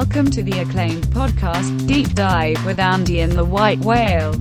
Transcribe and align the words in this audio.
Welcome 0.00 0.30
to 0.30 0.42
the 0.42 0.60
acclaimed 0.60 1.04
podcast, 1.08 1.86
Deep 1.86 2.14
Dive 2.14 2.64
with 2.64 2.78
Andy 2.78 3.20
and 3.20 3.32
the 3.32 3.44
White 3.44 3.80
Whale. 3.80 4.32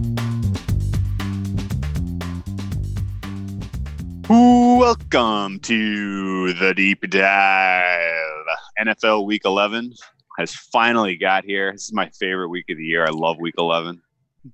Welcome 4.29 5.59
to 5.59 6.53
the 6.53 6.73
deep 6.73 7.01
dive. 7.09 8.45
NFL 8.79 9.25
Week 9.25 9.41
11 9.43 9.91
has 10.37 10.55
finally 10.55 11.17
got 11.17 11.43
here. 11.43 11.73
This 11.73 11.83
is 11.83 11.93
my 11.93 12.07
favorite 12.11 12.47
week 12.47 12.69
of 12.69 12.77
the 12.77 12.85
year. 12.85 13.03
I 13.03 13.09
love 13.09 13.35
Week 13.37 13.55
11. 13.57 14.01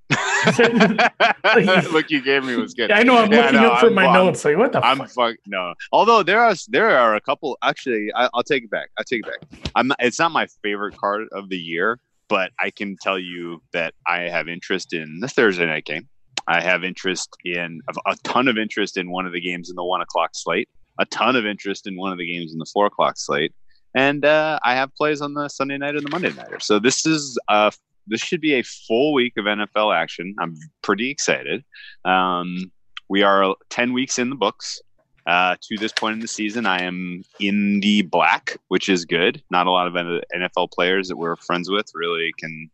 Look, 1.91 2.09
you 2.11 2.21
gave 2.21 2.43
me 2.43 2.55
was 2.55 2.73
good. 2.73 2.91
I 2.91 3.03
know 3.03 3.17
I'm 3.17 3.31
Yeah, 3.31 3.45
looking 3.45 3.61
no, 3.61 3.71
up 3.71 3.79
for 3.79 3.85
I'm- 3.87 3.95
my 3.95 4.05
I'm- 4.05 4.13
notes. 4.13 4.43
Like, 4.45 4.57
what 4.57 4.71
the 4.71 4.85
I'm 4.85 4.97
fuck? 4.97 5.09
fuck 5.11 5.35
no. 5.47 5.73
Although 5.91 6.23
there 6.23 6.39
are 6.41 6.55
there 6.69 6.97
are 6.97 7.15
a 7.15 7.21
couple. 7.21 7.57
Actually, 7.63 8.11
I, 8.15 8.29
I'll 8.33 8.43
take 8.43 8.63
it 8.63 8.69
back. 8.69 8.89
I 8.97 9.01
will 9.01 9.05
take 9.05 9.25
it 9.25 9.49
back. 9.49 9.59
I'm. 9.75 9.87
Not, 9.87 9.97
it's 9.99 10.19
not 10.19 10.31
my 10.31 10.47
favorite 10.63 10.97
card 10.97 11.27
of 11.31 11.49
the 11.49 11.57
year, 11.57 11.99
but 12.29 12.51
I 12.59 12.69
can 12.71 12.95
tell 13.01 13.19
you 13.19 13.61
that 13.73 13.93
I 14.07 14.21
have 14.29 14.47
interest 14.47 14.93
in 14.93 15.19
the 15.19 15.27
Thursday 15.27 15.65
night 15.65 15.85
game. 15.85 16.07
I 16.47 16.61
have 16.61 16.83
interest 16.83 17.29
in 17.43 17.81
a, 17.89 18.11
a 18.11 18.15
ton 18.23 18.47
of 18.47 18.57
interest 18.57 18.97
in 18.97 19.09
one 19.09 19.25
of 19.25 19.33
the 19.33 19.41
games 19.41 19.69
in 19.69 19.75
the 19.75 19.83
one 19.83 20.01
o'clock 20.01 20.31
slate. 20.33 20.69
A 20.99 21.05
ton 21.07 21.35
of 21.35 21.45
interest 21.45 21.87
in 21.87 21.97
one 21.97 22.11
of 22.11 22.17
the 22.17 22.25
games 22.31 22.53
in 22.53 22.59
the 22.59 22.65
four 22.71 22.85
o'clock 22.85 23.17
slate, 23.17 23.53
and 23.95 24.23
uh, 24.23 24.59
I 24.63 24.75
have 24.75 24.93
plays 24.95 25.19
on 25.21 25.33
the 25.33 25.49
Sunday 25.49 25.77
night 25.77 25.95
and 25.95 26.05
the 26.05 26.09
Monday 26.09 26.31
nighter. 26.31 26.59
So 26.59 26.79
this 26.79 27.05
is 27.05 27.37
uh 27.49 27.71
this 28.07 28.21
should 28.21 28.41
be 28.41 28.53
a 28.53 28.63
full 28.63 29.13
week 29.13 29.33
of 29.37 29.45
NFL 29.45 29.95
action. 29.95 30.35
I'm 30.39 30.55
pretty 30.81 31.09
excited. 31.09 31.63
Um, 32.03 32.71
we 33.09 33.23
are 33.23 33.55
10 33.69 33.93
weeks 33.93 34.19
in 34.19 34.29
the 34.29 34.35
books. 34.35 34.81
Uh, 35.27 35.55
to 35.59 35.75
this 35.79 35.91
point 35.91 36.13
in 36.13 36.19
the 36.19 36.27
season, 36.27 36.67
I 36.67 36.83
am 36.83 37.23
in 37.39 37.79
the 37.79 38.03
black, 38.03 38.57
which 38.67 38.89
is 38.89 39.05
good. 39.05 39.41
Not 39.49 39.65
a 39.65 39.71
lot 39.71 39.87
of 39.87 39.93
NFL 39.93 40.71
players 40.71 41.07
that 41.07 41.17
we're 41.17 41.35
friends 41.35 41.67
with 41.69 41.87
really 41.95 42.31
can 42.37 42.69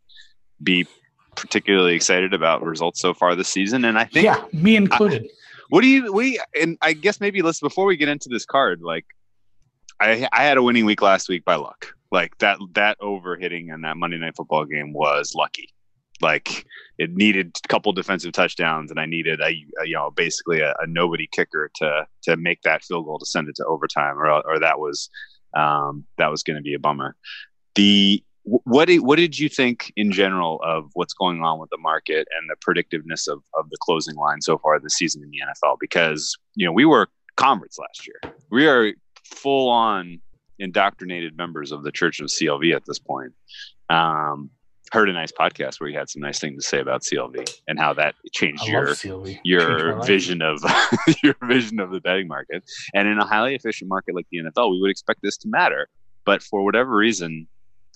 be 0.61 0.85
particularly 1.35 1.95
excited 1.95 2.33
about 2.33 2.61
results 2.61 2.99
so 2.99 3.13
far 3.13 3.35
this 3.35 3.47
season. 3.47 3.85
And 3.85 3.97
I 3.97 4.03
think, 4.03 4.25
Yeah, 4.25 4.43
me 4.51 4.75
included. 4.75 5.29
what 5.69 5.79
do 5.79 5.87
you, 5.87 6.11
we, 6.11 6.41
and 6.59 6.77
I 6.81 6.91
guess 6.91 7.21
maybe 7.21 7.41
let's, 7.41 7.61
before 7.61 7.85
we 7.85 7.95
get 7.95 8.09
into 8.09 8.27
this 8.27 8.45
card, 8.45 8.81
like 8.81 9.05
I, 10.01 10.27
I 10.33 10.43
had 10.43 10.57
a 10.57 10.63
winning 10.63 10.83
week 10.83 11.01
last 11.01 11.29
week 11.29 11.45
by 11.45 11.55
luck. 11.55 11.93
Like 12.11 12.37
that, 12.39 12.59
that 12.73 12.97
over 12.99 13.37
hitting 13.37 13.69
in 13.69 13.81
that 13.81 13.97
Monday 13.97 14.17
night 14.17 14.35
football 14.35 14.65
game 14.65 14.93
was 14.93 15.33
lucky 15.35 15.73
like 16.21 16.65
it 16.97 17.11
needed 17.11 17.57
a 17.63 17.67
couple 17.67 17.91
defensive 17.91 18.31
touchdowns 18.31 18.91
and 18.91 18.99
i 18.99 19.05
needed 19.05 19.39
a, 19.41 19.47
a 19.81 19.85
you 19.85 19.95
know 19.95 20.11
basically 20.11 20.59
a, 20.59 20.71
a 20.79 20.87
nobody 20.87 21.27
kicker 21.31 21.71
to 21.73 22.05
to 22.21 22.37
make 22.37 22.61
that 22.61 22.83
field 22.83 23.05
goal 23.05 23.17
to 23.17 23.25
send 23.25 23.49
it 23.49 23.55
to 23.55 23.65
overtime 23.65 24.17
or 24.17 24.29
or 24.29 24.59
that 24.59 24.79
was 24.79 25.09
um 25.55 26.05
that 26.17 26.29
was 26.29 26.43
going 26.43 26.55
to 26.55 26.61
be 26.61 26.73
a 26.73 26.79
bummer 26.79 27.15
the 27.75 28.23
what 28.43 28.85
did, 28.85 29.01
what 29.01 29.17
did 29.17 29.37
you 29.37 29.49
think 29.49 29.93
in 29.95 30.11
general 30.11 30.59
of 30.63 30.89
what's 30.93 31.13
going 31.13 31.43
on 31.43 31.59
with 31.59 31.69
the 31.69 31.77
market 31.77 32.27
and 32.39 32.49
the 32.49 32.55
predictiveness 32.55 33.27
of, 33.27 33.43
of 33.55 33.69
the 33.69 33.77
closing 33.81 34.15
line 34.15 34.41
so 34.41 34.57
far 34.57 34.79
this 34.79 34.95
season 34.95 35.21
in 35.23 35.29
the 35.29 35.37
NFL? 35.37 35.77
Because 35.79 36.35
you 36.55 36.65
know 36.65 36.71
we 36.71 36.83
were 36.83 37.07
converts 37.35 37.77
last 37.77 38.07
year. 38.07 38.33
We 38.49 38.67
are 38.67 38.93
full 39.23 39.69
on 39.69 40.19
indoctrinated 40.61 41.35
members 41.37 41.71
of 41.71 41.83
the 41.83 41.91
Church 41.91 42.19
of 42.19 42.27
CLV 42.27 42.75
at 42.75 42.85
this 42.85 42.99
point. 42.99 43.33
Um, 43.89 44.49
heard 44.91 45.09
a 45.09 45.13
nice 45.13 45.31
podcast 45.31 45.79
where 45.79 45.89
you 45.89 45.97
had 45.97 46.09
some 46.09 46.21
nice 46.21 46.39
things 46.39 46.61
to 46.63 46.67
say 46.67 46.79
about 46.79 47.01
CLV 47.01 47.61
and 47.67 47.79
how 47.79 47.93
that 47.93 48.13
changed 48.33 48.63
I 48.63 48.71
your 48.71 48.87
love 48.87 48.97
Sylvie. 48.97 49.33
Changed 49.33 49.41
my 49.45 49.49
your 49.49 49.97
life. 49.97 50.07
vision 50.07 50.41
of 50.41 50.61
your 51.23 51.35
vision 51.43 51.79
of 51.79 51.91
the 51.91 52.01
betting 52.01 52.27
market. 52.27 52.63
And 52.93 53.07
in 53.07 53.17
a 53.17 53.25
highly 53.25 53.55
efficient 53.55 53.89
market 53.89 54.15
like 54.15 54.27
the 54.31 54.39
NFL, 54.39 54.71
we 54.71 54.81
would 54.81 54.91
expect 54.91 55.21
this 55.23 55.37
to 55.37 55.47
matter. 55.47 55.87
But 56.25 56.43
for 56.43 56.63
whatever 56.63 56.95
reason, 56.95 57.47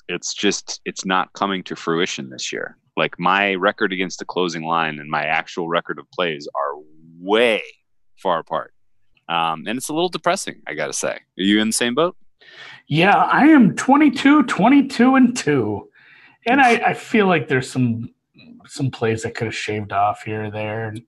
it's 0.07 0.33
just 0.33 0.79
it's 0.85 1.05
not 1.05 1.33
coming 1.33 1.63
to 1.63 1.75
fruition 1.75 2.29
this 2.29 2.53
year. 2.53 2.77
Like 2.95 3.19
my 3.19 3.55
record 3.55 3.91
against 3.91 4.19
the 4.19 4.25
closing 4.25 4.63
line 4.63 4.99
and 4.99 5.09
my 5.09 5.23
actual 5.25 5.67
record 5.67 5.99
of 5.99 6.09
plays 6.11 6.47
are 6.55 6.81
way 7.19 7.61
far 8.21 8.39
apart. 8.39 8.73
Um, 9.27 9.63
and 9.67 9.77
it's 9.77 9.89
a 9.89 9.93
little 9.93 10.09
depressing, 10.09 10.61
I 10.67 10.75
gotta 10.75 10.93
say. 10.93 11.09
Are 11.09 11.19
you 11.35 11.59
in 11.59 11.67
the 11.69 11.73
same 11.73 11.93
boat? 11.93 12.15
Yeah, 12.88 13.16
I 13.16 13.47
am 13.47 13.75
22, 13.75 14.44
22, 14.44 15.16
and 15.16 15.35
2. 15.35 15.89
And 16.47 16.61
I, 16.61 16.72
I 16.73 16.94
feel 16.94 17.28
like 17.28 17.47
there's 17.47 17.69
some 17.69 18.11
some 18.67 18.89
plays 18.89 19.25
I 19.25 19.29
could 19.29 19.45
have 19.45 19.56
shaved 19.56 19.91
off 19.91 20.23
here 20.23 20.45
or 20.45 20.51
there. 20.51 20.89
And 20.89 21.01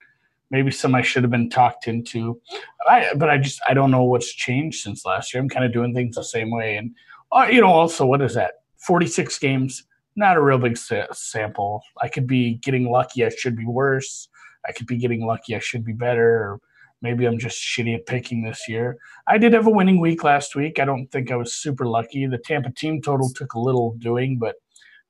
maybe 0.51 0.71
some 0.71 0.95
I 0.95 1.01
should 1.01 1.23
have 1.23 1.31
been 1.31 1.49
talked 1.49 1.87
into. 1.87 2.39
I, 2.87 3.11
but 3.15 3.29
I 3.29 3.37
just 3.37 3.59
I 3.67 3.73
don't 3.73 3.91
know 3.91 4.03
what's 4.03 4.33
changed 4.33 4.81
since 4.81 5.05
last 5.05 5.33
year. 5.33 5.41
I'm 5.41 5.49
kind 5.49 5.65
of 5.65 5.73
doing 5.73 5.93
things 5.93 6.15
the 6.15 6.23
same 6.23 6.51
way. 6.51 6.77
And 6.77 6.91
uh, 7.31 7.47
you 7.51 7.61
know, 7.61 7.67
also 7.67 8.05
what 8.05 8.21
is 8.21 8.33
that? 8.35 8.53
46 8.77 9.37
games, 9.39 9.83
not 10.15 10.37
a 10.37 10.41
real 10.41 10.57
big 10.57 10.77
sa- 10.77 11.11
sample. 11.11 11.81
I 12.01 12.07
could 12.07 12.27
be 12.27 12.55
getting 12.55 12.89
lucky. 12.89 13.25
I 13.25 13.29
should 13.29 13.55
be 13.55 13.65
worse. 13.65 14.29
I 14.67 14.71
could 14.71 14.87
be 14.87 14.97
getting 14.97 15.25
lucky. 15.25 15.55
I 15.55 15.59
should 15.59 15.83
be 15.83 15.93
better. 15.93 16.29
Or 16.29 16.61
maybe 17.01 17.25
I'm 17.25 17.37
just 17.37 17.59
shitty 17.61 17.95
at 17.95 18.05
picking 18.05 18.43
this 18.43 18.67
year. 18.67 18.97
I 19.27 19.37
did 19.37 19.53
have 19.53 19.67
a 19.67 19.71
winning 19.71 19.99
week 19.99 20.23
last 20.23 20.55
week. 20.55 20.79
I 20.79 20.85
don't 20.85 21.07
think 21.11 21.31
I 21.31 21.35
was 21.35 21.53
super 21.53 21.85
lucky. 21.85 22.25
The 22.25 22.37
Tampa 22.37 22.71
team 22.71 23.01
total 23.01 23.29
took 23.29 23.53
a 23.53 23.59
little 23.59 23.95
doing, 23.99 24.37
but 24.39 24.55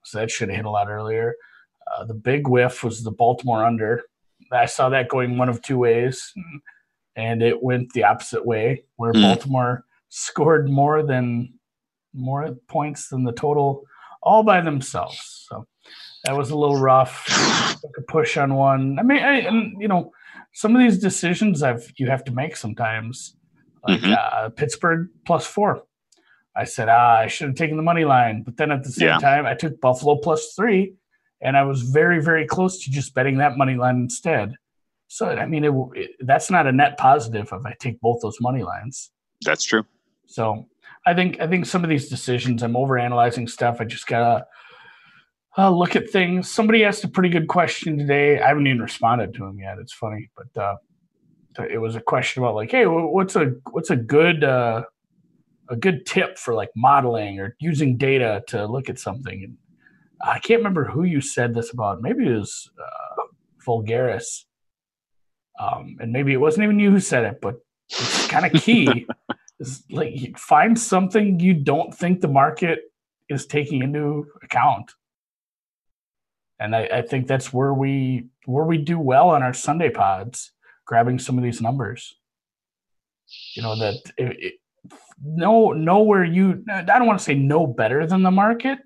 so 0.03 0.19
that 0.19 0.31
should 0.31 0.49
have 0.49 0.57
hit 0.57 0.65
a 0.65 0.69
lot 0.69 0.89
earlier. 0.89 1.35
Uh, 1.95 2.05
the 2.05 2.13
big 2.13 2.47
whiff 2.47 2.83
was 2.83 3.03
the 3.03 3.11
Baltimore 3.11 3.63
under. 3.65 4.03
I 4.51 4.65
saw 4.65 4.89
that 4.89 5.09
going 5.09 5.37
one 5.37 5.49
of 5.49 5.61
two 5.61 5.77
ways, 5.77 6.33
and 7.15 7.41
it 7.41 7.61
went 7.61 7.91
the 7.93 8.03
opposite 8.03 8.45
way, 8.45 8.83
where 8.95 9.13
Mm. 9.13 9.21
Baltimore 9.21 9.85
scored 10.09 10.69
more 10.69 11.03
than 11.03 11.53
more 12.13 12.55
points 12.67 13.09
than 13.09 13.23
the 13.23 13.31
total 13.33 13.83
all 14.23 14.43
by 14.43 14.61
themselves. 14.61 15.45
So 15.47 15.65
that 16.23 16.35
was 16.35 16.49
a 16.49 16.57
little 16.57 16.77
rough. 16.79 17.25
Took 17.81 17.97
a 17.97 18.01
push 18.01 18.37
on 18.37 18.55
one. 18.55 18.97
I 18.99 19.03
mean, 19.03 19.19
I, 19.23 19.39
and 19.41 19.79
you 19.81 19.87
know, 19.87 20.11
some 20.61 20.75
of 20.75 20.81
these 20.81 20.97
decisions 20.97 21.61
I've 21.61 21.85
you 21.97 22.07
have 22.09 22.23
to 22.23 22.31
make 22.31 22.55
sometimes. 22.55 23.35
Like 23.87 24.01
Mhm. 24.01 24.17
uh, 24.17 24.49
Pittsburgh 24.49 25.07
plus 25.27 25.45
four. 25.45 25.83
I 26.55 26.63
said, 26.63 26.89
ah, 26.89 27.17
I 27.25 27.27
should 27.27 27.47
have 27.49 27.55
taken 27.55 27.77
the 27.77 27.83
money 27.91 28.05
line, 28.05 28.41
but 28.41 28.57
then 28.57 28.71
at 28.71 28.83
the 28.83 28.89
same 28.91 29.09
Yeah. 29.09 29.19
time, 29.19 29.45
I 29.45 29.53
took 29.53 29.79
Buffalo 29.79 30.15
plus 30.17 30.41
three, 30.57 30.95
and 31.45 31.55
I 31.55 31.61
was 31.61 31.83
very, 31.83 32.19
very 32.29 32.47
close 32.47 32.83
to 32.83 32.89
just 32.89 33.13
betting 33.13 33.37
that 33.37 33.55
money 33.55 33.75
line 33.75 33.97
instead. 33.97 34.55
So 35.07 35.23
I 35.29 35.45
mean, 35.45 35.63
it, 35.63 35.73
it, 36.01 36.09
that's 36.21 36.49
not 36.49 36.65
a 36.65 36.71
net 36.71 36.97
positive 36.97 37.47
if 37.57 37.63
I 37.71 37.73
take 37.79 38.01
both 38.01 38.19
those 38.23 38.39
money 38.41 38.63
lines. 38.63 39.11
That's 39.45 39.63
true. 39.63 39.85
So 40.25 40.67
I 41.05 41.13
think 41.13 41.39
I 41.39 41.45
think 41.51 41.67
some 41.67 41.83
of 41.85 41.89
these 41.91 42.09
decisions, 42.09 42.63
I'm 42.63 42.73
overanalyzing 42.73 43.47
stuff. 43.47 43.75
I 43.79 43.85
just 43.85 44.07
gotta 44.07 44.45
uh, 45.57 45.71
look 45.71 45.95
at 45.95 46.09
things. 46.09 46.49
Somebody 46.49 46.83
asked 46.83 47.03
a 47.03 47.07
pretty 47.07 47.29
good 47.29 47.47
question 47.47 47.97
today. 47.97 48.39
I 48.39 48.47
haven't 48.47 48.67
even 48.67 48.81
responded 48.81 49.33
to 49.35 49.45
him 49.45 49.59
yet. 49.59 49.79
It's 49.79 49.93
funny, 49.93 50.29
but 50.35 50.61
uh, 50.61 50.75
it 51.69 51.79
was 51.79 51.95
a 51.95 52.01
question 52.01 52.43
about 52.43 52.55
like, 52.55 52.71
hey, 52.71 52.85
what's 52.85 53.35
a 53.35 53.53
what's 53.71 53.89
a 53.89 53.95
good 53.95 54.43
uh, 54.43 54.83
a 55.69 55.75
good 55.75 56.05
tip 56.05 56.37
for 56.37 56.53
like 56.53 56.69
modeling 56.75 57.39
or 57.39 57.55
using 57.59 57.97
data 57.97 58.43
to 58.47 58.67
look 58.67 58.89
at 58.89 58.99
something? 58.99 59.43
And 59.43 59.57
I 60.21 60.39
can't 60.39 60.59
remember 60.59 60.85
who 60.85 61.03
you 61.03 61.21
said 61.21 61.55
this 61.55 61.73
about. 61.73 62.01
Maybe 62.01 62.27
it 62.27 62.37
was 62.37 62.69
uh, 62.79 63.23
Vulgaris, 63.65 64.45
um, 65.59 65.97
and 65.99 66.11
maybe 66.11 66.33
it 66.33 66.39
wasn't 66.39 66.65
even 66.65 66.79
you 66.79 66.91
who 66.91 66.99
said 66.99 67.25
it, 67.25 67.41
but 67.41 67.55
it's 67.89 68.27
kind 68.27 68.45
of 68.45 68.61
key. 68.61 69.07
is 69.59 69.83
like 69.89 70.37
find 70.37 70.77
something 70.77 71.39
you 71.39 71.55
don't 71.55 71.91
think 71.91 72.21
the 72.21 72.27
market 72.27 72.79
is 73.27 73.47
taking 73.47 73.81
into 73.81 74.27
account. 74.43 74.91
And 76.59 76.75
I, 76.75 76.89
I 76.91 77.01
think 77.03 77.27
that's 77.27 77.53
where 77.53 77.73
we 77.73 78.27
where 78.45 78.65
we 78.65 78.77
do 78.77 78.99
well 78.99 79.29
on 79.29 79.43
our 79.43 79.53
Sunday 79.53 79.89
pods, 79.89 80.51
grabbing 80.85 81.19
some 81.19 81.37
of 81.37 81.43
these 81.43 81.61
numbers. 81.61 82.15
You 83.55 83.61
know 83.61 83.75
that 83.75 83.95
it, 84.17 84.37
it, 84.39 84.53
know 85.23 85.71
know 85.73 85.99
where 86.01 86.23
you 86.23 86.63
I 86.71 86.81
don't 86.83 87.05
want 87.05 87.19
to 87.19 87.25
say 87.25 87.35
no 87.35 87.67
better 87.67 88.07
than 88.07 88.23
the 88.23 88.31
market, 88.31 88.79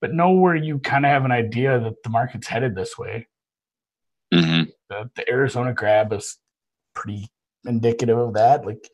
but 0.00 0.12
know 0.12 0.32
where 0.32 0.56
you 0.56 0.78
kind 0.78 1.06
of 1.06 1.10
have 1.10 1.24
an 1.24 1.32
idea 1.32 1.78
that 1.80 2.02
the 2.02 2.10
market's 2.10 2.48
headed 2.48 2.74
this 2.74 2.98
way. 2.98 3.28
Mm-hmm. 4.34 4.70
The, 4.90 5.10
the 5.14 5.30
Arizona 5.30 5.72
grab 5.72 6.12
is 6.12 6.36
pretty 6.94 7.30
indicative 7.64 8.18
of 8.18 8.34
that. 8.34 8.66
Like 8.66 8.88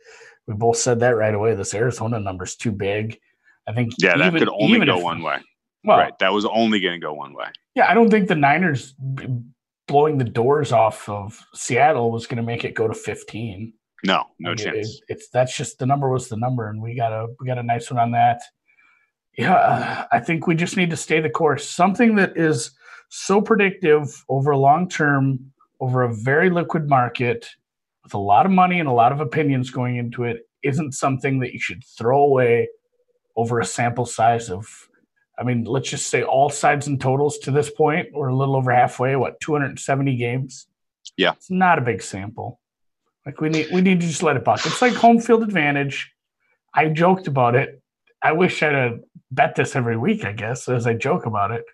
we 0.47 0.55
both 0.55 0.77
said 0.77 1.01
that 1.01 1.17
right 1.17 1.35
away. 1.35 1.55
This 1.55 1.75
Arizona 1.75 2.21
number's 2.21 2.57
too 2.57 2.73
big. 2.73 3.19
I 3.67 3.73
think 3.73 3.93
Yeah, 3.99 4.17
that 4.17 4.33
could 4.35 4.49
only 4.49 4.85
go 4.85 4.99
if- 4.99 5.03
one 5.03 5.23
way. 5.23 5.39
Well, 5.85 5.99
right. 5.99 6.19
That 6.21 6.33
was 6.33 6.45
only 6.45 6.81
going 6.81 6.95
to 7.01 7.05
go 7.05 7.13
one 7.15 7.35
way. 7.35 7.47
yeah, 7.75 7.91
I 7.91 7.95
don't 7.95 8.11
think 8.11 8.29
the 8.29 8.35
Niners 8.37 8.95
blowing 9.89 10.19
the 10.19 10.25
doors 10.25 10.71
off 10.73 11.09
of 11.09 11.39
Seattle 11.55 12.11
was 12.13 12.27
going 12.27 12.37
to 12.37 12.43
make 12.43 12.65
it 12.65 12.75
go 12.75 12.87
to 12.87 12.95
15. 12.95 13.73
No, 14.05 14.25
no 14.39 14.51
Like, 14.51 14.61
it- 14.61 14.65
chance. 14.65 14.89
it- 14.89 15.05
it's 15.09 15.29
that's 15.31 15.57
just 15.57 15.79
the 15.79 15.87
number 15.87 16.09
was 16.11 16.29
the 16.29 16.37
number, 16.37 16.69
and 16.69 16.81
we 16.83 16.95
got 16.95 17.13
a 17.13 17.29
we 17.41 17.47
got 17.47 17.59
a 17.59 17.63
nice 17.63 17.91
one 17.91 18.01
on 18.01 18.11
that. 18.13 18.41
Yeah, 19.39 20.07
I 20.13 20.21
think 20.21 20.47
we 20.47 20.55
just 20.55 20.77
need 20.77 20.91
to 20.91 20.97
stay 20.97 21.21
the 21.21 21.31
course. 21.31 21.69
Something 21.69 22.17
that 22.17 22.37
is 22.37 22.73
so 23.09 23.41
predictive 23.41 24.25
over 24.29 24.55
long 24.57 24.89
term, 24.89 25.53
over 25.81 26.03
a 26.03 26.15
very 26.15 26.51
liquid 26.51 26.89
market, 26.89 27.49
with 28.03 28.13
a 28.15 28.19
lot 28.19 28.45
of 28.45 28.53
money 28.53 28.79
and 28.81 28.89
a 28.89 28.93
lot 28.93 29.11
of 29.13 29.21
opinions 29.21 29.71
going 29.71 29.97
into 29.97 30.25
it, 30.25 30.49
isn't 30.63 30.93
something 30.93 31.39
that 31.41 31.53
you 31.53 31.59
should 31.61 31.83
throw 31.97 32.23
away 32.23 32.69
over 33.37 33.59
a 33.61 33.65
sample 33.65 34.05
size 34.05 34.51
of 34.51 34.67
I 35.43 35.45
mean, 35.45 35.65
let's 35.65 35.91
just 35.91 36.07
say 36.07 36.23
all 36.23 36.51
sides 36.51 36.87
and 36.87 37.01
totals 37.01 37.39
to 37.39 37.51
this 37.51 37.69
point, 37.69 38.11
we're 38.13 38.29
a 38.29 38.37
little 38.37 38.55
over 38.55 38.71
halfway. 38.71 39.17
What 39.17 39.41
270 39.41 40.17
games? 40.17 40.69
Yeah. 41.17 41.33
it's 41.33 41.51
not 41.51 41.79
a 41.79 41.83
big 41.83 42.01
sample. 42.01 42.61
Like 43.27 43.41
we 43.41 43.49
need 43.49 43.69
we 43.73 43.81
need 43.81 44.01
to 44.01 44.07
just 44.07 44.23
let 44.23 44.37
it 44.37 44.45
buck. 44.45 44.65
It's 44.65 44.81
like 44.81 44.95
home 44.95 45.21
field 45.21 45.43
advantage. 45.43 46.13
I 46.75 46.89
joked 46.89 47.27
about 47.27 47.57
it. 47.57 47.83
I 48.23 48.33
wish 48.33 48.63
I'd 48.63 48.75
have 48.75 49.01
bet 49.33 49.57
this 49.57 49.75
every 49.75 49.97
week. 49.97 50.25
I 50.25 50.33
guess 50.33 50.69
as 50.69 50.87
I 50.87 50.95
joke 50.95 51.27
about 51.27 51.51
it, 51.51 51.65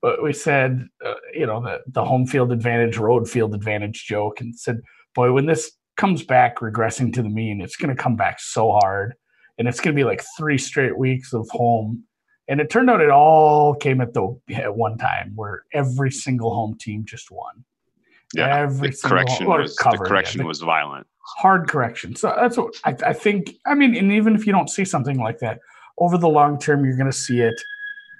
but 0.00 0.22
we 0.22 0.32
said 0.32 0.88
uh, 1.04 1.14
you 1.34 1.46
know 1.46 1.62
the 1.62 1.80
the 1.88 2.04
home 2.04 2.26
field 2.26 2.52
advantage, 2.52 2.96
road 2.96 3.28
field 3.28 3.54
advantage 3.54 4.06
joke, 4.06 4.40
and 4.40 4.58
said, 4.58 4.80
boy, 5.14 5.32
when 5.32 5.46
this 5.46 5.72
comes 5.98 6.22
back 6.22 6.58
regressing 6.58 7.12
to 7.12 7.22
the 7.22 7.28
mean, 7.28 7.60
it's 7.60 7.76
going 7.76 7.94
to 7.94 8.02
come 8.02 8.16
back 8.16 8.40
so 8.40 8.72
hard, 8.72 9.14
and 9.58 9.68
it's 9.68 9.80
going 9.80 9.94
to 9.94 10.00
be 10.00 10.04
like 10.04 10.24
three 10.38 10.58
straight 10.58 10.96
weeks 10.96 11.34
of 11.34 11.48
home. 11.50 12.04
And 12.50 12.60
it 12.60 12.68
turned 12.68 12.90
out 12.90 13.00
it 13.00 13.10
all 13.10 13.74
came 13.76 14.00
at 14.00 14.12
the 14.12 14.36
at 14.52 14.74
one 14.76 14.98
time 14.98 15.32
where 15.36 15.62
every 15.72 16.10
single 16.10 16.52
home 16.52 16.76
team 16.76 17.04
just 17.06 17.30
won. 17.30 17.64
Yeah, 18.34 18.54
every 18.58 18.88
the 18.90 18.96
single 18.96 19.16
correction 19.18 19.46
or 19.46 19.60
was 19.60 19.76
covered, 19.76 20.00
the 20.00 20.04
yeah, 20.04 20.08
correction 20.08 20.38
the- 20.40 20.46
was 20.46 20.60
violent. 20.60 21.06
hard 21.38 21.68
correction. 21.68 22.16
So 22.16 22.34
that's 22.36 22.56
what 22.56 22.74
I, 22.84 22.96
I 23.06 23.12
think. 23.12 23.54
I 23.66 23.74
mean, 23.74 23.94
and 23.96 24.10
even 24.12 24.34
if 24.34 24.46
you 24.46 24.52
don't 24.52 24.68
see 24.68 24.84
something 24.84 25.18
like 25.18 25.38
that 25.38 25.60
over 25.98 26.18
the 26.18 26.28
long 26.28 26.58
term, 26.58 26.84
you're 26.84 26.96
going 26.96 27.10
to 27.10 27.16
see 27.16 27.40
it. 27.40 27.54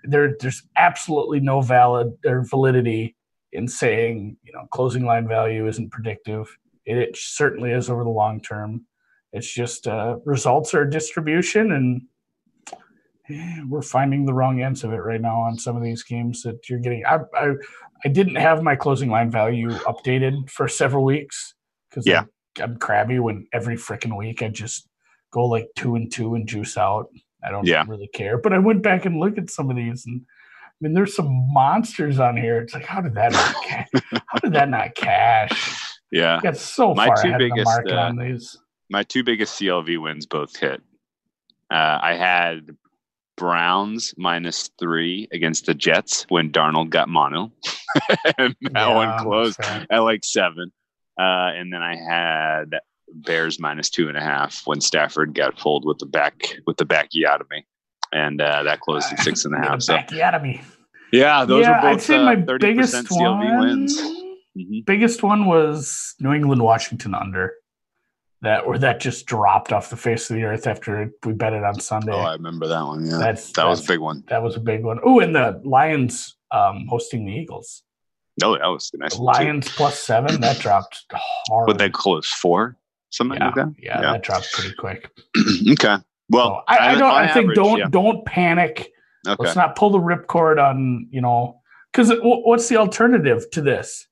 There, 0.05 0.37
there's 0.41 0.63
absolutely 0.77 1.41
no 1.41 1.61
valid 1.61 2.17
or 2.25 2.45
validity 2.45 3.17
in 3.53 3.67
saying 3.67 4.37
you 4.45 4.53
know 4.53 4.67
closing 4.71 5.05
line 5.05 5.27
value 5.27 5.67
isn't 5.67 5.91
predictive. 5.91 6.57
It, 6.87 6.99
it 6.99 7.17
certainly 7.17 7.73
is 7.73 7.91
over 7.91 8.05
the 8.05 8.11
long 8.11 8.41
term. 8.41 8.87
It's 9.33 9.53
just 9.53 9.89
uh, 9.89 10.19
results 10.25 10.73
are 10.73 10.85
distribution, 10.85 11.73
and 11.73 12.03
we're 13.69 13.83
finding 13.83 14.25
the 14.27 14.35
wrong 14.35 14.61
ends 14.61 14.85
of 14.85 14.93
it 14.93 14.97
right 14.99 15.21
now 15.21 15.41
on 15.41 15.59
some 15.59 15.77
of 15.77 15.83
these 15.83 16.03
games 16.03 16.43
that 16.43 16.69
you're 16.69 16.79
getting. 16.79 17.05
I, 17.07 17.19
I, 17.35 17.53
I 18.05 18.09
didn't 18.09 18.37
have 18.37 18.63
my 18.63 18.77
closing 18.77 19.11
line 19.11 19.31
value 19.31 19.71
updated 19.71 20.49
for 20.51 20.69
several 20.69 21.05
weeks 21.05 21.55
because 21.91 22.07
Yeah. 22.07 22.25
I'm 22.61 22.77
crabby 22.79 23.19
when 23.21 23.47
every 23.53 23.77
freaking 23.77 24.17
week 24.19 24.43
I 24.43 24.49
just 24.49 24.89
go 25.31 25.45
like 25.47 25.69
two 25.77 25.95
and 25.97 26.11
two 26.11 26.35
and 26.35 26.49
juice 26.49 26.77
out. 26.77 27.07
I 27.45 27.51
don't 27.51 27.67
Yeah. 27.67 27.85
really 27.87 28.09
care. 28.09 28.39
But 28.39 28.53
I 28.53 28.59
went 28.59 28.83
back 28.83 29.05
and 29.07 29.19
looked 29.21 29.39
at 29.39 29.51
some 29.51 29.71
of 29.71 29.77
these 29.77 30.05
and 30.07 30.23
I 30.23 30.73
mean 30.81 30.95
there's 30.95 31.15
some 31.15 31.47
monsters 31.53 32.19
on 32.19 32.37
here. 32.37 32.59
It's 32.61 32.75
like 32.75 32.85
how 32.85 33.01
did 33.01 33.15
that 33.15 33.33
not 33.33 33.55
ca- 33.69 34.21
how 34.27 34.39
did 34.41 34.53
that 34.55 34.69
not 34.69 34.95
cash? 34.95 35.97
Yeah, 36.11 36.41
got 36.43 36.57
so 36.57 36.93
My 36.95 37.07
far 37.07 37.23
two 37.23 37.29
ahead 37.29 37.41
of 37.43 37.49
the 37.49 37.55
biggest, 37.55 37.67
market 37.67 37.93
uh, 37.93 38.01
on 38.01 38.17
these. 38.17 38.57
my 38.91 39.03
two 39.05 39.23
biggest 39.23 39.61
CLV 39.61 40.03
wins 40.03 40.27
both 40.27 40.57
hit. 40.57 40.83
Uh, 41.71 41.99
I 42.03 42.15
had 42.15 42.71
Browns 43.41 44.15
minus 44.19 44.69
three 44.79 45.27
against 45.33 45.65
the 45.65 45.73
Jets 45.73 46.27
when 46.29 46.53
Darnold 46.53 46.91
got 46.91 47.09
mono, 47.09 47.51
and 48.39 48.55
that 48.61 48.73
Yeah, 48.75 48.95
one 48.95 49.19
closed 49.25 49.59
at 49.91 49.99
like 50.01 50.21
seven. 50.23 50.71
Uh, 51.19 51.51
and 51.57 51.73
then 51.73 51.83
I 51.83 51.97
had 51.97 52.79
Bears 53.13 53.59
minus 53.59 53.89
two 53.89 54.09
and 54.09 54.17
a 54.19 54.21
half 54.21 54.61
when 54.67 54.83
Stafford 54.83 55.35
got 55.35 55.57
pulled 55.57 55.87
with 55.87 55.99
the 55.99 56.07
back 56.07 56.35
with 56.67 56.77
the 56.77 56.85
backiotomy, 56.85 57.65
and 58.13 58.43
uh, 58.43 58.63
that 58.65 58.81
closed 58.81 59.11
at 59.11 59.21
six 59.21 59.47
and 59.47 59.55
a 59.55 59.59
half. 59.67 59.81
So 59.81 59.97
bacchiotomy. 59.97 60.61
yeah, 61.11 61.47
those 61.47 61.63
yeah, 61.63 61.83
were 61.83 61.89
I'd 61.89 62.03
say 62.03 62.17
uh, 62.19 62.23
my 62.25 62.35
biggest 62.37 62.95
CLV 62.95 63.57
one, 63.57 63.59
wins. 63.61 63.99
Mhm. 64.59 64.85
Biggest 64.85 65.23
one 65.23 65.47
was 65.47 66.15
New 66.21 66.33
England 66.35 66.61
Washington 66.63 67.15
under. 67.15 67.55
That 68.43 68.65
or 68.65 68.79
that 68.79 69.01
just 69.01 69.27
dropped 69.27 69.71
off 69.71 69.91
the 69.91 69.97
face 69.97 70.31
of 70.31 70.37
the 70.37 70.45
earth 70.45 70.67
after 70.67 71.11
we 71.27 71.35
bet 71.35 71.53
it 71.53 71.63
on 71.63 71.79
Sunday. 71.79 72.13
Oh, 72.13 72.21
I 72.21 72.33
remember 72.33 72.67
that 72.69 72.83
one. 72.83 73.05
Yeah, 73.05 73.19
That's 73.19 73.53
that 73.53 73.67
was 73.67 73.85
a 73.85 73.87
big 73.87 74.01
one. 74.01 74.25
That 74.29 74.43
was 74.43 74.57
a 74.57 74.61
big 74.61 74.83
one. 74.83 74.99
Oh, 75.05 75.21
and 75.21 75.35
the 75.35 75.61
Lions 75.63 76.37
um, 76.51 76.87
hosting 76.89 77.27
the 77.27 77.33
Eagles. 77.33 77.83
No, 78.41 78.57
that 78.57 78.65
was 78.67 78.91
a 78.95 78.97
nice. 78.97 79.17
The 79.17 79.23
one, 79.23 79.35
too. 79.35 79.45
Lions 79.45 79.69
plus 79.69 79.99
seven. 79.99 80.41
That 80.41 80.59
dropped 80.61 81.05
hard. 81.51 81.67
But 81.67 81.77
they 81.77 81.91
closed 81.91 82.29
four, 82.29 82.79
something 83.11 83.37
yeah, 83.39 83.47
like 83.47 83.55
that. 83.57 83.75
yeah, 83.79 84.01
Yeah. 84.01 84.13
that 84.13 84.23
dropped 84.23 84.51
pretty 84.53 84.75
quick. 84.75 85.11
okay. 85.73 85.97
Well, 86.31 86.65
So 86.69 86.75
I, 86.75 86.93
I 86.93 86.95
don't. 86.95 87.13
I 87.13 87.27
think 87.33 87.45
average, 87.45 87.57
don't 87.57 87.79
yeah. 87.79 87.89
don't 87.91 88.25
panic. 88.25 88.91
Okay. 89.29 89.37
Let's 89.39 89.57
not 89.57 89.77
pull 89.77 89.91
the 89.91 89.99
ripcord 89.99 90.59
on 90.59 91.09
you 91.11 91.21
know 91.21 91.61
because 91.93 92.11
what's 92.23 92.69
the 92.69 92.77
alternative 92.77 93.51
to 93.51 93.61
this? 93.61 94.07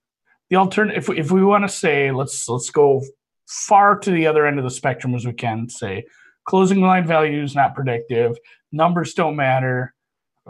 The 0.51 0.57
alternative 0.57 1.03
if 1.03 1.09
we, 1.09 1.19
if 1.19 1.31
we 1.31 1.43
want 1.43 1.65
to 1.65 1.69
say 1.69 2.11
let's 2.11 2.47
let's 2.49 2.71
go 2.71 3.03
far 3.49 3.99
to 3.99 4.11
the 4.11 4.27
other 4.27 4.47
end 4.47 4.59
of 4.59 4.65
the 4.65 4.71
spectrum 4.71 5.15
as 5.15 5.25
we 5.27 5.33
can 5.33 5.69
say. 5.69 6.05
Closing 6.45 6.81
line 6.81 7.07
value 7.07 7.43
is 7.43 7.55
not 7.55 7.75
predictive. 7.75 8.37
Numbers 8.73 9.15
don't 9.15 9.37
matter. 9.37 9.95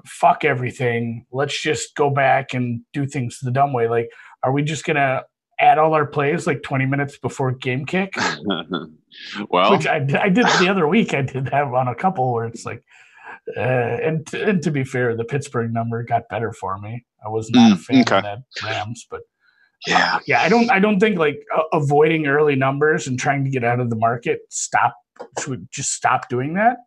Fuck 0.04 0.44
everything. 0.44 1.26
Let's 1.32 1.60
just 1.60 1.94
go 1.96 2.10
back 2.10 2.54
and 2.54 2.82
do 2.92 3.06
things 3.06 3.38
the 3.40 3.50
dumb 3.50 3.72
way. 3.72 3.88
Like 3.88 4.10
are 4.42 4.52
we 4.52 4.62
just 4.62 4.84
gonna 4.84 5.22
add 5.60 5.78
all 5.78 5.94
our 5.94 6.06
plays 6.06 6.46
like 6.46 6.62
20 6.62 6.86
minutes 6.86 7.18
before 7.18 7.52
game 7.52 7.84
kick? 7.86 8.14
Well, 9.48 9.72
which 9.72 9.86
I, 9.86 9.96
I 10.20 10.28
did 10.28 10.46
the 10.60 10.68
other 10.68 10.86
week. 10.86 11.14
I 11.14 11.22
did 11.22 11.46
that 11.46 11.64
on 11.64 11.88
a 11.88 11.94
couple 11.94 12.30
where 12.32 12.44
it's 12.44 12.66
like, 12.66 12.84
uh, 13.56 13.60
and 13.60 14.26
to, 14.28 14.48
and 14.50 14.62
to 14.62 14.70
be 14.70 14.84
fair, 14.84 15.16
the 15.16 15.24
Pittsburgh 15.24 15.72
number 15.72 16.02
got 16.02 16.28
better 16.28 16.52
for 16.52 16.78
me. 16.78 17.04
I 17.24 17.28
was 17.30 17.50
not 17.50 17.72
a 17.72 17.74
Mm, 17.76 17.80
fan 17.80 18.00
okay. 18.02 18.16
of 18.18 18.22
that 18.22 18.38
Rams, 18.62 19.06
but 19.10 19.22
yeah, 19.86 20.18
yeah, 20.26 20.42
I 20.42 20.48
don't 20.48 20.70
I 20.70 20.78
don't 20.78 20.98
think 21.00 21.18
like 21.18 21.44
uh, 21.56 21.62
avoiding 21.72 22.26
early 22.26 22.56
numbers 22.56 23.06
and 23.06 23.18
trying 23.18 23.44
to 23.44 23.50
get 23.50 23.64
out 23.64 23.80
of 23.80 23.90
the 23.90 23.96
market. 23.96 24.40
Stop. 24.50 24.96
Should 25.40 25.48
we 25.50 25.66
just 25.70 25.92
stop 25.92 26.28
doing 26.28 26.54
that? 26.54 26.78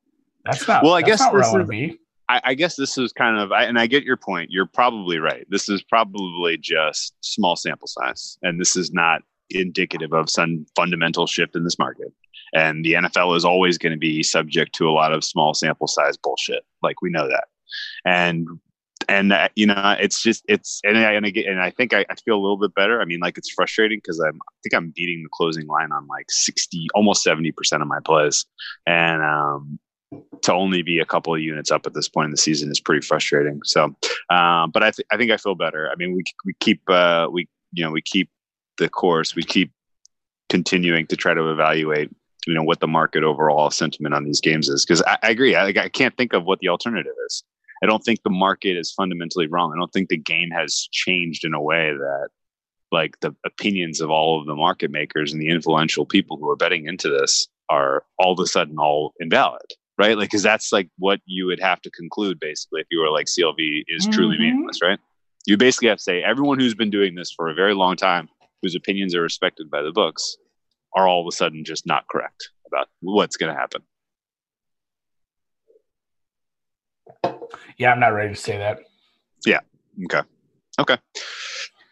That's 0.45 0.67
not. 0.67 0.83
Well, 0.83 0.93
I 0.93 1.01
guess 1.01 1.19
where 1.19 1.41
I 1.41 1.45
this 1.45 1.51
want 1.51 1.61
is- 1.63 1.67
to 1.67 1.71
be. 1.71 1.97
I, 2.29 2.41
I 2.45 2.53
guess 2.53 2.77
this 2.77 2.97
is 2.97 3.11
kind 3.11 3.37
of, 3.37 3.51
I, 3.51 3.63
and 3.65 3.77
I 3.77 3.87
get 3.87 4.05
your 4.05 4.15
point. 4.15 4.51
You're 4.51 4.65
probably 4.65 5.19
right. 5.19 5.45
This 5.49 5.67
is 5.67 5.83
probably 5.83 6.55
just 6.57 7.13
small 7.19 7.57
sample 7.57 7.89
size, 7.89 8.37
and 8.41 8.57
this 8.57 8.77
is 8.77 8.93
not 8.93 9.21
indicative 9.49 10.13
of 10.13 10.29
some 10.29 10.65
fundamental 10.73 11.27
shift 11.27 11.57
in 11.57 11.65
this 11.65 11.77
market. 11.77 12.07
And 12.55 12.85
the 12.85 12.93
NFL 12.93 13.35
is 13.35 13.43
always 13.43 13.77
going 13.77 13.91
to 13.91 13.97
be 13.97 14.23
subject 14.23 14.73
to 14.75 14.87
a 14.87 14.91
lot 14.91 15.11
of 15.11 15.25
small 15.25 15.53
sample 15.53 15.87
size 15.87 16.15
bullshit. 16.15 16.63
Like 16.81 17.01
we 17.01 17.09
know 17.09 17.27
that, 17.27 17.45
and 18.05 18.47
and 19.11 19.33
uh, 19.33 19.49
you 19.55 19.65
know 19.65 19.95
it's 19.99 20.23
just 20.23 20.43
it's 20.47 20.79
and 20.83 20.97
I 20.97 21.11
and 21.11 21.25
I, 21.25 21.29
get, 21.29 21.45
and 21.45 21.59
I 21.59 21.69
think 21.69 21.93
I, 21.93 22.05
I 22.09 22.15
feel 22.15 22.35
a 22.35 22.41
little 22.41 22.57
bit 22.57 22.73
better. 22.73 23.01
I 23.01 23.05
mean, 23.05 23.19
like 23.19 23.37
it's 23.37 23.51
frustrating 23.51 23.99
because 23.99 24.19
I'm 24.19 24.35
I 24.35 24.53
think 24.63 24.73
I'm 24.73 24.93
beating 24.95 25.21
the 25.23 25.29
closing 25.33 25.67
line 25.67 25.91
on 25.91 26.07
like 26.07 26.31
sixty, 26.31 26.87
almost 26.95 27.21
seventy 27.21 27.51
percent 27.51 27.81
of 27.81 27.87
my 27.89 27.99
plays, 27.99 28.45
and 28.87 29.21
um, 29.21 29.79
to 30.43 30.53
only 30.53 30.81
be 30.81 30.99
a 30.99 31.05
couple 31.05 31.35
of 31.35 31.41
units 31.41 31.71
up 31.71 31.85
at 31.85 31.93
this 31.93 32.07
point 32.07 32.25
in 32.25 32.31
the 32.31 32.37
season 32.37 32.71
is 32.71 32.79
pretty 32.79 33.05
frustrating. 33.05 33.59
So, 33.65 33.95
um, 34.29 34.71
but 34.71 34.81
I, 34.81 34.91
th- 34.91 35.07
I 35.11 35.17
think 35.17 35.31
I 35.31 35.37
feel 35.37 35.55
better. 35.55 35.89
I 35.91 35.95
mean, 35.97 36.15
we 36.15 36.23
we 36.45 36.53
keep 36.61 36.81
uh, 36.89 37.27
we 37.29 37.49
you 37.73 37.83
know 37.83 37.91
we 37.91 38.01
keep 38.01 38.29
the 38.77 38.87
course. 38.87 39.35
We 39.35 39.43
keep 39.43 39.71
continuing 40.49 41.05
to 41.07 41.15
try 41.17 41.33
to 41.33 41.51
evaluate 41.51 42.09
you 42.47 42.53
know 42.53 42.63
what 42.63 42.79
the 42.79 42.87
market 42.87 43.23
overall 43.23 43.69
sentiment 43.69 44.15
on 44.15 44.23
these 44.23 44.41
games 44.41 44.69
is 44.69 44.85
because 44.85 45.03
I, 45.03 45.17
I 45.21 45.29
agree. 45.31 45.55
I, 45.55 45.67
I 45.67 45.89
can't 45.89 46.15
think 46.15 46.33
of 46.33 46.45
what 46.45 46.59
the 46.59 46.69
alternative 46.69 47.13
is. 47.27 47.43
I 47.83 47.87
don't 47.87 48.03
think 48.03 48.21
the 48.23 48.29
market 48.29 48.77
is 48.77 48.91
fundamentally 48.91 49.47
wrong. 49.47 49.73
I 49.73 49.79
don't 49.79 49.91
think 49.91 50.09
the 50.09 50.17
game 50.17 50.49
has 50.51 50.87
changed 50.91 51.43
in 51.45 51.53
a 51.53 51.61
way 51.61 51.91
that 51.93 52.29
like 52.91 53.19
the 53.21 53.35
opinions 53.45 54.01
of 54.01 54.09
all 54.09 54.39
of 54.39 54.45
the 54.45 54.55
market 54.55 54.91
makers 54.91 55.31
and 55.31 55.41
the 55.41 55.49
influential 55.49 56.05
people 56.05 56.37
who 56.37 56.49
are 56.49 56.55
betting 56.55 56.85
into 56.85 57.09
this 57.09 57.47
are 57.69 58.03
all 58.19 58.33
of 58.33 58.39
a 58.39 58.47
sudden 58.47 58.77
all 58.77 59.13
invalid 59.19 59.61
right? 59.97 60.17
Like, 60.17 60.29
because 60.31 60.41
that's 60.41 60.71
like 60.71 60.89
what 60.97 61.19
you 61.25 61.45
would 61.45 61.59
have 61.59 61.79
to 61.81 61.91
conclude 61.91 62.39
basically 62.39 62.81
if 62.81 62.87
you 62.89 62.99
were 62.99 63.09
like 63.11 63.27
CLV 63.27 63.83
is 63.87 64.07
truly 64.07 64.35
Mhm. 64.35 64.39
meaningless, 64.39 64.81
right? 64.81 64.97
You 65.45 65.57
basically 65.57 65.89
have 65.89 65.99
to 65.99 66.03
say 66.03 66.23
everyone 66.23 66.59
who's 66.59 66.73
been 66.73 66.89
doing 66.89 67.13
this 67.13 67.31
for 67.31 67.49
a 67.49 67.53
very 67.53 67.75
long 67.75 67.95
time, 67.97 68.27
whose 68.63 68.73
opinions 68.73 69.13
are 69.13 69.21
respected 69.21 69.69
by 69.69 69.83
the 69.83 69.91
books, 69.91 70.37
are 70.95 71.07
all 71.07 71.21
of 71.21 71.27
a 71.27 71.31
sudden 71.31 71.63
just 71.63 71.85
not 71.85 72.07
correct 72.07 72.49
about 72.65 72.89
what's 73.01 73.37
going 73.37 73.53
to 73.53 73.59
happen. 73.59 73.83
Yeah, 77.77 77.91
I'm 77.91 77.99
not 77.99 78.09
ready 78.09 78.33
to 78.33 78.39
say 78.39 78.57
that. 78.57 78.79
Yeah. 79.45 79.59
Okay. 80.05 80.21
Okay. 80.79 80.97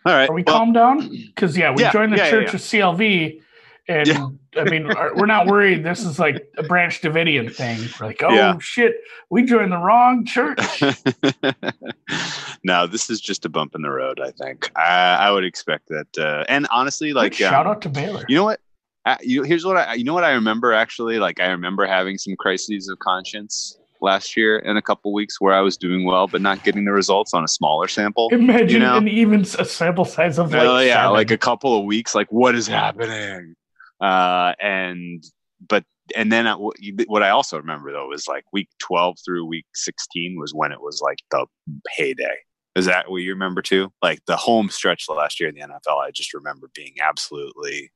All 0.06 0.14
right. 0.14 0.30
Are 0.30 0.34
we 0.34 0.44
Well, 0.44 0.58
calm 0.58 0.74
down? 0.74 1.10
Because 1.10 1.58
yeah, 1.58 1.74
we 1.74 1.84
Yeah, 1.84 1.92
joined 1.92 2.14
the 2.14 2.18
yeah, 2.18 2.30
Church 2.30 2.48
yeah. 2.50 2.56
of 2.56 2.98
CLV, 2.98 3.42
and. 3.88 4.40
I 4.58 4.64
mean, 4.64 4.92
are- 4.92 5.14
we're 5.16 5.28
not 5.28 5.46
worried. 5.46 5.84
This 5.84 6.04
is 6.04 6.18
like 6.18 6.52
a 6.58 6.64
Branch 6.64 7.00
Davidian 7.02 7.54
thing. 7.54 7.88
We're 8.00 8.08
like, 8.08 8.22
oh 8.24 8.58
shit, 8.60 8.96
we 9.30 9.44
joined 9.44 9.72
the 9.72 9.78
wrong 9.78 10.26
church. 10.26 10.82
no, 12.64 12.88
this 12.88 13.10
is 13.10 13.22
just 13.22 13.46
a 13.46 13.50
bump 13.50 13.76
in 13.76 13.82
the 13.84 13.92
road. 13.92 14.20
I 14.20 14.32
think 14.32 14.72
I, 14.76 15.18
I 15.20 15.32
would 15.32 15.46
expect 15.46 15.88
that. 15.90 16.18
Uh, 16.18 16.46
and 16.50 16.68
honestly, 16.72 17.14
like, 17.14 17.34
shout 17.34 17.68
um, 17.68 17.72
out 17.74 17.82
to 17.84 17.90
Baylor. 17.90 18.26
You 18.28 18.38
know 18.38 18.44
what? 18.44 18.60
Uh, 19.06 19.18
you 19.22 19.44
here's 19.44 19.66
what 19.66 19.78
I 19.78 19.94
you 19.94 20.04
know 20.04 20.14
what 20.14 20.26
I 20.26 20.32
remember 20.32 20.74
actually 20.74 21.20
like 21.20 21.40
I 21.40 21.48
remember 21.48 21.86
having 21.86 22.18
some 22.18 22.36
crises 22.36 22.90
of 22.90 23.00
conscience 23.00 23.79
last 24.02 24.36
year 24.38 24.60
in 24.60 24.78
a 24.78 24.82
couple 24.82 25.14
weeks 25.14 25.40
where 25.40 25.54
I 25.54 25.62
was 25.62 25.78
doing 25.78 26.06
well 26.06 26.28
but 26.28 26.42
not 26.42 26.64
getting 26.64 26.86
the 26.86 26.92
results 26.92 27.34
on 27.34 27.44
a 27.44 27.48
smaller 27.48 27.88
sample. 27.88 28.30
Imagine 28.32 28.70
you 28.70 28.80
know? 28.80 28.98
an 28.98 29.08
even 29.08 29.42
a 29.42 29.66
sample 29.66 30.06
size 30.06 30.38
of 30.38 30.52
like 30.52 30.62
Oh 30.62 30.80
yeah, 30.80 31.04
seven. 31.04 31.14
like 31.14 31.32
a 31.32 31.38
couple 31.38 31.78
of 31.78 31.86
weeks 31.86 32.16
like 32.16 32.32
what 32.32 32.56
is 32.56 32.68
happening? 32.68 33.56
Uh 34.00 34.54
and 34.62 35.24
but 35.68 35.84
and 36.16 36.32
then 36.32 36.48
I, 36.48 36.54
what 36.56 37.24
I 37.24 37.30
also 37.30 37.58
remember 37.58 37.92
though 37.92 38.12
is 38.14 38.28
like 38.28 38.46
week 38.52 38.70
12 38.80 39.18
through 39.24 39.46
week 39.46 39.66
16 39.76 40.40
was 40.40 40.54
when 40.54 40.72
it 40.72 40.82
was 40.82 41.02
like 41.04 41.20
the 41.32 41.46
heyday. 41.92 42.38
Is 42.76 42.86
that 42.86 43.10
what 43.10 43.18
you 43.18 43.32
remember 43.32 43.62
too? 43.62 43.92
Like 44.02 44.24
the 44.26 44.38
home 44.38 44.70
stretch 44.70 45.06
last 45.10 45.40
year 45.40 45.50
in 45.50 45.56
the 45.56 45.62
NFL, 45.62 46.02
I 46.02 46.12
just 46.12 46.34
remember 46.34 46.70
being 46.74 46.96
absolutely 47.02 47.92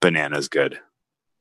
bananas 0.00 0.48
good. 0.48 0.78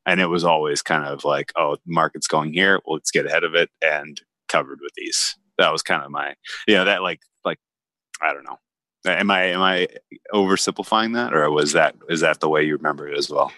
And 0.07 0.19
it 0.19 0.27
was 0.27 0.43
always 0.43 0.81
kind 0.81 1.05
of 1.05 1.23
like, 1.23 1.51
oh, 1.55 1.77
market's 1.85 2.27
going 2.27 2.53
here. 2.53 2.79
Well, 2.85 2.95
let's 2.95 3.11
get 3.11 3.27
ahead 3.27 3.43
of 3.43 3.53
it 3.53 3.69
and 3.83 4.19
covered 4.47 4.79
with 4.81 4.93
these. 4.95 5.35
That 5.59 5.71
was 5.71 5.83
kind 5.83 6.03
of 6.03 6.09
my, 6.09 6.33
you 6.67 6.75
know, 6.75 6.85
that 6.85 7.03
like, 7.03 7.19
like, 7.45 7.59
I 8.21 8.33
don't 8.33 8.45
know. 8.45 8.57
Am 9.05 9.29
I, 9.29 9.43
am 9.43 9.61
I 9.61 9.87
oversimplifying 10.33 11.13
that 11.13 11.33
or 11.33 11.51
was 11.51 11.73
that, 11.73 11.95
is 12.09 12.21
that 12.21 12.39
the 12.39 12.49
way 12.49 12.63
you 12.63 12.75
remember 12.77 13.07
it 13.07 13.17
as 13.17 13.29
well? 13.29 13.51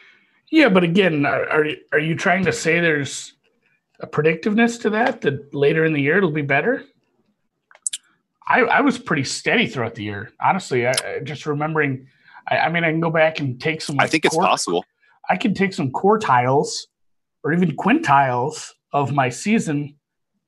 Yeah, 0.52 0.70
but 0.70 0.84
again, 0.84 1.26
are 1.26 1.48
are 1.50 1.66
you, 1.66 1.78
are 1.92 2.00
you 2.00 2.16
trying 2.16 2.44
to 2.46 2.52
say 2.52 2.80
there's 2.80 3.34
a 4.00 4.08
predictiveness 4.08 4.82
to 4.82 4.90
that 4.92 5.22
that 5.22 5.54
later 5.54 5.86
in 5.86 5.94
the 5.94 6.02
year 6.02 6.18
it'll 6.18 6.32
be 6.32 6.42
better? 6.42 6.84
I, 8.48 8.62
I 8.62 8.82
was 8.82 8.98
pretty 8.98 9.26
steady 9.26 9.68
throughout 9.68 9.94
the 9.94 10.04
year, 10.04 10.32
honestly. 10.42 10.88
I, 10.88 10.94
I 11.06 11.20
just 11.24 11.46
remembering. 11.46 12.08
I, 12.48 12.58
I, 12.58 12.70
mean, 12.70 12.84
I 12.84 12.90
can 12.90 13.00
go 13.00 13.12
back 13.12 13.40
and 13.40 13.62
take 13.62 13.82
some. 13.82 14.00
I 14.00 14.08
think 14.08 14.26
it's 14.26 14.36
possible. 14.36 14.86
I 15.30 15.38
can 15.38 15.54
take 15.54 15.74
some 15.74 15.92
quartiles 15.92 16.88
or 17.44 17.54
even 17.54 17.76
quintiles 17.76 18.72
of 18.92 19.14
my 19.14 19.30
season 19.30 19.96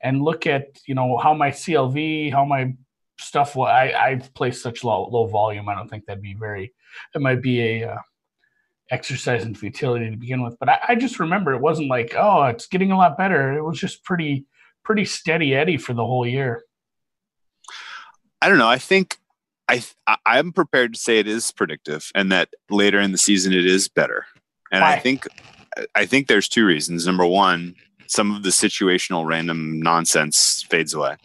and 0.01 0.21
look 0.21 0.47
at 0.47 0.79
you 0.88 0.95
know 0.95 1.17
how 1.17 1.33
my 1.33 1.51
CLV, 1.51 2.31
how 2.31 2.45
my 2.45 2.73
stuff. 3.19 3.55
Well, 3.55 3.67
I 3.67 3.93
I've 3.93 4.33
placed 4.33 4.61
such 4.61 4.83
low 4.83 5.07
low 5.09 5.27
volume. 5.27 5.69
I 5.69 5.75
don't 5.75 5.89
think 5.89 6.05
that'd 6.05 6.23
be 6.23 6.33
very. 6.33 6.73
It 7.13 7.21
might 7.21 7.41
be 7.41 7.81
a 7.81 7.91
uh, 7.91 7.97
exercise 8.89 9.43
in 9.43 9.55
futility 9.55 10.09
to 10.09 10.17
begin 10.17 10.43
with. 10.43 10.57
But 10.59 10.69
I, 10.69 10.79
I, 10.89 10.95
just 10.95 11.19
remember 11.19 11.53
it 11.53 11.61
wasn't 11.61 11.88
like, 11.88 12.13
oh, 12.17 12.43
it's 12.43 12.67
getting 12.67 12.91
a 12.91 12.97
lot 12.97 13.17
better. 13.17 13.53
It 13.53 13.63
was 13.63 13.79
just 13.79 14.03
pretty, 14.03 14.45
pretty 14.83 15.05
steady 15.05 15.55
Eddie 15.55 15.77
for 15.77 15.93
the 15.93 16.05
whole 16.05 16.27
year. 16.27 16.65
I 18.41 18.50
don't 18.50 18.57
know. 18.57 18.67
I 18.67 18.77
think 18.77 19.17
I 19.69 19.83
I'm 20.25 20.51
prepared 20.51 20.93
to 20.93 21.00
say 21.00 21.19
it 21.19 21.27
is 21.27 21.51
predictive, 21.51 22.11
and 22.13 22.31
that 22.31 22.50
later 22.69 23.00
in 23.00 23.11
the 23.11 23.17
season 23.17 23.53
it 23.53 23.65
is 23.65 23.88
better. 23.88 24.25
And 24.71 24.81
Why? 24.81 24.93
I 24.93 24.99
think 24.99 25.27
I 25.95 26.05
think 26.05 26.27
there's 26.27 26.47
two 26.47 26.65
reasons. 26.65 27.05
Number 27.05 27.25
one, 27.25 27.75
some 28.07 28.35
of 28.35 28.43
the 28.43 28.49
situational 28.49 29.25
random 29.25 29.79
nonsense 29.81 30.65
fades 30.69 30.93
away 30.93 31.17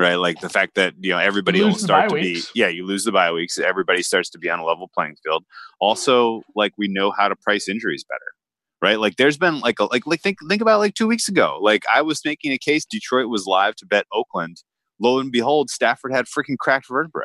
right? 0.00 0.14
Like 0.14 0.40
the 0.40 0.48
fact 0.48 0.74
that 0.76 0.94
you 0.98 1.10
know 1.10 1.18
everybody 1.18 1.62
will 1.62 1.74
start 1.74 2.08
to 2.08 2.14
weeks. 2.14 2.50
be 2.50 2.60
yeah, 2.60 2.68
you 2.68 2.86
lose 2.86 3.04
the 3.04 3.12
bye 3.12 3.30
weeks. 3.30 3.58
Everybody 3.58 4.02
starts 4.02 4.30
to 4.30 4.38
be 4.38 4.48
on 4.48 4.58
a 4.58 4.64
level 4.64 4.90
playing 4.92 5.16
field. 5.22 5.44
Also, 5.78 6.42
like 6.56 6.72
we 6.78 6.88
know 6.88 7.12
how 7.16 7.28
to 7.28 7.36
price 7.36 7.68
injuries 7.68 8.02
better, 8.02 8.32
right? 8.80 8.98
Like 8.98 9.16
there's 9.16 9.36
been 9.36 9.60
like 9.60 9.78
a, 9.78 9.84
like 9.84 10.06
like 10.06 10.22
think 10.22 10.38
think 10.48 10.62
about 10.62 10.80
like 10.80 10.94
two 10.94 11.06
weeks 11.06 11.28
ago. 11.28 11.58
Like 11.60 11.84
I 11.92 12.02
was 12.02 12.22
making 12.24 12.52
a 12.52 12.58
case 12.58 12.84
Detroit 12.84 13.28
was 13.28 13.46
live 13.46 13.76
to 13.76 13.86
bet 13.86 14.06
Oakland. 14.12 14.62
Lo 14.98 15.20
and 15.20 15.30
behold, 15.30 15.70
Stafford 15.70 16.12
had 16.12 16.26
freaking 16.26 16.58
cracked 16.58 16.88
vertebrae. 16.88 17.24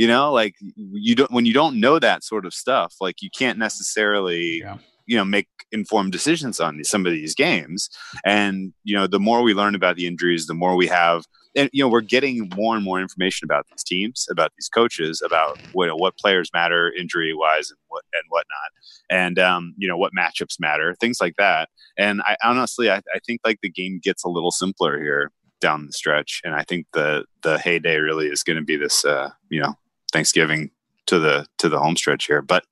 You 0.00 0.06
know, 0.06 0.32
like 0.32 0.54
you 0.76 1.14
don't 1.14 1.30
when 1.30 1.44
you 1.44 1.52
don't 1.52 1.78
know 1.78 1.98
that 1.98 2.24
sort 2.24 2.46
of 2.46 2.54
stuff, 2.54 2.94
like 3.02 3.20
you 3.20 3.28
can't 3.28 3.58
necessarily 3.58 4.60
yeah. 4.60 4.78
you 5.04 5.14
know 5.14 5.26
make 5.26 5.46
informed 5.72 6.10
decisions 6.10 6.58
on 6.58 6.82
some 6.84 7.04
of 7.04 7.12
these 7.12 7.34
games. 7.34 7.90
And 8.24 8.72
you 8.82 8.96
know 8.96 9.06
the 9.06 9.20
more 9.20 9.42
we 9.42 9.52
learn 9.52 9.74
about 9.74 9.96
the 9.96 10.06
injuries 10.06 10.46
the 10.46 10.54
more 10.54 10.74
we 10.74 10.86
have 10.86 11.26
and 11.54 11.68
you 11.74 11.84
know 11.84 11.88
we're 11.90 12.00
getting 12.00 12.50
more 12.56 12.76
and 12.76 12.82
more 12.82 12.98
information 12.98 13.44
about 13.44 13.66
these 13.70 13.84
teams 13.84 14.26
about 14.30 14.52
these 14.56 14.70
coaches 14.70 15.20
about 15.22 15.58
what 15.74 15.90
what 15.98 16.16
players 16.16 16.48
matter 16.54 16.90
injury 16.98 17.34
wise 17.34 17.68
and 17.68 17.78
what 17.88 18.02
and 18.14 18.24
whatnot. 18.30 18.70
And 19.10 19.38
um, 19.38 19.74
you 19.76 19.86
know 19.86 19.98
what 19.98 20.14
matchups 20.18 20.58
matter 20.58 20.94
things 20.98 21.18
like 21.20 21.34
that. 21.36 21.68
And 21.98 22.22
i 22.22 22.38
honestly 22.42 22.90
I, 22.90 23.02
I 23.14 23.18
think 23.26 23.42
like 23.44 23.58
the 23.60 23.68
game 23.68 24.00
gets 24.02 24.24
a 24.24 24.30
little 24.30 24.50
simpler 24.50 24.98
here 24.98 25.30
down 25.60 25.84
the 25.84 25.92
stretch. 25.92 26.40
And 26.42 26.54
i 26.54 26.62
think 26.62 26.86
the 26.94 27.26
the 27.42 27.58
heyday 27.58 27.96
really 27.96 28.28
is 28.28 28.42
going 28.42 28.56
to 28.56 28.64
be 28.64 28.78
this 28.78 29.04
uh, 29.04 29.28
you 29.50 29.60
know 29.60 29.74
thanksgiving 30.10 30.70
to 31.06 31.18
the 31.18 31.46
to 31.58 31.68
the 31.68 31.78
home 31.78 31.96
stretch 31.96 32.26
here 32.26 32.42
but 32.42 32.64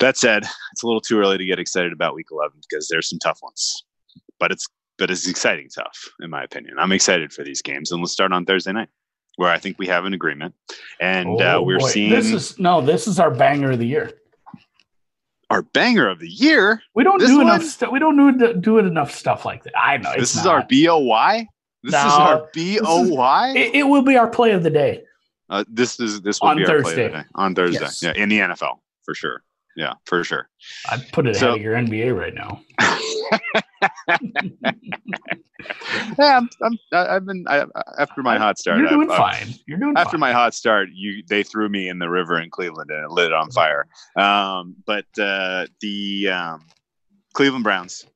that 0.00 0.16
said, 0.16 0.44
it's 0.72 0.82
a 0.82 0.86
little 0.86 1.00
too 1.00 1.18
early 1.18 1.38
to 1.38 1.44
get 1.44 1.58
excited 1.58 1.92
about 1.92 2.14
week 2.14 2.26
11 2.32 2.58
because 2.68 2.88
there's 2.88 3.08
some 3.08 3.18
tough 3.18 3.38
ones, 3.42 3.84
but 4.38 4.50
it's 4.50 4.66
but 4.98 5.10
it's 5.10 5.26
exciting 5.26 5.68
tough 5.74 6.10
in 6.20 6.28
my 6.28 6.42
opinion. 6.42 6.74
I'm 6.78 6.92
excited 6.92 7.32
for 7.32 7.44
these 7.44 7.62
games, 7.62 7.92
and 7.92 8.02
let's 8.02 8.12
start 8.12 8.32
on 8.32 8.44
Thursday 8.44 8.72
night 8.72 8.88
where 9.36 9.50
I 9.50 9.58
think 9.58 9.78
we 9.78 9.86
have 9.86 10.04
an 10.04 10.12
agreement, 10.12 10.54
and 11.00 11.40
uh, 11.40 11.54
oh, 11.54 11.58
uh, 11.58 11.62
we're 11.62 11.78
boy. 11.78 11.88
seeing 11.88 12.10
this 12.10 12.32
is 12.32 12.58
no, 12.58 12.80
this 12.80 13.06
is 13.06 13.20
our 13.20 13.30
banger 13.30 13.72
of 13.72 13.78
the 13.78 13.86
year. 13.86 14.10
Our 15.50 15.62
banger 15.62 16.08
of 16.08 16.20
the 16.20 16.28
year. 16.28 16.80
We 16.94 17.02
don't 17.04 17.18
do 17.20 17.38
one? 17.38 17.48
enough 17.48 17.64
stuff. 17.64 17.90
We 17.90 17.98
don't 17.98 18.38
do, 18.38 18.54
do 18.54 18.78
it 18.78 18.86
enough 18.86 19.10
stuff 19.10 19.44
like 19.44 19.64
that. 19.64 19.78
I 19.78 19.96
know 19.98 20.12
this 20.16 20.34
is 20.34 20.44
not. 20.44 20.54
our 20.54 20.66
B 20.66 20.88
O 20.88 20.98
Y. 20.98 21.46
This 21.82 21.92
no, 21.92 22.06
is 22.06 22.12
our 22.12 22.48
B 22.52 22.78
O 22.82 23.08
Y. 23.08 23.54
It 23.56 23.86
will 23.86 24.02
be 24.02 24.16
our 24.16 24.28
play 24.28 24.52
of 24.52 24.62
the 24.62 24.70
day. 24.70 25.02
Uh, 25.50 25.64
this 25.68 26.00
is 26.00 26.22
this 26.22 26.40
will 26.40 26.48
on 26.48 26.56
be 26.56 26.64
our 26.64 26.82
Thursday. 26.82 26.94
play 26.94 27.04
of 27.04 27.12
the 27.12 27.18
day 27.18 27.24
on 27.34 27.54
Thursday. 27.54 27.80
Yes. 27.80 28.02
Yeah, 28.02 28.12
in 28.14 28.28
the 28.28 28.38
NFL 28.38 28.78
for 29.04 29.14
sure 29.14 29.42
yeah, 29.76 29.94
for 30.04 30.24
sure. 30.24 30.48
I'd 30.90 31.10
put 31.12 31.26
it 31.26 31.36
so, 31.36 31.48
ahead 31.48 31.58
of 31.58 31.62
your 31.62 31.74
NBA 31.74 32.16
right 32.16 32.34
now. 32.34 32.62
yeah, 36.18 36.38
I'm, 36.38 36.48
I'm, 36.62 36.78
I've 36.92 37.24
been 37.24 37.44
I, 37.48 37.64
after 37.98 38.22
my 38.22 38.36
hot 38.36 38.58
start. 38.58 38.78
You're 38.78 38.88
doing 38.88 39.10
I've, 39.10 39.16
fine. 39.16 39.54
You're 39.66 39.78
doing 39.78 39.96
after 39.96 40.12
fine. 40.12 40.20
my 40.20 40.32
hot 40.32 40.54
start. 40.54 40.88
You 40.92 41.22
they 41.28 41.42
threw 41.42 41.68
me 41.68 41.88
in 41.88 41.98
the 41.98 42.10
river 42.10 42.40
in 42.40 42.50
Cleveland 42.50 42.90
and 42.90 43.04
it 43.04 43.10
lit 43.10 43.26
it 43.26 43.32
on 43.32 43.50
fire. 43.50 43.86
Um, 44.16 44.76
but 44.86 45.06
uh, 45.18 45.66
the 45.80 46.28
um, 46.28 46.66
Cleveland 47.32 47.64
Browns 47.64 48.06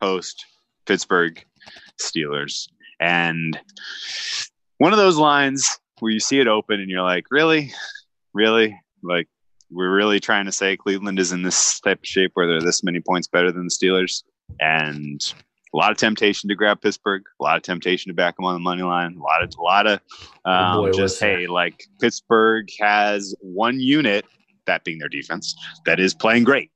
host 0.00 0.44
Pittsburgh 0.86 1.44
Steelers, 2.00 2.68
and 2.98 3.58
one 4.78 4.92
of 4.92 4.98
those 4.98 5.16
lines 5.16 5.78
where 6.00 6.12
you 6.12 6.20
see 6.20 6.40
it 6.40 6.48
open 6.48 6.80
and 6.80 6.90
you're 6.90 7.02
like, 7.02 7.26
really, 7.30 7.72
really, 8.32 8.78
like 9.02 9.28
we're 9.70 9.94
really 9.94 10.20
trying 10.20 10.46
to 10.46 10.52
say 10.52 10.76
Cleveland 10.76 11.18
is 11.18 11.32
in 11.32 11.42
this 11.42 11.80
type 11.80 12.00
of 12.00 12.06
shape 12.06 12.32
where 12.34 12.46
they're 12.46 12.60
this 12.60 12.82
many 12.84 13.00
points 13.00 13.28
better 13.28 13.52
than 13.52 13.64
the 13.64 13.70
Steelers, 13.70 14.22
and 14.60 15.34
a 15.72 15.76
lot 15.76 15.90
of 15.90 15.96
temptation 15.96 16.48
to 16.48 16.54
grab 16.54 16.80
Pittsburgh, 16.80 17.22
a 17.40 17.42
lot 17.42 17.56
of 17.56 17.62
temptation 17.62 18.10
to 18.10 18.14
back 18.14 18.36
them 18.36 18.44
on 18.44 18.54
the 18.54 18.60
money 18.60 18.82
line, 18.82 19.16
a 19.16 19.22
lot 19.22 19.42
of 19.42 19.52
a 19.58 19.62
lot 19.62 19.86
of 19.86 20.00
oh, 20.44 20.50
um, 20.50 20.76
boy, 20.84 20.92
just 20.92 21.20
hey, 21.20 21.46
like 21.46 21.84
Pittsburgh 22.00 22.68
has 22.80 23.34
one 23.40 23.80
unit, 23.80 24.24
that 24.66 24.84
being 24.84 24.98
their 24.98 25.08
defense, 25.08 25.54
that 25.86 25.98
is 26.00 26.14
playing 26.14 26.44
great, 26.44 26.70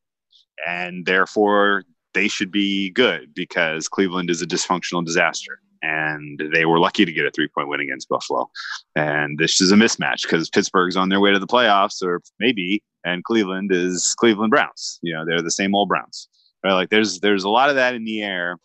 and 0.67 1.07
therefore 1.07 1.85
they 2.15 2.29
should 2.29 2.51
be 2.51 2.91
good 2.91 3.35
because 3.35 3.89
Cleveland 3.89 4.31
is 4.31 4.43
a 4.43 4.47
dysfunctional 4.47 5.05
disaster 5.05 5.61
and 5.83 6.43
they 6.53 6.65
were 6.65 6.79
lucky 6.79 7.05
to 7.05 7.13
get 7.13 7.27
a 7.27 7.31
three 7.31 7.49
point 7.49 7.69
win 7.69 7.81
against 7.81 8.09
Buffalo. 8.09 8.51
And 8.97 9.39
this 9.39 9.61
is 9.61 9.73
a 9.73 9.77
mismatch 9.77 10.23
because 10.23 10.51
Pittsburgh's 10.51 10.97
on 10.97 11.09
their 11.09 11.21
way 11.21 11.33
to 11.33 11.39
the 11.39 11.47
playoffs, 11.47 12.03
or 12.03 12.21
maybe, 12.39 12.83
and 13.05 13.25
Cleveland 13.25 13.73
is 13.73 14.15
Cleveland 14.19 14.51
Browns. 14.51 14.99
You 15.03 15.15
know, 15.15 15.25
they're 15.25 15.43
the 15.43 15.51
same 15.51 15.75
old 15.75 15.89
Browns. 15.89 16.29
Right? 16.65 16.75
Like 16.75 16.91
there's 16.91 17.21
there's 17.21 17.45
a 17.45 17.49
lot 17.49 17.71
of 17.71 17.77
that 17.77 17.95
in 17.95 18.05
the 18.05 18.23
air, 18.23 18.57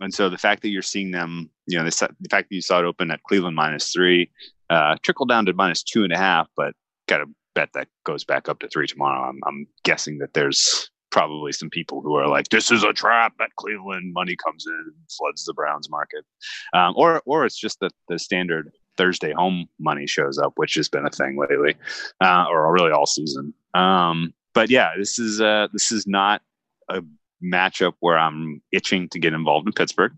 and 0.00 0.12
so 0.12 0.28
the 0.28 0.38
fact 0.38 0.62
that 0.62 0.68
you're 0.68 0.82
seeing 0.82 1.10
them, 1.10 1.50
you 1.66 1.78
know, 1.78 1.84
the, 1.84 1.90
fact 2.30 2.48
that 2.48 2.54
you 2.54 2.60
saw 2.60 2.80
it 2.80 2.84
open 2.84 3.10
at 3.10 3.22
Cleveland 3.22 3.56
minus 3.56 3.92
three, 3.92 4.30
uh, 4.68 4.96
trickle 5.02 5.26
down 5.26 5.46
to 5.46 5.52
minus 5.52 5.82
two 5.82 6.04
and 6.04 6.12
a 6.12 6.18
half, 6.18 6.48
but 6.56 6.74
got 7.08 7.18
to 7.18 7.26
bet 7.54 7.70
that 7.74 7.88
goes 8.04 8.24
back 8.24 8.48
up 8.48 8.58
to 8.58 8.68
three 8.68 8.86
tomorrow. 8.86 9.28
I'm, 9.28 9.40
I'm 9.46 9.66
guessing 9.84 10.18
that 10.18 10.34
there's 10.34 10.90
probably 11.16 11.50
some 11.50 11.70
people 11.70 12.02
who 12.02 12.14
are 12.14 12.28
like, 12.28 12.50
"This 12.50 12.70
is 12.70 12.84
a 12.84 12.92
trap." 12.92 13.32
At 13.40 13.56
Cleveland, 13.56 14.12
money 14.12 14.36
comes 14.36 14.66
in 14.66 14.74
and 14.74 14.94
floods 15.10 15.46
the 15.46 15.54
Browns 15.54 15.88
market, 15.88 16.26
um, 16.74 16.92
or 16.94 17.22
or 17.24 17.46
it's 17.46 17.58
just 17.58 17.80
that 17.80 17.92
the 18.08 18.18
standard 18.18 18.70
Thursday 18.98 19.32
home 19.32 19.66
money 19.78 20.06
shows 20.06 20.36
up, 20.36 20.52
which 20.56 20.74
has 20.74 20.90
been 20.90 21.06
a 21.06 21.10
thing 21.10 21.38
lately, 21.38 21.74
uh, 22.20 22.44
or 22.50 22.70
really 22.70 22.90
all 22.90 23.06
season. 23.06 23.54
Um, 23.72 24.34
but 24.52 24.68
yeah, 24.68 24.90
this 24.98 25.18
is 25.18 25.40
uh, 25.40 25.68
this 25.72 25.90
is 25.90 26.06
not 26.06 26.42
a 26.90 27.02
matchup 27.42 27.94
where 28.00 28.18
I'm 28.18 28.60
itching 28.70 29.08
to 29.08 29.18
get 29.18 29.32
involved 29.32 29.66
in 29.66 29.72
Pittsburgh. 29.72 30.12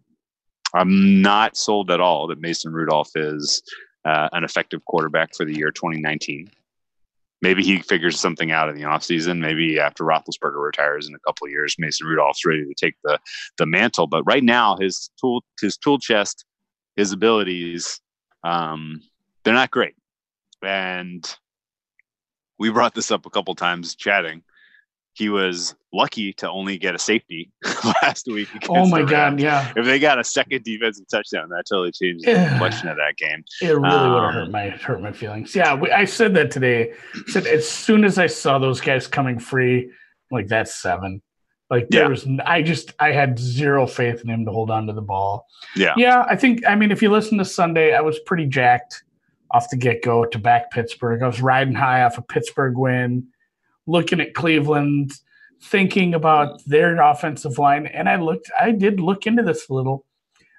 I'm 0.75 1.23
not 1.23 1.57
sold 1.57 1.93
at 1.93 2.01
all 2.01 2.27
that 2.27 2.41
Mason 2.41 2.73
Rudolph 2.73 3.13
is 3.15 3.63
uh, 4.05 4.29
an 4.33 4.43
effective 4.43 4.85
quarterback 4.85 5.37
for 5.37 5.45
the 5.45 5.57
year 5.57 5.71
2019 5.71 6.51
maybe 7.43 7.63
he 7.63 7.81
figures 7.81 8.19
something 8.19 8.51
out 8.51 8.69
in 8.69 8.77
the 8.77 8.83
offseason. 8.83 9.39
Maybe 9.39 9.79
after 9.79 10.05
Roethlisberger 10.05 10.63
retires 10.63 11.09
in 11.09 11.15
a 11.15 11.21
couple 11.21 11.47
of 11.47 11.51
years, 11.51 11.77
Mason 11.79 12.07
Rudolph's 12.07 12.45
ready 12.45 12.65
to 12.65 12.75
take 12.75 12.95
the 13.05 13.19
the 13.57 13.67
mantle. 13.67 14.07
But 14.07 14.25
right 14.25 14.45
now, 14.45 14.77
his 14.77 15.11
tool 15.21 15.45
his 15.61 15.77
tool 15.77 15.99
chest, 15.99 16.45
his 16.97 17.13
abilities, 17.13 18.01
um, 18.45 19.03
they're 19.45 19.55
not 19.55 19.71
great. 19.71 19.95
And 20.63 21.25
we 22.59 22.71
brought 22.71 22.95
this 22.95 23.11
up 23.11 23.27
a 23.27 23.31
couple 23.31 23.55
times 23.55 23.95
chatting 23.95 24.43
he 25.19 25.29
was 25.29 25.75
lucky 25.93 26.33
to 26.35 26.49
only 26.49 26.79
get 26.79 26.95
a 26.95 26.99
safety 26.99 27.51
last 28.03 28.27
week. 28.29 28.49
Oh 28.69 28.87
my 28.87 29.03
god, 29.03 29.41
yeah! 29.41 29.73
If 29.77 29.85
they 29.85 29.99
got 29.99 30.19
a 30.19 30.25
second 30.25 30.63
defensive 30.63 31.07
touchdown, 31.11 31.49
that 31.49 31.65
totally 31.69 31.91
changed 31.91 32.25
the 32.25 32.35
complexion 32.49 32.89
of 32.89 32.97
that 32.99 33.17
game. 33.17 33.43
It 33.61 33.67
really 33.77 33.89
um, 33.89 34.13
would 34.15 34.23
have 34.23 34.35
hurt 34.35 34.51
my 34.51 34.69
hurt 34.71 35.03
my 35.03 35.11
feelings. 35.13 35.57
Yeah, 35.57 35.75
we, 35.75 35.91
I 35.91 36.05
said 36.05 36.35
that 36.35 36.53
today. 36.53 36.93
I 37.15 37.31
said 37.31 37.47
as 37.49 37.69
soon 37.69 38.05
as 38.05 38.17
I 38.17 38.29
saw 38.29 38.59
those 38.61 38.81
guys 38.81 39.09
coming 39.09 39.41
free, 39.41 39.91
like 40.31 40.47
that's 40.47 40.81
seven. 40.81 41.21
Like 41.69 41.89
there 41.91 42.05
Yeah. 42.05 42.09
was, 42.09 42.27
I 42.47 42.63
just 42.63 42.95
I 43.01 43.11
had 43.11 43.39
zero 43.39 43.87
faith 43.89 44.23
in 44.23 44.31
him 44.31 44.45
to 44.47 44.53
hold 44.53 44.71
on 44.71 44.87
to 44.87 44.93
the 44.93 45.03
ball. 45.03 45.47
Yeah. 45.75 45.95
Yeah, 45.97 46.25
I 46.29 46.37
think. 46.37 46.65
I 46.67 46.77
mean, 46.77 46.93
if 46.93 47.03
you 47.03 47.11
listen 47.11 47.37
to 47.39 47.45
Sunday, 47.45 47.93
I 47.93 48.01
was 48.03 48.19
pretty 48.21 48.47
jacked 48.47 49.03
off 49.51 49.69
the 49.69 49.77
get 49.77 50.03
go 50.03 50.25
to 50.25 50.39
back 50.39 50.71
Pittsburgh. 50.71 51.23
I 51.23 51.27
was 51.27 51.43
riding 51.43 51.75
high 51.75 52.05
off 52.05 52.19
a 52.19 52.23
Pittsburgh 52.23 52.77
win, 52.79 53.27
looking 53.89 54.21
at 54.21 54.35
Cleveland, 54.35 55.11
thinking 55.65 56.15
about 56.15 56.61
their 56.67 57.01
offensive 57.03 57.59
line, 57.59 57.87
and 57.87 58.09
I 58.09 58.17
looked. 58.17 58.51
I 58.61 58.71
did 58.71 59.01
look 59.01 59.27
into 59.27 59.43
this 59.43 59.69
a 59.69 59.75
little. 59.75 60.05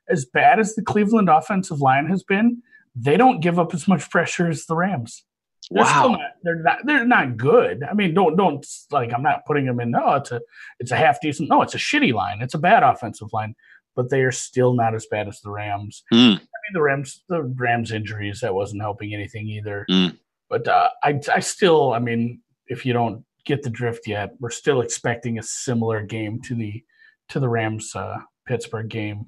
As 0.10 0.26
bad 0.26 0.60
as 0.60 0.76
the 0.76 0.82
Cleveland 0.82 1.30
offensive 1.30 1.80
line 1.80 2.08
has 2.08 2.24
been, 2.24 2.64
they 2.96 3.16
don't 3.16 3.40
give 3.42 3.60
up 3.60 3.74
as 3.74 3.88
much 3.88 4.10
pressure 4.10 4.50
as 4.50 4.66
the 4.66 4.76
Rams. 4.76 5.24
They're 5.72 5.84
Wow. 5.84 6.08
not, 6.10 6.20
they're 6.44 6.56
not. 6.64 6.78
They're 6.84 7.06
not 7.06 7.38
good. 7.38 7.84
I 7.84 7.94
mean, 7.94 8.16
don't 8.16 8.36
don't 8.36 8.66
like. 8.92 9.14
I'm 9.14 9.22
not 9.22 9.46
putting 9.46 9.66
them 9.68 9.80
in. 9.80 9.92
No, 9.92 10.16
it's 10.16 10.32
a 10.32 10.42
it's 10.80 10.92
a 10.92 10.96
half 10.98 11.22
decent. 11.22 11.48
No, 11.50 11.62
it's 11.62 11.76
a 11.76 11.78
shitty 11.78 12.12
line. 12.12 12.42
It's 12.42 12.56
a 12.56 12.60
bad 12.60 12.82
offensive 12.82 13.32
line, 13.34 13.54
but 13.96 14.10
they 14.10 14.22
are 14.24 14.32
still 14.32 14.74
not 14.74 14.96
as 14.96 15.06
bad 15.06 15.28
as 15.28 15.40
the 15.42 15.52
Rams. 15.52 16.04
Hmm. 16.12 16.18
I 16.18 16.58
mean, 16.64 16.74
the 16.74 16.82
Rams 16.82 17.24
the 17.30 17.44
Rams 17.44 17.92
injuries 17.92 18.40
that 18.42 18.56
wasn't 18.56 18.82
helping 18.82 19.14
anything 19.14 19.48
either. 19.48 19.86
Mm. 19.92 20.18
But 20.50 20.68
uh, 20.68 20.90
I 21.04 21.20
I 21.32 21.40
still. 21.40 21.94
I 21.94 22.00
mean, 22.00 22.42
if 22.70 22.86
you 22.86 22.94
don't 22.94 23.24
get 23.46 23.64
the 23.64 23.70
drift 23.70 24.08
yet, 24.08 24.32
we're 24.40 24.50
still 24.50 24.82
expecting 24.82 25.40
a 25.40 25.44
similar 25.44 26.02
game 26.04 26.42
to 26.44 26.56
the 26.56 26.84
to 27.30 27.40
the 27.40 27.50
Rams 27.50 27.96
uh, 27.96 28.18
Pittsburgh 28.48 28.88
game. 28.90 29.26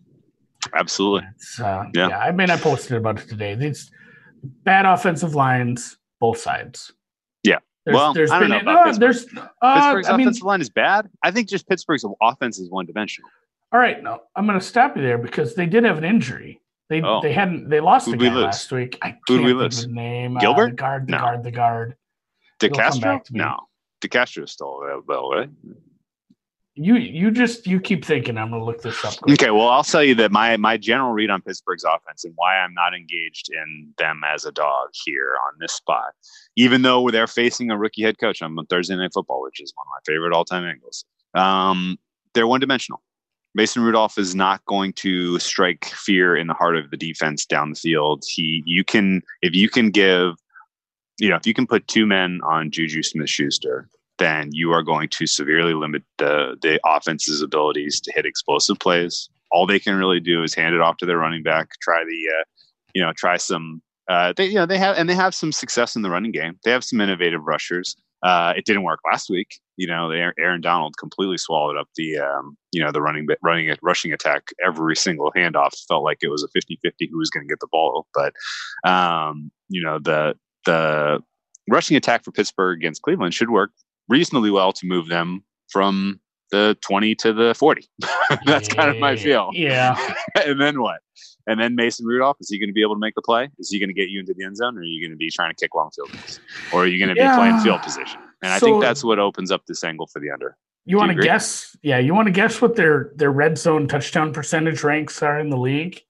Absolutely. 0.74 1.28
It's, 1.36 1.60
uh, 1.60 1.86
Yeah. 1.94 2.10
yeah. 2.10 2.20
I 2.20 2.32
mean, 2.32 2.50
I 2.50 2.58
posted 2.58 2.98
about 2.98 3.20
it 3.20 3.28
today. 3.28 3.56
These 3.56 3.92
bad 4.64 4.86
offensive 4.86 5.36
lines, 5.36 5.98
both 6.20 6.38
sides. 6.40 6.92
Yeah. 7.44 7.58
There's, 7.86 7.96
Well, 7.96 8.14
there's 8.14 8.32
I 8.32 8.40
don't 8.40 8.50
been 8.50 8.66
know 8.66 8.72
about 8.74 8.90
uh, 8.96 8.98
there's 8.98 9.26
uh, 9.26 9.76
Pittsburgh's 9.76 10.08
I 10.10 10.18
mean, 10.18 10.28
offensive 10.28 10.44
line 10.44 10.62
is 10.62 10.70
bad. 10.70 11.10
I 11.24 11.32
think 11.32 11.50
just 11.50 11.68
Pittsburgh's 11.68 12.06
offense 12.22 12.60
is 12.60 12.70
one 12.70 12.86
dimensional. 12.86 13.30
all 13.72 13.80
right. 13.80 14.02
No, 14.04 14.20
I'm 14.36 14.46
going 14.46 14.60
to 14.60 14.66
stop 14.66 14.96
you 14.96 15.02
there 15.04 15.18
because 15.18 15.56
they 15.56 15.66
did 15.66 15.84
have 15.84 15.98
an 15.98 16.04
injury. 16.04 16.60
They 16.90 17.02
Oh. 17.02 17.22
they 17.22 17.34
hadn't 17.34 17.70
they 17.70 17.80
lost 17.80 18.08
a 18.08 18.12
Who'd 18.12 18.20
we 18.22 18.28
guy 18.30 18.36
last 18.36 18.72
week. 18.72 18.98
I 19.02 19.18
Who'd 19.28 19.40
can't 19.40 19.46
we 19.46 19.54
lose? 19.54 19.88
name. 19.88 20.38
Uh, 20.38 20.42
Gilbert? 20.42 20.72
the 20.72 20.76
guard, 20.76 21.08
the 21.08 21.12
No. 21.12 21.18
guard, 21.20 21.44
the 21.44 21.52
guard. 21.52 21.96
De 22.62 22.68
It'll 22.68 22.78
Castro? 22.78 23.02
back 23.02 23.26
to 23.26 23.34
me. 23.34 23.40
No. 23.40 23.58
DeCastro 24.02 24.44
is 24.44 24.52
still 24.52 24.82
available, 24.82 25.32
right? 25.32 25.50
You 26.76 26.96
you 26.96 27.32
just 27.32 27.68
you 27.68 27.80
keep 27.82 28.06
thinking. 28.06 28.38
I'm 28.38 28.50
going 28.50 28.62
to 28.62 28.66
look 28.66 28.82
this 28.82 29.04
up. 29.04 29.18
quick. 29.18 29.34
Okay, 29.34 29.52
well, 29.52 29.68
I'll 29.68 29.84
tell 29.84 30.04
you 30.04 30.16
that 30.16 30.32
my 30.32 30.56
my 30.58 30.78
general 30.78 31.12
read 31.12 31.30
on 31.30 31.42
Pittsburgh's 31.42 31.84
offense 31.84 32.24
and 32.24 32.34
why 32.38 32.58
I'm 32.58 32.74
not 32.74 32.96
engaged 32.96 33.50
in 33.52 33.94
them 33.98 34.22
as 34.26 34.46
a 34.46 34.52
dog 34.52 34.90
here 34.94 35.34
on 35.48 35.58
this 35.60 35.74
spot, 35.74 36.14
even 36.56 36.82
though 36.82 37.10
they're 37.10 37.28
facing 37.28 37.72
a 37.72 37.78
rookie 37.78 38.04
head 38.04 38.18
coach 38.20 38.42
on 38.42 38.56
Thursday 38.68 38.96
Night 38.96 39.12
Football, 39.14 39.42
which 39.44 39.60
is 39.60 39.74
one 39.76 39.86
of 39.86 39.90
my 39.90 40.14
favorite 40.14 40.34
all 40.34 40.46
time 40.46 40.64
angles. 40.64 41.04
Um, 41.34 41.98
they're 42.34 42.48
one 42.48 42.62
dimensional. 42.62 43.02
Mason 43.54 43.84
Rudolph 43.84 44.18
is 44.18 44.34
not 44.34 44.64
going 44.66 44.94
to 44.94 45.38
strike 45.40 45.86
fear 45.86 46.38
in 46.38 46.48
the 46.48 46.54
heart 46.54 46.78
of 46.78 46.90
the 46.90 46.96
defense 46.98 47.46
down 47.46 47.72
the 47.72 47.76
field. 47.76 48.24
He, 48.26 48.64
you 48.66 48.86
can, 48.86 49.22
if 49.42 49.54
you 49.54 49.68
can 49.68 49.90
give, 49.90 50.36
you 51.22 51.30
know, 51.30 51.36
if 51.36 51.46
you 51.46 51.54
can 51.54 51.68
put 51.68 51.88
two 51.88 52.08
men 52.08 52.40
on 52.44 52.72
Juju 52.72 53.04
Smith 53.04 53.30
Schuster, 53.30 53.88
then 54.18 54.50
you 54.52 54.72
are 54.72 54.82
going 54.82 55.08
to 55.10 55.28
severely 55.28 55.76
limit 55.76 56.04
the 56.18 56.58
the 56.64 56.80
offense's 56.84 57.44
abilities 57.44 58.02
to 58.02 58.12
hit 58.16 58.26
explosive 58.26 58.80
plays. 58.80 59.30
All 59.52 59.68
they 59.68 59.80
can 59.80 59.96
really 59.96 60.20
do 60.20 60.42
is 60.42 60.56
hand 60.56 60.74
it 60.74 60.82
off 60.82 60.98
to 60.98 61.06
their 61.06 61.18
running 61.18 61.44
back, 61.44 61.70
try 61.80 62.04
the, 62.04 62.40
uh, 62.40 62.44
you 62.96 63.04
know, 63.04 63.14
try 63.16 63.38
some. 63.38 63.84
Uh, 64.10 64.34
they, 64.36 64.48
you 64.48 64.56
know, 64.56 64.66
they 64.66 64.80
have 64.80 64.98
and 64.98 65.08
they 65.08 65.14
have 65.14 65.36
some 65.36 65.52
success 65.52 65.96
in 65.96 66.02
the 66.02 66.10
running 66.10 66.32
game. 66.32 66.58
They 66.64 66.72
have 66.72 66.84
some 66.84 67.00
innovative 67.00 67.44
rushers. 67.44 67.96
Uh, 68.24 68.54
it 68.58 68.66
didn't 68.66 68.84
work 68.84 69.00
last 69.12 69.30
week. 69.30 69.60
You 69.78 69.88
know, 69.88 70.10
Aaron 70.10 70.62
Donald 70.62 70.96
completely 70.98 71.38
swallowed 71.38 71.78
up 71.78 71.88
the, 71.96 72.18
um, 72.18 72.58
you 72.72 72.84
know, 72.84 72.92
the 72.92 73.02
running 73.02 73.28
running 73.44 73.76
rushing 73.84 74.12
attack. 74.12 74.50
Every 74.66 74.96
single 74.96 75.32
handoff 75.36 75.74
felt 75.88 76.04
like 76.04 76.18
it 76.22 76.30
was 76.30 76.44
a 76.44 76.58
50-50 76.58 77.10
who 77.12 77.20
was 77.20 77.30
going 77.30 77.48
to 77.48 77.52
get 77.52 77.60
the 77.60 77.68
ball. 77.72 78.08
But, 78.14 78.34
um, 78.90 79.52
you 79.70 79.84
know, 79.84 80.00
the 80.00 80.36
the 80.66 81.20
rushing 81.70 81.98
attack 81.98 82.24
for 82.24 82.32
Pittsburgh 82.32 82.80
against 82.80 83.02
Cleveland 83.02 83.34
should 83.34 83.50
work 83.50 83.72
reasonably 84.10 84.52
well 84.52 84.72
to 84.74 84.86
move 84.86 85.08
them 85.08 85.44
from 85.70 86.20
the 86.52 86.78
20 86.82 87.16
to 87.16 87.34
the 87.34 87.54
40. 87.56 87.88
That's 88.46 88.68
kind 88.68 88.90
of 88.90 88.98
my 89.00 89.16
feel. 89.16 89.50
Yeah. 89.54 89.96
and 90.46 90.60
then 90.60 90.82
what? 90.82 91.00
And 91.48 91.60
then 91.60 91.76
Mason 91.76 92.06
Rudolph, 92.06 92.38
is 92.42 92.50
he 92.50 92.60
going 92.60 92.70
to 92.70 92.74
be 92.74 92.82
able 92.82 92.96
to 92.96 93.00
make 93.00 93.16
the 93.16 93.22
play? 93.22 93.50
Is 93.58 93.70
he 93.72 93.80
going 93.80 93.88
to 93.90 93.94
get 93.94 94.10
you 94.10 94.20
into 94.20 94.34
the 94.38 94.44
end 94.44 94.58
zone, 94.58 94.78
or 94.78 94.82
are 94.82 94.84
you 94.84 95.02
going 95.02 95.12
to 95.12 95.18
be 95.18 95.32
trying 95.32 95.50
to 95.50 95.56
kick 95.56 95.74
long 95.74 95.90
field 95.96 96.10
goals? 96.12 96.40
Or 96.72 96.84
are 96.84 96.88
you 96.88 97.00
going 97.04 97.16
to 97.16 97.20
Yeah. 97.22 97.32
be 97.32 97.38
playing 97.38 97.60
field 97.60 97.82
position? 97.82 98.22
And 98.44 98.52
I 98.52 98.60
think 98.60 98.82
that's 98.82 99.04
what 99.04 99.18
opens 99.20 99.52
up 99.52 99.66
this 99.66 99.84
angle 99.84 100.08
for 100.08 100.20
the 100.20 100.30
under. 100.32 100.58
You 100.86 100.96
Do 100.96 100.98
want 100.98 101.10
you 101.10 101.16
to 101.16 101.20
agree? 101.20 101.28
guess? 101.28 101.76
Yeah, 101.84 102.00
you 102.00 102.14
want 102.14 102.28
to 102.28 102.32
guess 102.32 102.62
what 102.62 102.76
their 102.76 103.12
their 103.16 103.32
red 103.32 103.58
zone 103.58 103.88
touchdown 103.88 104.34
percentage 104.34 104.84
ranks 104.84 105.22
are 105.24 105.40
in 105.40 105.50
the 105.50 105.58
league? 105.58 106.02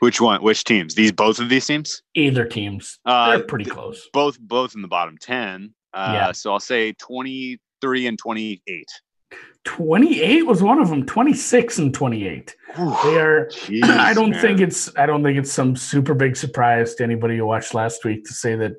Which 0.00 0.20
one? 0.20 0.42
Which 0.42 0.64
teams? 0.64 0.94
These 0.94 1.12
both 1.12 1.38
of 1.40 1.48
these 1.48 1.66
teams? 1.66 2.02
Either 2.14 2.44
teams. 2.44 2.98
Uh, 3.06 3.30
They're 3.36 3.44
pretty 3.44 3.64
close. 3.66 4.08
both 4.12 4.38
both 4.40 4.74
in 4.74 4.82
the 4.82 4.88
bottom 4.88 5.16
10. 5.18 5.72
Uh, 5.94 6.10
Yeah. 6.14 6.32
So 6.32 6.52
I'll 6.52 6.60
say 6.60 6.92
23 6.94 8.06
and 8.06 8.18
28. 8.18 8.86
28 9.64 10.46
was 10.46 10.62
one 10.62 10.80
of 10.80 10.88
them. 10.88 11.04
26 11.04 11.78
and 11.78 11.92
28. 11.94 12.56
They 12.76 12.82
are 12.82 13.46
Jeez, 13.50 13.84
I 13.84 14.14
don't 14.14 14.30
man. 14.30 14.40
think 14.40 14.60
it's 14.60 14.94
I 14.96 15.06
don't 15.06 15.22
think 15.22 15.38
it's 15.38 15.52
some 15.52 15.76
super 15.76 16.14
big 16.14 16.36
surprise 16.36 16.94
to 16.96 17.04
anybody 17.04 17.36
who 17.36 17.44
watched 17.46 17.74
last 17.74 18.04
week 18.04 18.24
to 18.24 18.32
say 18.32 18.56
that 18.56 18.72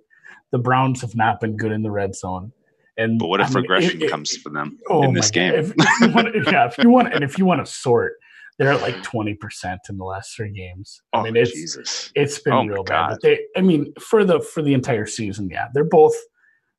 the 0.52 0.58
Browns 0.58 1.02
have 1.02 1.16
not 1.16 1.40
been 1.40 1.56
good 1.56 1.72
in 1.72 1.84
the 1.84 1.92
red 1.92 2.16
zone. 2.16 2.52
And 2.98 3.20
But 3.20 3.28
what 3.28 3.40
if 3.42 3.48
I 3.48 3.50
mean, 3.50 3.62
regression 3.62 4.02
it- 4.02 4.06
it- 4.06 4.12
comes 4.12 4.36
for 4.38 4.50
them 4.50 4.78
oh 4.90 5.04
in 5.04 5.14
this 5.14 5.30
game? 5.32 5.54
If, 5.54 5.72
if 5.78 6.02
you 6.02 6.10
want, 6.14 6.36
yeah, 6.52 6.66
if 6.66 6.78
you 6.80 6.90
want, 6.90 7.14
and 7.14 7.24
if 7.24 7.38
you 7.38 7.46
want 7.46 7.64
to 7.66 7.72
sort, 7.72 8.14
they're 8.58 8.72
at 8.72 8.82
like 8.82 9.02
twenty 9.04 9.34
percent 9.34 9.80
in 9.90 9.98
the 9.98 10.04
last 10.04 10.36
three 10.36 10.52
games. 10.52 11.02
I 11.14 11.20
oh, 11.20 11.24
mean, 11.24 11.36
it's 11.36 11.52
Jesus. 11.52 12.12
it's 12.16 12.40
been 12.40 12.54
Oh 12.54 12.66
real 12.66 12.84
bad. 12.84 13.10
But 13.10 13.22
they, 13.22 13.40
I 13.56 13.62
mean, 13.62 13.94
for 14.00 14.24
the 14.24 14.40
for 14.42 14.62
the 14.62 14.74
entire 14.74 15.06
season, 15.06 15.50
yeah, 15.50 15.68
they're 15.74 15.84
both. 15.84 16.16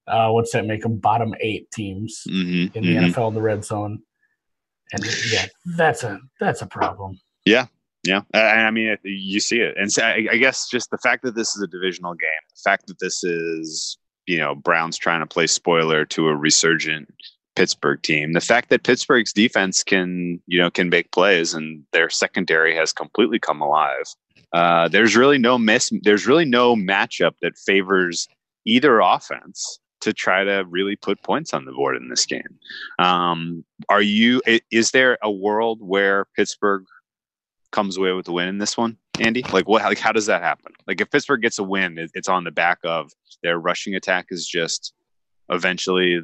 Uh, 0.06 0.30
what's 0.30 0.52
that 0.52 0.66
make 0.66 0.82
them? 0.82 0.98
Bottom 0.98 1.34
eight 1.40 1.70
teams 1.70 2.22
hmm 2.26 2.66
in 2.74 2.84
the 2.84 2.94
NFL 2.96 3.28
in 3.28 3.34
the 3.34 3.42
red 3.42 3.64
zone, 3.64 4.00
and 4.92 5.04
yeah, 5.30 5.46
that's 5.76 6.02
a 6.02 6.20
that's 6.40 6.62
a 6.62 6.66
problem. 6.66 7.20
Yeah. 7.44 7.66
Yeah, 8.04 8.22
I, 8.34 8.38
I 8.40 8.70
mean, 8.72 8.88
it- 8.88 9.00
you 9.04 9.38
see 9.38 9.60
it, 9.60 9.76
and 9.78 9.92
so 9.92 10.02
I, 10.02 10.26
I 10.32 10.36
guess 10.36 10.68
just 10.68 10.90
the 10.90 10.98
fact 10.98 11.22
that 11.22 11.36
this 11.36 11.54
is 11.54 11.62
a 11.62 11.68
divisional 11.68 12.14
game, 12.14 12.30
the 12.50 12.60
fact 12.68 12.88
that 12.88 12.98
this 12.98 13.22
is 13.22 13.96
you 14.26 14.38
know 14.38 14.56
Browns 14.56 14.98
trying 14.98 15.20
to 15.20 15.26
play 15.26 15.46
spoiler 15.46 16.04
to 16.06 16.26
a 16.26 16.34
resurgent 16.34 17.08
Pittsburgh 17.54 18.00
team, 18.02 18.32
the 18.32 18.40
fact 18.40 18.70
that 18.70 18.82
Pittsburgh's 18.82 19.32
defense 19.32 19.82
can 19.82 20.40
you 20.46 20.58
know 20.58 20.70
can 20.70 20.88
make 20.88 21.12
plays 21.12 21.54
and 21.54 21.84
their 21.92 22.10
secondary 22.10 22.74
has 22.76 22.92
completely 22.92 23.38
come 23.38 23.60
alive. 23.60 24.04
Uh, 24.52 24.88
there's 24.88 25.16
really 25.16 25.38
no 25.38 25.58
miss. 25.58 25.90
There's 26.02 26.26
really 26.26 26.44
no 26.44 26.76
matchup 26.76 27.32
that 27.40 27.58
favors 27.58 28.28
either 28.64 29.00
offense 29.00 29.78
to 30.00 30.12
try 30.12 30.44
to 30.44 30.64
really 30.68 30.96
put 30.96 31.22
points 31.22 31.54
on 31.54 31.64
the 31.64 31.72
board 31.72 31.96
in 31.96 32.08
this 32.08 32.26
game. 32.26 32.58
Um, 32.98 33.64
are 33.88 34.02
you? 34.02 34.42
Is 34.70 34.90
there 34.90 35.18
a 35.22 35.30
world 35.30 35.78
where 35.80 36.26
Pittsburgh 36.36 36.84
comes 37.70 37.96
away 37.96 38.12
with 38.12 38.26
the 38.26 38.32
win 38.32 38.48
in 38.48 38.58
this 38.58 38.76
one, 38.76 38.98
Andy? 39.20 39.42
Like 39.52 39.68
what? 39.68 39.82
Like 39.82 39.98
how 39.98 40.12
does 40.12 40.26
that 40.26 40.42
happen? 40.42 40.72
Like 40.86 41.00
if 41.00 41.10
Pittsburgh 41.10 41.42
gets 41.42 41.58
a 41.58 41.64
win, 41.64 41.96
it's 42.14 42.28
on 42.28 42.44
the 42.44 42.50
back 42.50 42.78
of 42.84 43.10
their 43.42 43.58
rushing 43.58 43.94
attack 43.94 44.26
is 44.30 44.46
just 44.46 44.92
eventually 45.48 46.20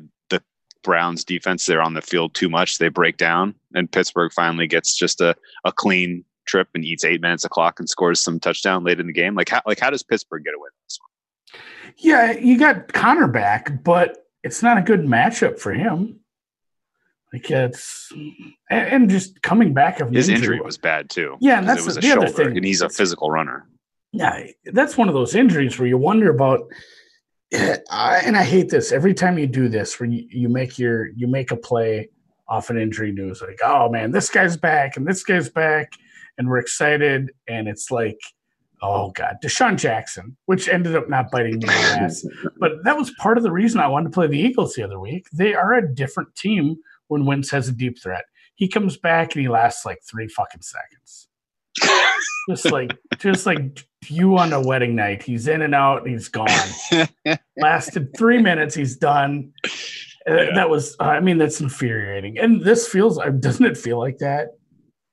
Browns 0.82 1.24
defense. 1.24 1.66
They're 1.66 1.82
on 1.82 1.94
the 1.94 2.02
field 2.02 2.34
too 2.34 2.48
much. 2.48 2.78
They 2.78 2.88
break 2.88 3.16
down, 3.16 3.54
and 3.74 3.90
Pittsburgh 3.90 4.32
finally 4.34 4.66
gets 4.66 4.96
just 4.96 5.20
a, 5.20 5.34
a 5.64 5.72
clean 5.72 6.24
trip 6.46 6.68
and 6.74 6.84
eats 6.84 7.04
eight 7.04 7.20
minutes 7.20 7.44
of 7.44 7.50
clock 7.50 7.78
and 7.78 7.88
scores 7.88 8.20
some 8.22 8.40
touchdown 8.40 8.84
late 8.84 9.00
in 9.00 9.06
the 9.06 9.12
game. 9.12 9.34
Like 9.34 9.48
how? 9.48 9.62
Like 9.66 9.80
how 9.80 9.90
does 9.90 10.02
Pittsburgh 10.02 10.44
get 10.44 10.54
away 10.54 10.64
with 10.64 10.84
this 10.86 10.98
one? 11.00 11.62
Yeah, 11.98 12.32
you 12.32 12.58
got 12.58 12.92
Conner 12.92 13.28
back, 13.28 13.82
but 13.82 14.26
it's 14.42 14.62
not 14.62 14.78
a 14.78 14.82
good 14.82 15.00
matchup 15.00 15.58
for 15.58 15.72
him. 15.72 16.20
Like 17.32 17.50
it's 17.50 18.10
and, 18.70 19.10
just 19.10 19.42
coming 19.42 19.74
back 19.74 20.00
of 20.00 20.10
His 20.10 20.28
injury 20.28 20.60
was 20.60 20.78
bad 20.78 21.10
too. 21.10 21.36
Yeah, 21.40 21.58
and 21.58 21.68
that's 21.68 21.82
it 21.82 21.84
was 21.84 21.94
the- 21.96 22.00
a 22.00 22.02
the 22.02 22.12
other 22.12 22.28
thing. 22.28 22.56
and 22.56 22.64
he's 22.64 22.80
a 22.80 22.88
physical 22.88 23.30
runner. 23.30 23.66
yeah, 24.12 24.46
that's 24.72 24.96
one 24.96 25.08
of 25.08 25.14
those 25.14 25.34
injuries 25.34 25.78
where 25.78 25.88
you 25.88 25.98
wonder 25.98 26.30
about. 26.30 26.60
I, 27.90 28.22
and 28.24 28.36
I 28.36 28.42
hate 28.42 28.68
this 28.68 28.92
every 28.92 29.14
time 29.14 29.38
you 29.38 29.46
do 29.46 29.68
this, 29.68 29.98
where 29.98 30.08
you, 30.08 30.26
you 30.30 30.48
make 30.48 30.78
your 30.78 31.08
you 31.08 31.26
make 31.26 31.50
a 31.50 31.56
play 31.56 32.08
off 32.48 32.70
an 32.70 32.78
injury 32.78 33.12
news, 33.12 33.40
like 33.40 33.60
oh 33.64 33.88
man, 33.88 34.10
this 34.10 34.30
guy's 34.30 34.56
back 34.56 34.96
and 34.96 35.06
this 35.06 35.22
guy's 35.22 35.48
back, 35.48 35.92
and 36.36 36.48
we're 36.48 36.58
excited, 36.58 37.30
and 37.46 37.68
it's 37.68 37.90
like, 37.90 38.18
oh 38.82 39.10
god, 39.12 39.36
DeSean 39.42 39.78
Jackson, 39.78 40.36
which 40.46 40.68
ended 40.68 40.94
up 40.94 41.08
not 41.08 41.30
biting 41.30 41.58
me 41.58 41.60
in 41.60 41.66
the 41.66 41.72
ass. 41.72 42.26
But 42.58 42.84
that 42.84 42.96
was 42.96 43.12
part 43.18 43.38
of 43.38 43.44
the 43.44 43.52
reason 43.52 43.80
I 43.80 43.88
wanted 43.88 44.10
to 44.10 44.14
play 44.14 44.26
the 44.26 44.38
Eagles 44.38 44.74
the 44.74 44.82
other 44.82 45.00
week. 45.00 45.26
They 45.32 45.54
are 45.54 45.74
a 45.74 45.94
different 45.94 46.34
team 46.34 46.76
when 47.06 47.24
Wentz 47.24 47.50
has 47.50 47.68
a 47.68 47.72
deep 47.72 48.02
threat. 48.02 48.24
He 48.56 48.68
comes 48.68 48.96
back 48.96 49.34
and 49.34 49.42
he 49.42 49.48
lasts 49.48 49.86
like 49.86 50.00
three 50.02 50.28
fucking 50.28 50.62
seconds. 50.62 51.27
Just 52.48 52.70
like 52.70 52.96
just 53.18 53.46
like 53.46 53.86
you 54.08 54.36
on 54.38 54.52
a 54.52 54.60
wedding 54.60 54.94
night. 54.94 55.22
He's 55.22 55.48
in 55.48 55.62
and 55.62 55.74
out, 55.74 56.06
he's 56.06 56.28
gone. 56.28 56.48
Lasted 57.56 58.16
three 58.16 58.38
minutes, 58.38 58.74
he's 58.74 58.96
done. 58.96 59.52
Uh, 60.28 60.34
Yeah. 60.34 60.54
That 60.54 60.70
was, 60.70 60.94
I 61.00 61.20
mean, 61.20 61.38
that's 61.38 61.60
infuriating. 61.60 62.38
And 62.38 62.60
this 62.62 62.86
feels, 62.86 63.18
uh, 63.18 63.30
doesn't 63.30 63.64
it 63.64 63.76
feel 63.76 63.98
like 63.98 64.18
that? 64.18 64.48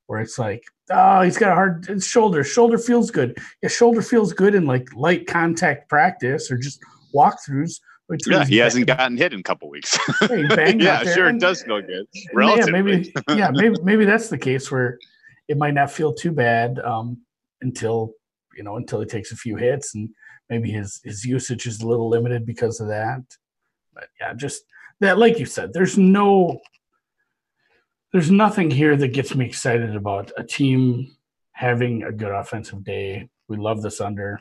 Where 0.07 0.19
it's 0.19 0.37
like, 0.37 0.63
oh, 0.91 1.21
he's 1.21 1.37
got 1.37 1.51
a 1.51 1.55
hard 1.55 2.03
shoulder. 2.03 2.43
Shoulder 2.43 2.77
feels 2.77 3.11
good. 3.11 3.37
Yeah, 3.63 3.69
shoulder 3.69 4.01
feels 4.01 4.33
good 4.33 4.53
in 4.55 4.65
like 4.65 4.87
light 4.93 5.25
contact 5.25 5.89
practice 5.89 6.51
or 6.51 6.57
just 6.57 6.79
walkthroughs. 7.13 7.79
Which 8.07 8.21
Yeah, 8.29 8.45
he 8.45 8.57
hasn't 8.57 8.85
gotten 8.85 9.17
hit 9.17 9.33
in 9.33 9.39
a 9.39 9.43
couple 9.43 9.67
weeks. 9.69 9.97
yeah, 10.21 10.27
he 10.35 10.47
banged 10.47 10.81
yeah, 10.83 10.97
out 10.97 11.05
there. 11.05 11.13
sure, 11.15 11.27
it 11.27 11.39
does 11.39 11.63
feel 11.63 11.81
good. 11.81 12.05
yeah, 12.37 12.65
maybe, 12.69 13.11
yeah, 13.29 13.49
maybe, 13.51 13.75
maybe 13.83 14.05
that's 14.05 14.29
the 14.29 14.37
case 14.37 14.69
where 14.69 14.99
it 15.47 15.57
might 15.57 15.73
not 15.73 15.91
feel 15.91 16.13
too 16.13 16.31
bad 16.31 16.79
um, 16.79 17.21
until 17.61 18.13
you 18.55 18.63
know 18.63 18.77
until 18.77 18.99
he 18.99 19.05
takes 19.05 19.31
a 19.31 19.35
few 19.35 19.55
hits 19.55 19.95
and 19.95 20.09
maybe 20.49 20.71
his 20.71 21.01
his 21.03 21.25
usage 21.25 21.65
is 21.65 21.81
a 21.81 21.87
little 21.87 22.09
limited 22.09 22.45
because 22.45 22.79
of 22.79 22.87
that. 22.87 23.21
But 23.93 24.07
yeah, 24.19 24.33
just 24.33 24.63
that, 24.99 25.17
like 25.17 25.39
you 25.39 25.45
said, 25.45 25.73
there's 25.73 25.97
no, 25.97 26.59
there's 28.11 28.31
nothing 28.31 28.71
here 28.71 28.95
that 28.95 29.09
gets 29.09 29.35
me 29.35 29.45
excited 29.45 29.95
about 29.95 30.31
a 30.37 30.43
team 30.43 31.15
having 31.51 32.03
a 32.03 32.11
good 32.11 32.31
offensive 32.31 32.83
day. 32.83 33.29
We 33.47 33.57
love 33.57 33.81
this 33.81 34.01
under. 34.01 34.39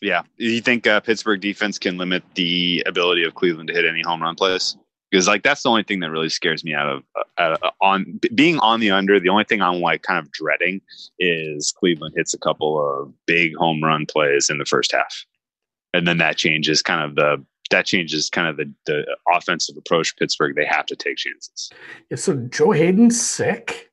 Yeah. 0.00 0.22
Do 0.38 0.44
you 0.44 0.60
think 0.60 0.86
uh, 0.86 1.00
Pittsburgh 1.00 1.40
defense 1.40 1.78
can 1.78 1.96
limit 1.96 2.22
the 2.34 2.84
ability 2.86 3.24
of 3.24 3.34
Cleveland 3.34 3.68
to 3.68 3.74
hit 3.74 3.84
any 3.84 4.02
home 4.02 4.22
run 4.22 4.36
plays? 4.36 4.76
Because 5.10 5.26
like 5.26 5.42
that's 5.42 5.62
the 5.62 5.70
only 5.70 5.84
thing 5.84 6.00
that 6.00 6.10
really 6.10 6.28
scares 6.28 6.64
me 6.64 6.74
out 6.74 6.88
of 6.88 7.02
uh, 7.38 7.56
uh, 7.62 7.70
on 7.80 8.18
b- 8.20 8.28
being 8.34 8.58
on 8.58 8.80
the 8.80 8.90
under. 8.90 9.18
The 9.18 9.30
only 9.30 9.44
thing 9.44 9.62
I'm 9.62 9.80
like 9.80 10.02
kind 10.02 10.18
of 10.18 10.30
dreading 10.32 10.80
is 11.18 11.72
Cleveland 11.72 12.14
hits 12.16 12.34
a 12.34 12.38
couple 12.38 12.78
of 12.78 13.12
big 13.26 13.56
home 13.56 13.82
run 13.82 14.06
plays 14.06 14.50
in 14.50 14.58
the 14.58 14.66
first 14.66 14.92
half, 14.92 15.24
and 15.94 16.06
then 16.06 16.18
that 16.18 16.36
changes 16.36 16.82
kind 16.82 17.02
of 17.02 17.14
the 17.14 17.42
that 17.70 17.86
changes 17.86 18.28
kind 18.30 18.48
of 18.48 18.56
the 18.56 18.72
the 18.86 19.16
offensive 19.34 19.76
approach. 19.76 20.16
Pittsburgh 20.16 20.54
they 20.56 20.66
have 20.66 20.86
to 20.86 20.96
take 20.96 21.16
chances. 21.16 21.70
Yeah, 22.10 22.16
so 22.16 22.36
Joe 22.50 22.72
Haden's 22.72 23.20
sick. 23.20 23.90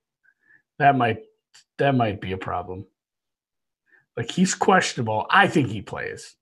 That 0.79 0.97
might 0.97 1.19
that 1.77 1.95
might 1.95 2.19
be 2.19 2.33
a 2.33 2.37
problem. 2.37 2.85
Like 4.17 4.31
he's 4.31 4.55
questionable. 4.55 5.27
I 5.29 5.47
think 5.47 5.69
he 5.69 5.81
plays, 5.81 6.35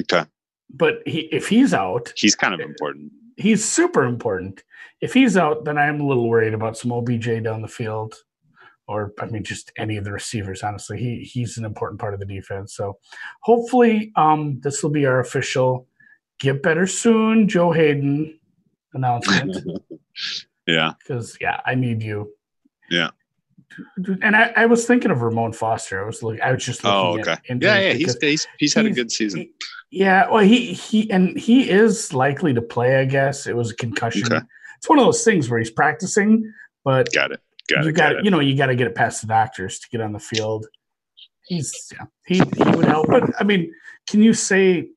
Okay, 0.00 0.24
but 0.70 0.96
he 1.06 1.20
if 1.32 1.48
he's 1.48 1.72
out, 1.74 2.12
he's 2.16 2.34
kind 2.34 2.54
of 2.54 2.60
important. 2.60 3.12
He's 3.38 3.64
super 3.64 4.04
important. 4.04 4.62
If 5.00 5.14
he's 5.14 5.36
out, 5.36 5.64
then 5.64 5.78
I'm 5.78 6.00
a 6.00 6.06
little 6.06 6.28
worried 6.28 6.54
about 6.54 6.76
some 6.76 6.90
OBJ 6.92 7.42
down 7.44 7.62
the 7.62 7.68
field, 7.68 8.14
or 8.88 9.12
I 9.20 9.26
mean, 9.26 9.44
just 9.44 9.70
any 9.78 9.96
of 9.96 10.04
the 10.04 10.12
receivers. 10.12 10.62
Honestly, 10.62 10.98
he 10.98 11.20
he's 11.22 11.56
an 11.56 11.64
important 11.64 12.00
part 12.00 12.14
of 12.14 12.20
the 12.20 12.26
defense. 12.26 12.74
So 12.74 12.98
hopefully, 13.42 14.12
um, 14.16 14.58
this 14.60 14.82
will 14.82 14.90
be 14.90 15.06
our 15.06 15.20
official 15.20 15.86
"Get 16.40 16.62
Better 16.62 16.86
Soon" 16.86 17.46
Joe 17.48 17.70
Haden 17.70 18.38
announcement. 18.94 19.56
yeah, 20.66 20.92
because 20.98 21.36
yeah, 21.40 21.60
I 21.64 21.74
need 21.76 22.02
you. 22.02 22.32
Yeah. 22.90 23.10
And 24.22 24.34
I, 24.34 24.52
I 24.56 24.66
was 24.66 24.86
thinking 24.86 25.12
of 25.12 25.22
Ramon 25.22 25.52
Foster. 25.52 26.02
I 26.02 26.06
was 26.06 26.20
looking. 26.22 26.40
I 26.42 26.50
was 26.52 26.64
just 26.64 26.82
looking 26.82 26.98
Oh, 26.98 27.20
okay. 27.20 27.36
injuries 27.48 27.70
yeah, 27.72 27.80
yeah. 27.80 27.92
He's 27.92 28.16
he's 28.20 28.46
he's 28.58 28.74
had 28.74 28.86
a 28.86 28.90
good 28.90 29.12
season. 29.12 29.40
he- 29.42 29.52
yeah, 29.90 30.28
well, 30.30 30.44
he 30.44 30.72
he 30.72 31.10
and 31.10 31.38
he 31.38 31.68
is 31.70 32.12
likely 32.12 32.52
to 32.54 32.62
play. 32.62 32.96
I 32.96 33.04
guess 33.04 33.46
it 33.46 33.56
was 33.56 33.70
a 33.70 33.76
concussion. 33.76 34.32
Okay. 34.32 34.44
It's 34.78 34.88
one 34.88 34.98
of 34.98 35.04
those 35.04 35.24
things 35.24 35.48
where 35.50 35.58
he's 35.58 35.70
practicing, 35.70 36.52
but 36.84 37.12
Got 37.12 37.32
it. 37.32 37.40
Got 37.68 37.84
you 37.84 37.90
it. 37.90 37.92
got 37.94 38.12
Got 38.12 38.16
it. 38.20 38.24
you 38.24 38.30
know 38.30 38.40
you 38.40 38.56
got 38.56 38.66
to 38.66 38.76
get 38.76 38.86
it 38.86 38.94
past 38.94 39.22
the 39.22 39.26
doctors 39.28 39.78
to 39.80 39.88
get 39.90 40.00
on 40.00 40.12
the 40.12 40.20
field. 40.20 40.66
He's 41.46 41.72
yeah, 41.92 42.06
he 42.26 42.36
he 42.36 42.76
would 42.76 42.84
help, 42.84 43.06
but 43.08 43.24
I 43.40 43.44
mean, 43.44 43.72
can 44.08 44.22
you 44.22 44.34
say 44.34 44.88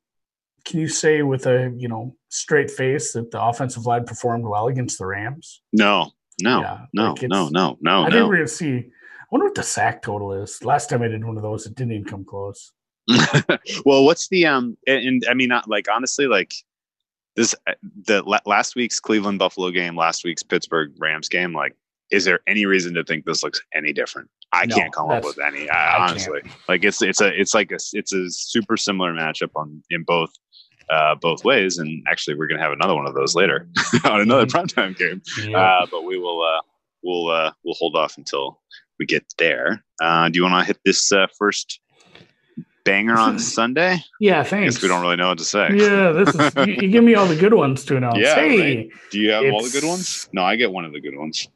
can 0.65 0.79
you 0.79 0.87
say 0.87 1.21
with 1.23 1.45
a 1.47 1.73
you 1.77 1.87
know 1.87 2.15
straight 2.29 2.69
face 2.69 3.13
that 3.13 3.31
the 3.31 3.41
offensive 3.41 3.85
line 3.85 4.05
performed 4.05 4.45
well 4.45 4.67
against 4.67 4.97
the 4.99 5.05
Rams? 5.05 5.61
No, 5.73 6.11
no, 6.41 6.61
Yeah, 6.61 6.79
no, 6.93 7.13
like 7.13 7.21
no, 7.23 7.47
no, 7.49 7.77
no, 7.81 8.01
I 8.01 8.09
think 8.09 8.15
no. 8.15 8.27
we're 8.27 8.35
gonna 8.35 8.47
see. 8.47 8.77
I 8.77 9.25
wonder 9.31 9.45
what 9.47 9.55
the 9.55 9.63
sack 9.63 10.01
total 10.01 10.33
is. 10.33 10.61
Last 10.63 10.89
time 10.89 11.01
I 11.01 11.07
did 11.07 11.23
one 11.23 11.37
of 11.37 11.43
those, 11.43 11.65
it 11.65 11.75
didn't 11.75 11.93
even 11.93 12.05
come 12.05 12.25
close. 12.25 12.73
well, 13.85 14.03
what's 14.05 14.27
the 14.29 14.45
um? 14.45 14.77
And, 14.87 15.05
and 15.07 15.25
I 15.29 15.33
mean, 15.33 15.49
not 15.49 15.69
like 15.69 15.87
honestly, 15.91 16.27
like 16.27 16.53
this 17.35 17.55
the 18.05 18.23
last 18.45 18.75
week's 18.75 18.99
Cleveland 18.99 19.39
Buffalo 19.39 19.71
game, 19.71 19.95
last 19.95 20.23
week's 20.23 20.43
Pittsburgh 20.43 20.91
Rams 20.99 21.29
game. 21.29 21.53
Like, 21.53 21.75
is 22.11 22.25
there 22.25 22.39
any 22.47 22.65
reason 22.65 22.93
to 22.95 23.03
think 23.03 23.25
this 23.25 23.43
looks 23.43 23.61
any 23.73 23.93
different? 23.93 24.29
I 24.53 24.65
No, 24.65 24.75
can't 24.75 24.93
come 24.93 25.09
up 25.09 25.23
with 25.23 25.39
any. 25.39 25.69
I 25.69 25.73
I, 25.95 25.97
can't. 25.97 26.09
honestly, 26.11 26.41
like 26.67 26.83
it's 26.83 27.01
it's 27.01 27.21
a 27.21 27.27
it's 27.39 27.53
like 27.53 27.71
a 27.71 27.77
it's 27.93 28.13
a 28.13 28.29
super 28.29 28.77
similar 28.77 29.13
matchup 29.13 29.51
on 29.55 29.81
in 29.89 30.03
both. 30.03 30.31
Uh, 30.89 31.15
both 31.15 31.45
ways, 31.45 31.77
and 31.77 32.03
actually, 32.11 32.35
we're 32.35 32.47
gonna 32.47 32.59
have 32.61 32.73
another 32.73 32.93
one 32.95 33.07
of 33.07 33.13
those 33.13 33.33
later 33.33 33.65
on 34.03 34.19
another 34.19 34.45
Mhm. 34.45 34.51
primetime 34.51 34.97
game. 34.97 35.21
Yeah. 35.47 35.57
Uh, 35.57 35.85
but 35.89 36.03
we 36.03 36.17
will 36.17 36.41
uh, 36.41 36.59
we'll 37.01 37.29
uh, 37.29 37.53
we'll 37.63 37.75
hold 37.75 37.95
off 37.95 38.17
until 38.17 38.59
we 38.99 39.05
get 39.05 39.23
there. 39.37 39.85
Uh, 40.01 40.27
do 40.27 40.37
you 40.37 40.43
want 40.43 40.59
to 40.59 40.65
hit 40.65 40.79
this 40.83 41.09
uh, 41.13 41.27
first 41.39 41.79
banger 42.83 43.17
on 43.17 43.39
Sunday? 43.57 44.03
yeah, 44.19 44.41
I 44.41 44.43
thanks. 44.43 44.75
guess 44.75 44.83
we 44.83 44.89
don't 44.89 45.01
really 45.01 45.15
know 45.15 45.29
what 45.29 45.37
to 45.37 45.43
say. 45.45 45.69
Yeah, 45.73 46.11
this 46.11 46.35
is 46.35 46.55
you, 46.67 46.73
you 46.73 46.87
give 46.89 47.03
me 47.03 47.15
all 47.15 47.25
the 47.25 47.35
good 47.35 47.53
ones 47.53 47.85
to 47.85 47.97
announce. 47.97 48.17
Yeah, 48.19 48.35
hey, 48.35 48.89
Do 49.11 49.19
you 49.19 49.31
have 49.31 49.45
all 49.53 49.63
the 49.63 49.69
good 49.69 49.83
ones? 49.87 50.29
No, 50.33 50.43
I 50.43 50.55
get 50.55 50.71
one 50.71 50.85
of 50.85 50.93
the 50.93 50.99
good 51.01 51.17
ones. 51.17 51.47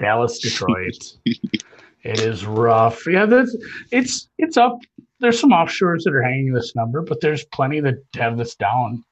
Dallas, 0.00 0.38
Detroit. 0.38 0.96
it 1.24 2.20
is 2.20 2.44
rough. 2.44 3.06
Yeah, 3.06 3.26
that's 3.26 3.56
it's 3.90 4.28
it's 4.38 4.56
up. 4.56 4.78
There's 5.20 5.38
some 5.38 5.50
offshores 5.50 6.02
that 6.04 6.14
are 6.14 6.22
hanging 6.22 6.52
this 6.52 6.74
number, 6.74 7.02
but 7.02 7.20
there's 7.20 7.44
plenty 7.44 7.80
that 7.80 7.96
have 8.16 8.36
this 8.36 8.54
down. 8.56 9.04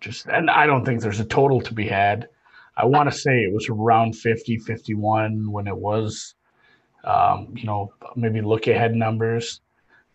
Just 0.00 0.26
and 0.26 0.50
I 0.50 0.66
don't 0.66 0.84
think 0.84 1.00
there's 1.00 1.20
a 1.20 1.24
total 1.24 1.60
to 1.60 1.72
be 1.72 1.86
had. 1.86 2.28
I 2.76 2.84
want 2.84 3.10
to 3.10 3.16
say 3.16 3.38
it 3.38 3.54
was 3.54 3.68
around 3.70 4.14
50, 4.16 4.58
51 4.58 5.50
when 5.50 5.66
it 5.66 5.76
was, 5.76 6.34
um, 7.04 7.54
you 7.56 7.64
know, 7.64 7.92
maybe 8.16 8.42
look 8.42 8.66
ahead 8.66 8.94
numbers. 8.94 9.60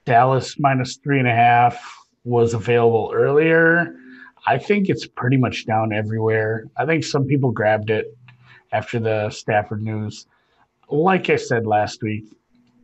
Dallas 0.06 0.60
minus 0.60 0.98
three 0.98 1.20
and 1.20 1.28
a 1.28 1.36
half 1.36 1.80
was 2.24 2.54
available 2.54 3.12
earlier. 3.14 3.96
I 4.48 4.58
think 4.58 4.90
it's 4.90 5.08
pretty 5.08 5.38
much 5.38 5.66
down 5.66 5.94
everywhere. 5.94 6.66
I 6.78 6.86
think 6.86 7.04
some 7.04 7.26
people 7.26 7.52
grabbed 7.52 7.90
it 7.90 8.16
after 8.72 9.00
the 9.00 9.30
Stafford 9.30 9.84
news. 9.84 10.26
Like 10.90 11.30
I 11.30 11.36
said 11.36 11.68
last 11.68 12.02
week, 12.02 12.26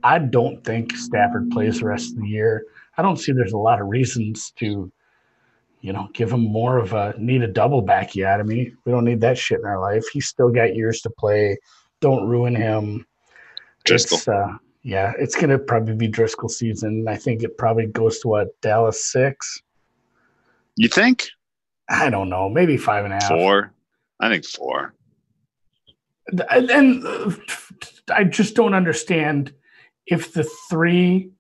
I 0.03 0.19
don't 0.19 0.63
think 0.63 0.95
Stafford 0.95 1.49
plays 1.49 1.80
the 1.80 1.88
rest 1.88 2.13
of 2.13 2.21
the 2.21 2.27
year. 2.27 2.65
I 2.97 3.01
don't 3.01 3.17
see 3.17 3.32
there's 3.32 3.53
a 3.53 3.58
lot 3.58 3.82
of 3.82 3.88
reasons 3.88 4.51
to, 4.58 4.91
you 5.82 5.93
know, 5.93 6.10
give 6.13 6.32
him 6.32 6.41
more 6.41 6.77
of 6.77 6.93
a 6.93 7.15
need 7.17 7.41
a 7.41 7.47
double 7.47 7.82
backy 7.82 8.23
out 8.23 8.39
of 8.39 8.47
me. 8.47 8.71
We 8.86 8.91
don't 8.91 9.06
need 9.06 9.21
that 9.21 9.38
shit 9.38 9.60
in 9.60 9.65
our 9.65 9.80
life. 9.80 10.06
He's 10.13 10.27
still 10.27 10.49
got 10.49 10.75
years 10.75 11.01
to 11.01 11.10
play. 11.10 11.58
Don't 11.99 12.27
ruin 12.27 12.56
him. 12.56 13.06
Just 13.86 14.27
uh, 14.27 14.53
yeah, 14.88 15.12
it's 15.19 15.36
gonna 15.36 15.60
probably 15.60 15.95
be 15.95 16.08
Driskel 16.08 16.50
season. 16.50 17.08
I 17.10 17.17
think 17.17 17.43
it 17.43 17.58
probably 17.58 17.88
goes 17.88 18.19
to 18.19 18.30
what 18.30 18.62
Dallas 18.62 19.04
six. 19.06 19.62
You 20.78 20.88
think 20.88 21.28
I 21.89 22.10
don't 22.10 22.30
know, 22.30 22.47
maybe 22.47 22.78
five 22.78 23.04
and 23.04 23.13
a 23.13 23.17
half. 23.17 23.28
four? 23.28 23.73
I 24.21 24.30
think 24.30 24.45
four. 24.45 24.93
and, 26.50 26.71
and 26.71 27.06
uh, 27.06 27.32
I 28.15 28.23
just 28.23 28.56
don't 28.56 28.73
understand 28.73 29.54
if 30.06 30.32
the 30.32 30.50
three 30.69 31.32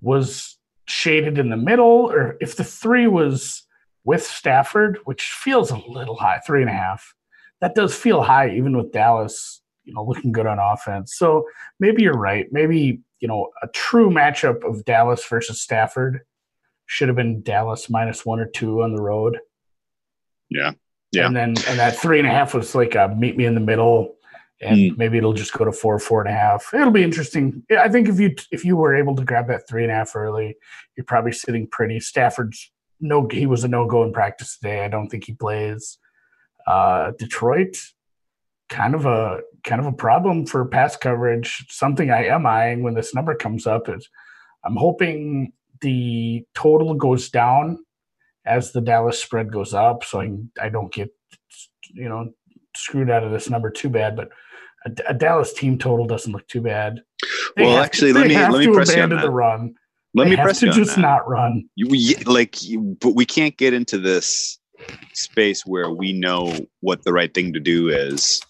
was 0.00 0.56
shaded 0.86 1.38
in 1.38 1.50
the 1.50 1.58
middle 1.58 2.10
or 2.10 2.38
if 2.40 2.56
the 2.56 2.64
three 2.64 3.06
was 3.06 3.66
with 4.04 4.22
Stafford, 4.22 4.98
which 5.04 5.24
feels 5.24 5.70
a 5.70 5.76
little 5.76 6.16
high, 6.16 6.40
three 6.46 6.62
and 6.62 6.70
a 6.70 6.74
half. 6.74 7.14
That 7.60 7.74
does 7.74 7.94
feel 7.94 8.22
high, 8.22 8.48
even 8.56 8.74
with 8.74 8.92
Dallas, 8.92 9.60
you 9.84 9.94
know, 9.94 10.04
looking 10.04 10.32
good 10.32 10.46
on 10.46 10.58
offense. 10.58 11.16
So 11.16 11.46
maybe 11.80 12.02
you're 12.02 12.12
right. 12.18 12.46
Maybe 12.50 13.00
you 13.20 13.28
know 13.28 13.50
a 13.62 13.68
true 13.68 14.10
matchup 14.10 14.68
of 14.68 14.84
Dallas 14.84 15.24
versus 15.26 15.60
Stafford 15.60 16.20
should 16.86 17.08
have 17.08 17.16
been 17.16 17.42
Dallas 17.42 17.88
minus 17.88 18.26
one 18.26 18.40
or 18.40 18.46
two 18.46 18.82
on 18.82 18.94
the 18.94 19.02
road. 19.02 19.38
Yeah. 20.50 20.72
Yeah. 21.12 21.26
And 21.26 21.36
then 21.36 21.48
and 21.68 21.78
that 21.78 21.96
three 21.96 22.18
and 22.18 22.26
a 22.28 22.30
half 22.30 22.54
was 22.54 22.74
like 22.74 22.94
a 22.94 23.08
meet 23.16 23.36
me 23.36 23.44
in 23.46 23.54
the 23.54 23.60
middle, 23.60 24.16
and 24.60 24.90
Hmm. 24.90 24.96
maybe 24.98 25.18
it'll 25.18 25.32
just 25.32 25.52
go 25.52 25.64
to 25.64 25.72
four, 25.72 25.98
four 25.98 26.20
and 26.20 26.28
a 26.28 26.36
half. 26.36 26.72
It'll 26.74 26.90
be 26.90 27.02
interesting. 27.04 27.62
I 27.70 27.88
think 27.88 28.08
if 28.08 28.18
you 28.18 28.34
if 28.50 28.64
you 28.64 28.76
were 28.76 28.94
able 28.94 29.14
to 29.16 29.24
grab 29.24 29.46
that 29.48 29.68
three 29.68 29.82
and 29.84 29.92
a 29.92 29.94
half 29.94 30.16
early, 30.16 30.56
you're 30.96 31.04
probably 31.04 31.32
sitting 31.32 31.66
pretty. 31.66 32.00
Stafford's 32.00 32.70
no, 33.00 33.28
he 33.28 33.46
was 33.46 33.64
a 33.64 33.68
no 33.68 33.86
go 33.86 34.02
in 34.02 34.12
practice 34.12 34.56
today. 34.56 34.84
I 34.84 34.88
don't 34.88 35.08
think 35.08 35.24
he 35.24 35.34
plays. 35.34 35.98
Uh, 36.66 37.12
Detroit, 37.18 37.76
kind 38.68 38.94
of 38.94 39.06
a 39.06 39.40
kind 39.64 39.80
of 39.80 39.86
a 39.86 39.92
problem 39.92 40.46
for 40.46 40.64
pass 40.66 40.96
coverage. 40.96 41.64
Something 41.68 42.10
I 42.10 42.26
am 42.26 42.46
eyeing 42.46 42.82
when 42.82 42.94
this 42.94 43.14
number 43.14 43.34
comes 43.34 43.66
up 43.66 43.88
is 43.88 44.08
I'm 44.64 44.76
hoping 44.76 45.52
the 45.80 46.44
total 46.54 46.94
goes 46.94 47.28
down 47.28 47.84
as 48.46 48.72
the 48.72 48.80
Dallas 48.80 49.18
spread 49.22 49.52
goes 49.52 49.74
up, 49.74 50.04
so 50.04 50.20
I 50.20 50.32
I 50.60 50.68
don't 50.68 50.92
get 50.92 51.10
you 51.92 52.08
know 52.08 52.30
screwed 52.76 53.10
out 53.10 53.22
of 53.24 53.32
this 53.32 53.48
number 53.50 53.70
too 53.70 53.88
bad. 53.88 54.16
But 54.16 54.28
a, 54.86 55.10
a 55.10 55.14
Dallas 55.14 55.52
team 55.52 55.78
total 55.78 56.06
doesn't 56.06 56.32
look 56.32 56.46
too 56.48 56.60
bad. 56.60 57.00
They 57.56 57.64
Well, 57.64 57.78
actually, 57.82 58.12
to, 58.12 58.18
let 58.18 58.28
me- 58.28 58.34
let 58.36 58.66
me 58.66 58.74
press 58.74 58.94
you 58.94 59.02
on 59.02 59.10
that. 59.10 59.22
the 59.22 59.30
run. 59.30 59.74
Let 60.16 60.24
they 60.24 60.30
me 60.30 60.36
press 60.36 60.62
you 60.62 60.68
on 60.70 60.74
just 60.76 60.94
that. 60.96 61.00
not 61.00 61.28
run. 61.28 61.64
You, 61.74 62.14
like, 62.26 62.62
you, 62.62 62.96
but 63.00 63.16
we 63.16 63.24
can't 63.26 63.56
get 63.56 63.74
into 63.74 63.98
this 63.98 64.58
space 65.12 65.66
where 65.66 65.90
we 65.90 66.12
know 66.12 66.54
what 66.80 67.02
the 67.04 67.12
right 67.12 67.32
thing 67.34 67.52
to 67.52 67.58
do 67.60 67.88
is, 67.88 68.40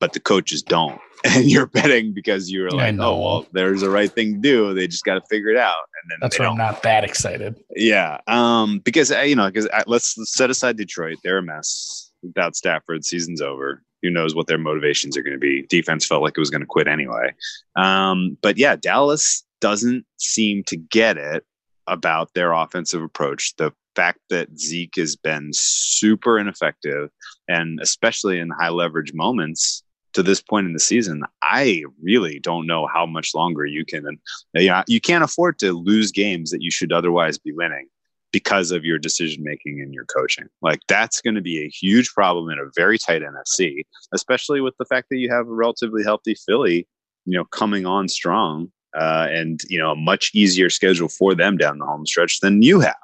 but 0.00 0.12
the 0.14 0.20
coaches 0.20 0.62
don't. 0.62 1.00
And 1.22 1.50
you're 1.50 1.66
betting 1.66 2.14
because 2.14 2.50
you're 2.50 2.74
I 2.74 2.92
like, 2.92 2.98
oh 2.98 3.20
well, 3.20 3.46
there's 3.52 3.82
a 3.82 3.90
right 3.90 4.10
thing 4.10 4.32
to 4.32 4.38
do. 4.38 4.72
They 4.72 4.86
just 4.86 5.04
got 5.04 5.16
to 5.16 5.20
figure 5.28 5.50
it 5.50 5.58
out, 5.58 5.74
and 6.02 6.10
then 6.10 6.18
That's 6.22 6.38
why 6.38 6.46
don't. 6.46 6.52
I'm 6.52 6.58
not 6.58 6.82
that 6.82 7.04
excited. 7.04 7.62
Yeah, 7.76 8.16
um, 8.26 8.78
because 8.78 9.12
uh, 9.12 9.20
you 9.20 9.36
know, 9.36 9.50
because 9.50 9.68
let's 9.86 10.16
set 10.32 10.48
aside 10.48 10.78
Detroit; 10.78 11.18
they're 11.22 11.36
a 11.36 11.42
mess 11.42 12.10
without 12.22 12.56
Stafford. 12.56 13.04
Season's 13.04 13.42
over. 13.42 13.82
Who 14.02 14.08
knows 14.08 14.34
what 14.34 14.46
their 14.46 14.56
motivations 14.56 15.14
are 15.18 15.22
going 15.22 15.34
to 15.34 15.38
be? 15.38 15.66
Defense 15.68 16.06
felt 16.06 16.22
like 16.22 16.38
it 16.38 16.40
was 16.40 16.48
going 16.48 16.62
to 16.62 16.66
quit 16.66 16.88
anyway. 16.88 17.34
Um, 17.76 18.38
but 18.40 18.56
yeah, 18.56 18.76
Dallas 18.76 19.44
doesn't 19.60 20.06
seem 20.16 20.64
to 20.68 20.78
get 20.78 21.18
it 21.18 21.44
about 21.86 22.32
their 22.32 22.54
offensive 22.54 23.02
approach. 23.02 23.54
The 23.56 23.72
fact 23.94 24.20
that 24.30 24.58
Zeke 24.58 24.96
has 24.96 25.16
been 25.16 25.50
super 25.52 26.38
ineffective, 26.38 27.10
and 27.48 27.78
especially 27.80 28.38
in 28.38 28.48
high 28.48 28.70
leverage 28.70 29.12
moments 29.12 29.82
to 30.12 30.22
this 30.22 30.40
point 30.40 30.66
in 30.66 30.72
the 30.72 30.80
season, 30.80 31.22
I 31.42 31.84
really 32.02 32.40
don't 32.40 32.66
know 32.66 32.86
how 32.92 33.06
much 33.06 33.34
longer 33.34 33.64
you 33.64 33.84
can. 33.84 34.06
And 34.06 34.18
yeah, 34.54 34.82
you 34.86 35.00
can't 35.00 35.24
afford 35.24 35.58
to 35.60 35.72
lose 35.72 36.10
games 36.10 36.50
that 36.50 36.62
you 36.62 36.70
should 36.70 36.92
otherwise 36.92 37.38
be 37.38 37.52
winning 37.52 37.86
because 38.32 38.70
of 38.70 38.84
your 38.84 38.98
decision 38.98 39.42
making 39.42 39.80
and 39.80 39.92
your 39.92 40.04
coaching. 40.04 40.48
Like 40.62 40.80
that's 40.88 41.20
going 41.20 41.34
to 41.34 41.40
be 41.40 41.64
a 41.64 41.68
huge 41.68 42.12
problem 42.12 42.50
in 42.50 42.58
a 42.58 42.70
very 42.76 42.98
tight 42.98 43.22
NFC, 43.22 43.84
especially 44.12 44.60
with 44.60 44.74
the 44.78 44.84
fact 44.84 45.08
that 45.10 45.18
you 45.18 45.30
have 45.30 45.46
a 45.46 45.52
relatively 45.52 46.02
healthy 46.02 46.34
Philly, 46.34 46.86
you 47.24 47.36
know, 47.36 47.44
coming 47.44 47.86
on 47.86 48.08
strong 48.08 48.70
uh, 48.98 49.28
and 49.30 49.60
you 49.68 49.78
know 49.78 49.92
a 49.92 49.96
much 49.96 50.30
easier 50.34 50.68
schedule 50.70 51.08
for 51.08 51.34
them 51.34 51.56
down 51.56 51.78
the 51.78 51.86
home 51.86 52.06
stretch 52.06 52.40
than 52.40 52.62
you 52.62 52.80
have. 52.80 52.96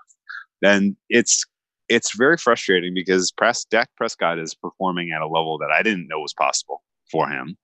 And 0.62 0.96
it's 1.08 1.44
it's 1.88 2.16
very 2.16 2.36
frustrating 2.36 2.94
because 2.94 3.30
Press 3.30 3.64
Dak 3.64 3.88
Prescott 3.96 4.38
is 4.38 4.54
performing 4.54 5.12
at 5.12 5.22
a 5.22 5.28
level 5.28 5.58
that 5.58 5.70
I 5.70 5.82
didn't 5.82 6.08
know 6.08 6.20
was 6.20 6.34
possible 6.34 6.82
for 7.10 7.28
him. 7.28 7.56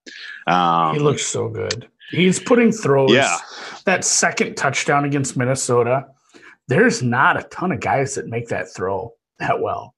Um, 0.46 0.94
he 0.94 1.00
looks 1.00 1.24
so 1.24 1.48
good. 1.48 1.88
He's 2.11 2.38
putting 2.38 2.72
throws. 2.72 3.12
Yeah. 3.12 3.38
That 3.85 4.05
second 4.05 4.57
touchdown 4.57 5.05
against 5.05 5.37
Minnesota, 5.37 6.07
there's 6.68 7.02
not 7.02 7.38
a 7.38 7.42
ton 7.44 7.72
of 7.72 7.81
guys 7.81 8.14
that 8.16 8.26
make 8.26 8.48
that 8.48 8.72
throw 8.74 9.14
that 9.38 9.61
well. 9.61 9.94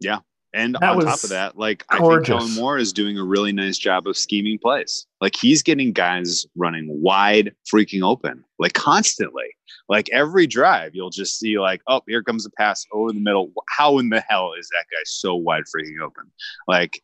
Yeah. 0.00 0.18
And 0.54 0.76
That 0.80 0.96
on 0.96 1.04
top 1.04 1.24
of 1.24 1.30
that, 1.30 1.56
like 1.56 1.84
I 1.88 1.98
think 1.98 2.26
Kellen 2.26 2.54
Moore 2.54 2.76
is 2.76 2.92
doing 2.92 3.18
a 3.18 3.24
really 3.24 3.52
nice 3.52 3.78
job 3.78 4.06
of 4.06 4.18
scheming 4.18 4.58
plays. 4.58 5.06
Like 5.20 5.34
he's 5.34 5.62
getting 5.62 5.92
guys 5.92 6.44
running 6.56 6.88
wide, 7.00 7.54
freaking 7.72 8.02
open, 8.02 8.44
like 8.58 8.74
constantly. 8.74 9.46
Like 9.88 10.10
every 10.12 10.46
drive, 10.46 10.94
you'll 10.94 11.10
just 11.10 11.38
see 11.38 11.58
like, 11.58 11.80
oh, 11.86 12.02
here 12.06 12.22
comes 12.22 12.44
a 12.44 12.50
pass 12.50 12.84
over 12.92 13.12
the 13.12 13.20
middle. 13.20 13.50
How 13.68 13.98
in 13.98 14.10
the 14.10 14.22
hell 14.28 14.52
is 14.58 14.68
that 14.72 14.84
guy 14.90 15.02
so 15.04 15.34
wide, 15.34 15.64
freaking 15.74 16.00
open? 16.02 16.30
Like, 16.68 17.02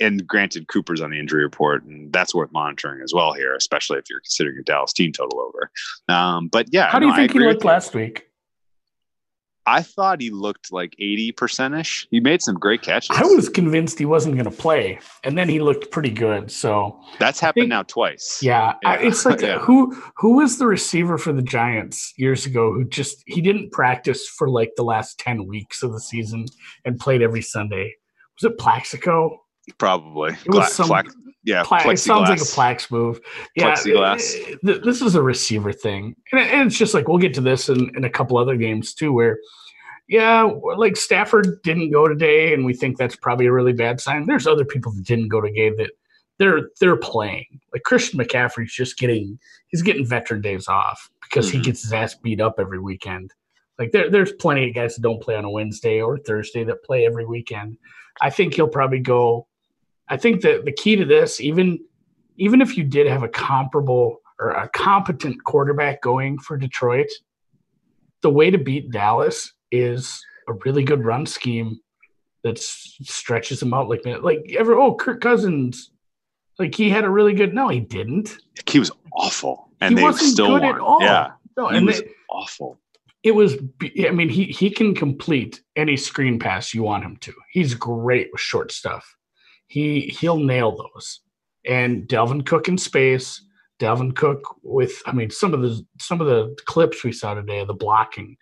and 0.00 0.26
granted, 0.26 0.68
Cooper's 0.68 1.00
on 1.00 1.10
the 1.10 1.18
injury 1.18 1.42
report, 1.42 1.84
and 1.84 2.12
that's 2.12 2.34
worth 2.34 2.52
monitoring 2.52 3.00
as 3.02 3.12
well 3.14 3.32
here, 3.32 3.54
especially 3.54 3.98
if 3.98 4.04
you're 4.10 4.20
considering 4.20 4.58
a 4.58 4.62
Dallas 4.62 4.92
team 4.92 5.12
total 5.12 5.40
over. 5.40 5.70
Um, 6.08 6.48
but 6.48 6.66
yeah, 6.72 6.88
How 6.90 6.98
do 6.98 7.06
you 7.06 7.12
no, 7.12 7.16
think 7.16 7.32
he 7.32 7.38
looked 7.40 7.64
last 7.64 7.94
week? 7.94 8.24
I 9.68 9.82
thought 9.82 10.20
he 10.20 10.30
looked 10.30 10.72
like 10.72 10.94
80% 11.02 11.80
ish. 11.80 12.06
He 12.12 12.20
made 12.20 12.40
some 12.40 12.54
great 12.54 12.82
catches. 12.82 13.10
I 13.10 13.24
was 13.24 13.48
convinced 13.48 13.98
he 13.98 14.04
wasn't 14.04 14.36
going 14.36 14.48
to 14.48 14.56
play, 14.56 15.00
and 15.24 15.36
then 15.36 15.48
he 15.48 15.58
looked 15.60 15.90
pretty 15.90 16.10
good. 16.10 16.52
So 16.52 17.00
That's 17.18 17.40
happened 17.40 17.62
think- 17.62 17.70
now 17.70 17.82
twice. 17.82 18.38
yeah, 18.42 18.74
I, 18.84 18.98
it's 18.98 19.26
like 19.26 19.40
Yeah. 19.42 19.58
who 19.58 19.92
who 20.18 20.34
was 20.36 20.58
the 20.58 20.68
receiver 20.68 21.18
for 21.18 21.32
the 21.32 21.42
Giants 21.42 22.14
years 22.16 22.46
ago 22.46 22.72
who 22.72 22.84
just 22.84 23.24
he 23.26 23.40
didn't 23.40 23.72
practice 23.72 24.28
for 24.28 24.48
like 24.48 24.70
the 24.76 24.84
last 24.84 25.18
ten 25.18 25.48
weeks 25.48 25.82
of 25.82 25.90
the 25.92 26.00
season 26.00 26.46
and 26.84 27.00
played 27.00 27.20
every 27.20 27.42
Sunday. 27.42 27.96
Was 28.40 28.52
it 28.52 28.58
Plaxico? 28.58 29.40
Probably. 29.78 30.32
It 30.32 30.46
Gla- 30.46 30.66
some- 30.68 30.90
yeah, 31.44 31.62
Pla- 31.64 31.78
it 31.90 31.98
sounds 31.98 32.28
like 32.28 32.40
a. 32.40 32.42
Plax 32.44 32.90
move. 32.90 33.20
Yeah, 33.54 33.74
Plexiglass. 33.74 34.60
th- 34.64 34.82
this 34.82 35.00
is 35.00 35.14
a 35.14 35.22
receiver 35.22 35.72
thing, 35.72 36.16
and, 36.32 36.40
and 36.40 36.66
it's 36.66 36.78
just 36.78 36.92
like 36.94 37.06
we'll 37.08 37.18
get 37.18 37.34
to 37.34 37.40
this 37.40 37.68
in, 37.68 37.90
in 37.96 38.04
a 38.04 38.10
couple 38.10 38.36
other 38.36 38.56
games 38.56 38.94
too, 38.94 39.12
where 39.12 39.38
yeah, 40.08 40.42
like 40.76 40.96
Stafford 40.96 41.62
didn't 41.62 41.90
go 41.92 42.08
today, 42.08 42.52
and 42.54 42.64
we 42.64 42.74
think 42.74 42.96
that's 42.96 43.16
probably 43.16 43.46
a 43.46 43.52
really 43.52 43.72
bad 43.72 44.00
sign. 44.00 44.26
There's 44.26 44.46
other 44.46 44.64
people 44.64 44.92
that 44.92 45.04
didn't 45.04 45.28
go 45.28 45.40
to 45.40 45.48
today 45.48 45.70
that 45.76 45.90
they're 46.38 46.68
they're 46.80 46.96
playing. 46.96 47.46
Like 47.72 47.82
Christian 47.84 48.18
McCaffrey's 48.18 48.72
just 48.72 48.98
getting 48.98 49.38
he's 49.68 49.82
getting 49.82 50.06
veteran 50.06 50.40
days 50.42 50.66
off 50.68 51.10
because 51.22 51.48
he 51.50 51.58
Mhm. 51.58 51.64
gets 51.64 51.82
his 51.82 51.92
ass 51.92 52.14
beat 52.14 52.40
up 52.40 52.56
every 52.58 52.78
weekend. 52.80 53.32
Like 53.78 53.92
there, 53.92 54.10
there's 54.10 54.32
plenty 54.32 54.68
of 54.68 54.74
guys 54.74 54.96
that 54.96 55.02
don't 55.02 55.20
play 55.22 55.36
on 55.36 55.44
a 55.44 55.50
Wednesday 55.50 56.00
or 56.00 56.18
Thursday 56.18 56.64
that 56.64 56.82
play 56.84 57.04
every 57.06 57.26
weekend. 57.26 57.76
I 58.20 58.30
think 58.30 58.54
he'll 58.54 58.68
probably 58.68 59.00
go. 59.00 59.46
I 60.08 60.16
think 60.16 60.42
that 60.42 60.64
the 60.64 60.72
key 60.72 60.96
to 60.96 61.04
this, 61.04 61.40
even 61.40 61.78
even 62.36 62.60
if 62.60 62.76
you 62.76 62.84
did 62.84 63.06
have 63.06 63.22
a 63.22 63.28
comparable 63.28 64.20
or 64.38 64.50
a 64.50 64.68
competent 64.68 65.42
quarterback 65.44 66.02
going 66.02 66.38
for 66.38 66.56
Detroit, 66.58 67.08
the 68.22 68.30
way 68.30 68.50
to 68.50 68.58
beat 68.58 68.90
Dallas 68.90 69.52
is 69.72 70.22
a 70.48 70.52
really 70.64 70.84
good 70.84 71.04
run 71.04 71.24
scheme 71.26 71.80
that 72.44 72.58
stretches 72.58 73.60
them 73.60 73.74
out 73.74 73.88
like 73.88 74.02
that. 74.02 74.22
Like 74.22 74.54
ever, 74.56 74.74
oh, 74.74 74.94
Kirk 74.94 75.20
Cousins, 75.20 75.90
like 76.58 76.74
he 76.74 76.90
had 76.90 77.04
a 77.04 77.10
really 77.10 77.32
good. 77.34 77.54
No, 77.54 77.68
he 77.68 77.80
didn't. 77.80 78.36
He 78.68 78.78
was 78.78 78.90
awful. 79.14 79.70
And 79.80 79.92
He 79.92 79.96
they 79.96 80.02
wasn't 80.02 80.30
still 80.32 80.48
good 80.48 80.62
won. 80.62 80.74
at 80.74 80.80
all. 80.80 81.02
Yeah. 81.02 81.32
No, 81.56 81.68
He 81.68 81.78
and 81.78 81.86
was 81.86 82.00
they- 82.00 82.10
awful. 82.30 82.78
it 83.22 83.30
was 83.34 83.56
i 84.06 84.10
mean 84.10 84.28
he 84.28 84.44
he 84.44 84.68
can 84.70 84.94
complete 84.94 85.62
any 85.74 85.96
screen 85.96 86.38
pass 86.38 86.74
you 86.74 86.82
want 86.82 87.02
him 87.02 87.16
to 87.16 87.32
he's 87.50 87.74
great 87.74 88.28
with 88.30 88.40
short 88.40 88.70
stuff 88.70 89.15
he 89.66 90.00
he'll 90.18 90.38
nail 90.38 90.76
those 90.76 91.20
and 91.64 92.06
dalvin 92.08 92.44
cook 92.46 92.68
in 92.68 92.78
space 92.78 93.42
dalvin 93.80 94.14
cook 94.14 94.56
with 94.62 95.02
i 95.06 95.12
mean 95.12 95.30
some 95.30 95.52
of 95.54 95.60
the 95.62 95.84
some 96.00 96.20
of 96.20 96.26
the 96.26 96.54
clips 96.66 97.02
we 97.04 97.12
saw 97.12 97.34
today 97.34 97.60
of 97.60 97.66
the 97.66 97.74
blocking 97.74 98.36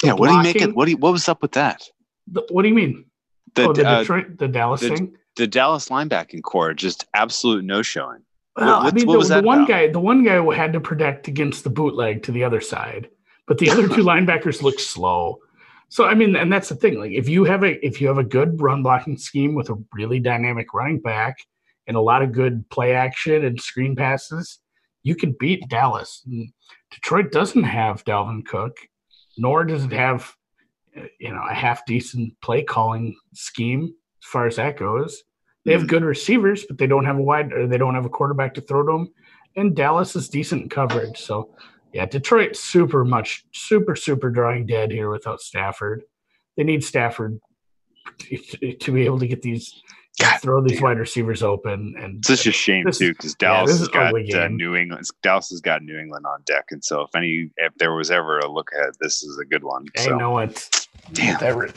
The 0.00 0.08
Yeah. 0.08 0.12
What 0.14 0.28
do 0.28 0.34
you 0.36 0.42
make 0.42 0.56
it? 0.56 0.74
What 0.74 0.86
do 0.86 0.90
you, 0.92 0.96
what 0.98 1.12
was 1.12 1.28
up 1.28 1.40
with 1.42 1.52
that? 1.52 1.88
the- 2.26 2.46
what 2.50 2.62
do 2.62 2.68
you 2.68 2.74
mean 2.74 3.04
The, 3.54 3.68
oh 3.68 3.72
the 3.72 3.86
uh, 3.88 3.98
detroit 4.00 4.38
the 4.38 4.48
dallas 4.48 4.80
the- 4.80 4.88
thing 4.90 5.16
the 5.36 5.48
Dallas 5.48 5.88
linebacking 5.88 6.42
corps, 6.44 6.74
just 6.74 7.06
absolute 7.12 7.64
no 7.64 7.82
showing. 7.82 8.22
Well, 8.56 8.84
what- 8.84 8.92
I 8.92 8.96
mean, 8.96 9.06
what 9.08 9.14
the, 9.14 9.18
was 9.18 9.28
the 9.30 9.42
one 9.42 9.58
about? 9.62 9.68
guy, 9.68 9.88
the 9.88 9.98
one 9.98 10.22
guy 10.22 10.38
had 10.54 10.72
to 10.74 10.80
protect 10.80 11.26
against 11.26 11.64
the 11.64 11.70
bootleg 11.70 12.22
to 12.22 12.30
the 12.30 12.44
other 12.44 12.60
side, 12.60 13.08
but 13.48 13.58
the 13.58 13.68
other 13.68 13.88
two 13.94 14.04
linebackers 14.04 14.62
look 14.62 14.78
slow. 14.78 15.40
So 15.94 16.06
I 16.06 16.14
mean, 16.14 16.34
and 16.34 16.52
that's 16.52 16.70
the 16.70 16.74
thing. 16.74 16.98
Like, 16.98 17.12
if 17.12 17.28
you 17.28 17.44
have 17.44 17.62
a 17.62 17.86
if 17.86 18.00
you 18.00 18.08
have 18.08 18.18
a 18.18 18.24
good 18.24 18.60
run 18.60 18.82
blocking 18.82 19.16
scheme 19.16 19.54
with 19.54 19.70
a 19.70 19.76
really 19.92 20.18
dynamic 20.18 20.74
running 20.74 20.98
back 20.98 21.36
and 21.86 21.96
a 21.96 22.00
lot 22.00 22.20
of 22.20 22.32
good 22.32 22.68
play 22.68 22.94
action 22.94 23.44
and 23.44 23.60
screen 23.60 23.94
passes, 23.94 24.58
you 25.04 25.14
can 25.14 25.36
beat 25.38 25.68
Dallas. 25.68 26.20
And 26.26 26.50
Detroit 26.90 27.30
doesn't 27.30 27.62
have 27.62 28.04
Dalvin 28.04 28.44
Cook, 28.44 28.76
nor 29.38 29.62
does 29.64 29.84
it 29.84 29.92
have 29.92 30.34
you 31.20 31.32
know 31.32 31.44
a 31.48 31.54
half 31.54 31.86
decent 31.86 32.40
play 32.40 32.64
calling 32.64 33.14
scheme 33.32 33.84
as 33.84 34.28
far 34.28 34.48
as 34.48 34.56
that 34.56 34.76
goes. 34.76 35.22
They 35.64 35.74
have 35.74 35.82
Mhm. 35.82 35.88
good 35.94 36.02
receivers, 36.02 36.64
but 36.66 36.76
they 36.76 36.88
don't 36.88 37.04
have 37.04 37.18
a 37.18 37.22
wide 37.22 37.52
or 37.52 37.68
they 37.68 37.78
don't 37.78 37.94
have 37.94 38.04
a 38.04 38.16
quarterback 38.18 38.54
to 38.54 38.60
throw 38.62 38.84
to 38.84 38.90
them. 38.90 39.14
And 39.54 39.76
Dallas 39.76 40.16
is 40.16 40.28
decent 40.28 40.62
in 40.62 40.68
coverage. 40.70 41.18
So 41.18 41.54
yeah, 41.94 42.04
Detroit 42.06 42.56
super 42.56 43.04
much 43.04 43.44
super 43.54 43.96
super 43.96 44.28
drawing 44.30 44.66
dead 44.66 44.90
here 44.90 45.08
without 45.10 45.40
Stafford. 45.40 46.02
They 46.56 46.64
need 46.64 46.84
Stafford 46.84 47.40
to, 48.18 48.92
be 48.92 49.04
able 49.06 49.18
to 49.20 49.26
get 49.26 49.40
these 49.42 49.72
God 50.20 50.38
throw 50.40 50.62
these 50.62 50.74
damn. 50.78 50.82
wide 50.82 50.98
receivers 50.98 51.42
open 51.42 51.94
and 51.98 52.18
It's 52.18 52.28
such 52.28 52.46
a 52.46 52.52
shame 52.52 52.84
This- 52.84 52.98
too, 52.98 53.12
because 53.12 53.34
Dallas 53.34 53.70
this 53.70 53.80
has 53.80 53.88
got 53.88 54.14
uh. 54.14 54.48
New 54.48 54.76
England. 54.76 55.04
Dallas 55.22 55.50
has 55.50 55.60
got 55.60 55.82
New 55.82 55.98
England 55.98 56.24
on 56.26 56.42
deck, 56.46 56.66
and 56.70 56.84
so 56.84 57.00
if 57.02 57.14
any, 57.16 57.50
if 57.56 57.72
there 57.78 57.94
was 57.94 58.10
ever 58.10 58.38
a 58.38 58.48
look 58.50 58.70
ahead, 58.78 58.90
this 59.00 59.22
is 59.24 59.38
a 59.38 59.44
good 59.44 59.64
one. 59.64 59.86
I 59.98 60.06
know 60.08 60.38
it. 60.38 60.86
Damn. 61.12 61.38
That 61.40 61.72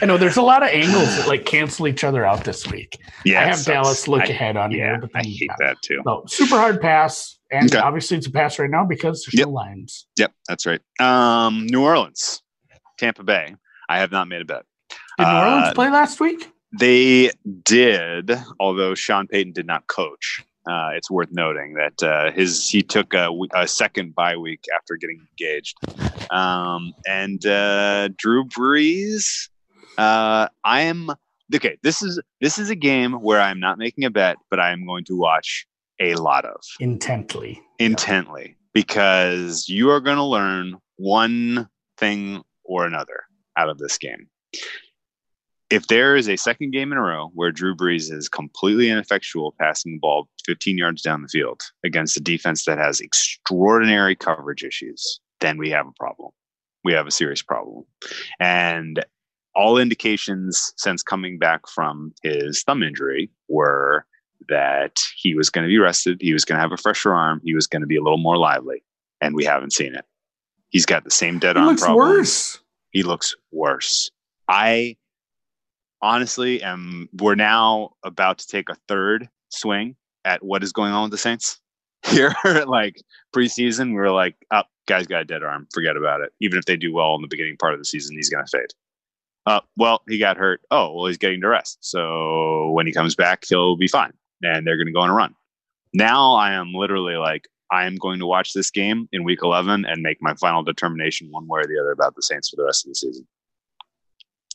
I 0.00 0.06
know 0.06 0.16
there's 0.18 0.36
a 0.36 0.42
lot 0.42 0.62
of 0.62 0.70
angles 0.70 1.16
that 1.16 1.28
like 1.28 1.44
cancel 1.44 1.86
each 1.86 2.02
other 2.02 2.24
out 2.24 2.44
this 2.44 2.66
week. 2.66 2.98
yeah, 3.24 3.42
I 3.42 3.44
have. 3.44 3.64
Dallas 3.64 4.08
look 4.08 4.22
I- 4.22 4.26
ahead 4.26 4.56
on 4.56 4.70
Yeah, 4.72 4.76
here, 4.92 4.98
but 5.02 5.10
I 5.14 5.22
hate 5.22 5.42
yeah. 5.42 5.54
that 5.60 5.82
too. 5.82 6.02
No, 6.06 6.24
super 6.26 6.56
hard 6.56 6.80
pass, 6.80 7.35
and 7.56 7.72
Okay. 7.74 7.78
obviously 7.78 8.16
it's 8.16 8.26
a 8.26 8.30
pass 8.30 8.58
right 8.58 8.70
now 8.70 8.84
because 8.84 9.24
there's 9.24 9.38
Yep. 9.38 9.46
no 9.46 9.52
lines. 9.52 10.06
Yep, 10.18 10.32
that's 10.48 10.66
right. 10.66 10.80
Um, 11.00 11.66
New 11.66 11.82
Orleans, 11.82 12.42
Tampa 12.98 13.22
Bay. 13.24 13.54
I 13.88 13.98
have 13.98 14.10
not 14.12 14.28
made 14.28 14.42
a 14.42 14.44
bet. 14.44 14.64
Did 15.18 15.28
New 15.28 15.34
Orleans 15.36 15.68
Uh, 15.68 15.74
play 15.74 15.90
last 15.90 16.20
week? 16.20 16.50
They 16.78 17.30
did, 17.64 18.30
although 18.60 18.94
Sean 18.94 19.26
Payton 19.28 19.52
did 19.52 19.66
not 19.66 19.86
coach. 19.86 20.44
Uh, 20.68 20.90
it's 20.94 21.08
worth 21.10 21.30
noting 21.30 21.74
that 21.74 22.02
uh, 22.02 22.32
his 22.32 22.68
he 22.68 22.82
took 22.82 23.14
a 23.14 23.30
second 23.66 24.14
bye 24.16 24.36
week 24.36 24.64
after 24.74 24.96
getting 24.96 25.20
engaged, 25.30 25.76
um, 26.32 26.92
and 27.06 27.46
uh, 27.46 28.08
Drew 28.16 28.44
Brees. 28.44 29.48
Uh, 29.96 30.48
I 30.64 30.80
am 30.82 31.10
okay. 31.54 31.78
This 31.84 32.02
is 32.02 32.20
this 32.40 32.58
is 32.58 32.68
a 32.68 32.74
game 32.74 33.12
where 33.12 33.40
I'm 33.40 33.60
not 33.60 33.78
making 33.78 34.04
a 34.04 34.10
bet, 34.10 34.36
but 34.50 34.58
I 34.58 34.72
am 34.72 34.84
going 34.84 35.04
to 35.04 35.16
watch 35.16 35.66
a 36.00 36.14
lot 36.16 36.44
of 36.44 36.60
Intently. 36.80 37.60
intently 37.78 38.56
because 38.74 39.68
you 39.68 39.90
are 39.90 40.00
going 40.00 40.16
to 40.16 40.22
learn 40.24 40.76
one 40.96 41.68
thing 41.96 42.42
or 42.64 42.84
another 42.86 43.20
out 43.56 43.68
of 43.68 43.78
this 43.78 43.96
game. 43.98 44.28
if 45.70 45.86
there 45.88 46.14
is 46.14 46.28
a 46.28 46.36
second 46.36 46.70
game 46.72 46.92
in 46.92 46.98
a 46.98 47.02
row 47.02 47.30
where 47.34 47.50
Drew 47.50 47.74
Brees 47.74 48.12
is 48.12 48.28
completely 48.28 48.88
ineffectual 48.90 49.54
passing 49.58 49.92
the 49.94 49.98
ball 49.98 50.28
15 50.44 50.78
yards 50.78 51.02
down 51.02 51.22
the 51.22 51.28
field 51.28 51.60
against 51.84 52.16
a 52.16 52.20
defense 52.20 52.64
that 52.66 52.78
has 52.78 53.00
extraordinary 53.00 54.14
coverage 54.14 54.62
issues, 54.62 55.20
then 55.40 55.58
we 55.58 55.70
have 55.70 55.86
a 55.86 55.92
problem. 55.98 56.30
We 56.84 56.92
have 56.92 57.06
a 57.08 57.10
serious 57.10 57.42
problem. 57.42 57.84
And 58.38 59.04
all 59.56 59.78
indications 59.78 60.72
since 60.76 61.02
coming 61.02 61.38
back 61.38 61.62
from 61.66 62.12
his 62.22 62.62
thumb 62.62 62.82
injury 62.84 63.30
were 63.48 64.04
that 64.48 64.98
he 65.16 65.34
was 65.34 65.50
going 65.50 65.64
to 65.64 65.68
be 65.68 65.78
rested, 65.78 66.18
he 66.20 66.32
was 66.32 66.44
going 66.44 66.56
to 66.56 66.60
have 66.62 66.72
a 66.72 66.76
fresher 66.76 67.14
arm, 67.14 67.40
he 67.44 67.54
was 67.54 67.66
going 67.66 67.82
to 67.82 67.86
be 67.86 67.96
a 67.96 68.02
little 68.02 68.18
more 68.18 68.36
lively, 68.36 68.82
and 69.20 69.34
we 69.34 69.44
haven't 69.44 69.72
seen 69.72 69.94
it. 69.94 70.04
He's 70.70 70.86
got 70.86 71.04
the 71.04 71.10
same 71.10 71.38
dead 71.38 71.56
He 71.56 71.60
arm 71.60 71.68
looks 71.68 71.82
problem. 71.82 72.08
worse. 72.08 72.60
He 72.90 73.02
looks 73.02 73.34
worse. 73.52 74.10
I 74.48 74.96
honestly 76.02 76.62
am. 76.62 77.08
We're 77.18 77.34
now 77.34 77.90
about 78.04 78.38
to 78.38 78.46
take 78.46 78.68
a 78.68 78.76
third 78.88 79.28
swing 79.50 79.96
at 80.24 80.44
what 80.44 80.62
is 80.62 80.72
going 80.72 80.92
on 80.92 81.02
with 81.04 81.12
the 81.12 81.18
Saints 81.18 81.60
here. 82.06 82.34
like 82.66 83.00
preseason, 83.34 83.92
we 83.92 83.98
are 83.98 84.10
like, 84.12 84.36
up, 84.50 84.68
guy's 84.86 85.06
got 85.06 85.22
a 85.22 85.24
dead 85.24 85.42
arm. 85.42 85.66
Forget 85.72 85.96
about 85.96 86.20
it. 86.20 86.32
Even 86.40 86.58
if 86.58 86.64
they 86.64 86.76
do 86.76 86.92
well 86.92 87.14
in 87.14 87.22
the 87.22 87.28
beginning 87.28 87.56
part 87.56 87.74
of 87.74 87.80
the 87.80 87.84
season, 87.84 88.16
he's 88.16 88.30
going 88.30 88.44
to 88.44 88.50
fade. 88.58 88.70
Uh, 89.46 89.60
well, 89.76 90.02
he 90.08 90.18
got 90.18 90.36
hurt. 90.36 90.60
Oh, 90.72 90.92
well, 90.92 91.06
he's 91.06 91.18
getting 91.18 91.40
to 91.42 91.48
rest. 91.48 91.78
So 91.80 92.70
when 92.70 92.86
he 92.86 92.92
comes 92.92 93.14
back, 93.14 93.44
he'll 93.48 93.76
be 93.76 93.86
fine. 93.86 94.12
And 94.42 94.66
they're 94.66 94.76
going 94.76 94.86
to 94.86 94.92
go 94.92 95.00
on 95.00 95.10
a 95.10 95.14
run. 95.14 95.34
Now 95.94 96.34
I 96.34 96.52
am 96.52 96.72
literally 96.72 97.16
like, 97.16 97.48
I 97.70 97.86
am 97.86 97.96
going 97.96 98.18
to 98.20 98.26
watch 98.26 98.52
this 98.52 98.70
game 98.70 99.08
in 99.12 99.24
week 99.24 99.40
11 99.42 99.84
and 99.86 100.02
make 100.02 100.18
my 100.20 100.34
final 100.34 100.62
determination 100.62 101.28
one 101.30 101.46
way 101.48 101.60
or 101.60 101.66
the 101.66 101.78
other 101.80 101.90
about 101.90 102.14
the 102.14 102.22
Saints 102.22 102.50
for 102.50 102.56
the 102.56 102.64
rest 102.64 102.84
of 102.84 102.90
the 102.90 102.94
season. 102.94 103.26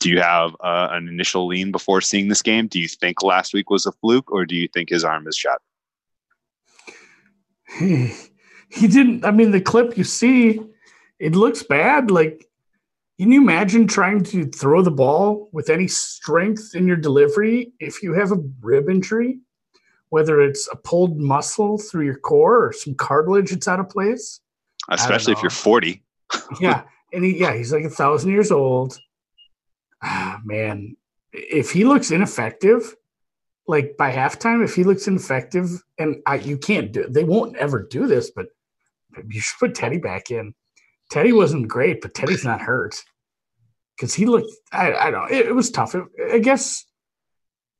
Do 0.00 0.10
you 0.10 0.20
have 0.20 0.56
uh, 0.60 0.88
an 0.90 1.08
initial 1.08 1.46
lean 1.46 1.70
before 1.70 2.00
seeing 2.00 2.28
this 2.28 2.42
game? 2.42 2.66
Do 2.66 2.80
you 2.80 2.88
think 2.88 3.22
last 3.22 3.54
week 3.54 3.70
was 3.70 3.86
a 3.86 3.92
fluke 3.92 4.32
or 4.32 4.44
do 4.46 4.56
you 4.56 4.66
think 4.68 4.88
his 4.88 5.04
arm 5.04 5.28
is 5.28 5.36
shot? 5.36 5.60
he, 7.78 8.12
he 8.68 8.88
didn't. 8.88 9.24
I 9.24 9.30
mean, 9.30 9.50
the 9.50 9.60
clip 9.60 9.96
you 9.96 10.04
see, 10.04 10.60
it 11.18 11.34
looks 11.34 11.62
bad. 11.62 12.10
Like, 12.10 12.48
can 13.20 13.30
you 13.30 13.40
imagine 13.40 13.86
trying 13.86 14.24
to 14.24 14.46
throw 14.46 14.82
the 14.82 14.90
ball 14.90 15.48
with 15.52 15.70
any 15.70 15.86
strength 15.86 16.74
in 16.74 16.86
your 16.86 16.96
delivery 16.96 17.72
if 17.78 18.02
you 18.02 18.14
have 18.14 18.32
a 18.32 18.42
rib 18.60 18.88
injury, 18.88 19.38
whether 20.12 20.42
it's 20.42 20.68
a 20.70 20.76
pulled 20.76 21.18
muscle 21.18 21.78
through 21.78 22.04
your 22.04 22.18
core 22.18 22.66
or 22.66 22.72
some 22.74 22.94
cartilage 22.94 23.50
that's 23.50 23.66
out 23.66 23.80
of 23.80 23.88
place? 23.88 24.40
Especially 24.90 25.32
if 25.32 25.40
you're 25.40 25.48
40. 25.48 26.02
yeah, 26.60 26.82
and 27.14 27.24
he, 27.24 27.40
yeah, 27.40 27.54
he's 27.54 27.72
like 27.72 27.84
a 27.84 27.90
thousand 27.90 28.30
years 28.30 28.52
old. 28.52 28.98
Ah, 30.02 30.38
man, 30.44 30.98
if 31.32 31.70
he 31.70 31.84
looks 31.84 32.10
ineffective, 32.10 32.94
like 33.66 33.96
by 33.96 34.12
halftime, 34.12 34.62
if 34.62 34.74
he 34.74 34.84
looks 34.84 35.08
ineffective, 35.08 35.82
and 35.98 36.16
I, 36.26 36.34
you 36.34 36.58
can't 36.58 36.92
do, 36.92 37.06
they 37.08 37.24
won't 37.24 37.56
ever 37.56 37.82
do 37.82 38.06
this, 38.06 38.30
but 38.30 38.48
you 39.30 39.40
should 39.40 39.58
put 39.60 39.74
Teddy 39.74 39.96
back 39.96 40.30
in. 40.30 40.52
Teddy 41.10 41.32
wasn't 41.32 41.68
great, 41.68 42.02
but 42.02 42.12
Teddy's 42.12 42.44
not 42.44 42.60
hurt 42.60 43.02
because 43.96 44.12
he 44.12 44.26
looked. 44.26 44.52
I, 44.72 44.92
I 44.92 45.10
don't. 45.10 45.32
It, 45.32 45.46
it 45.46 45.54
was 45.54 45.70
tough. 45.70 45.94
It, 45.94 46.04
I 46.30 46.38
guess 46.38 46.84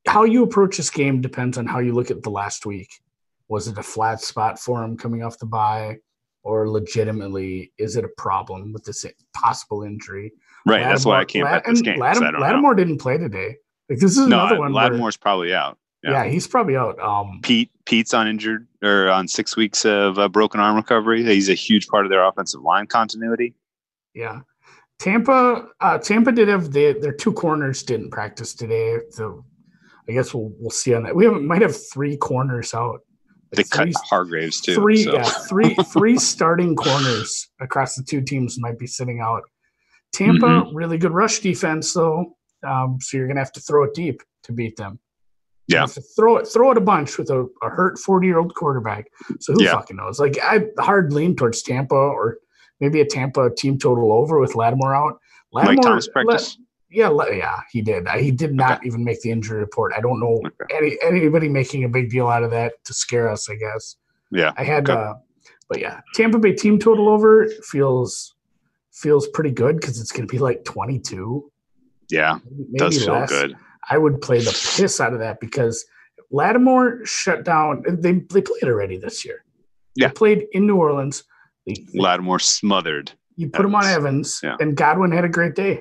how 0.06 0.24
you 0.24 0.42
approach 0.42 0.76
this 0.76 0.90
game 0.90 1.20
depends 1.20 1.58
on 1.58 1.66
how 1.66 1.78
you 1.78 1.92
look 1.92 2.10
at 2.10 2.22
the 2.22 2.30
last 2.30 2.66
week. 2.66 3.00
Was 3.48 3.68
it 3.68 3.78
a 3.78 3.82
flat 3.82 4.20
spot 4.20 4.58
for 4.58 4.82
him 4.82 4.96
coming 4.96 5.22
off 5.22 5.38
the 5.38 5.46
bye? 5.46 5.98
or 6.44 6.68
legitimately 6.68 7.72
is 7.78 7.96
it 7.96 8.04
a 8.04 8.08
problem 8.16 8.72
with 8.72 8.84
this 8.84 9.04
possible 9.34 9.82
injury? 9.82 10.32
Right. 10.66 10.82
that's 10.82 11.04
why 11.04 11.20
I 11.20 11.24
can't 11.24 11.48
bet 11.48 11.64
this 11.64 11.82
game. 11.82 11.98
Latim- 11.98 12.18
so 12.18 12.36
I 12.36 12.38
Lattimore 12.38 12.74
didn't 12.74 12.98
play 12.98 13.18
today. 13.18 13.56
Like 13.88 13.98
this 13.98 14.12
is 14.12 14.26
know. 14.26 14.40
another 14.40 14.58
one. 14.58 14.72
Lattimore's 14.72 15.16
where, 15.16 15.22
probably 15.22 15.54
out. 15.54 15.78
yeah. 16.02 16.24
he's 16.24 16.46
probably 16.46 16.76
out. 16.76 16.98
Um, 17.00 17.40
Peat 17.42 17.70
Peat's 17.84 18.14
on 18.14 18.28
injured 18.28 18.66
or 18.82 19.08
on 19.08 19.28
six 19.28 19.56
weeks 19.56 19.84
of 19.84 20.18
uh, 20.18 20.28
broken 20.28 20.60
arm 20.60 20.76
recovery. 20.76 21.24
He's 21.24 21.48
a 21.48 21.54
huge 21.54 21.88
part 21.88 22.06
of 22.06 22.10
their 22.10 22.24
offensive 22.24 22.62
line 22.62 22.86
continuity. 22.86 23.54
yeah. 24.14 24.40
Tampa, 24.98 25.66
uh, 25.80 25.98
Tampa 25.98 26.30
did 26.30 26.46
have 26.46 26.70
the, 26.70 26.92
their 26.92 27.12
two 27.12 27.32
corners 27.32 27.82
didn't 27.82 28.10
practice 28.10 28.54
today. 28.54 28.98
So 29.10 29.44
I 30.08 30.12
guess 30.12 30.34
we'll 30.34 30.52
we'll 30.58 30.70
see 30.70 30.94
on 30.94 31.04
that. 31.04 31.14
We 31.14 31.24
have, 31.24 31.34
might 31.34 31.62
have 31.62 31.76
three 31.92 32.16
corners 32.16 32.74
out. 32.74 33.00
They 33.52 33.64
cut 33.64 33.84
three, 33.84 33.92
Hargreaves 34.08 34.60
too. 34.60 34.74
Three, 34.74 35.04
so. 35.04 35.12
yeah, 35.14 35.22
three, 35.24 35.74
three 35.92 36.16
starting 36.18 36.74
corners 36.74 37.50
across 37.60 37.94
the 37.96 38.02
two 38.02 38.20
teams 38.22 38.58
might 38.58 38.78
be 38.78 38.86
sitting 38.86 39.20
out. 39.20 39.42
Tampa, 40.12 40.46
Mm-hmm. 40.46 40.74
really 40.76 40.98
good 40.98 41.12
rush 41.12 41.40
defense, 41.40 41.92
though. 41.92 42.36
Um, 42.66 42.98
so 43.00 43.16
you're 43.16 43.26
gonna 43.28 43.40
have 43.40 43.52
to 43.52 43.60
throw 43.60 43.84
it 43.84 43.94
deep 43.94 44.22
to 44.44 44.52
beat 44.52 44.76
them. 44.76 44.98
Yeah. 45.68 45.86
throw 46.16 46.36
it, 46.38 46.46
throw 46.48 46.70
it 46.72 46.76
a 46.76 46.80
bunch 46.82 47.16
with 47.18 47.30
a, 47.30 47.46
a 47.62 47.68
hurt 47.70 47.98
40 47.98 48.26
year 48.26 48.38
old 48.38 48.54
quarterback. 48.54 49.06
So 49.40 49.52
who 49.54 49.62
Yeah. 49.64 49.72
fucking 49.72 49.96
knows? 49.96 50.18
Like 50.18 50.36
I 50.42 50.66
hard 50.78 51.12
lean 51.12 51.36
towards 51.36 51.62
Tampa 51.62 51.94
or 51.94 52.38
maybe 52.80 53.00
a 53.00 53.06
Tampa 53.06 53.48
team 53.54 53.78
total 53.78 54.12
over 54.12 54.38
with 54.40 54.54
Lattimore 54.54 54.94
out. 54.94 55.18
Mike 55.52 55.80
Thomas 55.80 56.08
practice. 56.08 56.58
Yeah, 56.92 57.11
yeah, 57.33 57.61
he 57.70 57.83
did. 57.83 58.07
He 58.18 58.31
did 58.31 58.55
not 58.55 58.85
even 58.87 59.02
make 59.05 59.20
the 59.22 59.31
injury 59.31 59.61
report. 59.61 59.92
I 59.96 60.00
don't 60.00 60.20
know 60.20 60.40
Okay. 60.46 60.76
any 60.76 60.98
anybody 61.02 61.48
making 61.48 61.85
a 61.85 61.88
big 61.88 62.11
deal 62.11 62.28
out 62.28 62.42
of 62.42 62.50
that 62.50 62.74
to 62.85 62.94
scare 62.94 63.28
us. 63.28 63.48
I 63.50 63.55
guess. 63.57 63.96
Yeah. 64.31 64.52
I 64.57 64.64
had, 64.64 64.88
Okay. 64.88 64.98
uh, 64.98 65.14
but 65.68 65.81
yeah, 65.81 66.00
Tampa 66.14 66.38
Bay 66.38 66.52
team 66.55 66.78
total 66.78 67.09
over 67.09 67.46
feels 67.64 68.35
feels 68.92 69.26
pretty 69.28 69.50
good 69.50 69.76
because 69.76 70.00
it's 70.00 70.12
going 70.12 70.26
to 70.28 70.33
be 70.33 70.38
like 70.38 70.64
22. 70.64 71.50
Yeah. 72.11 72.38
Maybe 72.44 72.78
Does 72.78 73.05
feel 73.05 73.14
less. 73.14 73.31
good. 73.31 73.57
I 73.90 73.98
would 73.98 74.20
play 74.20 74.38
the 74.40 74.50
piss 74.76 75.00
out 75.00 75.12
of 75.14 75.18
that 75.20 75.40
because 75.40 75.85
Lattimore 76.31 77.05
shut 77.05 77.44
down. 77.44 77.83
They 77.88 78.12
they 78.31 78.40
played 78.42 78.64
already 78.64 78.96
this 78.98 79.24
year. 79.24 79.44
Yeah. 79.96 80.09
They 80.09 80.12
played 80.14 80.46
in 80.52 80.66
New 80.66 80.76
Orleans. 80.76 81.24
They, 81.66 81.74
Lattimore 81.94 82.38
smothered. 82.38 83.12
you 83.37 83.48
put 83.48 83.64
him 83.64 83.74
on 83.74 83.85
Evans. 83.85 83.96
Evans, 83.96 84.40
Yeah. 84.42 84.57
and 84.61 84.76
Godwin 84.76 85.12
had 85.12 85.24
a 85.24 85.28
great 85.28 85.55
day. 85.55 85.81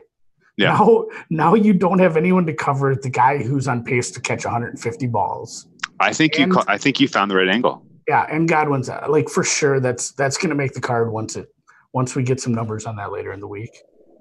Yeah. 0.62 0.74
Now, 0.78 1.06
now 1.30 1.54
you 1.56 1.74
don't 1.74 2.00
have 2.00 2.15
anyone 2.17 2.45
to 2.45 2.54
cover 2.54 2.95
the 2.95 3.10
guy 3.10 3.39
who's 3.43 3.67
on 3.67 3.84
pace 3.84 4.12
to 4.12 4.21
catch 4.21 4.45
150 4.45 5.08
balls. 5.08 5.67
I 6.00 6.13
think 6.13 6.38
you. 6.38 6.43
And- 6.45 6.54
Ca- 6.54 6.65
I 6.67 6.78
think 6.78 7.00
you 7.00 7.08
found 7.08 7.30
the 7.32 7.36
right 7.36 7.50
angle. 7.50 7.86
Yeah, 8.08 8.26
and 8.30 8.47
Godwin's 8.50 8.89
uh, 8.89 9.06
like 9.10 9.30
for 9.30 9.43
sure. 9.43 9.80
That's 9.80 10.12
that's 10.13 10.38
going 10.38 10.50
to 10.50 10.56
make 10.56 10.74
the 10.74 10.82
card 10.82 11.12
once 11.12 11.36
it 11.36 11.47
once 11.93 12.15
we 12.15 12.24
get 12.24 12.39
some 12.39 12.54
numbers 12.54 12.86
on 12.86 12.95
that 12.97 13.12
later 13.12 13.32
in 13.32 13.39
the 13.39 13.47
week. 13.47 13.69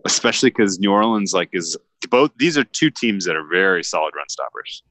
especially 0.06 0.50
because 0.50 0.78
New 0.78 0.90
Orleans 0.92 1.32
like 1.32 1.48
is 1.52 1.76
both 2.10 2.30
these 2.38 2.56
are 2.58 2.64
two 2.64 2.90
teams 2.90 3.24
that 3.26 3.36
are 3.36 3.46
very 3.46 3.82
solid 3.84 4.12
run 4.16 4.28
stoppers. 4.28 4.82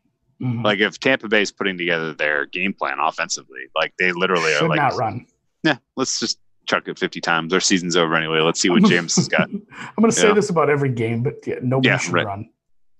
Mhm. 0.41 0.63
Like 0.63 0.79
if 0.79 0.99
Tampa 0.99 1.27
Bay 1.27 1.41
is 1.41 1.51
putting 1.51 1.77
together 1.77 2.13
their 2.13 2.45
game 2.47 2.73
plan 2.73 2.97
offensively, 2.99 3.61
like 3.75 3.93
they 3.99 4.11
literally 4.11 4.53
are 4.55 4.67
like, 4.67 4.77
not 4.77 4.95
run. 4.97 5.25
yeah, 5.63 5.77
let's 5.95 6.19
just 6.19 6.39
chuck 6.69 6.87
it 6.87 6.99
fifty 6.99 7.19
times. 7.19 7.53
Our 7.53 7.59
season's 7.59 7.97
over 7.97 8.15
anyway. 8.15 8.39
Let's 8.39 8.59
see 8.59 8.69
what 8.69 8.83
James 8.83 9.15
has 9.15 9.27
got. 9.27 9.49
I'm 9.49 9.65
going 9.99 10.11
to 10.11 10.15
say 10.15 10.27
Yeah. 10.27 10.33
this 10.35 10.49
about 10.49 10.69
every 10.69 10.89
game, 10.89 11.23
but 11.23 11.35
yeah, 11.45 11.55
nobody 11.61 11.89
Yeah, 11.89 11.97
should 11.97 12.13
right. 12.13 12.25
run. 12.25 12.49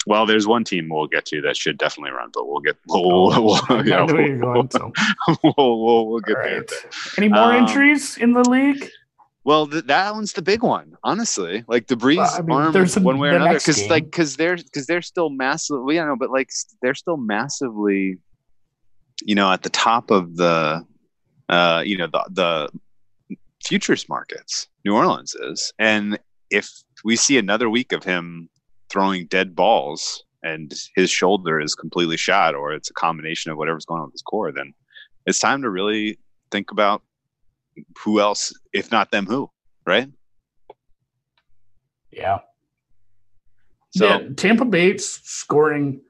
Well, 0.08 0.26
there's 0.26 0.48
one 0.48 0.64
team 0.64 0.88
we'll 0.90 1.08
get 1.08 1.26
to 1.26 1.42
that 1.42 1.56
should 1.58 1.78
definitely 1.78 2.12
run, 2.12 2.30
but 2.34 2.48
we'll 2.48 2.62
get 2.62 2.78
we'll 2.88 3.28
we'll, 3.30 3.86
yeah, 3.86 4.06
know 4.06 4.18
you're 4.18 4.38
we'll, 4.40 4.64
going. 4.64 4.72
So, 4.72 4.92
we'll, 5.44 5.84
we'll, 5.84 6.08
we'll 6.08 6.20
get 6.22 6.38
all 6.38 6.44
there. 6.44 6.66
Any 7.18 7.28
more 7.30 7.54
Um, 7.54 7.64
entries 7.68 8.18
in 8.18 8.34
the 8.34 8.50
league? 8.50 8.90
Well, 9.44 9.68
th- 9.68 9.86
that 9.86 10.14
one's 10.14 10.34
the 10.34 10.42
big 10.42 10.64
one, 10.64 10.96
honestly. 11.04 11.64
Like 11.68 11.88
the 11.88 11.96
Brees 11.96 12.18
Well, 12.18 12.34
I 12.38 12.42
mean, 12.42 12.58
arm, 12.58 12.74
there's 12.74 12.98
a- 12.98 13.02
one 13.02 13.20
way 13.20 13.30
or 13.30 13.36
another, 13.36 13.54
because 13.56 13.88
like 13.90 14.06
because 14.06 14.36
they're 14.38 14.58
because 14.58 14.86
they're 14.88 15.02
still 15.02 15.30
massively, 15.30 15.96
don't 15.96 16.08
know, 16.08 16.16
but 16.18 16.30
like 16.32 16.50
they're 16.82 16.96
still 16.96 17.18
massively, 17.18 18.18
you 19.24 19.36
know, 19.36 19.52
at 19.52 19.64
the 19.64 19.70
top 19.70 20.12
of 20.12 20.36
the, 20.38 20.86
uh, 21.50 21.84
you 21.86 21.98
know, 21.98 22.08
the 22.08 22.24
the 22.32 22.70
futures 23.66 24.08
markets. 24.10 24.68
New 24.86 24.96
Orleans 24.96 25.36
is, 25.36 25.74
and 25.80 26.20
if 26.50 26.70
we 27.04 27.16
see 27.16 27.38
another 27.38 27.70
week 27.70 27.92
of 27.92 28.04
him 28.04 28.50
throwing 28.90 29.28
dead 29.28 29.56
balls 29.56 30.24
and 30.44 30.74
his 30.96 31.10
shoulder 31.10 31.60
is 31.60 31.76
completely 31.76 32.18
shot, 32.18 32.56
or 32.56 32.74
it's 32.74 32.90
a 32.90 32.94
combination 32.94 33.52
of 33.52 33.58
whatever's 33.58 33.86
going 33.86 34.02
on 34.02 34.08
with 34.08 34.14
his 34.14 34.22
core, 34.22 34.52
then 34.52 34.74
it's 35.26 35.40
time 35.40 35.62
to 35.62 35.70
really 35.70 36.18
think 36.52 36.72
about 36.72 37.04
who 38.04 38.20
else, 38.20 38.54
if 38.74 38.92
not 38.92 39.12
them, 39.12 39.26
who, 39.26 39.50
right? 39.86 40.10
Yeah. 42.12 42.40
So 43.92 44.08
yeah, 44.08 44.30
Tampa 44.36 44.66
Bay's 44.66 45.06
scoring 45.24 46.02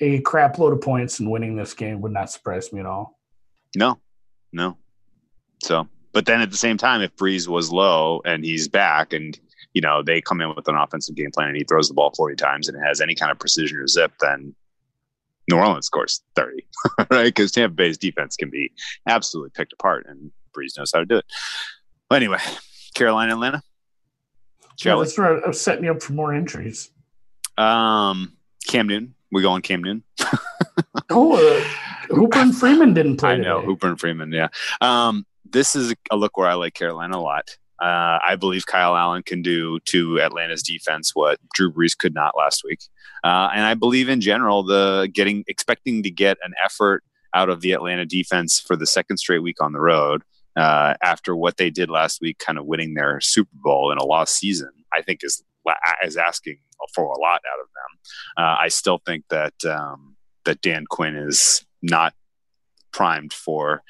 a 0.00 0.20
crap 0.20 0.58
load 0.58 0.72
of 0.72 0.80
points 0.80 1.20
and 1.20 1.30
winning 1.30 1.56
this 1.56 1.74
game 1.74 2.00
would 2.00 2.12
not 2.12 2.30
surprise 2.30 2.72
me 2.72 2.80
at 2.80 2.86
all. 2.86 3.18
no, 3.76 3.98
no. 4.52 4.76
So, 5.62 5.88
but 6.14 6.26
then 6.26 6.40
at 6.40 6.50
the 6.50 6.56
same 6.56 6.78
time, 6.78 7.02
if 7.02 7.14
Brees 7.16 7.48
was 7.48 7.70
low 7.70 8.22
and 8.24 8.44
he's 8.44 8.68
back, 8.68 9.12
and 9.12 9.38
you 9.74 9.82
know 9.82 10.02
they 10.02 10.20
come 10.20 10.40
in 10.40 10.54
with 10.54 10.68
an 10.68 10.76
offensive 10.76 11.16
game 11.16 11.32
plan 11.32 11.48
and 11.48 11.56
he 11.56 11.64
throws 11.64 11.88
the 11.88 11.94
ball 11.94 12.12
forty 12.16 12.36
times 12.36 12.68
and 12.68 12.78
it 12.78 12.86
has 12.86 13.00
any 13.00 13.14
kind 13.14 13.32
of 13.32 13.38
precision 13.38 13.76
or 13.78 13.88
zip, 13.88 14.12
then 14.20 14.54
New 15.50 15.58
Orleans 15.58 15.86
scores 15.86 16.22
thirty, 16.36 16.64
right? 17.10 17.24
Because 17.24 17.50
Tampa 17.52 17.74
Bay's 17.74 17.98
defense 17.98 18.36
can 18.36 18.48
be 18.48 18.72
absolutely 19.06 19.50
picked 19.50 19.72
apart, 19.74 20.06
and 20.08 20.30
Brees 20.56 20.78
knows 20.78 20.92
how 20.94 21.00
to 21.00 21.06
do 21.06 21.16
it. 21.16 21.26
But 22.08 22.16
anyway, 22.16 22.38
Carolina, 22.94 23.32
Atlanta. 23.32 23.62
Yeah, 24.62 24.68
Shall 24.76 25.00
that's 25.00 25.18
where 25.18 25.44
I 25.44 25.48
was 25.48 25.60
setting 25.60 25.84
you 25.84 25.90
up 25.90 26.02
for 26.02 26.12
more 26.14 26.32
injuries. 26.32 26.90
Um, 27.58 28.36
Cam 28.66 28.86
Newton. 28.86 29.14
We 29.30 29.42
going 29.42 29.62
Cam 29.62 29.82
Newton. 29.82 30.04
oh, 31.10 31.36
uh, 31.36 32.14
Hooper 32.14 32.38
and 32.38 32.56
Freeman 32.56 32.94
didn't 32.94 33.16
play. 33.16 33.30
I 33.32 33.36
know 33.36 33.56
today. 33.56 33.66
Hooper 33.66 33.88
and 33.88 34.00
Freeman. 34.00 34.32
Yeah. 34.32 34.48
Um, 34.80 35.26
this 35.54 35.74
is 35.74 35.94
a 36.10 36.16
look 36.16 36.36
where 36.36 36.48
I 36.48 36.54
like 36.54 36.74
Carolina 36.74 37.16
a 37.16 37.20
lot. 37.20 37.56
Uh, 37.80 38.18
I 38.26 38.36
believe 38.36 38.66
Kyle 38.66 38.96
Allen 38.96 39.22
can 39.22 39.40
do 39.40 39.78
to 39.86 40.20
Atlanta's 40.20 40.62
defense 40.62 41.12
what 41.14 41.38
Drew 41.54 41.72
Brees 41.72 41.96
could 41.96 42.14
not 42.14 42.36
last 42.36 42.62
week, 42.64 42.80
uh, 43.24 43.48
and 43.54 43.64
I 43.64 43.74
believe 43.74 44.08
in 44.08 44.20
general 44.20 44.62
the 44.62 45.08
getting 45.12 45.44
expecting 45.48 46.02
to 46.02 46.10
get 46.10 46.36
an 46.44 46.52
effort 46.64 47.02
out 47.34 47.48
of 47.48 47.62
the 47.62 47.72
Atlanta 47.72 48.04
defense 48.04 48.60
for 48.60 48.76
the 48.76 48.86
second 48.86 49.16
straight 49.16 49.42
week 49.42 49.60
on 49.60 49.72
the 49.72 49.80
road 49.80 50.22
uh, 50.56 50.94
after 51.02 51.34
what 51.34 51.56
they 51.56 51.68
did 51.68 51.90
last 51.90 52.20
week, 52.20 52.38
kind 52.38 52.58
of 52.58 52.66
winning 52.66 52.94
their 52.94 53.20
Super 53.20 53.50
Bowl 53.54 53.90
in 53.90 53.98
a 53.98 54.04
lost 54.04 54.36
season. 54.36 54.70
I 54.92 55.02
think 55.02 55.20
is 55.22 55.42
is 56.04 56.16
asking 56.16 56.58
for 56.94 57.04
a 57.04 57.18
lot 57.18 57.40
out 57.52 57.60
of 57.60 57.66
them. 57.66 58.44
Uh, 58.44 58.56
I 58.60 58.68
still 58.68 59.00
think 59.04 59.24
that 59.30 59.54
um, 59.64 60.16
that 60.44 60.60
Dan 60.60 60.84
Quinn 60.88 61.16
is 61.16 61.64
not 61.82 62.14
primed 62.92 63.32
for 63.32 63.82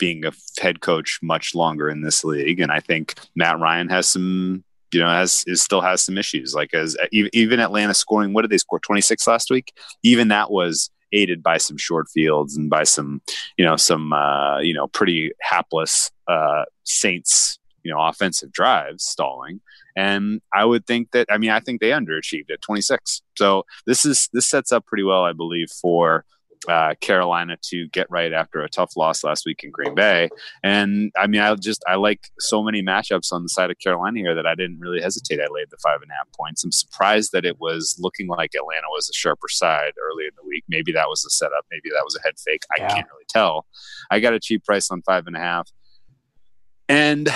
being 0.00 0.24
a 0.24 0.32
head 0.60 0.80
coach 0.80 1.20
much 1.22 1.54
longer 1.54 1.88
in 1.88 2.02
this 2.02 2.24
league, 2.24 2.58
and 2.58 2.72
I 2.72 2.80
think 2.80 3.14
Matt 3.36 3.60
Ryan 3.60 3.88
has 3.88 4.08
some, 4.08 4.64
you 4.92 4.98
know, 4.98 5.08
has 5.08 5.44
is 5.46 5.62
still 5.62 5.82
has 5.82 6.02
some 6.02 6.18
issues. 6.18 6.54
Like 6.54 6.74
as 6.74 6.96
even 7.12 7.60
Atlanta 7.60 7.94
scoring, 7.94 8.32
what 8.32 8.42
did 8.42 8.50
they 8.50 8.58
score? 8.58 8.80
Twenty 8.80 9.02
six 9.02 9.28
last 9.28 9.50
week. 9.50 9.72
Even 10.02 10.28
that 10.28 10.50
was 10.50 10.90
aided 11.12 11.42
by 11.42 11.58
some 11.58 11.76
short 11.76 12.08
fields 12.08 12.56
and 12.56 12.70
by 12.70 12.84
some, 12.84 13.20
you 13.56 13.64
know, 13.64 13.76
some 13.76 14.12
uh, 14.12 14.58
you 14.58 14.74
know 14.74 14.88
pretty 14.88 15.30
hapless 15.40 16.10
uh, 16.26 16.64
Saints, 16.82 17.60
you 17.84 17.92
know, 17.92 18.00
offensive 18.00 18.50
drives 18.50 19.04
stalling. 19.04 19.60
And 19.96 20.40
I 20.54 20.64
would 20.64 20.86
think 20.86 21.10
that 21.12 21.26
I 21.30 21.38
mean 21.38 21.50
I 21.50 21.60
think 21.60 21.80
they 21.80 21.90
underachieved 21.90 22.50
at 22.50 22.62
26. 22.62 23.22
So 23.36 23.64
this 23.86 24.04
is 24.04 24.28
this 24.32 24.46
sets 24.46 24.72
up 24.72 24.86
pretty 24.86 25.04
well, 25.04 25.24
I 25.24 25.32
believe, 25.32 25.70
for 25.70 26.24
uh, 26.68 26.94
Carolina 27.00 27.56
to 27.62 27.88
get 27.88 28.06
right 28.10 28.32
after 28.32 28.60
a 28.60 28.68
tough 28.68 28.96
loss 28.96 29.24
last 29.24 29.46
week 29.46 29.64
in 29.64 29.70
Green 29.70 29.94
Bay. 29.94 30.28
And 30.62 31.10
I 31.18 31.26
mean, 31.26 31.40
I 31.40 31.54
just 31.54 31.82
I 31.88 31.94
like 31.94 32.28
so 32.38 32.62
many 32.62 32.82
matchups 32.82 33.32
on 33.32 33.42
the 33.42 33.48
side 33.48 33.70
of 33.70 33.78
Carolina 33.78 34.18
here 34.18 34.34
that 34.34 34.46
I 34.46 34.54
didn't 34.54 34.78
really 34.78 35.00
hesitate. 35.00 35.40
I 35.40 35.48
laid 35.52 35.70
the 35.70 35.78
five 35.82 36.02
and 36.02 36.10
a 36.10 36.14
half 36.14 36.28
points. 36.36 36.62
I'm 36.62 36.72
surprised 36.72 37.32
that 37.32 37.44
it 37.44 37.58
was 37.60 37.96
looking 37.98 38.28
like 38.28 38.50
Atlanta 38.54 38.86
was 38.90 39.08
a 39.08 39.14
sharper 39.14 39.48
side 39.48 39.92
early 40.02 40.24
in 40.24 40.32
the 40.36 40.46
week. 40.46 40.64
Maybe 40.68 40.92
that 40.92 41.08
was 41.08 41.24
a 41.24 41.30
setup. 41.30 41.64
Maybe 41.70 41.88
that 41.94 42.04
was 42.04 42.16
a 42.16 42.22
head 42.22 42.34
fake. 42.38 42.62
I 42.78 42.82
Yeah. 42.82 42.88
can't 42.94 43.06
really 43.12 43.24
tell. 43.28 43.66
I 44.10 44.20
got 44.20 44.34
a 44.34 44.40
cheap 44.40 44.64
price 44.64 44.90
on 44.90 45.02
five 45.02 45.26
and 45.26 45.36
a 45.36 45.40
half, 45.40 45.70
and 46.88 47.28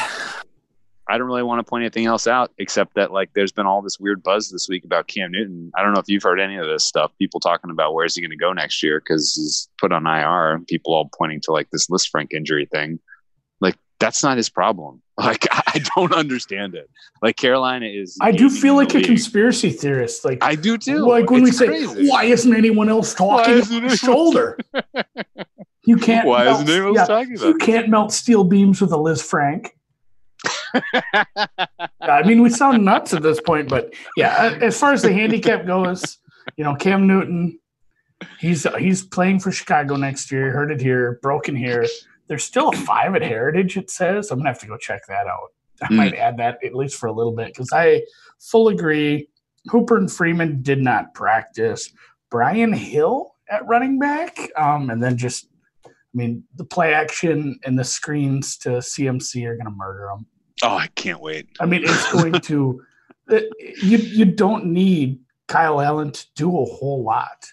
I 1.08 1.18
don't 1.18 1.26
really 1.26 1.42
want 1.42 1.58
to 1.58 1.68
point 1.68 1.82
anything 1.82 2.06
else 2.06 2.26
out 2.26 2.50
except 2.58 2.94
that 2.94 3.12
like 3.12 3.30
there's 3.34 3.52
been 3.52 3.66
all 3.66 3.82
this 3.82 4.00
weird 4.00 4.22
buzz 4.22 4.50
this 4.50 4.68
week 4.68 4.84
about 4.84 5.06
Cam 5.06 5.32
Newton. 5.32 5.70
I 5.76 5.82
don't 5.82 5.92
know 5.92 6.00
if 6.00 6.08
you've 6.08 6.22
heard 6.22 6.40
any 6.40 6.56
of 6.56 6.66
this 6.66 6.84
stuff. 6.84 7.12
People 7.18 7.40
talking 7.40 7.70
about 7.70 7.92
where 7.94 8.04
is 8.06 8.14
he 8.14 8.22
going 8.22 8.30
to 8.30 8.36
go 8.36 8.52
next 8.52 8.82
year 8.82 9.00
because 9.00 9.34
he's 9.34 9.68
put 9.78 9.92
on 9.92 10.06
IR. 10.06 10.60
People 10.66 10.94
all 10.94 11.10
pointing 11.16 11.40
to 11.42 11.52
like 11.52 11.68
this 11.70 11.88
Lisfranc 11.88 12.32
injury 12.32 12.66
thing. 12.72 12.98
Like 13.60 13.76
that's 13.98 14.22
not 14.22 14.36
his 14.36 14.48
problem. 14.48 15.00
Like 15.16 15.46
I 15.52 15.80
don't 15.94 16.12
understand 16.12 16.74
it. 16.74 16.90
Like 17.22 17.36
Carolina 17.36 17.86
is. 17.86 18.18
I 18.20 18.32
do 18.32 18.50
feel 18.50 18.74
like 18.74 18.92
a 18.96 19.00
conspiracy 19.00 19.70
theorist. 19.70 20.24
Like 20.24 20.42
I 20.42 20.56
do 20.56 20.76
too. 20.76 21.06
Like 21.06 21.30
when 21.30 21.46
It's 21.46 21.60
we 21.60 21.68
crazy. 21.68 21.86
say, 21.86 22.08
why 22.08 22.24
isn't 22.24 22.52
anyone 22.52 22.88
else 22.88 23.14
talking 23.14 23.54
about 23.58 23.68
the 23.68 23.74
anyone- 23.76 23.96
shoulder? 23.96 24.58
You 25.86 25.98
can't. 25.98 26.26
Why 26.26 26.44
melt- 26.44 26.62
isn't 26.62 26.70
anyone 26.74 26.94
yeah, 26.94 27.04
talking 27.04 27.36
about 27.36 27.46
You 27.46 27.54
can't 27.58 27.88
melt 27.90 28.10
steel 28.12 28.42
beams 28.42 28.80
with 28.80 28.90
a 28.92 28.96
Lisfranc. 28.96 29.68
I 32.00 32.22
mean, 32.26 32.42
we 32.42 32.50
sound 32.50 32.84
nuts 32.84 33.14
at 33.14 33.22
this 33.22 33.40
point, 33.40 33.68
but 33.68 33.94
yeah, 34.16 34.56
as 34.60 34.78
far 34.78 34.92
as 34.92 35.02
the 35.02 35.12
handicap 35.12 35.66
goes, 35.66 36.18
you 36.56 36.64
know, 36.64 36.74
Cam 36.74 37.06
Newton, 37.06 37.58
he's 38.38 38.66
he's 38.78 39.02
playing 39.02 39.40
for 39.40 39.50
Chicago 39.52 39.96
next 39.96 40.30
year. 40.30 40.52
Heard 40.52 40.70
it 40.70 40.80
here, 40.80 41.18
broken 41.22 41.56
here. 41.56 41.86
There's 42.26 42.44
still 42.44 42.70
a 42.70 42.76
five 42.76 43.14
at 43.14 43.22
Heritage. 43.22 43.76
It 43.76 43.90
says 43.90 44.30
I'm 44.30 44.38
gonna 44.38 44.50
have 44.50 44.60
to 44.60 44.66
go 44.66 44.76
check 44.76 45.06
that 45.08 45.26
out. 45.26 45.52
I 45.82 45.86
Hmm. 45.86 45.96
might 45.96 46.14
add 46.14 46.36
that 46.38 46.58
at 46.64 46.74
least 46.74 46.96
for 46.96 47.06
a 47.08 47.12
little 47.12 47.32
bit 47.34 47.48
because 47.48 47.70
I 47.72 48.02
full 48.40 48.68
agree. 48.68 49.28
Hooper 49.68 49.96
and 49.96 50.10
Freeman 50.12 50.62
did 50.62 50.80
not 50.80 51.14
practice. 51.14 51.90
Brian 52.30 52.72
Hill 52.72 53.34
at 53.50 53.66
running 53.66 53.98
back, 53.98 54.36
um, 54.56 54.90
and 54.90 55.02
then 55.02 55.16
just, 55.16 55.48
I 55.86 55.90
mean, 56.12 56.44
the 56.56 56.64
play 56.64 56.92
action 56.94 57.58
and 57.64 57.78
the 57.78 57.84
screens 57.84 58.56
to 58.58 58.80
CMC 58.82 59.46
are 59.46 59.54
going 59.56 59.66
to 59.66 59.70
murder 59.74 60.08
them. 60.12 60.26
Oh, 60.62 60.76
I 60.76 60.86
can't 60.94 61.20
wait. 61.20 61.48
I 61.60 61.66
mean, 61.66 61.82
it's 61.84 62.12
going 62.12 62.32
to. 62.40 62.82
it- 63.28 63.44
uh, 63.60 63.66
You 63.82 63.98
you 63.98 64.24
don't 64.24 64.66
need 64.66 65.20
Kyle 65.48 65.80
Allen 65.80 66.12
to 66.12 66.26
do 66.36 66.48
a 66.58 66.64
whole 66.64 67.02
lot. 67.02 67.46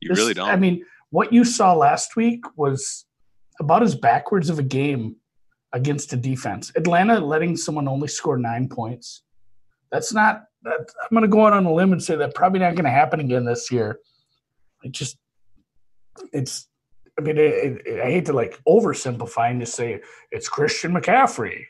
You 0.00 0.08
This- 0.10 0.18
really 0.18 0.34
don't. 0.34 0.48
I 0.48 0.56
mean, 0.56 0.84
what 1.10 1.32
you 1.32 1.44
saw 1.44 1.74
last 1.74 2.16
week 2.16 2.44
was 2.56 3.04
about 3.60 3.82
as 3.82 3.94
backwards 3.94 4.50
of 4.50 4.58
a 4.58 4.62
game 4.62 5.16
against 5.72 6.12
a 6.12 6.16
defense. 6.16 6.72
Atlanta 6.76 7.18
letting 7.20 7.56
someone 7.56 7.88
only 7.88 8.08
score 8.08 8.36
nine 8.38 8.68
points. 8.68 9.22
That's 9.92 10.12
not. 10.12 10.44
That, 10.62 10.80
I'm 10.80 11.08
going 11.10 11.22
to 11.22 11.28
go 11.28 11.46
out 11.46 11.52
on 11.52 11.64
a 11.64 11.72
limb 11.72 11.92
and 11.92 12.02
say 12.02 12.16
that 12.16 12.34
probably 12.34 12.58
not 12.60 12.74
going 12.74 12.84
to 12.84 12.90
happen 12.90 13.20
again 13.20 13.44
this 13.44 13.70
year. 13.70 14.00
It 14.82 14.92
just, 14.92 15.16
it's. 16.32 16.68
I 17.18 17.22
mean, 17.22 17.38
it, 17.38 17.80
it, 17.86 18.00
I 18.00 18.10
hate 18.10 18.26
to 18.26 18.32
like 18.32 18.60
oversimplify 18.68 19.50
and 19.50 19.60
just 19.60 19.74
say 19.74 20.00
it's 20.32 20.48
Christian 20.48 20.92
McCaffrey 20.92 21.64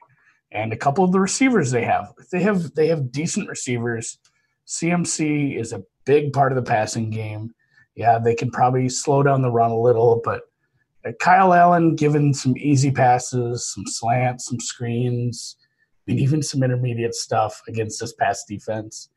and 0.52 0.72
a 0.72 0.76
couple 0.76 1.04
of 1.04 1.12
the 1.12 1.20
receivers 1.20 1.70
they 1.70 1.84
have. 1.84 2.12
They 2.30 2.42
have 2.42 2.74
they 2.74 2.88
have 2.88 3.12
decent 3.12 3.48
receivers. 3.48 4.18
CMC 4.66 5.58
is 5.58 5.72
a 5.72 5.84
big 6.04 6.32
part 6.32 6.52
of 6.52 6.56
the 6.56 6.68
passing 6.68 7.10
game 7.10 7.54
yeah, 7.96 8.18
they 8.18 8.34
can 8.34 8.50
probably 8.50 8.88
slow 8.88 9.22
down 9.22 9.42
the 9.42 9.50
run 9.50 9.70
a 9.70 9.80
little, 9.80 10.20
but 10.22 10.42
uh, 11.06 11.12
Kyle 11.18 11.54
Allen 11.54 11.96
given 11.96 12.32
some 12.34 12.54
easy 12.58 12.90
passes, 12.90 13.66
some 13.72 13.86
slants, 13.86 14.44
some 14.46 14.60
screens, 14.60 15.56
and 16.06 16.20
even 16.20 16.42
some 16.42 16.62
intermediate 16.62 17.14
stuff 17.14 17.60
against 17.68 17.98
this 17.98 18.12
pass 18.12 18.44
defense, 18.44 19.08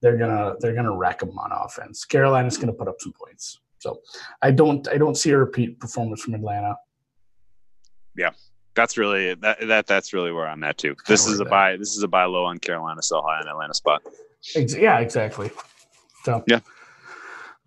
they're 0.00 0.16
gonna 0.16 0.54
they're 0.60 0.74
gonna 0.74 0.96
wreck 0.96 1.18
them 1.18 1.36
on 1.36 1.50
offense. 1.52 2.04
Carolina's 2.04 2.56
gonna 2.56 2.72
put 2.72 2.88
up 2.88 3.00
some 3.00 3.12
points. 3.12 3.60
So 3.80 4.00
I 4.40 4.52
don't 4.52 4.86
I 4.88 4.98
don't 4.98 5.16
see 5.16 5.30
a 5.30 5.38
repeat 5.38 5.80
performance 5.80 6.22
from 6.22 6.34
Atlanta. 6.34 6.76
That's 8.78 8.96
really 8.96 9.34
that, 9.34 9.58
that 9.66 9.86
that's 9.88 10.12
really 10.12 10.30
where 10.30 10.46
I'm 10.46 10.62
at 10.62 10.78
too. 10.78 10.94
This 11.08 11.26
is 11.26 11.40
a 11.40 11.44
buy. 11.44 11.76
This 11.76 11.96
is 11.96 12.02
a 12.04 12.08
buy 12.08 12.26
low 12.26 12.44
on 12.44 12.58
Carolina, 12.58 13.02
sell 13.02 13.22
high 13.22 13.40
on 13.40 13.48
Atlanta 13.48 13.74
spot. 13.74 14.02
Ex- 14.54 14.76
yeah, 14.76 15.00
exactly. 15.00 15.50
So 16.24 16.44
Yeah. 16.46 16.60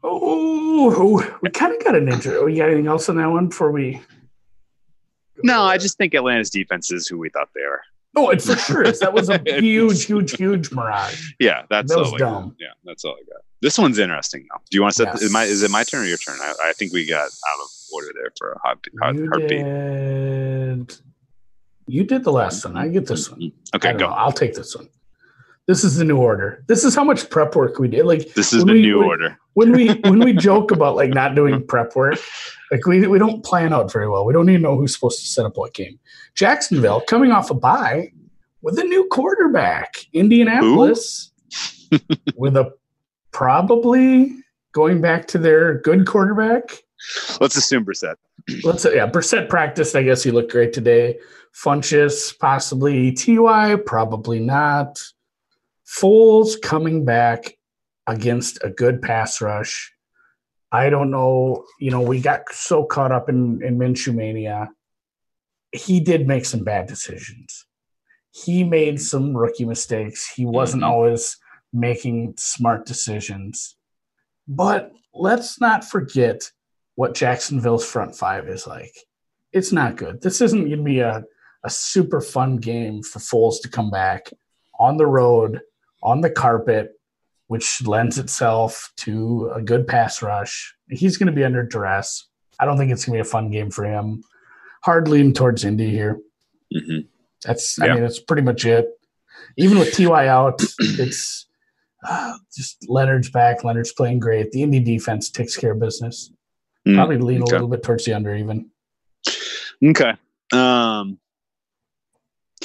Oh, 0.04 1.38
we 1.42 1.50
kind 1.50 1.76
of 1.76 1.84
got 1.84 1.96
an 1.96 2.08
intro. 2.08 2.44
Oh, 2.44 2.48
you 2.48 2.58
got 2.58 2.70
anything 2.70 2.88
else 2.88 3.10
on 3.10 3.18
that 3.18 3.28
one 3.28 3.50
before 3.50 3.72
we? 3.72 4.02
No, 5.44 5.64
I 5.64 5.78
just 5.78 5.98
think 5.98 6.14
Atlanta's 6.14 6.50
defense 6.50 6.92
is 6.92 7.08
who 7.08 7.18
we 7.18 7.30
thought 7.30 7.50
they 7.54 7.62
are. 7.62 7.82
Oh, 8.16 8.30
it 8.30 8.42
for 8.42 8.56
sure 8.56 8.82
is. 8.84 9.00
That 9.00 9.14
was 9.14 9.30
a 9.30 9.40
huge, 9.46 10.06
huge, 10.06 10.38
huge 10.38 10.72
mirage. 10.72 11.34
Yeah, 11.40 11.64
that's 11.70 11.92
That 11.92 12.00
was 12.00 12.12
all 12.14 12.18
dumb. 12.18 12.56
Yeah, 12.60 12.70
that's 12.84 13.04
all 13.04 13.14
I 13.14 13.24
got. 13.32 13.42
This 13.62 13.78
one's 13.78 14.00
interesting 14.00 14.48
though. 14.50 14.62
Do 14.70 14.78
you 14.78 14.82
want 14.82 14.94
to 14.96 15.04
set? 15.04 15.08
Yes. 15.08 15.20
The, 15.20 15.26
is, 15.26 15.32
my, 15.32 15.44
is 15.44 15.64
it 15.64 15.72
my 15.72 15.84
turn 15.84 16.04
or 16.04 16.08
your 16.08 16.18
turn? 16.18 16.38
I, 16.42 16.54
I 16.70 16.74
think 16.74 16.94
we 16.94 17.06
got 17.06 17.24
out 17.24 17.60
of 17.64 17.70
order 17.94 18.08
there 18.14 18.32
for 18.38 18.54
a 18.54 18.60
hot, 18.60 18.80
hot 19.02 19.16
heartbeat. 19.16 19.50
did. 19.50 19.66
You 21.88 22.04
did 22.04 22.24
the 22.24 22.32
last 22.32 22.64
one. 22.66 22.78
I 22.78 22.88
get 22.88 23.08
this 23.08 23.30
one. 23.30 23.40
Mm-hmm. 23.42 23.76
Okay, 23.76 23.92
go. 23.94 24.08
know. 24.08 24.14
I'll 24.14 24.32
take 24.32 24.54
this 24.54 24.76
one. 24.76 24.88
This 25.68 25.84
is 25.84 25.98
the 25.98 26.04
new 26.04 26.18
order. 26.18 26.64
This 26.68 26.84
is 26.84 26.96
how 26.96 27.04
much 27.04 27.30
prep 27.30 27.56
work 27.56 27.80
we 27.80 27.88
did. 27.88 28.06
Like 28.06 28.34
This 28.34 28.52
is 28.54 28.66
the 28.66 28.74
we- 28.74 28.82
new 28.82 29.00
when- 29.00 29.08
order. 29.08 29.38
when 29.54 29.72
we 29.74 29.88
when 30.10 30.20
we 30.20 30.34
joke 30.34 30.72
about 30.72 30.96
like 30.96 31.12
not 31.14 31.36
doing 31.36 31.66
prep 31.68 31.96
work, 31.96 32.18
like 32.72 32.86
we 32.86 33.06
we 33.08 33.20
don't 33.20 33.44
plan 33.44 33.72
out 33.74 33.92
very 33.92 34.10
well. 34.10 34.26
We 34.26 34.34
don't 34.34 34.50
even 34.50 34.62
know 34.62 34.78
who's 34.78 34.94
supposed 34.94 35.20
to 35.20 35.26
set 35.26 35.46
up 35.46 35.58
what 35.58 35.74
game. 35.74 36.00
Jacksonville 36.36 37.02
coming 37.02 37.32
off 37.32 37.52
a 37.52 37.54
bye 37.54 38.12
with 38.62 38.78
a 38.80 38.84
new 38.84 39.08
quarterback. 39.12 39.98
Indianapolis 40.14 41.32
with 42.36 42.56
a 42.58 42.72
probably 43.32 44.36
going 44.74 45.02
back 45.02 45.28
to 45.28 45.38
their 45.38 45.80
good 45.80 46.06
quarterback. 46.08 46.84
Let's 47.40 47.56
assume 47.58 47.86
Brissett. 47.86 48.16
Let's 48.64 48.84
say, 48.84 48.96
yeah, 48.96 49.10
Brissett 49.10 49.50
practiced. 49.50 49.96
I 49.96 50.04
guess 50.04 50.24
he 50.24 50.32
looked 50.32 50.52
great 50.52 50.74
today. 50.74 51.20
Funchess, 51.54 52.38
possibly 52.38 53.12
Ty, 53.14 53.76
probably 53.86 54.40
not. 54.40 55.00
Foles 55.88 56.60
coming 56.62 57.04
back 57.06 57.58
against 58.08 58.60
a 58.64 58.70
good 58.70 59.02
pass 59.02 59.42
rush. 59.42 59.94
I 60.72 60.90
don't 60.90 61.12
know. 61.12 61.66
You 61.80 61.92
know, 61.92 62.02
we 62.02 62.22
got 62.22 62.52
so 62.52 62.86
caught 62.86 63.12
up 63.12 63.28
in, 63.30 63.62
in 63.62 63.78
Minshew 63.78 64.16
mania. 64.16 64.70
He 65.74 66.00
did 66.00 66.28
make 66.28 66.46
some 66.46 66.64
bad 66.64 66.88
decisions. 66.88 67.66
He 68.32 68.64
made 68.64 69.02
some 69.02 69.36
rookie 69.36 69.66
mistakes. 69.66 70.30
He 70.34 70.46
wasn't 70.46 70.84
Mhm. 70.84 70.88
always 70.88 71.38
making 71.74 72.36
smart 72.38 72.86
decisions. 72.86 73.76
But 74.48 74.92
let's 75.14 75.60
not 75.60 75.84
forget 75.84 76.52
what 76.96 77.14
Jacksonville's 77.16 77.86
front 77.86 78.16
five 78.16 78.48
is 78.48 78.68
like. 78.68 78.94
It's 79.54 79.72
not 79.72 79.98
good. 79.98 80.22
This 80.22 80.42
isn't 80.42 80.66
going 80.66 80.78
to 80.78 80.84
be 80.84 81.00
a, 81.00 81.24
a 81.64 81.70
super 81.70 82.22
fun 82.22 82.58
game 82.58 83.04
for 83.04 83.20
Foles 83.20 83.62
to 83.64 83.70
come 83.70 83.90
back 83.90 84.30
on 84.80 84.98
the 84.98 85.08
road, 85.08 85.62
on 86.02 86.22
the 86.22 86.30
carpet, 86.30 86.92
which 87.48 87.86
lends 87.86 88.18
itself 88.18 88.92
to 88.98 89.52
a 89.54 89.62
good 89.62 89.88
pass 89.88 90.22
rush. 90.22 90.74
He's 90.90 91.18
going 91.18 91.28
to 91.28 91.34
be 91.34 91.44
under 91.44 91.64
duress. 91.64 92.28
I 92.60 92.66
don't 92.66 92.78
think 92.78 92.92
it's 92.92 93.06
going 93.06 93.18
to 93.18 93.24
be 93.24 93.28
a 93.28 93.32
fun 93.32 93.50
game 93.52 93.72
for 93.72 93.84
him. 93.84 94.24
Hard 94.84 95.08
leaning 95.08 95.34
towards 95.34 95.66
Indy 95.66 95.90
here. 95.90 96.20
Mhm. 96.74 97.08
That's, 97.44 97.78
Yeah. 97.78 97.86
I 97.86 97.94
mean, 97.94 98.04
that's 98.04 98.20
pretty 98.20 98.44
much 98.44 98.66
it. 98.66 98.88
Even 99.58 99.80
with 99.80 99.94
Ty 99.96 100.28
out, 100.28 100.62
it's 100.80 101.48
uh, 102.08 102.38
just 102.56 102.88
Leonard's 102.90 103.30
back. 103.30 103.64
Leonard's 103.64 103.92
playing 103.94 104.20
great. 104.20 104.52
The 104.52 104.64
Indy 104.64 104.80
defense 104.80 105.30
takes 105.30 105.58
care 105.58 105.72
of 105.72 105.80
business. 105.80 106.32
Mm, 106.88 106.96
Probably 106.96 107.18
lean 107.18 107.44
okay. 107.44 107.52
a 107.52 107.54
little 107.56 107.68
bit 107.68 107.84
towards 107.84 108.06
the 108.06 108.14
under 108.14 108.36
even. 108.36 108.70
Okay. 109.84 110.14
Um. 110.52 111.20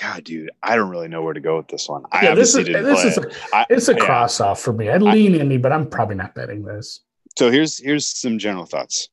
God, 0.00 0.24
dude, 0.24 0.50
I 0.62 0.76
don't 0.76 0.90
really 0.90 1.08
know 1.08 1.22
where 1.22 1.32
to 1.32 1.40
go 1.40 1.56
with 1.56 1.68
this 1.68 1.88
one. 1.88 2.04
I 2.12 2.24
Yeah, 2.26 2.34
this 2.34 2.54
is 2.54 2.66
this 2.66 3.04
is 3.04 3.16
a, 3.18 3.30
I- 3.54 3.66
it's 3.70 3.88
a 3.88 3.94
yeah. 3.94 4.04
cross 4.04 4.40
off 4.40 4.60
for 4.60 4.72
me. 4.74 4.90
I'd 4.90 5.00
lean 5.02 5.34
Indy, 5.34 5.56
but 5.56 5.72
I'm 5.72 5.88
probably 5.88 6.16
not 6.16 6.34
betting 6.34 6.64
this. 6.64 7.00
So 7.38 7.50
here's 7.50 7.78
here's 7.82 8.06
some 8.06 8.38
general 8.38 8.66
thoughts. 8.66 9.08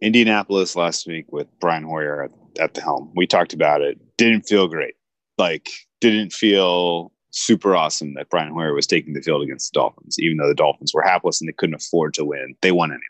Indianapolis 0.00 0.74
last 0.74 1.06
week 1.06 1.26
with 1.30 1.46
Brian 1.60 1.84
Hoyer 1.84 2.24
at, 2.24 2.30
at 2.60 2.74
the 2.74 2.80
helm. 2.80 3.12
We 3.14 3.26
talked 3.28 3.52
about 3.52 3.80
it. 3.82 3.98
Didn't 4.16 4.42
feel 4.42 4.66
great. 4.66 4.94
Like 5.38 5.70
didn't 6.00 6.32
feel 6.32 7.12
super 7.30 7.76
awesome 7.76 8.14
that 8.14 8.28
Brian 8.28 8.52
Hoyer 8.52 8.74
was 8.74 8.86
taking 8.88 9.14
the 9.14 9.22
field 9.22 9.42
against 9.42 9.72
the 9.72 9.78
Dolphins, 9.78 10.18
even 10.18 10.36
though 10.36 10.48
the 10.48 10.54
Dolphins 10.54 10.92
were 10.92 11.02
hapless 11.02 11.40
and 11.40 11.48
they 11.48 11.52
couldn't 11.52 11.76
afford 11.76 12.14
to 12.14 12.24
win. 12.24 12.56
They 12.60 12.72
won 12.72 12.90
anyway. 12.90 13.00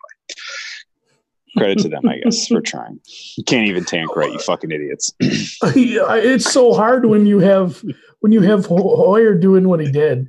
Credit 1.56 1.78
to 1.80 1.88
them, 1.90 2.08
I 2.08 2.18
guess, 2.24 2.46
for 2.48 2.62
trying. 2.62 2.98
You 3.36 3.44
can't 3.44 3.68
even 3.68 3.84
tank 3.84 4.16
right, 4.16 4.32
you 4.32 4.38
fucking 4.38 4.70
idiots. 4.70 5.12
Yeah, 5.76 6.14
it's 6.16 6.50
so 6.50 6.72
hard 6.72 7.04
when 7.06 7.26
you 7.26 7.40
have 7.40 7.82
when 8.20 8.32
you 8.32 8.40
have 8.40 8.66
Hoyer 8.66 9.34
doing 9.34 9.68
what 9.68 9.80
he 9.80 9.90
did. 9.92 10.28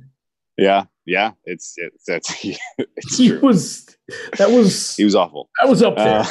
yeah, 0.58 0.84
yeah, 1.06 1.32
it's 1.44 1.74
it's 1.78 2.04
that's 2.06 2.44
it's 2.44 3.16
He 3.16 3.32
was 3.32 3.86
that 4.36 4.50
was 4.50 4.94
He 4.96 5.04
was 5.04 5.14
awful. 5.14 5.48
that 5.62 5.68
was 5.70 5.82
up 5.82 5.96
there, 5.96 6.24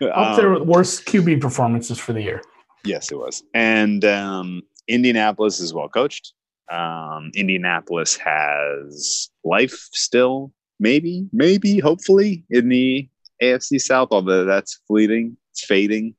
Uh, 0.00 0.06
up 0.14 0.36
there 0.38 0.50
with 0.50 0.62
worst 0.62 1.04
QB 1.04 1.40
performances 1.42 1.98
for 1.98 2.12
the 2.14 2.22
year. 2.22 2.40
Yes, 2.84 3.12
it 3.12 3.16
was. 3.18 3.42
And 3.52 4.02
um, 4.06 4.62
Indianapolis 4.88 5.60
is 5.60 5.74
well 5.74 5.88
coached. 5.90 6.32
Um, 6.70 7.30
Indianapolis 7.34 8.16
has 8.16 9.28
life 9.44 9.88
still, 9.92 10.52
maybe, 10.82 11.28
maybe, 11.32 11.78
hopefully, 11.78 12.44
in 12.50 12.68
the 12.68 13.08
AFC 13.40 13.80
South, 13.80 14.08
although 14.10 14.44
that's 14.44 14.80
fleeting, 14.86 15.36
it's 15.52 15.64
fading. 15.64 16.14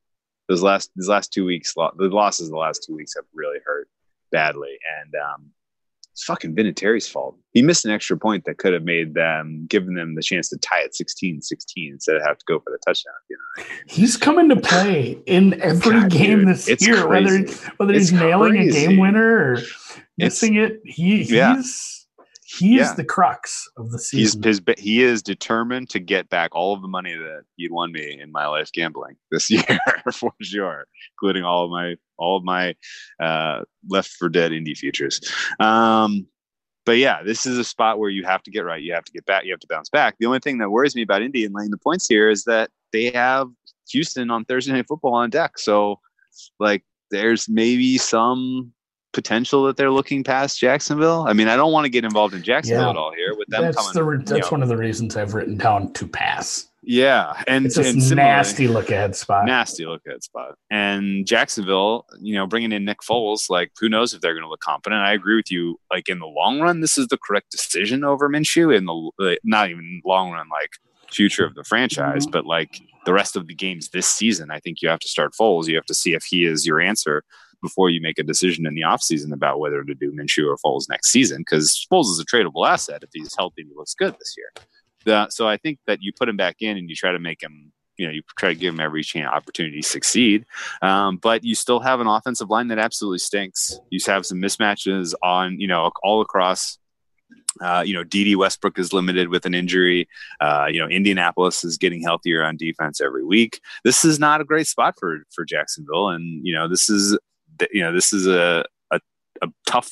Those 0.49 0.64
last 0.64 0.91
these 0.95 1.07
last 1.07 1.32
two 1.32 1.45
weeks, 1.45 1.74
the 1.74 1.91
losses 1.97 2.49
the 2.49 2.57
last 2.57 2.84
two 2.84 2.95
weeks 2.95 3.14
have 3.16 3.26
really 3.34 3.59
hurt 3.66 3.88
badly. 4.32 4.78
And 5.01 5.14
um, 5.16 5.51
it's 6.11 6.24
fucking 6.26 6.55
Vinatieri's 6.55 7.07
fault. 7.07 7.38
He 7.53 7.61
missed 7.61 7.86
an 7.86 7.91
extra 7.91 8.18
point 8.18 8.45
that 8.45 8.57
could 8.57 8.74
have 8.74 8.84
made 8.84 9.14
them, 9.14 9.66
given 9.70 9.95
them 9.95 10.16
the 10.16 10.22
chance 10.22 10.49
to 10.49 10.57
tie 10.57 10.84
at 10.84 10.95
16 10.95 11.41
16 11.41 11.93
instead 11.93 12.16
of 12.16 12.24
have 12.24 12.38
to 12.38 12.45
go 12.45 12.59
for 12.59 12.72
the 12.72 12.78
touchdown. 12.86 13.14
You 13.30 13.38
know? 13.38 13.64
He's 13.88 14.18
coming 14.18 14.49
to 14.49 14.57
play 14.57 15.18
in 15.26 15.59
every 15.61 16.01
God, 16.01 16.11
game 16.11 16.39
dude, 16.39 16.49
this 16.49 16.68
it's 16.68 16.86
year, 16.86 17.07
whether 17.07 17.43
crazy. 17.43 17.70
whether 17.78 17.93
It's 17.93 18.09
he's 18.09 18.20
nailing 18.20 18.57
a 18.57 18.70
game 18.70 18.97
winner 18.97 19.53
or 19.53 19.57
missing 20.18 20.55
it. 20.55 20.82
He 20.84 21.24
Yeah. 21.24 21.61
He's 22.60 22.60
he 22.60 22.80
is 22.80 22.88
Yeah. 22.89 22.93
the 22.95 23.04
crux 23.04 23.68
of 23.78 23.91
the 23.91 23.97
he's 23.97 24.34
season. 24.34 24.43
his, 24.43 24.62
he 24.78 25.01
is 25.04 25.22
determined 25.24 25.89
to 25.91 25.99
get 25.99 26.30
back 26.30 26.54
all 26.56 26.74
of 26.74 26.82
the 26.82 26.88
money 26.88 27.14
that 27.16 27.43
he'd 27.56 27.72
won 27.72 27.91
me 27.91 28.20
in 28.22 28.32
my 28.32 28.47
life 28.47 28.72
gambling 28.72 29.16
this 29.32 29.49
year 29.49 29.64
for 30.14 30.32
sure 30.41 30.86
including 31.14 31.43
all 31.43 31.66
of 31.66 31.72
my 31.72 31.95
all 32.18 32.38
of 32.38 32.43
my 32.43 32.76
uh 33.20 33.62
left 33.89 34.10
for 34.12 34.30
dead 34.30 34.51
indy 34.54 34.76
futures 34.76 35.20
um 35.60 36.26
but 36.86 36.97
yeah 36.97 37.24
this 37.24 37.45
is 37.45 37.58
a 37.58 37.64
spot 37.64 37.97
where 37.99 38.10
you 38.10 38.24
have 38.24 38.43
to 38.43 38.51
get 38.51 38.66
right 38.66 38.84
you 38.84 38.93
have 38.93 39.06
to 39.06 39.12
get 39.12 39.26
back 39.26 39.45
you 39.45 39.51
have 39.51 39.60
to 39.60 39.68
bounce 39.68 39.89
back 39.89 40.16
the 40.20 40.26
only 40.26 40.39
thing 40.39 40.58
that 40.60 40.70
worries 40.70 40.95
me 40.95 41.01
about 41.01 41.22
indy 41.22 41.45
and 41.45 41.54
laying 41.56 41.72
the 41.72 41.78
points 41.78 42.08
here 42.08 42.30
is 42.30 42.43
that 42.43 42.70
they 42.91 43.10
have 43.12 43.47
houston 43.89 44.30
on 44.30 44.45
thursday 44.45 44.72
night 44.74 44.86
football 44.88 45.14
on 45.16 45.30
deck 45.30 45.58
so 45.58 45.99
like 46.60 46.84
there's 47.12 47.47
maybe 47.49 47.97
some 47.97 48.72
potential 49.14 49.64
that 49.66 49.78
they're 49.78 49.91
looking 49.91 50.24
past 50.24 50.59
Jacksonville. 50.59 51.26
I 51.28 51.34
mean, 51.34 51.47
I 51.47 51.55
don't 51.55 51.72
want 51.72 51.86
to 51.86 51.89
get 51.89 52.03
involved 52.03 52.34
in 52.34 52.43
Jacksonville 52.43 52.84
Yeah. 52.84 52.89
at 52.89 52.97
all 52.97 53.14
here 53.14 53.36
with 53.38 53.47
them 53.47 53.61
that's 53.64 53.78
coming. 53.78 53.93
the 53.93 54.03
re- 54.03 54.18
you 54.18 54.24
that's 54.26 54.41
know, 54.51 54.55
one 54.55 54.64
of 54.64 54.70
the 54.70 54.78
reasons 54.78 55.16
I've 55.16 55.34
written 55.34 55.57
down 55.57 55.93
to 55.93 56.07
pass. 56.07 56.68
yeah, 56.82 57.41
and 57.47 57.66
It's 57.66 57.78
and 57.78 57.86
just 57.97 58.09
similarly- 58.09 58.34
nasty 58.36 58.68
look 58.68 58.89
ahead 58.89 59.16
spot. 59.16 59.45
nasty 59.45 59.86
look 59.86 60.01
at 60.11 60.24
spot. 60.24 60.55
And 60.70 61.26
Jacksonville, 61.26 62.05
you 62.22 62.36
know, 62.36 62.45
bringing 62.47 62.72
in 62.72 62.84
Nick 62.86 62.99
Foles, 63.01 63.49
like 63.49 63.72
who 63.80 63.88
knows 63.88 64.14
if 64.14 64.22
they're 64.22 64.34
going 64.34 64.43
to 64.43 64.49
look 64.49 64.59
competent. 64.61 65.01
I 65.01 65.14
agree 65.14 65.36
with 65.36 65.51
you. 65.51 65.80
Like 65.91 66.09
in 66.09 66.20
the 66.20 66.26
long 66.26 66.59
run, 66.59 66.82
this 66.82 66.97
is 66.97 67.07
the 67.07 67.18
correct 67.18 67.51
decision 67.51 68.03
over 68.03 68.28
Minshew. 68.30 68.76
In 68.76 68.86
the 68.86 69.38
not 69.43 69.70
even 69.70 70.01
long 70.03 70.32
run, 70.32 70.47
like 70.49 70.72
future 71.11 71.45
of 71.45 71.53
the 71.55 71.64
franchise, 71.64 72.26
Mhm. 72.26 72.32
but 72.32 72.45
like 72.45 72.82
the 73.05 73.14
rest 73.14 73.36
of 73.36 73.47
the 73.47 73.53
games 73.53 73.89
this 73.89 74.07
season, 74.07 74.49
I 74.49 74.59
think 74.59 74.82
you 74.82 74.89
have 74.89 74.99
to 75.01 75.07
start 75.09 75.34
Foles. 75.39 75.68
You 75.68 75.76
have 75.76 75.86
to 75.86 75.93
see 75.93 76.14
if 76.14 76.24
he 76.24 76.45
is 76.45 76.66
your 76.66 76.82
answer 76.82 77.24
before 77.64 77.89
you 77.89 77.99
make 77.99 78.20
a 78.20 78.24
decision 78.24 78.68
in 78.68 78.76
the 78.76 78.82
offseason 78.82 79.34
about 79.34 79.59
whether 79.59 79.84
to 79.84 79.95
do 79.95 80.11
Minshew 80.11 80.45
or 80.47 80.57
Foles 80.57 80.88
next 80.88 81.09
season. 81.09 81.39
Because 81.39 81.88
Foles 81.91 82.11
is 82.11 82.20
a 82.20 82.26
tradable 82.26 82.68
asset 82.68 83.01
if 83.01 83.09
he's 83.11 83.34
healthy 83.36 83.64
and 83.64 83.72
he 83.72 83.76
looks 83.76 83.95
good 83.95 84.14
this 84.20 84.36
year. 84.38 84.66
The, 85.05 85.30
so 85.30 85.47
I 85.47 85.57
think 85.57 85.80
that 85.88 85.99
you 86.01 86.11
put 86.18 86.30
him 86.30 86.38
back 86.38 86.57
in 86.59 86.78
and 86.78 86.88
you 86.88 86.95
try 86.95 87.11
to 87.11 87.20
make 87.20 87.41
him 87.41 87.72
you 87.97 88.07
know 88.07 88.11
you 88.11 88.24
try 88.39 88.49
to 88.49 88.55
give 88.55 88.74
him 88.74 88.80
every 88.80 89.03
chance 89.03 89.28
opportunity 89.32 89.80
to 89.82 89.88
succeed 89.88 90.45
um, 90.82 91.18
but 91.18 91.43
you 91.43 91.53
still 91.53 91.80
have 91.80 91.99
an 91.99 92.07
offensive 92.07 92.49
line 92.49 92.70
that 92.70 92.80
absolutely 92.80 93.20
stinks 93.20 93.80
you 93.91 93.99
have 94.07 94.26
some 94.26 94.39
mismatches 94.39 95.14
on 95.22 95.59
you 95.59 95.68
know 95.68 95.91
all 96.01 96.20
across 96.20 96.80
uh, 97.61 97.84
you 97.86 97.93
know, 97.93 98.03
Dede 98.03 98.36
Westbrook 98.36 98.80
is 98.80 98.93
limited 98.93 99.30
with 99.30 99.45
an 99.45 99.53
injury. 99.53 100.07
Uh, 100.39 100.66
you 100.70 100.80
know, 100.80 100.88
Indianapolis 100.88 101.64
is 101.64 101.78
getting 101.78 102.01
healthier 102.01 102.43
on 102.43 102.57
defense 102.57 102.99
every 102.99 103.24
week. 103.24 103.59
This 103.84 104.03
is 104.03 104.20
not 104.20 104.41
a 104.41 104.45
great 104.45 104.68
spot 104.68 104.95
for 104.99 105.24
for 105.34 105.45
Jacksonville, 105.45 106.09
and 106.09 106.45
you 106.45 106.53
know, 106.53 106.68
this 106.68 106.89
is 106.89 107.18
you 107.72 107.82
know, 107.82 107.93
this 107.93 108.14
is 108.14 108.28
a 108.28 108.66
a, 108.91 108.99
a 109.41 109.47
tough 109.68 109.91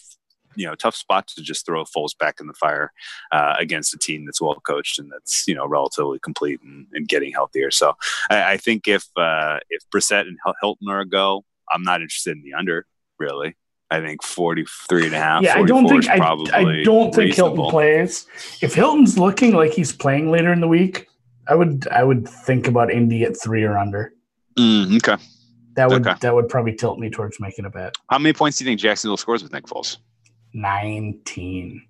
you 0.55 0.65
know 0.65 0.75
tough 0.75 0.95
spot 0.95 1.27
to 1.27 1.41
just 1.41 1.65
throw 1.65 1.83
Foles 1.83 2.17
back 2.17 2.39
in 2.39 2.47
the 2.47 2.53
fire 2.53 2.91
uh, 3.31 3.55
against 3.59 3.93
a 3.93 3.97
team 3.97 4.25
that's 4.25 4.41
well 4.41 4.61
coached 4.65 4.99
and 4.99 5.11
that's 5.11 5.47
you 5.47 5.55
know 5.55 5.65
relatively 5.65 6.19
complete 6.19 6.59
and, 6.61 6.87
and 6.93 7.07
getting 7.07 7.31
healthier. 7.31 7.71
So 7.71 7.93
I, 8.29 8.53
I 8.53 8.57
think 8.57 8.87
if 8.87 9.05
uh, 9.15 9.59
if 9.69 9.83
Brissett 9.93 10.21
and 10.21 10.37
Hilton 10.61 10.89
are 10.89 11.01
a 11.01 11.05
go, 11.05 11.43
I'm 11.71 11.83
not 11.83 12.01
interested 12.01 12.35
in 12.37 12.43
the 12.43 12.53
under 12.53 12.85
really. 13.19 13.55
I 13.89 13.99
think 13.99 14.23
43 14.23 15.07
and 15.07 15.15
a 15.15 15.19
half. 15.19 15.43
yeah, 15.43 15.57
I 15.57 15.63
don't 15.63 15.85
think 15.85 16.07
I, 16.07 16.15
I 16.53 16.83
don't 16.83 17.13
think 17.13 17.35
Hilton 17.35 17.69
plays. 17.69 18.25
If 18.61 18.73
Hilton's 18.73 19.19
looking 19.19 19.53
like 19.53 19.73
he's 19.73 19.91
playing 19.91 20.31
later 20.31 20.53
in 20.53 20.61
the 20.61 20.67
week, 20.67 21.09
I 21.45 21.55
would 21.55 21.89
I 21.89 22.03
would 22.03 22.27
think 22.27 22.67
about 22.67 22.89
Indy 22.89 23.23
at 23.23 23.35
three 23.41 23.63
or 23.63 23.77
under. 23.77 24.13
Mm, 24.57 24.95
okay. 24.97 25.21
That 25.81 25.89
would 25.89 26.05
Okay. 26.07 26.15
that 26.21 26.35
would 26.35 26.47
probably 26.47 26.73
tilt 26.75 26.99
me 26.99 27.09
towards 27.09 27.39
making 27.39 27.65
a 27.65 27.69
bet. 27.71 27.95
How 28.11 28.19
many 28.19 28.33
points 28.33 28.57
do 28.59 28.63
you 28.63 28.69
think 28.69 28.79
Jacksonville 28.79 29.17
scores 29.17 29.41
with 29.41 29.51
Nick 29.51 29.65
Foles? 29.65 29.97
Nineteen. 30.53 31.81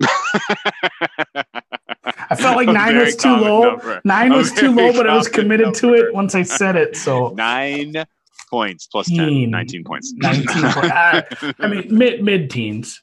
I 2.28 2.34
felt 2.36 2.56
like 2.56 2.68
nine 2.68 2.96
was 2.98 3.14
too 3.16 3.28
low. 3.36 3.62
number. 3.70 4.00
Nine 4.04 4.32
was 4.32 4.52
too 4.52 4.72
low, 4.74 4.92
but 4.92 5.08
I 5.08 5.14
was 5.16 5.28
committed 5.28 5.74
to 5.74 5.94
it 5.94 6.12
once 6.12 6.34
I 6.34 6.42
said 6.42 6.74
it. 6.76 6.96
So 6.96 7.28
Nine 7.36 7.94
points 8.50 8.86
plus 8.88 9.08
10. 9.08 9.50
19 9.50 9.84
points. 9.84 10.12
19 10.16 10.44
point- 10.72 10.92
ah, 10.92 11.22
I 11.60 11.68
mean 11.68 11.86
mid 11.90 12.22
mid 12.24 12.50
teens. 12.50 13.00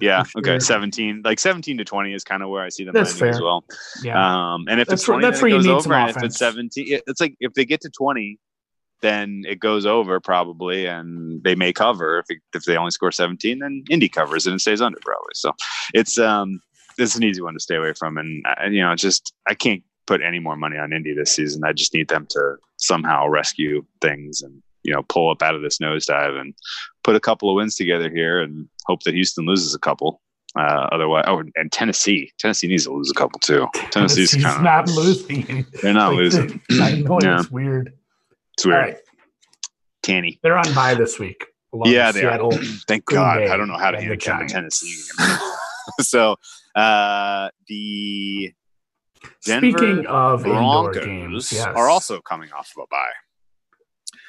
yeah. 0.00 0.24
Okay. 0.38 0.58
17. 0.58 1.22
Like 1.24 1.38
17 1.38 1.78
to 1.78 1.84
20 1.84 2.12
is 2.14 2.24
kind 2.24 2.42
of 2.42 2.48
where 2.48 2.62
I 2.62 2.68
see 2.70 2.84
them 2.84 2.94
That's 2.94 3.12
landing 3.20 3.28
as 3.30 3.36
fair. 3.36 3.44
well. 3.44 3.64
Yeah. 4.02 4.54
Um, 4.54 4.66
and 4.68 4.80
if 4.80 4.88
That's 4.88 5.02
it's 5.02 5.08
where- 5.08 5.20
20, 5.20 5.30
that's 5.30 5.42
where 5.42 5.50
you 5.50 5.58
need 5.58 5.68
over. 5.68 5.82
some 5.82 5.92
And 5.92 6.10
if 6.16 6.22
it's 6.22 6.38
17, 6.38 7.00
it's 7.06 7.20
like 7.20 7.34
if 7.40 7.52
they 7.54 7.64
get 7.64 7.80
to 7.82 7.90
20, 7.90 8.38
then 9.04 9.42
it 9.46 9.60
goes 9.60 9.86
over 9.86 10.18
probably, 10.18 10.86
and 10.86 11.42
they 11.44 11.54
may 11.54 11.72
cover. 11.72 12.18
If 12.18 12.26
it, 12.30 12.38
if 12.54 12.64
they 12.64 12.76
only 12.76 12.90
score 12.90 13.12
17, 13.12 13.58
then 13.60 13.84
Indy 13.90 14.08
covers 14.08 14.46
it 14.46 14.50
and 14.50 14.60
stays 14.60 14.80
under 14.80 14.98
probably. 15.04 15.32
So 15.34 15.52
it's 15.92 16.18
um, 16.18 16.60
it's 16.98 17.14
an 17.14 17.22
easy 17.22 17.42
one 17.42 17.54
to 17.54 17.60
stay 17.60 17.76
away 17.76 17.92
from, 17.98 18.16
and 18.18 18.44
uh, 18.46 18.66
you 18.68 18.80
know, 18.80 18.92
it's 18.92 19.02
just 19.02 19.34
I 19.48 19.54
can't 19.54 19.82
put 20.06 20.20
any 20.22 20.38
more 20.40 20.56
money 20.56 20.76
on 20.78 20.92
Indy 20.92 21.14
this 21.14 21.32
season. 21.32 21.62
I 21.64 21.72
just 21.72 21.94
need 21.94 22.08
them 22.08 22.26
to 22.30 22.56
somehow 22.78 23.28
rescue 23.28 23.84
things 24.00 24.42
and 24.42 24.62
you 24.82 24.92
know 24.92 25.02
pull 25.08 25.30
up 25.30 25.42
out 25.42 25.54
of 25.54 25.62
this 25.62 25.78
nosedive 25.78 26.38
and 26.40 26.54
put 27.04 27.14
a 27.16 27.20
couple 27.20 27.48
of 27.50 27.56
wins 27.56 27.74
together 27.76 28.10
here 28.10 28.40
and 28.40 28.68
hope 28.86 29.02
that 29.04 29.14
Houston 29.14 29.46
loses 29.46 29.74
a 29.74 29.78
couple. 29.78 30.20
Uh, 30.56 30.86
otherwise, 30.92 31.24
oh, 31.26 31.42
and 31.56 31.72
Tennessee, 31.72 32.30
Tennessee 32.38 32.68
needs 32.68 32.84
to 32.84 32.92
lose 32.92 33.10
a 33.10 33.14
couple 33.14 33.40
too. 33.40 33.66
Tennessee's 33.90 34.30
He's 34.30 34.44
kind 34.44 34.56
of 34.58 34.62
not 34.62 34.88
losing. 34.88 35.66
they're 35.82 35.92
not 35.92 36.10
Like, 36.12 36.18
losing. 36.18 36.60
I 36.80 36.92
know 37.00 37.18
Yeah. 37.22 37.40
it's 37.40 37.50
weird. 37.50 37.92
It's 38.54 38.66
weird. 38.66 38.78
right, 38.78 38.96
Tanny. 40.02 40.38
they're 40.42 40.58
on 40.58 40.72
bye 40.74 40.94
this 40.94 41.18
week. 41.18 41.44
Yeah, 41.84 42.12
they 42.12 42.20
are. 42.20 42.30
Seattle. 42.30 42.52
Thank 42.86 43.04
God. 43.06 43.38
Bay 43.38 43.48
I 43.48 43.56
don't 43.56 43.68
know 43.68 43.78
how 43.78 43.90
to 43.90 43.98
and 43.98 44.04
the 44.06 44.08
handicap 44.10 44.42
a 44.42 44.46
Giants. 44.46 44.80
Tennessee 44.80 45.02
so 46.00 46.36
uh, 46.74 47.48
the 47.68 48.52
Denver 49.44 49.78
Speaking 49.78 50.06
of 50.06 50.42
Broncos 50.42 51.04
games, 51.04 51.52
yes. 51.52 51.66
are 51.66 51.88
also 51.88 52.20
coming 52.20 52.50
off 52.52 52.72
of 52.76 52.84
a 52.84 52.86
bye. 52.88 53.10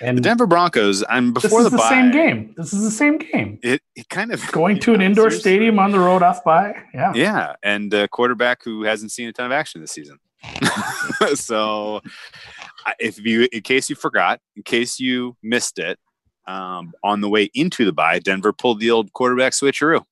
And 0.01 0.17
The 0.17 0.21
Denver 0.21 0.45
Broncos. 0.45 1.03
I'm 1.07 1.33
this 1.33 1.43
before 1.43 1.59
is 1.59 1.65
the, 1.65 1.69
the, 1.71 1.77
bye. 1.77 1.89
same 1.89 2.11
game. 2.11 2.53
This 2.57 2.73
is 2.73 2.83
the 2.83 2.91
same 2.91 3.17
game. 3.17 3.59
It, 3.63 3.81
it 3.95 4.09
kind 4.09 4.31
of 4.33 4.51
Going 4.51 4.79
to 4.81 4.93
an 4.93 5.01
indoor 5.01 5.29
seriously. 5.29 5.39
stadium 5.39 5.79
on 5.79 5.91
the 5.91 5.99
road 5.99 6.21
off 6.21 6.43
by. 6.43 6.75
Yeah. 6.93 7.13
Yeah, 7.15 7.53
and 7.63 7.93
a 7.93 8.07
quarterback 8.07 8.63
who 8.63 8.83
hasn't 8.83 9.11
seen 9.11 9.29
a 9.29 9.33
ton 9.33 9.45
of 9.45 9.51
action 9.53 9.81
this 9.81 9.91
season. 9.91 10.19
so, 11.35 12.01
if 12.99 13.19
you, 13.19 13.47
in 13.51 13.61
case 13.61 13.89
you 13.89 13.95
forgot, 13.95 14.39
in 14.55 14.63
case 14.63 14.99
you 14.99 15.35
missed 15.41 15.79
it, 15.79 15.99
um, 16.47 16.93
on 17.03 17.21
the 17.21 17.29
way 17.29 17.49
into 17.53 17.85
the 17.85 17.93
bye, 17.93 18.19
Denver 18.19 18.53
pulled 18.53 18.79
the 18.79 18.91
old 18.91 19.11
quarterback 19.13 19.53
switcheroo. 19.53 20.03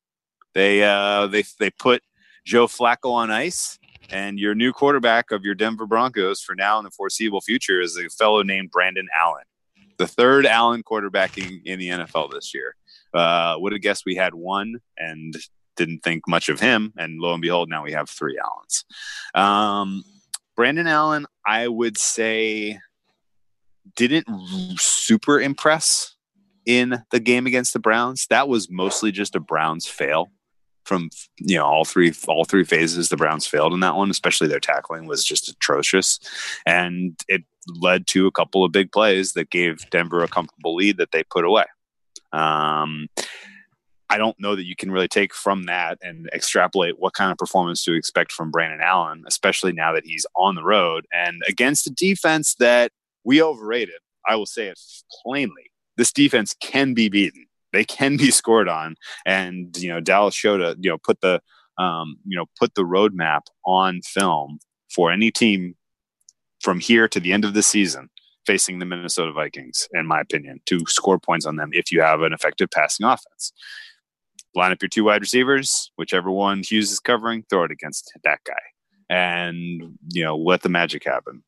They 0.54 0.84
uh, 0.84 1.28
they 1.28 1.44
they 1.60 1.70
put 1.70 2.02
Joe 2.46 2.68
Flacco 2.68 3.12
on 3.12 3.32
ice, 3.32 3.78
and 4.10 4.40
your 4.40 4.56
new 4.56 4.72
quarterback 4.72 5.32
of 5.32 5.44
your 5.44 5.56
Denver 5.56 5.86
Broncos 5.86 6.42
for 6.42 6.56
now 6.56 6.78
and 6.78 6.86
the 6.86 6.92
foreseeable 6.92 7.42
future 7.42 7.82
is 7.82 7.98
a 7.98 8.10
fellow 8.10 8.44
named 8.44 8.72
Brandon 8.72 9.08
Allen, 9.20 9.44
the 9.98 10.08
third 10.08 10.46
Allen 10.46 10.84
quarterbacking 10.84 11.62
in, 11.66 11.80
the 11.80 11.90
NFL 11.90 12.32
this 12.32 12.54
year. 12.54 12.76
Uh, 13.14 13.56
would 13.60 13.74
have 13.74 13.82
guessed 13.82 14.06
we 14.06 14.16
had 14.16 14.34
one, 14.34 14.80
and 14.98 15.36
didn't 15.76 16.00
think 16.00 16.28
much 16.28 16.50
of 16.50 16.60
him, 16.60 16.94
and 16.98 17.20
lo 17.20 17.34
and 17.34 17.42
behold, 17.42 17.70
now 17.70 17.84
we 17.84 17.92
have 17.92 18.10
three 18.10 18.40
Allens. 18.40 18.86
Um, 19.34 20.04
Brandon 20.56 20.88
Allen, 20.88 21.26
I 21.46 21.68
would 21.68 21.98
say, 21.98 22.80
didn't 23.96 24.28
super 24.78 25.40
impress 25.40 26.16
in 26.66 27.04
the 27.12 27.20
game 27.20 27.46
against 27.46 27.74
the 27.74 27.80
Browns. 27.80 28.28
That 28.28 28.48
was 28.48 28.70
mostly 28.70 29.12
just 29.12 29.36
a 29.36 29.40
Browns 29.40 29.88
fail 29.88 30.32
from 30.86 31.10
you 31.40 31.58
know 31.58 31.66
all 31.66 31.86
three 31.86 32.14
all 32.28 32.46
three 32.46 32.64
phases. 32.64 33.10
The 33.10 33.18
Browns 33.18 33.48
failed 33.48 33.74
in 33.74 33.80
that 33.82 33.96
one, 33.96 34.10
especially 34.10 34.48
their 34.48 34.60
tackling 34.60 35.08
was 35.08 35.24
just 35.24 35.50
atrocious, 35.50 36.20
and 36.66 37.18
it 37.28 37.44
led 37.68 38.08
to 38.08 38.28
a 38.28 38.32
couple 38.32 38.64
of 38.64 38.72
big 38.72 38.92
plays 38.92 39.34
that 39.34 39.50
gave 39.50 39.90
Denver 39.90 40.24
a 40.24 40.28
comfortable 40.28 40.76
lead 40.76 40.98
that 40.98 41.12
they 41.12 41.24
put 41.24 41.46
away. 41.46 41.66
Um, 42.32 43.08
I 44.14 44.18
don't 44.18 44.40
know 44.40 44.56
that 44.56 44.68
you 44.68 44.76
can 44.76 44.92
really 44.92 45.08
take 45.08 45.34
from 45.34 45.64
that 45.64 45.98
and 46.04 46.30
extrapolate 46.36 47.00
what 47.00 47.16
kind 47.16 47.32
of 47.32 47.38
performance 47.40 47.84
to 47.86 47.96
expect 47.96 48.32
from 48.32 48.52
Brandon 48.52 48.80
Allen, 48.80 49.24
especially 49.28 49.72
now 49.72 49.92
that 49.92 50.06
he's 50.06 50.28
on 50.36 50.54
the 50.54 50.64
road 50.64 51.08
and 51.12 51.42
against 51.48 51.88
a 51.88 51.90
defense 51.90 52.54
that 52.60 52.92
we 53.24 53.42
overrated. 53.42 53.96
I 54.30 54.36
will 54.36 54.46
say 54.46 54.68
it 54.68 54.80
plainly. 55.24 55.72
This 55.98 56.12
defense 56.12 56.54
can 56.62 56.94
be 56.94 57.10
beaten. 57.10 57.48
They 57.72 57.84
can 57.84 58.16
be 58.18 58.30
scored 58.30 58.70
on. 58.70 58.98
And, 59.26 59.76
you 59.80 59.90
know, 59.90 60.00
Dallas 60.00 60.36
showed 60.36 60.62
a, 60.62 60.76
you 60.80 60.92
know, 60.92 61.00
put 61.00 61.22
the, 61.22 61.42
um, 61.80 62.18
you 62.24 62.38
know, 62.38 62.46
put 62.60 62.76
the 62.76 62.84
roadmap 62.84 63.48
on 63.66 64.02
film 64.04 64.60
for 64.94 65.12
any 65.12 65.32
team 65.32 65.74
from 66.62 66.80
here 66.80 67.08
to 67.08 67.20
the 67.20 67.34
end 67.34 67.46
of 67.46 67.56
the 67.56 67.64
season 67.64 68.12
facing 68.46 68.78
the 68.78 68.86
Minnesota 68.86 69.34
Vikings, 69.34 69.88
in 69.94 70.06
my 70.06 70.22
opinion, 70.22 70.60
to 70.68 70.86
score 70.86 71.18
points 71.18 71.48
on 71.48 71.56
them 71.56 71.72
if 71.74 71.92
you 71.92 72.02
have 72.02 72.22
an 72.22 72.32
effective 72.32 72.70
passing 72.70 73.08
offense. 73.08 73.54
Line 74.56 74.72
up 74.72 74.82
your 74.82 74.90
two 74.90 75.06
wide 75.06 75.22
receivers, 75.22 75.92
whichever 75.96 76.30
one 76.30 76.62
Hughes 76.64 76.92
is 76.92 77.00
covering, 77.00 77.44
throw 77.50 77.64
it 77.64 77.72
against 77.72 78.12
that 78.24 78.40
guy, 78.44 78.54
and 79.10 79.98
you 80.10 80.24
know 80.24 80.38
let 80.38 80.62
the 80.62 80.70
magic 80.70 81.06
happen. 81.06 81.44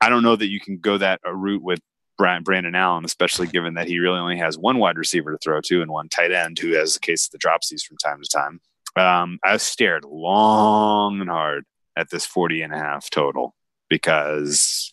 I 0.00 0.08
don't 0.08 0.24
know 0.24 0.34
that 0.34 0.48
you 0.48 0.58
can 0.58 0.78
go 0.78 0.98
that 0.98 1.20
route 1.24 1.62
with 1.62 1.80
Brandon 2.16 2.74
Allen, 2.74 3.04
especially 3.04 3.46
given 3.46 3.74
that 3.74 3.88
he 3.88 3.98
really 3.98 4.18
only 4.18 4.38
has 4.38 4.58
one 4.58 4.78
wide 4.78 4.98
receiver 4.98 5.32
to 5.32 5.38
throw 5.38 5.60
to 5.62 5.82
and 5.82 5.90
one 5.90 6.08
tight 6.08 6.32
end 6.32 6.58
who 6.58 6.72
has 6.74 6.94
the 6.94 7.00
case 7.00 7.26
of 7.26 7.32
the 7.32 7.38
dropsies 7.38 7.82
from 7.82 7.96
time 7.96 8.20
to 8.22 8.28
time. 8.28 8.60
Um, 8.96 9.38
I 9.42 9.56
stared 9.56 10.04
long 10.04 11.20
and 11.20 11.30
hard 11.30 11.64
at 11.96 12.10
this 12.10 12.26
40 12.26 12.62
and 12.62 12.72
a 12.72 12.78
half 12.78 13.10
total 13.10 13.54
because 13.88 14.92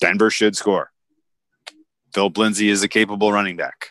Denver 0.00 0.30
should 0.30 0.56
score. 0.56 0.90
Phil 2.12 2.30
Lindsay 2.36 2.68
is 2.68 2.82
a 2.82 2.88
capable 2.88 3.32
running 3.32 3.56
back. 3.56 3.90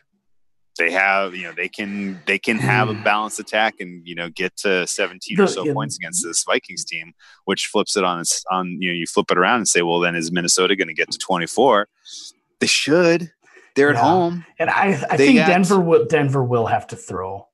They 0.81 0.89
have, 0.93 1.35
you 1.35 1.43
know, 1.43 1.51
they 1.51 1.69
can 1.69 2.19
they 2.25 2.39
can 2.39 2.57
have 2.57 2.89
a 2.89 2.95
balanced 2.95 3.39
attack 3.39 3.75
and 3.79 4.01
you 4.03 4.15
know 4.15 4.29
get 4.29 4.57
to 4.57 4.87
17 4.87 5.39
or 5.39 5.45
so 5.45 5.63
yeah. 5.63 5.73
points 5.73 5.95
against 5.95 6.23
this 6.25 6.43
Vikings 6.43 6.83
team, 6.83 7.13
which 7.45 7.67
flips 7.67 7.95
it 7.95 8.03
on 8.03 8.19
its 8.19 8.43
on 8.49 8.81
you 8.81 8.89
know 8.89 8.95
you 8.95 9.05
flip 9.05 9.27
it 9.29 9.37
around 9.37 9.57
and 9.57 9.67
say, 9.67 9.83
well, 9.83 9.99
then 9.99 10.15
is 10.15 10.31
Minnesota 10.31 10.75
going 10.75 10.87
to 10.87 10.95
get 10.95 11.11
to 11.11 11.19
24? 11.19 11.87
They 12.59 12.65
should. 12.65 13.31
They're 13.75 13.91
at 13.91 13.95
home. 13.95 14.43
And 14.57 14.71
I, 14.71 14.99
I 15.07 15.17
They 15.17 15.27
think 15.27 15.37
got- 15.37 15.47
Denver 15.49 15.79
will 15.79 16.05
Denver 16.05 16.43
will 16.43 16.65
have 16.65 16.87
to 16.87 16.95
throw. 16.95 17.47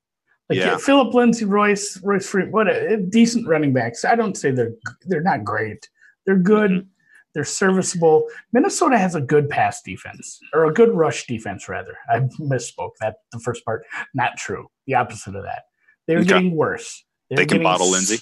Like 0.48 0.58
Yeah. 0.58 0.78
Phillip 0.78 1.12
Lindsay, 1.12 1.44
Royce, 1.44 2.00
Royce 2.02 2.26
Freeman, 2.26 2.52
what 2.52 2.66
a, 2.68 2.96
decent 2.96 3.46
running 3.46 3.74
backs. 3.74 4.06
I 4.06 4.14
don't 4.16 4.38
say 4.38 4.52
they're 4.52 4.72
they're 5.02 5.20
not 5.20 5.44
great. 5.44 5.86
They're 6.24 6.36
good. 6.36 6.70
Mm-hmm. 6.70 6.88
They're 7.38 7.44
serviceable. 7.44 8.26
Minnesota 8.52 8.98
has 8.98 9.14
a 9.14 9.20
good 9.20 9.48
pass 9.48 9.80
defense 9.80 10.40
or 10.52 10.64
a 10.64 10.72
good 10.74 10.92
rush 10.92 11.24
defense, 11.28 11.68
rather. 11.68 11.96
I 12.10 12.18
misspoke. 12.40 12.94
That 13.00 13.18
the 13.30 13.38
first 13.38 13.64
part 13.64 13.84
not 14.12 14.36
true. 14.36 14.66
The 14.88 14.94
opposite 14.94 15.36
of 15.36 15.44
that. 15.44 15.62
They're 16.08 16.18
Okay. 16.18 16.30
getting 16.30 16.56
worse. 16.56 17.04
They're 17.30 17.36
They 17.36 17.42
can 17.44 17.58
getting 17.58 17.62
bottle 17.62 17.88
Lindsay? 17.92 18.18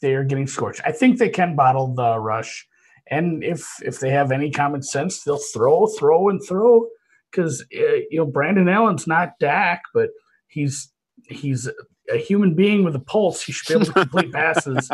They 0.00 0.14
are 0.14 0.22
getting 0.22 0.46
scorched. 0.46 0.82
I 0.86 0.92
think 0.92 1.18
they 1.18 1.30
can 1.30 1.56
bottle 1.56 1.92
the 1.96 2.16
rush, 2.20 2.64
and 3.08 3.42
if 3.42 3.66
if 3.82 3.98
they 3.98 4.10
have 4.10 4.30
any 4.30 4.52
common 4.52 4.84
sense, 4.84 5.24
they'll 5.24 5.36
throw, 5.52 5.88
throw, 5.88 6.28
and 6.28 6.40
throw. 6.40 6.86
Because 7.32 7.62
uh, 7.76 7.96
you 8.08 8.18
know 8.18 8.26
Brandon 8.26 8.68
Allen's 8.68 9.08
not 9.08 9.32
Dak, 9.40 9.82
but 9.92 10.10
he's 10.46 10.92
he's 11.28 11.68
a 12.08 12.18
human 12.18 12.54
being 12.54 12.84
with 12.84 12.94
a 12.94 13.00
pulse. 13.00 13.42
He 13.42 13.50
should 13.50 13.66
be 13.66 13.74
able 13.74 13.86
to 13.86 13.92
complete 14.08 14.32
passes 14.32 14.88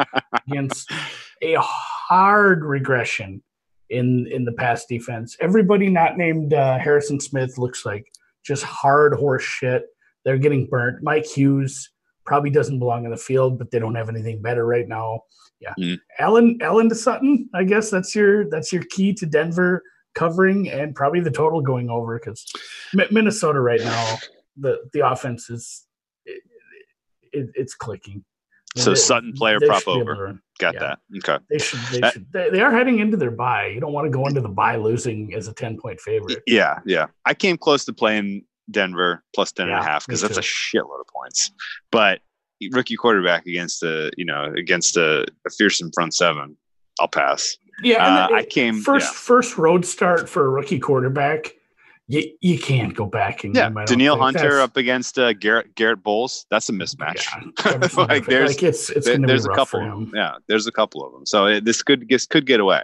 against 0.49 0.91
a 1.43 1.57
hard 1.59 2.65
regression 2.65 3.43
in 3.91 4.27
in 4.31 4.45
the 4.45 4.53
pass 4.53 4.87
defense. 4.87 5.37
Everybody 5.41 5.89
not 5.89 6.17
named 6.17 6.53
uh, 6.55 6.79
Harrison 6.79 7.21
Smith 7.21 7.59
looks 7.59 7.85
like 7.85 8.07
just 8.45 8.63
hard 8.63 9.15
horse 9.15 9.43
shit. 9.43 9.85
They're 10.25 10.39
getting 10.39 10.67
burnt. 10.67 11.03
Mike 11.03 11.27
Hughes 11.27 11.91
probably 12.25 12.51
doesn't 12.51 12.79
belong 12.79 13.05
in 13.05 13.11
the 13.11 13.17
field, 13.17 13.59
but 13.59 13.71
they 13.71 13.79
don't 13.79 13.95
have 13.95 14.09
anything 14.09 14.43
better 14.43 14.67
right 14.67 14.89
now. 14.89 15.21
Yeah, 15.61 15.73
Mm. 15.79 15.99
Allen 16.19 16.59
Allen 16.61 16.89
to 16.91 16.95
Sutton. 16.95 17.49
I 17.55 17.65
guess 17.65 17.91
that's 17.91 18.15
your 18.15 18.49
that's 18.51 18.73
your 18.73 18.83
key 18.91 19.15
to 19.15 19.27
Denver 19.27 19.83
covering 20.15 20.69
and 20.71 20.95
probably 20.95 21.21
the 21.21 21.31
total 21.31 21.61
going 21.61 21.91
over 21.91 22.19
because 22.19 22.45
Minnesota 23.11 23.61
right 23.61 23.81
now 23.81 24.17
the 24.57 24.79
the 24.93 25.07
offense 25.07 25.51
is 25.51 25.87
it, 26.25 26.43
it, 27.33 27.51
it's 27.55 27.75
clicking. 27.75 28.25
So 28.77 28.91
They- 28.91 28.97
Sutton 28.97 29.33
player 29.33 29.59
prop 29.61 29.83
should 29.83 29.87
be 29.87 30.01
able 30.01 30.11
over. 30.13 30.27
to. 30.35 30.39
Got 30.59 30.75
Yeah. 30.75 30.81
that. 30.81 30.99
Okay. 31.19 31.45
They 31.51 31.59
should. 31.59 31.81
They 31.93 32.01
That- 32.01 32.13
should. 32.13 32.33
They, 32.33 32.51
they 32.51 32.61
are 32.61 32.71
heading 32.71 32.99
into 32.99 33.17
their 33.17 33.31
bye. 33.31 33.67
You 33.67 33.81
don't 33.81 33.93
want 33.93 34.07
to 34.07 34.11
go 34.11 34.27
into 34.27 34.41
the 34.41 34.49
bye 34.49 34.77
losing 34.77 35.35
as 35.35 35.49
a 35.49 35.53
ten 35.53 35.79
point 35.79 36.01
favorite. 36.01 36.43
Yeah, 36.47 36.79
yeah. 36.87 37.07
I 37.25 37.35
came 37.35 37.57
close 37.57 37.85
to 37.87 37.93
playing 37.93 38.45
Denver 38.71 39.23
plus 39.35 39.53
10 39.53 39.69
and 39.69 39.79
a 39.79 39.83
half 39.83 40.07
because 40.07 40.21
that's 40.23 40.37
a 40.39 40.43
too. 40.43 40.47
shitload 40.79 41.01
of 41.01 41.07
points. 41.15 41.51
But 41.91 42.21
rookie 42.73 42.97
quarterback 42.97 43.47
against 43.47 43.83
a, 43.83 44.11
you 44.17 44.25
know, 44.25 44.53
against 44.57 44.97
a, 44.97 45.23
a 45.47 45.51
fearsome 45.57 45.91
front 45.95 46.15
seven, 46.15 46.57
I'll 47.01 47.09
pass. 47.09 47.57
Yeah, 47.83 48.07
and 48.07 48.35
Uh, 48.35 48.37
it- 48.37 48.39
I 48.41 48.45
came 48.47 48.81
first 48.81 49.09
yeah. 49.13 49.19
first 49.19 49.59
road 49.59 49.85
start 49.85 50.29
for 50.29 50.47
a 50.47 50.49
rookie 50.49 50.79
quarterback. 50.79 51.53
You, 52.09 52.23
you 52.41 52.59
can't 52.59 52.95
go 52.95 53.05
back 53.07 53.43
and 53.43 53.55
Yeah, 53.55 53.69
Danielle. 53.85 54.17
Hunter 54.17 54.39
That's- 54.39 54.61
up 54.61 54.77
against 54.77 55.19
uh, 55.19 55.33
Garett 55.33 55.75
Garett 55.75 56.03
Bolles. 56.05 56.47
That's 56.51 56.69
a 56.69 56.73
mismatch. 56.73 57.27
Yeah, 57.65 58.05
like 58.05 58.27
there's 58.27 58.51
like 58.51 58.63
it's 58.63 58.91
it's 58.91 59.07
there- 59.07 59.15
going 59.15 59.23
to 59.23 59.27
be 59.27 59.33
there's 59.33 59.47
a 59.47 59.51
couple. 59.51 59.81
of 59.81 59.91
them. 59.91 60.13
Yeah, 60.15 60.35
there's 60.47 60.67
a 60.69 60.73
couple 60.73 61.05
of 61.05 61.13
them. 61.13 61.27
So 61.27 61.47
it, 61.47 61.65
this 61.65 61.83
could 61.83 62.09
this 62.09 62.25
could 62.27 62.47
get 62.47 62.61
away. 62.61 62.83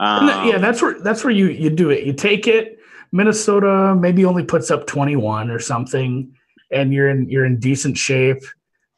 Um, 0.00 0.26
th- 0.28 0.52
yeah, 0.54 0.58
that's 0.58 0.80
where 0.80 0.98
that's 1.00 1.22
where 1.24 1.30
you 1.32 1.48
you 1.48 1.68
do 1.68 1.90
it. 1.90 2.04
You 2.04 2.12
take 2.14 2.46
it. 2.48 2.78
Minnesota 3.12 3.94
maybe 3.94 4.24
only 4.24 4.44
puts 4.44 4.70
up 4.70 4.86
21 4.86 5.50
or 5.50 5.58
something, 5.60 6.32
and 6.72 6.92
you're 6.92 7.08
in 7.08 7.28
you're 7.28 7.44
in 7.44 7.60
decent 7.60 7.96
shape, 7.96 8.42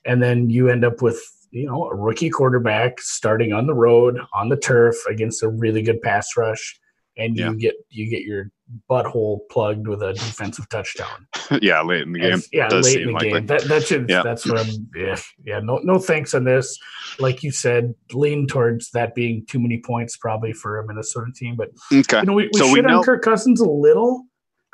and 0.05 0.23
then 0.23 0.49
you 0.49 0.69
end 0.69 0.85
up 0.85 1.03
with 1.03 1.21
you 1.51 1.67
know 1.67 1.89
a 1.91 1.95
rookie 1.95 2.31
quarterback 2.31 3.01
starting 3.01 3.53
on 3.53 3.67
the 3.67 3.75
road 3.75 4.19
on 4.33 4.49
the 4.49 4.57
turf 4.57 4.95
against 5.09 5.43
a 5.43 5.49
really 5.49 5.83
good 5.83 6.01
pass 6.03 6.37
rush, 6.37 6.79
and 7.19 7.37
you 7.37 7.45
Yeah. 7.45 7.55
get 7.55 7.75
you 7.91 8.09
get 8.09 8.23
your 8.23 8.51
butthole 8.91 9.41
plugged 9.51 9.87
with 9.87 10.03
a 10.03 10.13
defensive 10.13 10.69
touchdown. 10.69 11.27
yeah, 11.63 11.83
late 11.83 12.03
in 12.03 12.13
the 12.13 12.19
game. 12.21 12.33
As- 12.35 12.49
yeah, 12.53 12.69
late 12.69 13.01
in 13.01 13.07
the 13.09 13.13
likely. 13.13 13.31
game. 13.33 13.47
That 13.47 13.63
that 13.65 13.87
should 13.87 14.09
Yeah. 14.09 14.23
that's 14.23 14.47
what 14.47 14.59
I'm. 14.59 14.89
Yeah, 14.95 15.17
yeah. 15.45 15.61
No, 15.61 15.79
no 15.85 15.99
thanks 15.99 16.35
on 16.35 16.45
this. 16.45 16.79
Like 17.19 17.43
you 17.43 17.53
said, 17.53 17.95
lean 18.13 18.47
towards 18.47 18.91
that 18.91 19.15
being 19.15 19.45
too 19.49 19.61
many 19.61 19.81
points 19.85 20.17
probably 20.17 20.53
for 20.53 20.79
a 20.79 20.87
Minnesota 20.87 21.31
team. 21.35 21.57
But 21.57 21.69
Okay. 21.93 22.21
you 22.21 22.27
know, 22.27 22.33
we, 22.33 22.51
we 22.53 22.59
So 22.59 22.73
we 22.73 22.81
know- 22.81 22.99
on 22.99 23.05
Kirk 23.05 23.23
Cousins 23.23 23.61
a 23.61 23.69
little 23.69 24.25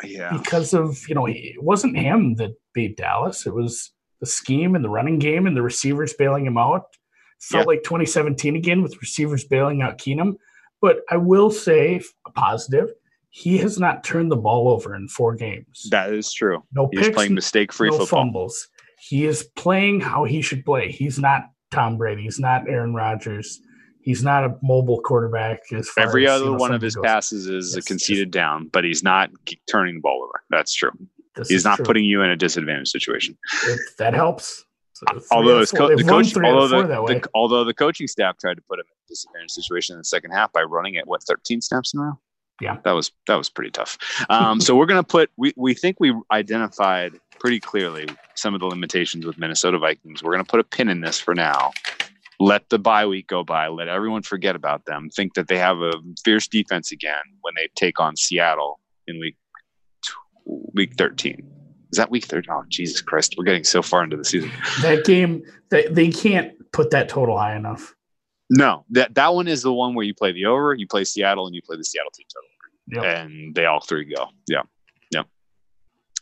Yeah. 0.03 0.37
because 0.37 0.73
of 0.75 0.99
you 1.09 1.15
know 1.15 1.27
it 1.27 1.63
wasn't 1.63 1.97
him 1.99 2.37
that 2.37 2.53
beat 2.75 2.97
Dallas. 2.97 3.47
It 3.47 3.55
was 3.55 3.93
the 4.21 4.27
scheme 4.27 4.75
and 4.75 4.85
the 4.85 4.89
running 4.89 5.19
game 5.19 5.47
and 5.47 5.57
the 5.57 5.63
receivers 5.63 6.15
bailing 6.15 6.47
him 6.47 6.57
out. 6.57 6.85
Felt 7.41 7.63
Yeah. 7.65 7.67
like 7.67 7.83
2017 7.83 8.55
again 8.57 8.83
with 8.83 8.97
receivers 9.03 9.45
bailing 9.45 9.83
out 9.83 9.99
Keenum. 9.99 10.35
But 10.81 11.01
I 11.11 11.17
will 11.19 11.51
say 11.51 12.01
a 12.27 12.31
positive. 12.31 12.89
He 13.35 13.57
has 13.59 13.79
not 13.79 14.05
turned 14.05 14.31
the 14.31 14.37
ball 14.37 14.69
over 14.69 14.95
in 14.95 15.09
four 15.09 15.35
games. 15.35 15.89
That 15.91 16.13
is 16.13 16.31
true. 16.33 16.63
no 16.75 16.89
He's 16.93 17.07
picks, 17.07 17.15
playing 17.17 17.35
mistake 17.35 17.73
free 17.73 17.89
no 17.89 17.97
football. 17.99 18.25
fumbles. 18.25 18.69
He 19.01 19.25
is 19.25 19.43
playing 19.57 20.01
how 20.03 20.25
he 20.25 20.43
should 20.43 20.65
play. 20.67 20.93
He's 20.93 21.19
not 21.19 21.45
Tom 21.71 21.97
Brady. 21.97 22.25
He's 22.25 22.39
not 22.39 22.69
Aaron 22.69 22.95
Rodgers. 22.95 23.59
He's 24.03 24.23
not 24.23 24.45
a 24.45 24.57
mobile 24.63 25.01
quarterback. 25.01 25.61
As 25.73 25.89
far 25.89 26.05
Every 26.05 26.27
as, 26.27 26.33
other 26.33 26.45
you 26.45 26.51
know, 26.53 26.57
one 26.59 26.75
of 26.75 26.83
his 26.83 26.95
goes. 26.95 27.03
passes 27.05 27.47
is 27.47 27.73
a 27.75 27.79
Yes, 27.79 27.85
conceded 27.87 28.31
down, 28.31 28.69
but 28.71 28.85
he's 28.85 29.03
not 29.03 29.31
turning 29.67 29.95
the 29.95 30.01
ball 30.03 30.23
over. 30.25 30.43
That's 30.51 30.75
true. 30.75 30.91
This 31.35 31.49
He's 31.49 31.65
not 31.65 31.77
true. 31.77 31.87
putting 31.87 32.05
you 32.05 32.21
in 32.21 32.29
a 32.29 32.37
disadvantage 32.37 32.89
situation. 32.89 33.39
If 33.67 33.97
that 33.97 34.13
helps. 34.13 34.63
So 34.93 35.07
although 35.31 35.61
his 35.61 35.71
co- 35.71 35.97
the 35.97 36.05
coach, 36.05 36.33
three 36.35 36.47
out 36.47 36.53
of 36.57 36.73
although 36.75 37.07
the, 37.07 37.15
the- 37.21 37.29
although 37.35 37.65
the 37.65 37.73
coaching 37.75 38.07
staff 38.07 38.37
tried 38.39 38.55
to 38.59 38.63
put 38.69 38.79
him 38.79 38.85
in 38.87 38.93
a 38.93 39.09
disadvantage 39.09 39.51
situation 39.53 39.95
in 39.95 39.99
the 39.99 40.05
second 40.05 40.33
half 40.33 40.53
by 40.53 40.63
running 40.63 40.95
it 40.97 41.07
what 41.07 41.23
13 41.23 41.61
snaps 41.63 41.95
in 41.95 42.01
a 42.01 42.03
row. 42.03 42.21
Yeah. 42.63 42.79
that 42.85 42.93
was 42.93 43.11
that 43.27 43.37
was 43.37 43.49
pretty 43.49 43.71
tough. 43.71 43.99
Um, 44.31 44.61
so 44.61 44.77
we're 44.77 44.87
gonna 44.87 45.03
put 45.03 45.31
we 45.37 45.53
we 45.57 45.75
think 45.75 45.99
we 46.01 46.15
identified 46.31 47.13
pretty 47.39 47.61
clearly 47.61 48.09
some 48.35 48.55
of 48.55 48.61
the 48.61 48.67
limitations 48.67 49.27
with 49.27 49.39
Minnesota 49.39 49.79
Vikings. 49.79 50.23
We're 50.23 50.33
gonna 50.33 50.45
put 50.45 50.61
a 50.61 50.65
pin 50.65 50.89
in 50.89 51.01
this 51.01 51.19
for 51.19 51.35
now. 51.35 51.73
Let 52.41 52.69
the 52.71 52.79
bye 52.79 53.07
week 53.07 53.29
go 53.29 53.45
by. 53.45 53.69
Let 53.69 53.89
everyone 53.89 54.23
forget 54.23 54.57
about 54.57 54.85
them. 54.85 55.11
Think 55.11 55.35
that 55.35 55.49
they 55.49 55.59
have 55.59 55.79
a 55.79 55.93
fierce 56.25 56.49
defense 56.49 56.91
again 56.91 57.23
when 57.43 57.55
they 57.57 57.69
take 57.77 58.01
on 58.01 58.17
Seattle 58.17 58.81
in 59.07 59.19
week 59.21 59.37
week 60.75 60.95
13. 60.97 61.53
Is 61.93 61.99
that 61.99 62.11
week 62.11 62.25
13? 62.25 62.51
Oh, 62.51 62.65
Jesus 62.69 63.03
Christ. 63.03 63.35
We're 63.37 63.45
getting 63.45 63.65
so 63.65 63.83
far 63.83 64.03
into 64.03 64.17
the 64.17 64.25
season. 64.25 64.51
that 64.81 65.05
game, 65.05 65.43
they, 65.71 65.87
they 65.89 66.11
can't 66.11 66.53
put 66.73 66.91
that 66.91 67.09
total 67.09 67.39
high 67.39 67.55
enough. 67.55 67.95
No, 68.51 68.85
that 68.91 69.15
that 69.15 69.33
one 69.33 69.49
is 69.49 69.63
the 69.63 69.73
one 69.73 69.95
where 69.95 70.05
you 70.05 70.15
play 70.15 70.33
the 70.33 70.45
over, 70.45 70.75
you 70.75 70.87
play 70.87 71.05
Seattle, 71.05 71.47
and 71.47 71.55
you 71.55 71.63
play 71.63 71.77
the 71.77 71.85
Seattle 71.85 72.11
team 72.11 72.27
total, 72.29 72.49
Yep. 72.93 73.05
and 73.05 73.55
they 73.55 73.67
all 73.67 73.81
three 73.81 74.05
go. 74.05 74.29
Yeah, 74.49 74.63
yeah, 75.11 75.23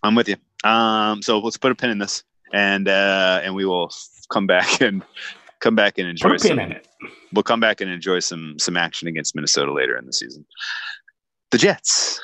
I'm 0.02 0.14
with 0.14 0.28
you. 0.28 0.36
Um, 0.64 1.22
so 1.22 1.38
let's 1.40 1.56
put 1.56 1.72
a 1.72 1.74
pin 1.74 1.90
in 1.90 1.98
this, 1.98 2.22
and 2.52 2.88
uh, 2.88 3.40
and 3.42 3.54
we 3.54 3.64
will 3.64 3.90
come 4.32 4.46
back 4.46 4.80
and 4.80 5.02
come 5.60 5.74
back 5.74 5.98
and 5.98 6.08
enjoy. 6.08 6.30
Put 6.30 6.44
a 6.44 6.48
pin 6.48 6.56
some, 6.56 6.58
in 6.60 6.72
it. 6.72 6.88
We'll 7.32 7.42
come 7.42 7.60
back 7.60 7.80
and 7.80 7.90
enjoy 7.90 8.20
some 8.20 8.54
some 8.58 8.76
action 8.76 9.08
against 9.08 9.34
Minnesota 9.34 9.72
later 9.72 9.96
in 9.96 10.06
the 10.06 10.12
season. 10.12 10.46
The 11.50 11.58
Jets 11.58 12.20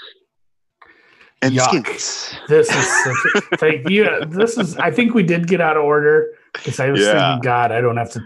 and 1.43 1.55
Yuck. 1.55 1.69
Skins. 1.69 2.35
This 2.49 2.71
is 2.71 2.87
such 3.05 3.51
a, 3.53 3.57
thank 3.57 3.89
you. 3.91 4.07
This 4.27 4.57
is. 4.57 4.77
I 4.77 4.91
think 4.91 5.15
we 5.15 5.23
did 5.23 5.49
get 5.49 5.61
out 5.61 5.77
of 5.77 5.85
order 5.85 6.29
because 6.53 6.79
I 6.81 6.91
was 6.91 7.03
Yeah. 7.03 7.13
thinking, 7.13 7.43
God, 7.43 7.73
I 7.73 7.81
don't 7.81 7.97
have 7.97 8.11
to. 8.13 8.21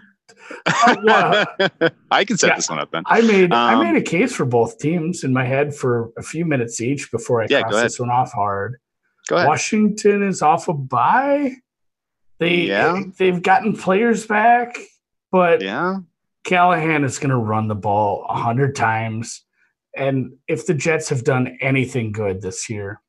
Oh, 0.67 0.97
wow. 1.03 1.47
I 2.11 2.25
can 2.25 2.37
set 2.37 2.49
Yeah. 2.49 2.57
this 2.57 2.69
one 2.69 2.79
up 2.79 2.91
then. 2.91 3.03
I 3.07 3.21
made 3.23 3.53
I 3.53 3.75
Um, 3.75 3.81
made 3.81 3.97
a 3.97 4.03
case 4.03 4.35
for 4.35 4.45
both 4.45 4.79
teams 4.79 5.25
in 5.25 5.33
my 5.33 5.45
head 5.45 5.75
for 5.75 6.11
a 6.19 6.23
few 6.23 6.45
minutes 6.45 6.81
each 6.81 7.11
before 7.11 7.43
I 7.43 7.47
Yeah, 7.51 7.63
crossed 7.63 7.83
this 7.83 8.01
one 8.01 8.11
off 8.11 8.33
hard. 8.33 8.77
Go 9.29 9.37
ahead. 9.37 9.49
Washington 9.49 10.23
is 10.23 10.43
off 10.43 10.69
a 10.69 10.73
bye. 10.75 11.53
They 12.39 12.63
Yeah. 12.69 13.03
they've 13.19 13.43
gotten 13.43 13.77
players 13.77 14.27
back, 14.27 14.77
but 15.31 15.61
Yeah, 15.63 15.99
Callahan 16.45 17.05
is 17.05 17.19
going 17.19 17.31
to 17.31 17.37
run 17.37 17.69
the 17.69 17.75
ball 17.75 18.25
a 18.29 18.35
hundred 18.37 18.75
times. 18.75 19.45
And 19.97 20.35
if 20.49 20.67
the 20.67 20.75
Jets 20.75 21.09
have 21.11 21.25
done 21.25 21.59
anything 21.61 22.13
good 22.13 22.41
this 22.43 22.71
year, 22.71 23.03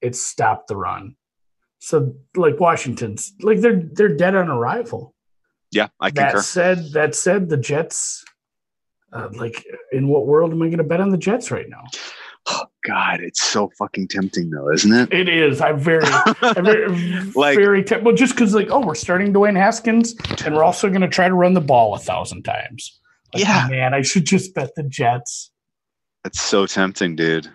it's 0.00 0.22
stopped 0.22 0.68
the 0.68 0.76
run. 0.76 1.16
So 1.78 2.14
like 2.36 2.60
Washington's 2.60 3.32
like 3.40 3.60
they're 3.60 3.82
they're 3.92 4.16
dead 4.16 4.34
on 4.34 4.48
arrival. 4.48 5.13
Yeah, 5.74 5.88
I 6.00 6.10
can. 6.10 6.34
That 6.34 6.40
said, 6.44 6.92
that 6.92 7.14
said, 7.14 7.48
the 7.48 7.56
Jets. 7.56 8.24
Uh, 9.12 9.28
like, 9.34 9.64
in 9.92 10.08
what 10.08 10.26
world 10.26 10.50
am 10.52 10.60
I 10.62 10.66
going 10.66 10.78
to 10.78 10.84
bet 10.84 11.00
on 11.00 11.10
the 11.10 11.16
Jets 11.18 11.50
right 11.50 11.68
now? 11.68 11.84
Oh, 12.46 12.64
God, 12.84 13.20
it's 13.20 13.40
so 13.42 13.70
fucking 13.78 14.08
tempting 14.08 14.50
though, 14.50 14.70
isn't 14.72 14.92
it? 14.92 15.12
It 15.12 15.28
is. 15.28 15.60
I'm 15.60 15.78
very, 15.78 16.02
I'm 16.42 16.64
very, 16.64 17.22
Like- 17.34 17.56
very 17.56 17.82
te- 17.84 17.98
well, 17.98 18.14
just 18.14 18.34
because, 18.34 18.54
like, 18.54 18.70
oh, 18.70 18.80
we're 18.84 18.94
starting 18.96 19.32
Dwayne 19.32 19.56
Haskins, 19.56 20.14
and 20.44 20.54
we're 20.54 20.64
also 20.64 20.88
going 20.88 21.00
to 21.00 21.08
try 21.08 21.28
to 21.28 21.34
run 21.34 21.54
the 21.54 21.60
ball 21.60 21.94
a 21.94 21.98
thousand 21.98 22.42
times. 22.42 23.00
Like, 23.32 23.44
Yeah. 23.44 23.66
man, 23.70 23.94
I 23.94 24.02
should 24.02 24.24
just 24.26 24.54
bet 24.54 24.74
the 24.74 24.82
Jets. 24.82 25.50
It's 26.24 26.40
so 26.40 26.66
tempting, 26.66 27.16
dude. 27.16 27.48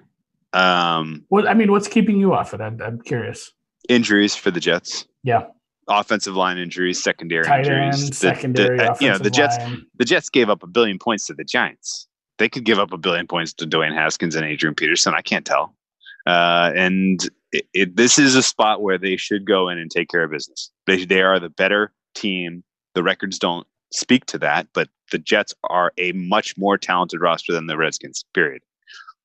Um, 0.53 1.25
What 1.29 1.47
I 1.47 1.53
mean, 1.53 1.71
what's 1.71 1.87
keeping 1.87 2.19
you 2.19 2.33
off 2.33 2.53
it? 2.53 2.61
I'm, 2.61 2.81
I'm 2.81 3.01
curious. 3.01 3.51
injuries 3.89 4.35
for 4.35 4.49
the 4.49 4.59
Jets. 4.59 5.05
Yeah, 5.23 5.43
Offensive 5.89 6.35
line 6.35 6.57
injuries, 6.57 7.01
secondary 7.01 7.43
tight 7.43 7.65
injuries. 7.65 8.03
end, 8.03 8.11
The- 8.11 8.15
secondary, 8.15 8.77
the, 8.77 8.91
uh, 8.91 8.95
you 9.01 9.09
know, 9.09 9.17
the 9.17 9.29
Jets. 9.29 9.57
line. 9.57 9.85
The 9.97 10.05
Jets 10.05 10.29
gave 10.29 10.49
up 10.49 10.63
a 10.63 10.67
billion 10.67 10.99
points 10.99 11.25
to 11.27 11.33
the 11.33 11.43
Giants. 11.43 12.07
They 12.37 12.47
could 12.47 12.63
give 12.63 12.79
up 12.79 12.93
a 12.93 12.97
billion 12.97 13.27
points 13.27 13.53
to 13.53 13.65
Dwayne 13.65 13.93
Haskins 13.93 14.35
and 14.35 14.45
Adrian 14.45 14.75
Peterson. 14.75 15.13
I 15.13 15.21
can't 15.21 15.45
tell. 15.45 15.75
Uh, 16.25 16.71
and 16.75 17.27
it, 17.51 17.65
it, 17.73 17.95
this 17.97 18.17
is 18.19 18.35
a 18.35 18.43
spot 18.43 18.81
where 18.81 18.97
they 18.97 19.17
should 19.17 19.45
go 19.45 19.67
in 19.67 19.77
and 19.77 19.89
take 19.89 20.09
care 20.09 20.23
of 20.23 20.31
business. 20.31 20.71
They 20.85 21.05
they 21.05 21.21
are 21.21 21.39
the 21.39 21.49
better 21.49 21.91
team. 22.15 22.63
The 22.93 23.03
records 23.03 23.39
don't 23.39 23.65
speak 23.91 24.25
to 24.27 24.37
that, 24.39 24.67
but 24.73 24.89
the 25.11 25.17
Jets 25.17 25.53
are 25.69 25.91
a 25.97 26.11
much 26.11 26.55
more 26.57 26.77
talented 26.77 27.19
roster 27.19 27.51
than 27.51 27.67
the 27.67 27.77
Redskins. 27.77 28.23
Period. 28.33 28.61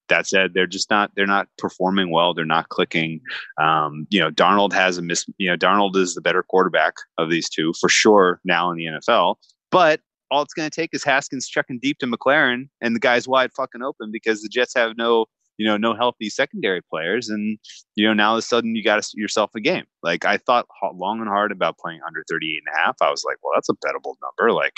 That 0.08 0.26
said, 0.26 0.52
they're 0.54 0.66
just 0.66 0.90
not 0.90 1.10
they're 1.16 1.26
not 1.26 1.48
performing 1.58 2.10
well. 2.10 2.34
They're 2.34 2.44
not 2.44 2.68
clicking. 2.68 3.20
Um, 3.60 4.06
you 4.10 4.20
know, 4.20 4.30
Darnold 4.30 4.72
has 4.72 4.98
a 4.98 5.02
miss. 5.02 5.26
You 5.38 5.50
know, 5.50 5.56
Darnold 5.56 5.96
is 5.96 6.14
the 6.14 6.20
better 6.20 6.42
quarterback 6.42 6.94
of 7.18 7.30
these 7.30 7.48
two 7.48 7.72
for 7.80 7.88
sure 7.88 8.40
now 8.44 8.70
in 8.70 8.76
the 8.76 8.84
NFL. 8.84 9.36
But 9.70 10.00
all 10.30 10.42
it's 10.42 10.54
going 10.54 10.68
to 10.68 10.74
take 10.74 10.90
is 10.92 11.04
Haskins 11.04 11.48
chucking 11.48 11.78
deep 11.80 11.98
to 11.98 12.06
McLaurin, 12.06 12.68
and 12.80 12.94
the 12.94 13.00
guy's 13.00 13.28
wide 13.28 13.50
fucking 13.56 13.82
open 13.82 14.10
because 14.10 14.42
the 14.42 14.48
Jets 14.48 14.74
have 14.74 14.96
no 14.96 15.26
you 15.58 15.66
know 15.66 15.76
no 15.76 15.94
healthy 15.94 16.28
secondary 16.28 16.82
players, 16.82 17.28
and 17.28 17.58
you 17.94 18.06
know 18.06 18.12
now 18.12 18.30
all 18.30 18.34
of 18.34 18.40
a 18.40 18.42
sudden 18.42 18.74
you 18.74 18.82
got 18.82 19.06
yourself 19.14 19.50
a 19.54 19.60
game. 19.60 19.84
Like 20.02 20.24
I 20.24 20.38
thought 20.38 20.66
long 20.94 21.20
and 21.20 21.28
hard 21.28 21.52
about 21.52 21.78
playing 21.78 22.00
under 22.06 22.24
38 22.28 22.62
and 22.66 22.74
a 22.74 22.78
half. 22.78 22.96
I 23.00 23.10
was 23.10 23.24
like, 23.24 23.36
well, 23.42 23.52
that's 23.54 23.68
a 23.68 23.74
bettable 23.74 24.14
number. 24.22 24.52
Like 24.52 24.74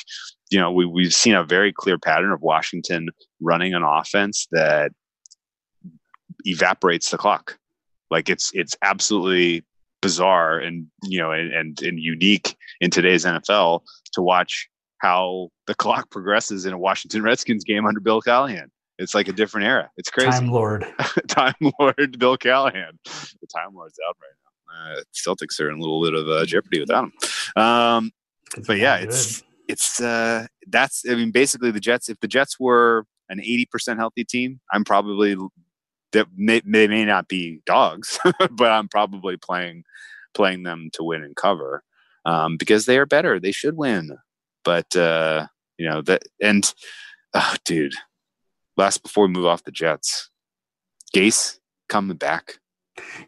you 0.51 0.59
know 0.59 0.71
we 0.71 0.87
we've 0.87 1.15
seen 1.15 1.35
a 1.35 1.45
very 1.45 1.73
clear 1.73 1.99
pattern 1.99 2.33
of 2.33 2.43
Washington 2.43 3.09
running 3.41 3.75
an 3.75 3.83
offense 3.83 4.47
that 4.53 4.93
evaporates 6.45 7.11
the 7.11 7.19
clock. 7.19 7.59
Like 8.11 8.29
it's 8.29 8.51
it's 8.55 8.77
absolutely 8.83 9.65
bizarre 10.03 10.59
and 10.59 10.87
you 11.03 11.19
know 11.19 11.33
and, 11.33 11.53
and 11.53 11.83
and 11.83 11.99
unique 11.99 12.55
in 12.81 12.91
today's 12.91 13.25
NFL 13.25 13.81
to 14.13 14.23
watch 14.23 14.69
how 14.99 15.49
the 15.67 15.75
clock 15.83 16.11
progresses 16.11 16.67
in 16.67 16.73
a 16.73 16.79
Washington 16.79 17.23
Redskins 17.23 17.65
game 17.65 17.87
under 17.87 18.01
Bill 18.01 18.21
Callahan. 18.21 18.71
It's 18.99 19.15
like 19.15 19.29
a 19.29 19.33
different 19.33 19.67
era. 19.67 19.91
It's 19.99 20.09
crazy. 20.11 20.31
Time 20.31 20.49
Lord. 20.51 20.87
Time 21.29 21.55
Lord 21.79 22.19
Bill 22.19 22.37
Callahan. 22.37 22.99
The 23.05 23.47
Time 23.55 23.75
Lord's 23.75 23.99
out 24.09 24.17
right 24.23 24.31
now. 24.31 24.99
Uh, 24.99 25.03
Celtics 25.15 25.61
are 25.61 25.69
in 25.71 25.77
a 25.77 25.81
little 25.81 26.03
bit 26.03 26.15
of 26.15 26.29
uh, 26.29 26.45
jeopardy 26.47 26.81
without 26.81 27.05
him. 27.05 27.63
Um, 27.63 28.11
but 28.67 28.79
yeah, 28.79 28.95
Not 28.97 29.03
it's 29.05 29.41
good. 29.41 29.47
it's 29.69 30.01
uh 30.01 30.47
that's 30.69 31.03
I 31.09 31.15
mean 31.15 31.31
basically 31.31 31.71
the 31.71 31.81
Jets. 31.81 32.09
If 32.09 32.21
the 32.21 32.29
Jets 32.29 32.59
were 32.59 33.05
an 33.29 33.41
eighty 33.41 33.67
percent 33.71 33.99
healthy 33.99 34.25
team, 34.25 34.61
I'm 34.73 34.85
probably 34.85 35.37
that 36.13 36.27
may, 36.37 36.61
they 36.65 36.89
may 36.89 37.05
not 37.05 37.29
be 37.29 37.61
dogs, 37.67 38.19
but 38.51 38.73
I'm 38.73 38.89
probably 38.89 39.37
playing 39.37 39.85
playing 40.35 40.63
them 40.65 40.91
to 40.93 41.03
win 41.03 41.23
and 41.23 41.35
cover 41.35 41.83
um, 42.27 42.57
because 42.59 42.85
they 42.87 42.99
are 42.99 43.07
better. 43.07 43.41
They 43.41 43.53
should 43.53 43.77
win, 43.77 44.17
but 44.65 44.95
uh, 44.97 45.47
you 45.79 45.89
know 45.89 46.03
that 46.03 46.23
and 46.43 46.73
oh, 47.35 47.55
dude, 47.65 47.95
last 48.77 49.03
before 49.03 49.27
we 49.27 49.33
move 49.33 49.47
off 49.47 49.65
the 49.65 49.71
Jets, 49.73 50.31
Gase 51.15 51.59
coming 51.89 52.17
back. 52.17 52.59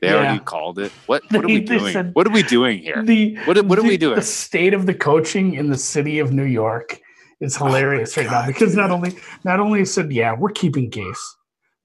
They 0.00 0.08
Yeah. 0.08 0.14
already 0.16 0.38
called 0.40 0.78
it. 0.78 0.92
What 1.06 1.22
what 1.30 1.44
are 1.44 1.48
we 1.48 1.60
doing? 1.60 1.92
said- 1.92 2.10
what 2.14 2.26
are 2.26 2.32
we 2.32 2.42
doing 2.42 2.78
here? 2.78 3.02
The 3.04 3.36
What 3.44 3.58
are- 3.58 3.62
what 3.64 3.78
are 3.78 3.82
we 3.82 3.96
doing? 3.96 4.16
The 4.16 4.22
state 4.22 4.72
of 4.74 4.86
the 4.86 4.94
coaching 4.94 5.54
in 5.54 5.68
the 5.70 5.76
city 5.78 6.18
of 6.20 6.32
New 6.32 6.44
York 6.44 7.00
is 7.40 7.56
hilarious 7.56 8.16
right 8.16 8.26
now 8.26 8.38
Oh 8.38 8.40
God, 8.40 8.46
because 8.48 8.74
not 8.74 8.90
only 8.90 9.14
not 9.44 9.60
only 9.60 9.84
said 9.84 10.10
yeah 10.12 10.34
we're 10.34 10.50
keeping 10.50 10.90
Gase, 10.90 11.16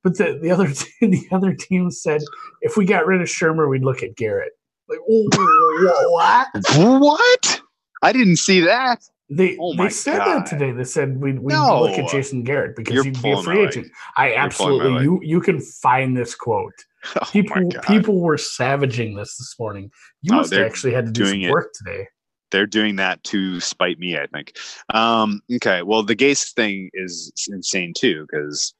but 0.03 0.17
the, 0.17 0.37
the 0.41 0.51
other 0.51 0.67
the 1.01 1.27
other 1.31 1.53
team 1.53 1.89
said 1.91 2.21
if 2.61 2.77
we 2.77 2.85
got 2.85 3.05
rid 3.05 3.21
of 3.21 3.27
Shurmur 3.27 3.69
we'd 3.69 3.83
look 3.83 4.03
at 4.03 4.15
Garrett. 4.15 4.53
Like 4.89 4.99
what? 5.07 6.47
What? 6.75 7.61
I 8.01 8.11
didn't 8.11 8.37
see 8.37 8.59
that. 8.61 8.99
They 9.29 9.57
Oh 9.59 9.73
they 9.75 9.89
said 9.89 10.17
God. 10.17 10.41
that 10.41 10.45
today. 10.45 10.71
They 10.71 10.83
said 10.83 11.19
we'd, 11.19 11.39
we'd 11.39 11.53
No. 11.53 11.81
look 11.83 11.97
at 11.97 12.09
Jason 12.09 12.43
Garrett 12.43 12.75
because 12.75 12.93
You're 12.93 13.03
he'd 13.05 13.21
be 13.23 13.31
a 13.31 13.41
free 13.41 13.59
leg. 13.59 13.69
agent. 13.69 13.87
I 14.17 14.33
absolutely 14.35 15.03
you 15.03 15.19
you 15.23 15.39
can 15.41 15.59
find 15.59 16.15
this 16.17 16.35
quote. 16.35 16.73
Oh 17.21 17.25
People 17.33 17.69
people 17.83 18.21
were 18.21 18.37
savaging 18.37 19.15
this 19.17 19.35
this 19.37 19.55
morning. 19.59 19.91
You 20.21 20.33
Oh, 20.33 20.37
must 20.37 20.53
actually 20.53 20.93
had 20.93 21.07
to 21.07 21.11
do 21.11 21.25
some 21.25 21.41
it. 21.41 21.51
work 21.51 21.71
today. 21.73 22.07
they're 22.51 22.65
doing 22.65 22.95
that 22.97 23.21
to 23.25 23.59
spite 23.59 23.99
me. 23.99 24.17
I 24.17 24.27
think. 24.27 24.55
Um, 24.93 25.41
okay, 25.55 25.81
well, 25.81 26.03
the 26.03 26.15
Gase 26.15 26.53
thing 26.53 26.89
is 26.93 27.33
insane 27.51 27.91
too 27.97 28.25
because 28.29 28.73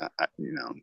uh, 0.00 0.26
you 0.38 0.52
know 0.52 0.74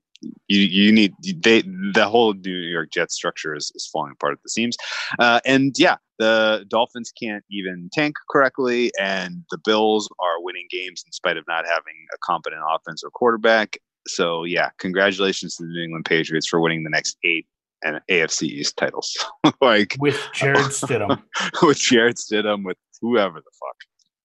you 0.47 0.59
you 0.59 0.91
need 0.91 1.13
they 1.43 1.61
the 1.61 2.07
whole 2.09 2.33
New 2.33 2.55
York 2.55 2.89
Jets 2.91 3.15
structure 3.15 3.55
is, 3.55 3.71
is 3.75 3.87
falling 3.91 4.13
apart 4.13 4.33
at 4.33 4.43
the 4.43 4.49
seams, 4.49 4.77
uh, 5.19 5.39
and 5.45 5.75
yeah, 5.77 5.97
the 6.19 6.65
Dolphins 6.67 7.11
can't 7.21 7.43
even 7.51 7.89
tank 7.93 8.15
correctly, 8.29 8.91
and 8.99 9.43
the 9.51 9.57
Bills 9.63 10.09
are 10.19 10.41
winning 10.41 10.67
games 10.69 11.03
in 11.05 11.11
spite 11.11 11.37
of 11.37 11.45
not 11.47 11.65
having 11.65 11.95
a 12.13 12.17
competent 12.23 12.61
offense 12.69 13.03
or 13.03 13.09
quarterback. 13.11 13.77
So 14.07 14.43
yeah, 14.43 14.69
congratulations 14.79 15.55
to 15.57 15.63
the 15.63 15.69
New 15.69 15.83
England 15.83 16.05
Patriots 16.05 16.47
for 16.47 16.59
winning 16.59 16.83
the 16.83 16.89
next 16.89 17.17
eight 17.23 17.47
and 17.83 17.99
AFC 18.09 18.43
East 18.43 18.77
titles. 18.77 19.15
like 19.61 19.95
With 19.99 20.19
Jarrett 20.33 20.59
Stidham. 20.71 21.21
with 21.61 21.77
Jarrett 21.77 22.17
Stidham, 22.17 22.63
with 22.65 22.77
whoever 23.01 23.39
the 23.39 23.51
fuck. 23.59 23.75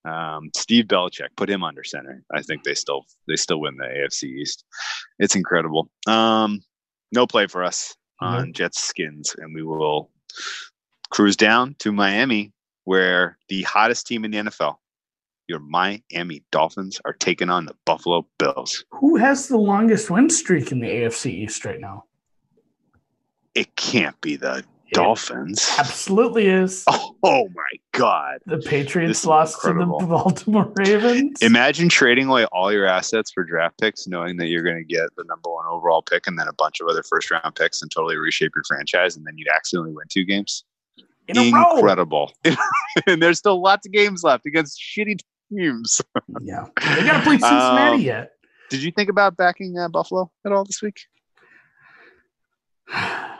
Um, 0.04 0.50
Steve 0.56 0.86
Belichick, 0.86 1.28
put 1.36 1.50
him 1.50 1.62
under 1.62 1.84
center. 1.84 2.22
I 2.32 2.42
think 2.42 2.64
they 2.64 2.74
still 2.74 3.04
they 3.28 3.36
still 3.36 3.60
win 3.60 3.76
the 3.76 3.84
AFC 3.84 4.24
East. 4.24 4.64
It's 5.18 5.36
incredible. 5.36 5.90
Um, 6.06 6.60
no 7.12 7.26
play 7.26 7.46
for 7.46 7.64
us 7.64 7.96
on 8.20 8.52
Jets 8.52 8.80
skins, 8.80 9.34
and 9.38 9.54
we 9.54 9.62
will 9.62 10.10
cruise 11.10 11.36
down 11.36 11.74
to 11.80 11.92
Miami, 11.92 12.52
where 12.84 13.38
the 13.48 13.62
hottest 13.62 14.06
team 14.06 14.24
in 14.24 14.30
the 14.30 14.38
NFL, 14.38 14.76
your 15.48 15.58
Miami 15.58 16.44
Dolphins, 16.52 17.00
are 17.04 17.12
taking 17.12 17.50
on 17.50 17.66
the 17.66 17.74
Buffalo 17.84 18.26
Bills. 18.38 18.84
Who 18.90 19.16
has 19.16 19.48
the 19.48 19.58
longest 19.58 20.10
win 20.10 20.30
streak 20.30 20.72
in 20.72 20.80
the 20.80 20.88
AFC 20.88 21.26
East 21.26 21.64
right 21.64 21.80
now? 21.80 22.04
It 23.54 23.74
can't 23.76 24.18
be 24.20 24.36
the 24.36 24.64
Dolphins. 24.92 25.70
absolutely 25.78 26.46
is. 26.46 26.84
Oh, 26.86 27.16
oh 27.22 27.48
my 27.54 27.78
God. 27.92 28.38
The 28.46 28.58
Patriots 28.58 29.24
lost 29.24 29.60
to 29.62 29.68
the. 29.68 29.86
Baltimore 29.86 30.72
Ravens. 30.76 31.40
Imagine 31.42 31.88
trading 31.88 32.28
away 32.28 32.44
all 32.46 32.72
your 32.72 32.86
assets 32.86 33.30
for 33.32 33.44
draft 33.44 33.78
picks, 33.78 34.06
knowing 34.06 34.36
that 34.38 34.46
you're 34.48 34.62
going 34.62 34.76
to 34.76 34.84
get 34.84 35.08
the 35.16 35.24
number 35.28 35.50
one 35.50 35.66
overall 35.66 36.02
pick 36.02 36.26
and 36.26 36.38
then 36.38 36.48
a 36.48 36.52
bunch 36.54 36.80
of 36.80 36.88
other 36.88 37.02
first 37.02 37.30
round 37.30 37.54
picks 37.54 37.82
and 37.82 37.90
totally 37.90 38.16
reshape 38.16 38.52
your 38.54 38.64
franchise, 38.66 39.16
and 39.16 39.26
then 39.26 39.36
you'd 39.36 39.48
accidentally 39.48 39.92
win 39.92 40.06
two 40.10 40.24
games. 40.24 40.64
in. 41.28 41.36
Incredible. 41.36 42.32
and 43.06 43.22
there's 43.22 43.38
still 43.38 43.60
lots 43.62 43.86
of 43.86 43.92
games 43.92 44.22
left 44.22 44.46
against 44.46 44.80
shitty 44.80 45.18
teams. 45.52 46.00
Yeah, 46.42 46.66
they 46.96 47.02
got 47.04 47.18
to 47.18 47.22
play 47.22 47.38
Cincinnati 47.38 47.96
Um, 47.96 48.00
yet. 48.00 48.32
Did 48.70 48.82
you 48.82 48.92
think 48.92 49.10
about 49.10 49.36
backing 49.36 49.76
uh, 49.76 49.88
Buffalo 49.88 50.30
at 50.46 50.52
all 50.52 50.64
this 50.64 50.80
week? 50.80 51.00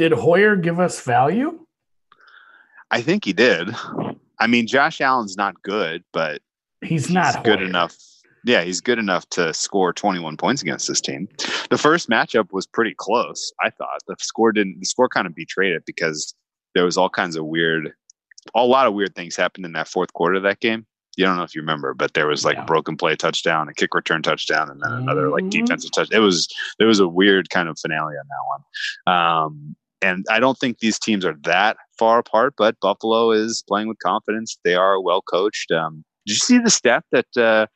Did 0.00 0.12
Hoyer 0.12 0.56
give 0.56 0.80
us 0.80 0.98
value? 1.04 1.58
I 2.90 3.02
think 3.02 3.22
he 3.26 3.34
did. 3.34 3.68
I 4.38 4.46
mean, 4.46 4.66
Josh 4.66 5.02
Allen's 5.02 5.36
not 5.36 5.62
good, 5.62 6.02
but 6.10 6.40
He's 6.80 7.04
he's 7.08 7.10
not 7.10 7.44
good 7.44 7.58
Hoyer. 7.58 7.68
enough. 7.68 7.94
Yeah, 8.46 8.62
he's 8.62 8.80
good 8.80 8.98
enough 8.98 9.28
to 9.32 9.52
score 9.52 9.92
21 9.92 10.38
points 10.38 10.62
against 10.62 10.88
this 10.88 11.02
team. 11.02 11.28
The 11.68 11.76
first 11.76 12.08
matchup 12.08 12.50
was 12.50 12.66
pretty 12.66 12.94
close. 12.96 13.52
I 13.62 13.68
thought 13.68 14.00
the 14.08 14.16
score 14.20 14.52
didn't. 14.52 14.80
The 14.80 14.86
score 14.86 15.10
kind 15.10 15.26
of 15.26 15.34
betrayed 15.34 15.74
it 15.74 15.84
because 15.84 16.34
there 16.74 16.86
was 16.86 16.96
all 16.96 17.10
kinds 17.10 17.36
of 17.36 17.44
weird, 17.44 17.92
a 18.54 18.64
lot 18.64 18.86
of 18.86 18.94
weird 18.94 19.14
things 19.14 19.36
happened 19.36 19.66
in 19.66 19.72
that 19.72 19.86
fourth 19.86 20.14
quarter 20.14 20.36
of 20.36 20.44
that 20.44 20.60
game. 20.60 20.86
You 21.18 21.26
don't 21.26 21.36
know 21.36 21.42
if 21.42 21.54
you 21.54 21.60
remember, 21.60 21.92
but 21.92 22.14
there 22.14 22.26
was 22.28 22.46
like 22.46 22.56
Yeah. 22.56 22.62
a 22.62 22.66
broken 22.66 22.96
play 22.96 23.14
touchdown, 23.16 23.68
a 23.68 23.74
kick 23.74 23.92
return 23.94 24.22
touchdown, 24.22 24.70
and 24.70 24.80
then 24.80 24.92
another 24.92 25.28
like 25.28 25.44
Mhm. 25.44 25.50
defensive 25.50 25.90
touch. 25.92 26.08
It 26.10 26.20
was 26.20 26.48
there 26.78 26.88
was 26.88 27.00
a 27.00 27.08
weird 27.08 27.50
kind 27.50 27.68
of 27.68 27.78
finale 27.78 28.14
on 28.16 28.26
that 28.26 28.46
one. 28.48 29.14
Um, 29.14 29.76
and 30.02 30.24
I 30.30 30.40
don't 30.40 30.58
think 30.58 30.78
these 30.78 30.98
teams 30.98 31.24
are 31.24 31.36
that 31.44 31.76
far 31.98 32.18
apart, 32.18 32.54
but 32.56 32.78
Buffalo 32.80 33.30
is 33.30 33.62
playing 33.68 33.88
with 33.88 33.98
confidence. 33.98 34.58
They 34.64 34.74
are 34.74 35.00
well 35.00 35.22
coached. 35.22 35.70
Um, 35.70 36.04
did 36.26 36.32
you 36.34 36.38
see 36.38 36.58
the 36.58 36.70
stat 36.70 37.04
that 37.12 37.26
uh, 37.36 37.66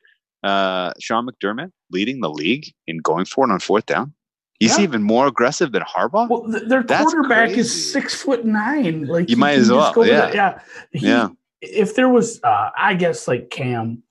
uh, 0.45 0.93
Sean 0.99 1.27
McDermott 1.27 1.71
leading 1.91 2.21
the 2.21 2.29
league 2.29 2.65
in 2.87 2.97
going 2.99 3.25
for 3.25 3.47
it 3.47 3.51
on 3.51 3.59
fourth 3.59 3.85
down? 3.85 4.13
He's 4.59 4.77
Yeah. 4.77 4.83
even 4.85 5.03
more 5.03 5.27
aggressive 5.27 5.71
than 5.73 5.81
Harbaugh. 5.83 6.29
Well, 6.29 6.49
th- 6.49 6.63
their 6.69 6.81
That's 6.83 7.03
quarterback 7.13 7.49
is 7.51 7.91
six 7.91 8.15
foot 8.21 8.45
nine. 8.45 9.05
Like 9.05 9.29
You 9.29 9.35
might 9.37 9.57
as 9.57 9.69
well, 9.71 9.93
yeah. 10.05 10.31
yeah. 10.33 10.59
He- 10.91 11.07
Yeah. 11.07 11.29
If 11.61 11.95
there 11.95 12.07
was, 12.09 12.39
uh, 12.43 12.69
I 12.77 12.93
guess, 12.93 13.27
like 13.27 13.49
Cam, 13.49 14.03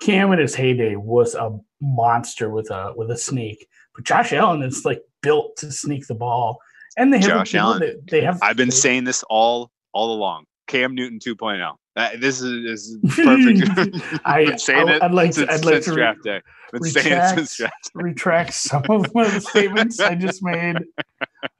Cam 0.00 0.32
in 0.32 0.38
his 0.38 0.54
heyday 0.54 0.96
was 0.96 1.34
a 1.34 1.56
monster 1.80 2.48
with 2.50 2.70
a 2.70 2.92
with 2.96 3.10
a 3.10 3.16
sneak, 3.18 3.66
but 3.94 4.04
Josh 4.04 4.32
Allen 4.32 4.62
is 4.62 4.84
like 4.84 5.02
built 5.20 5.56
to 5.58 5.70
sneak 5.70 6.06
the 6.06 6.14
ball, 6.14 6.58
and 6.96 7.12
they 7.12 7.18
have 7.18 7.28
Josh 7.28 7.54
Allen. 7.54 7.80
They, 7.80 7.94
they 8.20 8.24
have. 8.24 8.38
I've 8.42 8.56
been 8.56 8.68
they- 8.70 8.76
saying 8.76 9.04
this 9.04 9.22
all 9.28 9.70
all 9.92 10.12
along. 10.14 10.44
Cam 10.68 10.94
Newton 10.94 11.18
2.0. 11.18 11.74
Uh, 11.94 12.10
this 12.18 12.40
is, 12.40 12.64
is 12.64 12.98
perfect. 13.16 14.00
I- 14.24 14.46
been 14.46 14.58
saying 14.58 14.88
I- 14.88 14.96
it 14.96 15.02
I'd 15.02 15.12
like 15.12 15.30
to- 15.32 15.40
since, 15.40 15.50
I'd 15.50 15.64
like 15.64 15.82
to 15.82 15.90
re- 15.90 15.96
draft 15.96 16.22
day. 16.22 16.40
Been 16.72 16.82
retract- 16.82 17.60
retract 17.94 18.54
some 18.54 18.82
of 18.88 19.12
the 19.12 19.46
statements 19.46 20.00
I 20.00 20.14
just 20.14 20.42
made. 20.42 20.76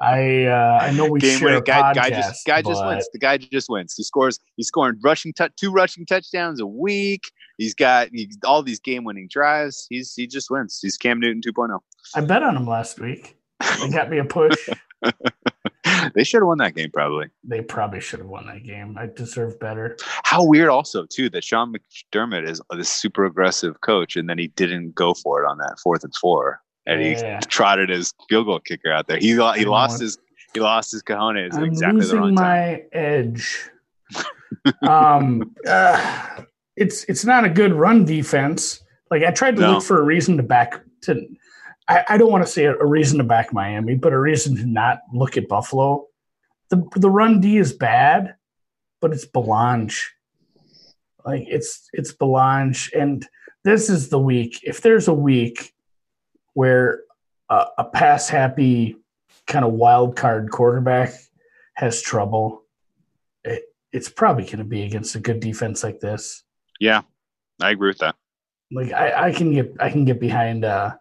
I 0.00 0.44
uh, 0.46 0.78
I 0.80 0.92
know 0.92 1.06
we 1.10 1.20
game 1.20 1.38
share 1.38 1.48
a 1.48 1.50
winning 1.50 1.64
guy, 1.64 1.82
podcast, 1.82 1.94
guy 1.94 2.10
just 2.10 2.46
guy 2.46 2.62
just 2.62 2.86
wins. 2.86 3.08
The 3.12 3.18
guy 3.18 3.36
just 3.36 3.68
wins. 3.68 3.94
He 3.94 4.04
scores. 4.04 4.38
He's 4.56 4.68
scoring 4.68 4.98
rushing 5.02 5.34
tou- 5.34 5.50
two 5.56 5.70
rushing 5.70 6.06
touchdowns 6.06 6.60
a 6.60 6.66
week. 6.66 7.30
He's 7.58 7.74
got 7.74 8.08
he's, 8.10 8.38
all 8.46 8.62
these 8.62 8.80
game 8.80 9.04
winning 9.04 9.28
drives. 9.28 9.86
He's 9.90 10.14
he 10.14 10.26
just 10.26 10.50
wins. 10.50 10.78
He's 10.80 10.96
Cam 10.96 11.20
Newton 11.20 11.42
oh. 11.46 11.52
2.0. 11.52 11.78
I 12.14 12.20
bet 12.22 12.42
on 12.42 12.56
him 12.56 12.66
last 12.66 12.98
week. 12.98 13.36
They 13.80 13.90
got 13.90 14.08
me 14.08 14.18
a 14.18 14.24
push. 14.24 14.68
they 16.14 16.24
should 16.24 16.40
have 16.42 16.46
won 16.46 16.59
that 16.59 16.74
game 16.74 16.90
probably. 16.92 17.28
they 17.44 17.61
probably 17.61 18.00
should 18.00 18.18
have 18.20 18.28
won 18.28 18.46
that 18.46 18.62
game. 18.64 18.96
I 18.98 19.07
deserve 19.07 19.59
better. 19.61 19.96
How 20.24 20.44
weird 20.44 20.68
also 20.68 21.07
too 21.07 21.28
that 21.30 21.44
Sean 21.44 21.74
McDermott 21.74 22.48
is 22.48 22.61
this 22.72 22.88
super 22.88 23.24
aggressive 23.24 23.80
coach 23.80 24.16
and 24.16 24.28
then 24.28 24.38
he 24.38 24.48
didn't 24.48 24.94
go 24.94 25.14
for 25.14 25.42
it 25.42 25.46
on 25.46 25.59
that 25.59 25.78
fourth 25.82 26.05
and 26.05 26.14
four 26.14 26.61
and 26.86 27.00
Yeah. 27.03 27.38
he 27.40 27.46
trotted 27.46 27.88
his 27.88 28.12
field 28.28 28.46
goal 28.46 28.61
kicker 28.61 28.90
out 28.92 29.07
there. 29.07 29.18
He 29.18 29.28
he 29.34 29.40
I 29.40 29.57
lost 29.62 30.00
his 30.00 30.18
he 30.55 30.61
lost 30.61 30.92
his 30.92 31.03
cojones 31.03 31.55
I'm 31.55 31.64
exactly 31.64 32.00
the 32.07 32.14
losing 32.20 32.34
my 32.34 32.82
edge. 32.92 33.70
um, 34.82 35.55
uh, 35.66 36.42
it's 36.76 37.05
it's 37.05 37.24
not 37.24 37.44
a 37.44 37.48
good 37.48 37.72
run 37.72 38.05
defense. 38.05 38.82
Like 39.11 39.22
I 39.24 39.30
tried 39.30 39.57
to 39.57 39.62
No. 39.62 39.72
look 39.74 39.82
for 39.82 40.00
a 40.00 40.05
reason 40.05 40.36
to 40.38 40.42
back 40.42 40.80
to. 41.03 41.26
I, 41.88 42.04
I 42.10 42.16
don't 42.18 42.30
want 42.30 42.44
to 42.44 42.50
say 42.50 42.64
a, 42.64 42.76
a 42.76 42.86
reason 42.86 43.18
to 43.18 43.24
back 43.24 43.52
Miami, 43.52 43.94
but 43.94 44.12
a 44.12 44.18
reason 44.18 44.56
to 44.56 44.66
not 44.66 45.00
look 45.12 45.36
at 45.36 45.48
Buffalo. 45.48 46.06
The 46.70 46.86
the 46.96 47.10
run 47.10 47.40
D 47.40 47.58
is 47.58 47.72
bad, 47.72 48.36
but 49.00 49.12
it's 49.12 49.26
Belange. 49.26 50.12
Like 51.24 51.44
it's 51.48 51.88
it's 51.92 52.12
Belange, 52.12 52.90
and 52.94 53.26
this 53.64 53.90
is 53.90 54.08
the 54.08 54.18
week. 54.18 54.60
If 54.62 54.80
there's 54.80 55.08
a 55.08 55.14
week 55.14 55.72
where 56.54 57.02
a, 57.48 57.66
a 57.78 57.84
pass 57.84 58.28
happy 58.28 58.96
kind 59.46 59.64
of 59.64 59.72
wild 59.72 60.16
card 60.16 60.50
quarterback 60.50 61.12
has 61.74 62.00
trouble, 62.00 62.64
it, 63.44 63.64
it's 63.92 64.08
probably 64.08 64.44
going 64.44 64.58
to 64.58 64.64
be 64.64 64.82
against 64.82 65.14
a 65.14 65.20
good 65.20 65.40
defense 65.40 65.82
like 65.84 66.00
this. 66.00 66.42
Yeah, 66.80 67.02
I 67.60 67.70
agree 67.70 67.90
with 67.90 67.98
that. 67.98 68.16
Like 68.70 68.92
I, 68.92 69.28
I 69.28 69.32
can 69.32 69.52
get 69.52 69.76
I 69.78 69.90
can 69.90 70.04
get 70.04 70.18
behind 70.18 70.64
uh, 70.64 70.94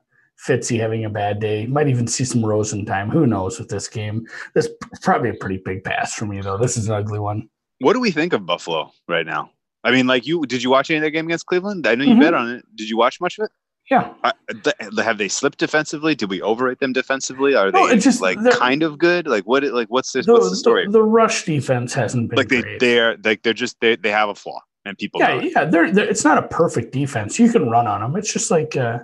Fitzy 0.48 0.80
having 0.80 1.06
a 1.06 1.10
bad 1.10 1.40
day. 1.40 1.66
Might 1.68 1.88
even 1.88 2.08
see 2.08 2.24
some 2.26 2.44
Rosen 2.44 2.86
time. 2.86 3.10
Who 3.10 3.28
knows 3.28 3.60
with 3.60 3.70
this 3.70 3.88
game? 3.88 4.26
This 4.56 4.66
is 4.66 5.00
probably 5.02 5.30
a 5.30 5.34
pretty 5.36 5.62
big 5.64 5.84
pass 5.84 6.14
for 6.14 6.26
me 6.26 6.42
though. 6.42 6.58
This 6.58 6.78
is 6.78 6.88
an 6.88 6.94
ugly 6.96 7.20
one. 7.20 7.48
What 7.80 7.94
do 7.94 8.00
we 8.00 8.12
think 8.12 8.34
of 8.34 8.46
Buffalo 8.46 8.92
right 9.08 9.26
now? 9.26 9.52
I 9.84 9.92
mean, 9.92 10.08
like 10.08 10.26
you, 10.28 10.46
did 10.46 10.62
you 10.64 10.70
watch 10.70 10.90
any 10.90 10.98
of 10.98 11.02
their 11.02 11.10
game 11.12 11.26
against 11.26 11.46
Cleveland? 11.48 11.88
I 11.88 11.96
know 11.96 12.04
you 12.06 12.14
Mhm. 12.16 12.22
bet 12.22 12.34
on 12.34 12.50
it. 12.50 12.66
Did 12.76 12.90
you 12.90 12.98
watch 12.98 13.20
much 13.20 13.38
of 13.40 13.46
it? 13.46 13.52
Yeah, 13.90 14.14
I, 14.24 14.32
th- 14.64 14.76
have 15.04 15.18
they 15.18 15.28
slipped 15.28 15.58
defensively? 15.58 16.16
Did 16.16 16.30
we 16.30 16.42
overrate 16.42 16.80
them 16.80 16.94
defensively? 16.94 17.56
Are 17.56 17.72
No, 17.72 17.88
they 17.90 17.98
just 17.98 18.22
like 18.22 18.38
kind 18.54 18.84
of 18.84 18.98
good? 18.98 19.28
Like 19.28 19.44
what? 19.46 19.64
Like 19.64 19.88
what's 19.90 20.14
the, 20.14 20.22
the, 20.22 20.32
what's 20.34 20.50
the 20.50 20.56
story? 20.56 20.86
The, 20.86 20.92
the 20.94 21.04
rush 21.04 21.44
defense 21.46 21.94
hasn't 21.94 22.30
been 22.30 22.38
like 22.38 22.48
they 22.48 22.62
great. 22.62 22.80
they 22.80 23.00
are 23.00 23.18
like 23.24 23.42
they're 23.42 23.54
just 23.54 23.76
they 23.82 23.96
they 23.98 24.12
have 24.12 24.30
a 24.30 24.36
flaw 24.36 24.60
and 24.86 24.98
people 24.98 25.20
yeah, 25.20 25.36
know 25.36 25.42
yeah. 25.42 25.66
They're, 25.66 25.92
they're 25.92 26.08
it's 26.08 26.24
not 26.24 26.38
a 26.38 26.44
perfect 26.48 26.94
defense. 26.94 27.38
You 27.38 27.52
can 27.52 27.70
run 27.70 27.86
on 27.88 28.00
them. 28.02 28.16
It's 28.16 28.32
just 28.32 28.50
like 28.50 28.78
uh, 28.78 29.00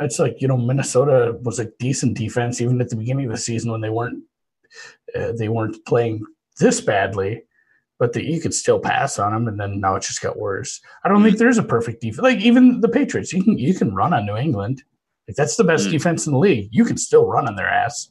it's 0.00 0.18
like 0.18 0.40
you 0.40 0.48
know 0.48 0.56
Minnesota 0.56 1.38
was 1.42 1.58
a 1.58 1.70
decent 1.78 2.16
defense 2.16 2.60
even 2.60 2.80
at 2.80 2.88
the 2.90 2.96
beginning 2.96 3.26
of 3.26 3.32
the 3.32 3.38
season 3.38 3.70
when 3.70 3.80
they 3.80 3.90
weren't 3.90 4.22
uh, 5.16 5.32
they 5.38 5.48
weren't 5.48 5.84
playing 5.86 6.24
this 6.58 6.80
badly, 6.80 7.42
but 7.98 8.12
that 8.12 8.24
you 8.24 8.40
could 8.40 8.54
still 8.54 8.78
pass 8.78 9.18
on 9.18 9.32
them, 9.32 9.48
and 9.48 9.58
then 9.58 9.80
now 9.80 9.96
it 9.96 10.02
just 10.02 10.22
got 10.22 10.38
worse. 10.38 10.80
I 11.04 11.08
don't 11.08 11.22
think 11.22 11.38
there's 11.38 11.58
a 11.58 11.62
perfect 11.62 12.00
defense. 12.00 12.22
Like 12.22 12.38
even 12.40 12.80
the 12.80 12.88
Patriots, 12.88 13.32
you 13.32 13.42
can 13.42 13.58
you 13.58 13.74
can 13.74 13.94
run 13.94 14.12
on 14.12 14.26
New 14.26 14.36
England. 14.36 14.82
Like 15.28 15.36
that's 15.36 15.56
the 15.56 15.64
best 15.64 15.88
Mm. 15.88 15.90
defense 15.92 16.26
in 16.26 16.32
the 16.32 16.38
league. 16.38 16.68
You 16.72 16.84
can 16.84 16.96
still 16.96 17.26
run 17.26 17.46
on 17.48 17.56
their 17.56 17.68
ass. 17.68 18.10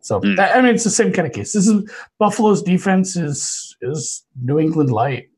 So 0.00 0.20
Mm. 0.20 0.36
that, 0.36 0.54
I 0.56 0.60
mean, 0.60 0.74
it's 0.74 0.84
the 0.84 0.90
same 0.90 1.12
kind 1.12 1.26
of 1.26 1.32
case. 1.32 1.52
This 1.52 1.66
is 1.68 1.90
Buffalo's 2.18 2.62
defense 2.62 3.16
is 3.16 3.76
is 3.80 4.24
New 4.42 4.58
England 4.58 4.90
light 4.90 5.28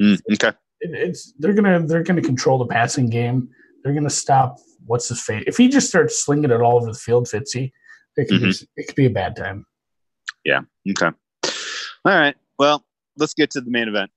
Mm, 0.00 0.18
okay. 0.32 0.56
it, 0.80 0.90
it's 0.94 1.32
they're 1.38 1.52
gonna 1.52 1.86
they're 1.86 2.02
gonna 2.02 2.22
control 2.22 2.58
the 2.58 2.66
passing 2.66 3.08
game. 3.10 3.48
They're 3.82 3.92
gonna 3.94 4.08
stop 4.10 4.58
what's 4.86 5.08
his 5.08 5.20
fate. 5.20 5.44
If 5.46 5.56
he 5.56 5.68
just 5.68 5.88
starts 5.88 6.24
slinging 6.24 6.50
it 6.50 6.60
all 6.60 6.76
over 6.76 6.86
the 6.86 6.98
field, 6.98 7.26
Fitzy, 7.26 7.72
it 8.16 8.28
could 8.28 8.40
be 8.40 8.52
it 8.76 8.86
could 8.86 8.96
be 8.96 9.06
a 9.06 9.10
bad 9.10 9.36
time. 9.36 9.66
Yeah. 10.44 10.60
Okay. 10.90 11.10
All 12.04 12.18
right. 12.18 12.36
Well, 12.58 12.84
let's 13.16 13.34
get 13.34 13.50
to 13.52 13.60
the 13.60 13.70
main 13.70 13.88
event 13.88 14.10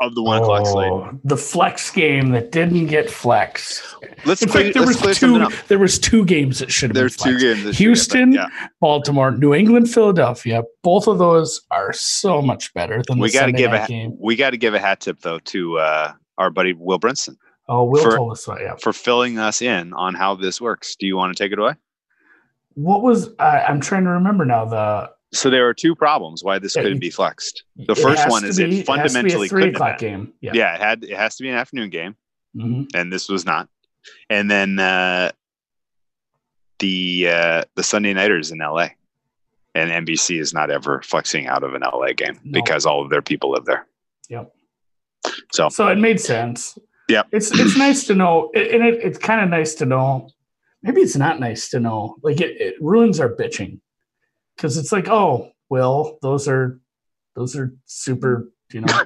of 0.00 0.14
the 0.14 0.22
one 0.22 0.42
o'clock 0.42 0.66
slate. 0.66 0.90
Oh, 0.90 1.18
the 1.24 1.36
flex 1.36 1.90
game 1.90 2.30
that 2.30 2.50
didn't 2.50 2.86
get 2.86 3.10
flex. 3.10 3.94
Let's 4.24 4.42
In 4.42 4.48
fact, 4.48 4.74
there 4.74 4.86
was 4.86 5.00
two. 5.18 5.48
There 5.68 5.78
was 5.78 5.98
two 5.98 6.24
games 6.24 6.58
that 6.58 6.72
should 6.72 6.90
have 6.90 6.94
been 6.94 7.02
There's 7.02 7.16
two 7.16 7.38
games. 7.38 7.78
Houston, 7.78 8.32
but 8.32 8.36
yeah, 8.36 8.66
Baltimore, 8.80 9.30
New 9.30 9.54
England, 9.54 9.90
Philadelphia. 9.90 10.62
Both 10.82 11.06
of 11.06 11.18
those 11.18 11.60
are 11.70 11.92
so 11.92 12.42
much 12.42 12.72
better 12.74 13.02
than 13.06 13.18
we 13.18 13.28
the 13.28 13.38
got 13.38 13.46
to 13.46 13.52
give 13.52 13.72
a 13.72 13.86
game. 13.86 14.16
we 14.20 14.36
got 14.36 14.50
to 14.50 14.56
give 14.56 14.74
a 14.74 14.80
hat 14.80 15.00
tip 15.00 15.20
though 15.20 15.38
to 15.40 15.78
uh, 15.78 16.12
our 16.38 16.50
buddy 16.50 16.72
Will 16.72 16.98
Brinson 16.98 17.36
Oh, 17.68 17.84
Will 17.84 18.02
for- 18.02 18.16
told 18.16 18.32
us 18.32 18.44
that. 18.44 18.60
Yeah. 18.60 18.76
for 18.76 18.92
filling 18.92 19.38
us 19.38 19.62
in 19.62 19.92
on 19.94 20.14
how 20.14 20.34
this 20.34 20.60
works. 20.60 20.96
Do 20.96 21.06
you 21.06 21.16
want 21.16 21.34
to 21.36 21.42
take 21.42 21.52
it 21.52 21.58
away? 21.58 21.74
What 22.74 23.02
was 23.02 23.30
I, 23.38 23.60
I'm 23.60 23.80
trying 23.80 24.04
to 24.04 24.10
remember 24.10 24.44
now 24.44 24.64
the 24.64 25.10
So 25.32 25.48
there 25.48 25.66
are 25.68 25.72
two 25.74 25.94
problems 25.94 26.42
why 26.44 26.58
this 26.58 26.74
couldn't 26.74 26.98
be 26.98 27.08
flexed. 27.10 27.62
The 27.76 27.94
first 27.94 28.28
one 28.28 28.44
is 28.44 28.58
be- 28.58 28.64
it 28.64 28.68
has 28.68 28.70
to 28.70 28.76
be 28.76 28.80
a 28.80 28.84
fundamentally 28.84 29.48
three 29.48 29.62
couldn't 29.62 29.76
o'clock 29.76 29.98
game. 29.98 30.32
Yeah. 30.40 30.52
Yeah, 30.54 30.74
it 30.74 30.80
had 30.80 31.04
it 31.04 31.16
has 31.16 31.36
to 31.36 31.42
be 31.42 31.48
an 31.50 31.56
afternoon 31.56 31.90
game, 31.90 32.16
Mhm. 32.56 32.86
and 32.94 33.12
this 33.12 33.28
was 33.28 33.44
not. 33.46 33.68
And 34.28 34.50
then 34.50 34.78
uh, 34.78 35.30
the 36.80 37.28
uh, 37.30 37.62
the 37.76 37.82
Sunday 37.82 38.12
nighters 38.12 38.50
in 38.50 38.58
LA, 38.58 38.88
and 39.74 40.06
NBC 40.06 40.40
is 40.40 40.52
not 40.52 40.70
ever 40.70 41.00
flexing 41.02 41.46
out 41.46 41.62
of 41.62 41.74
an 41.74 41.82
LA 41.82 42.12
game 42.12 42.38
No. 42.44 42.60
because 42.60 42.84
all 42.86 43.02
of 43.02 43.10
their 43.10 43.22
people 43.22 43.52
live 43.52 43.64
there. 43.64 43.86
Yep. 44.28 44.52
So 45.52 45.68
So 45.68 45.88
it 45.88 45.96
made 45.98 46.20
sense. 46.20 46.78
Yep. 47.08 47.28
It's 47.32 47.50
it's 47.52 47.76
nice 47.76 48.06
to 48.06 48.14
know, 48.14 48.50
and 48.54 48.82
it, 48.82 49.00
it's 49.02 49.18
kind 49.18 49.42
of 49.42 49.50
nice 49.50 49.74
to 49.76 49.86
know. 49.86 50.30
Maybe 50.82 51.00
it's 51.00 51.16
not 51.16 51.40
nice 51.40 51.70
to 51.70 51.80
know. 51.80 52.16
Like 52.22 52.40
it, 52.40 52.60
it 52.60 52.74
ruins 52.80 53.20
our 53.20 53.34
bitching 53.34 53.80
because 54.56 54.76
it's 54.76 54.92
like, 54.92 55.08
oh, 55.08 55.50
well, 55.68 56.18
those 56.22 56.48
are 56.48 56.80
those 57.36 57.56
are 57.56 57.74
super, 57.84 58.50
you 58.72 58.80
know. 58.80 58.86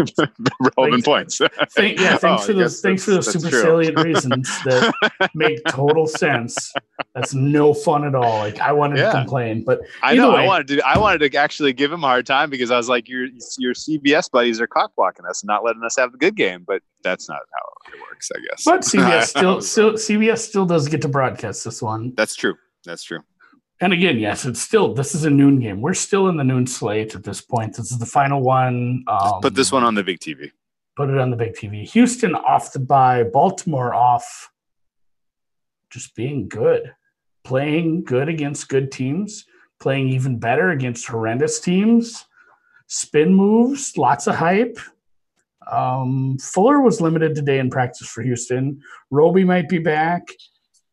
relevant 0.76 0.76
Like- 0.76 1.04
points. 1.04 1.40
Thank, 1.76 1.98
yeah, 2.00 2.16
thanks 2.18 2.44
Oh, 2.44 2.46
for 2.46 2.52
those. 2.54 2.80
Thanks 2.80 3.04
for 3.04 3.10
those 3.12 3.26
that's- 3.26 3.42
super 3.42 3.50
true. 3.50 3.62
salient 3.62 3.98
reasons 4.04 4.48
that 4.64 5.30
make 5.34 5.58
total 5.68 6.06
sense. 6.06 6.72
That's 7.14 7.34
no 7.34 7.74
fun 7.74 8.04
at 8.04 8.14
all. 8.14 8.38
Like 8.38 8.60
I 8.60 8.72
wanted 8.72 8.98
Yeah. 8.98 9.12
to 9.12 9.18
complain, 9.18 9.64
but 9.64 9.80
I 10.02 10.14
know. 10.14 10.32
way. 10.34 10.42
I 10.44 10.46
wanted 10.46 10.68
to. 10.68 10.80
I 10.86 10.98
wanted 10.98 11.30
to 11.30 11.36
actually 11.38 11.72
give 11.72 11.92
him 11.92 12.04
a 12.04 12.06
hard 12.06 12.26
time 12.26 12.50
because 12.50 12.70
I 12.70 12.76
was 12.76 12.88
like, 12.88 13.08
"Your 13.08 13.26
your 13.58 13.74
CBS 13.74 14.30
buddies 14.30 14.60
are 14.60 14.66
cock 14.66 14.92
blocking 14.96 15.26
us 15.26 15.42
and 15.42 15.48
not 15.48 15.64
letting 15.64 15.82
us 15.84 15.96
have 15.96 16.12
the 16.12 16.18
good 16.18 16.36
game." 16.36 16.64
But 16.66 16.82
that's 17.02 17.28
not 17.28 17.38
how 17.52 17.92
it 17.94 18.00
works, 18.10 18.30
I 18.34 18.38
guess. 18.48 18.64
but 18.64 18.80
CBS 18.82 19.24
still 19.26 19.60
still 19.60 19.92
CBS 19.94 20.38
still 20.38 20.66
does 20.66 20.88
get 20.88 21.02
to 21.02 21.08
broadcast 21.08 21.64
this 21.64 21.82
one. 21.82 22.12
that's 22.16 22.34
true. 22.36 22.54
That's 22.84 23.02
true. 23.02 23.20
And 23.80 23.92
again, 23.92 24.18
yes, 24.18 24.44
it's 24.44 24.60
still 24.60 24.92
this 24.92 25.14
is 25.14 25.24
a 25.24 25.30
noon 25.30 25.60
game. 25.60 25.80
We're 25.80 25.94
still 25.94 26.28
in 26.28 26.36
the 26.36 26.44
noon 26.44 26.66
slate 26.66 27.14
at 27.14 27.22
this 27.22 27.40
point. 27.40 27.76
This 27.76 27.92
is 27.92 27.98
the 27.98 28.06
final 28.06 28.42
one. 28.42 29.04
Um, 29.06 29.40
Put 29.40 29.54
this 29.54 29.70
one 29.70 29.84
on 29.84 29.94
the 29.94 30.02
big 30.02 30.18
TV. 30.18 30.50
Put 30.96 31.10
it 31.10 31.18
on 31.18 31.30
the 31.30 31.36
big 31.36 31.54
TV. 31.54 31.88
Houston 31.90 32.34
off 32.34 32.72
the 32.72 32.80
bye. 32.80 33.22
Baltimore 33.22 33.94
off. 33.94 34.50
Just 35.90 36.16
being 36.16 36.48
good, 36.48 36.92
playing 37.44 38.04
good 38.04 38.28
against 38.28 38.68
good 38.68 38.90
teams, 38.90 39.44
playing 39.80 40.08
even 40.08 40.38
better 40.38 40.70
against 40.70 41.06
horrendous 41.06 41.60
teams. 41.60 42.26
Spin 42.88 43.32
moves, 43.32 43.96
lots 43.96 44.26
of 44.26 44.34
hype. 44.34 44.78
Um, 45.70 46.38
Fuller 46.38 46.80
was 46.80 47.00
limited 47.00 47.34
today 47.34 47.58
in 47.58 47.70
practice 47.70 48.08
for 48.08 48.22
Houston. 48.22 48.82
Roby 49.10 49.44
might 49.44 49.68
be 49.68 49.78
back. 49.78 50.28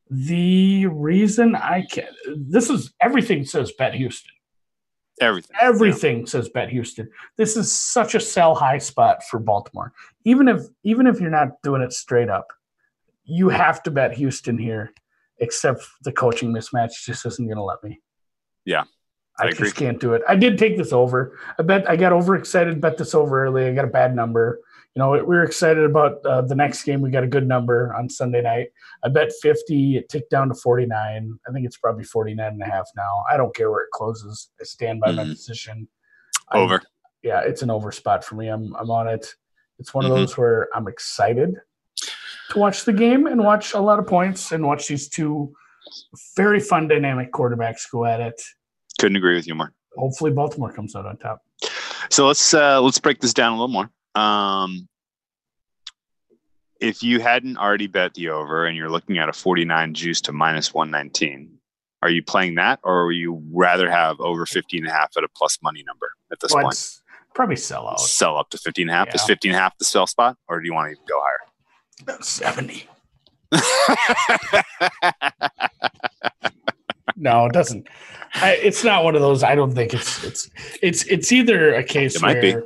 The 0.09 0.85
reason 0.85 1.55
I 1.55 1.85
can 1.89 2.07
this 2.35 2.69
is 2.69 2.93
everything 3.01 3.43
says 3.45 3.71
bet 3.71 3.95
Houston. 3.95 4.31
Everything. 5.21 5.55
Everything 5.61 6.25
says 6.27 6.49
bet 6.49 6.69
Houston. 6.69 7.09
This 7.37 7.55
is 7.55 7.71
such 7.71 8.15
a 8.15 8.19
sell 8.19 8.53
high 8.53 8.77
spot 8.77 9.23
for 9.23 9.39
Baltimore. 9.39 9.93
Even 10.25 10.47
if 10.47 10.61
even 10.83 11.07
if 11.07 11.19
you're 11.19 11.29
not 11.29 11.61
doing 11.63 11.81
it 11.81 11.93
straight 11.93 12.29
up, 12.29 12.51
you 13.23 13.49
have 13.49 13.81
to 13.83 13.91
bet 13.91 14.13
Houston 14.13 14.57
here. 14.57 14.93
Except 15.39 15.81
the 16.03 16.11
coaching 16.11 16.53
mismatch 16.53 17.03
just 17.03 17.25
isn't 17.25 17.45
going 17.45 17.57
to 17.57 17.63
let 17.63 17.83
me. 17.83 17.99
Yeah, 18.63 18.83
I, 19.39 19.47
I 19.47 19.51
just 19.51 19.75
can't 19.75 19.99
do 19.99 20.13
it. 20.13 20.21
I 20.27 20.35
did 20.35 20.57
take 20.57 20.77
this 20.77 20.93
over. 20.93 21.37
I 21.59 21.63
bet 21.63 21.89
I 21.89 21.95
got 21.95 22.13
overexcited. 22.13 22.79
Bet 22.79 22.97
this 22.97 23.13
over 23.13 23.43
early. 23.45 23.67
I 23.67 23.73
got 23.73 23.85
a 23.85 23.89
bad 23.89 24.15
number. 24.15 24.61
You 24.95 25.01
know, 25.01 25.11
we 25.11 25.21
were 25.23 25.43
excited 25.43 25.83
about 25.83 26.25
uh, 26.25 26.41
the 26.41 26.55
next 26.55 26.83
game. 26.83 27.01
We 27.01 27.11
got 27.11 27.23
a 27.23 27.27
good 27.27 27.45
number 27.45 27.93
on 27.93 28.09
Sunday 28.09 28.41
night. 28.41 28.67
I 29.03 29.09
bet 29.09 29.29
50. 29.41 29.97
It 29.97 30.07
ticked 30.07 30.31
down 30.31 30.47
to 30.47 30.55
49. 30.55 31.37
I 31.45 31.51
think 31.51 31.65
it's 31.65 31.75
probably 31.75 32.05
49 32.05 32.45
and 32.53 32.61
a 32.61 32.65
half 32.65 32.87
now. 32.95 33.23
I 33.29 33.35
don't 33.35 33.53
care 33.53 33.69
where 33.69 33.81
it 33.83 33.91
closes. 33.91 34.51
I 34.59 34.63
stand 34.63 35.01
by 35.01 35.11
my 35.11 35.25
Mhm. 35.25 35.31
position. 35.31 35.89
I- 36.49 36.59
Over. 36.59 36.81
yeah, 37.23 37.41
it's 37.41 37.61
an 37.61 37.69
over 37.71 37.91
spot 37.91 38.23
for 38.23 38.35
me. 38.35 38.47
I'm 38.47 38.73
I'm 38.77 38.89
on 38.89 39.09
it. 39.09 39.35
It's 39.79 39.93
one 39.93 40.05
of 40.05 40.11
Mhm. 40.11 40.15
those 40.15 40.37
where 40.37 40.69
I'm 40.73 40.87
excited 40.87 41.55
to 42.51 42.59
watch 42.59 42.85
the 42.85 42.93
game 42.93 43.27
and 43.27 43.43
watch 43.43 43.73
a 43.73 43.79
lot 43.81 43.99
of 43.99 44.07
points 44.07 44.53
and 44.53 44.65
watch 44.65 44.87
these 44.87 45.09
two 45.09 45.53
very 46.37 46.61
fun 46.61 46.87
dynamic 46.87 47.33
quarterbacks 47.33 47.81
go 47.91 48.05
at 48.05 48.21
it. 48.21 48.41
Couldn't 48.97 49.17
agree 49.17 49.35
with 49.35 49.45
you 49.45 49.55
more. 49.55 49.73
Hopefully 49.97 50.31
Baltimore 50.31 50.71
comes 50.71 50.95
out 50.95 51.05
on 51.05 51.17
top. 51.17 51.41
So 52.09 52.27
let's 52.27 52.53
uh, 52.53 52.79
let's 52.79 52.99
break 52.99 53.19
this 53.19 53.33
down 53.33 53.51
a 53.51 53.55
little 53.55 53.67
more. 53.67 53.89
Um, 54.15 54.87
if 56.79 57.03
you 57.03 57.19
hadn't 57.19 57.57
already 57.57 57.87
bet 57.87 58.13
the 58.13 58.29
over 58.29 58.65
and 58.65 58.75
you're 58.77 58.89
looking 58.89 59.17
at 59.17 59.29
a 59.29 59.33
49 59.33 59.93
juice 59.93 60.21
to 60.21 60.31
minus 60.33 60.73
119, 60.73 61.51
are 62.01 62.09
you 62.09 62.21
playing 62.23 62.55
that 62.55 62.79
or 62.83 63.07
would 63.07 63.15
you 63.15 63.41
rather 63.51 63.89
have 63.89 64.19
over 64.19 64.45
50 64.45 64.77
and 64.79 64.87
a 64.87 64.91
half 64.91 65.11
at 65.17 65.23
a 65.23 65.27
plus 65.35 65.57
money 65.63 65.83
number 65.87 66.11
at 66.31 66.39
this 66.39 66.53
Well, 66.53 66.63
point? 66.63 66.89
probably 67.33 67.55
sell 67.55 67.87
out. 67.87 67.99
Sell 67.99 68.37
up 68.37 68.49
to 68.51 68.57
50 68.57 68.83
and 68.83 68.91
a 68.91 68.93
half. 68.93 69.07
Is 69.15 69.21
Yeah. 69.21 69.27
50 69.27 69.47
and 69.49 69.57
a 69.57 69.59
half 69.59 69.77
the 69.77 69.85
sell 69.85 70.05
spot 70.07 70.37
or 70.47 70.59
do 70.59 70.65
you 70.67 70.73
want 70.73 70.87
to 70.87 70.91
even 70.91 71.03
go 71.07 71.21
70. 72.21 72.87
No, 77.17 77.45
it 77.45 77.53
doesn't. 77.53 77.87
I, 78.33 78.55
it's 78.61 78.83
not 78.83 79.05
one 79.05 79.15
of 79.15 79.21
those. 79.21 79.41
I 79.41 79.55
don't 79.55 79.71
think 79.73 79.93
it's 79.93 80.21
it's 80.25 80.49
it's 80.81 81.03
it's 81.05 81.31
either 81.31 81.73
a 81.73 81.83
case 81.83 82.17
It 82.17 82.21
might 82.21 82.41
be. 82.41 82.53
where 82.55 82.63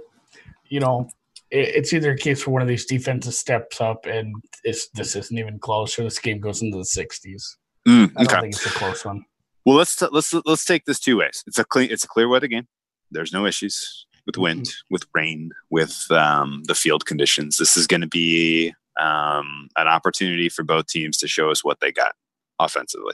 you 0.69 0.79
know 0.79 1.07
it's 1.51 1.93
either 1.93 2.11
a 2.11 2.17
case 2.17 2.45
where 2.45 2.53
one 2.53 2.61
of 2.61 2.67
these 2.67 2.85
defenses 2.85 3.37
steps 3.37 3.81
up 3.81 4.05
and 4.05 4.35
this 4.63 4.89
isn't 4.95 5.37
even 5.37 5.59
close, 5.59 5.97
or 5.97 6.03
this 6.03 6.19
game 6.19 6.39
goes 6.39 6.61
into 6.61 6.77
the 6.77 6.85
sixties. 6.85 7.57
Mm, 7.87 8.11
I 8.17 8.23
don't 8.25 8.41
think 8.41 8.55
it's 8.55 8.65
a 8.65 8.69
close 8.69 9.05
one. 9.05 9.25
Well, 9.65 9.77
let's 9.77 9.95
t- 9.95 10.07
let's 10.11 10.33
let's 10.45 10.65
take 10.65 10.85
this 10.85 10.99
two 10.99 11.17
ways. 11.17 11.43
It's 11.47 11.59
a 11.59 11.65
clean 11.65 11.89
it's 11.91 12.03
a 12.03 12.07
clear 12.07 12.27
weather 12.27 12.47
game. 12.47 12.67
There's 13.11 13.33
no 13.33 13.45
issues 13.45 14.05
with 14.25 14.37
wind, 14.37 14.69
with 14.91 15.05
rain, 15.15 15.51
with 15.71 16.05
um, 16.11 16.61
the 16.67 16.75
field 16.75 17.05
conditions. 17.05 17.57
This 17.57 17.75
is 17.75 17.87
going 17.87 18.01
to 18.01 18.07
be 18.07 18.73
um, 18.99 19.69
an 19.77 19.87
opportunity 19.87 20.49
for 20.49 20.63
both 20.63 20.87
teams 20.87 21.17
to 21.17 21.27
show 21.27 21.49
us 21.49 21.63
what 21.63 21.79
they 21.79 21.91
got 21.91 22.15
offensively. 22.59 23.13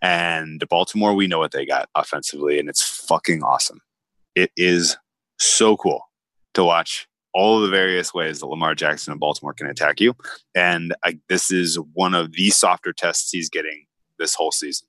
And 0.00 0.62
Baltimore, 0.70 1.14
we 1.14 1.26
know 1.26 1.38
what 1.38 1.52
they 1.52 1.66
got 1.66 1.88
offensively, 1.94 2.58
and 2.58 2.68
it's 2.68 2.82
fucking 2.82 3.42
awesome. 3.42 3.80
It 4.34 4.50
is 4.56 4.96
so 5.38 5.76
cool 5.76 6.02
to 6.54 6.64
watch 6.64 7.08
all 7.38 7.60
the 7.60 7.68
various 7.68 8.12
ways 8.12 8.40
that 8.40 8.46
Lamar 8.46 8.74
Jackson 8.74 9.12
and 9.12 9.20
Baltimore 9.20 9.54
can 9.54 9.68
attack 9.68 10.00
you. 10.00 10.12
And 10.56 10.92
I, 11.04 11.20
this 11.28 11.52
is 11.52 11.78
one 11.94 12.12
of 12.12 12.32
the 12.32 12.50
softer 12.50 12.92
tests 12.92 13.30
he's 13.30 13.48
getting 13.48 13.86
this 14.18 14.34
whole 14.34 14.50
season. 14.50 14.88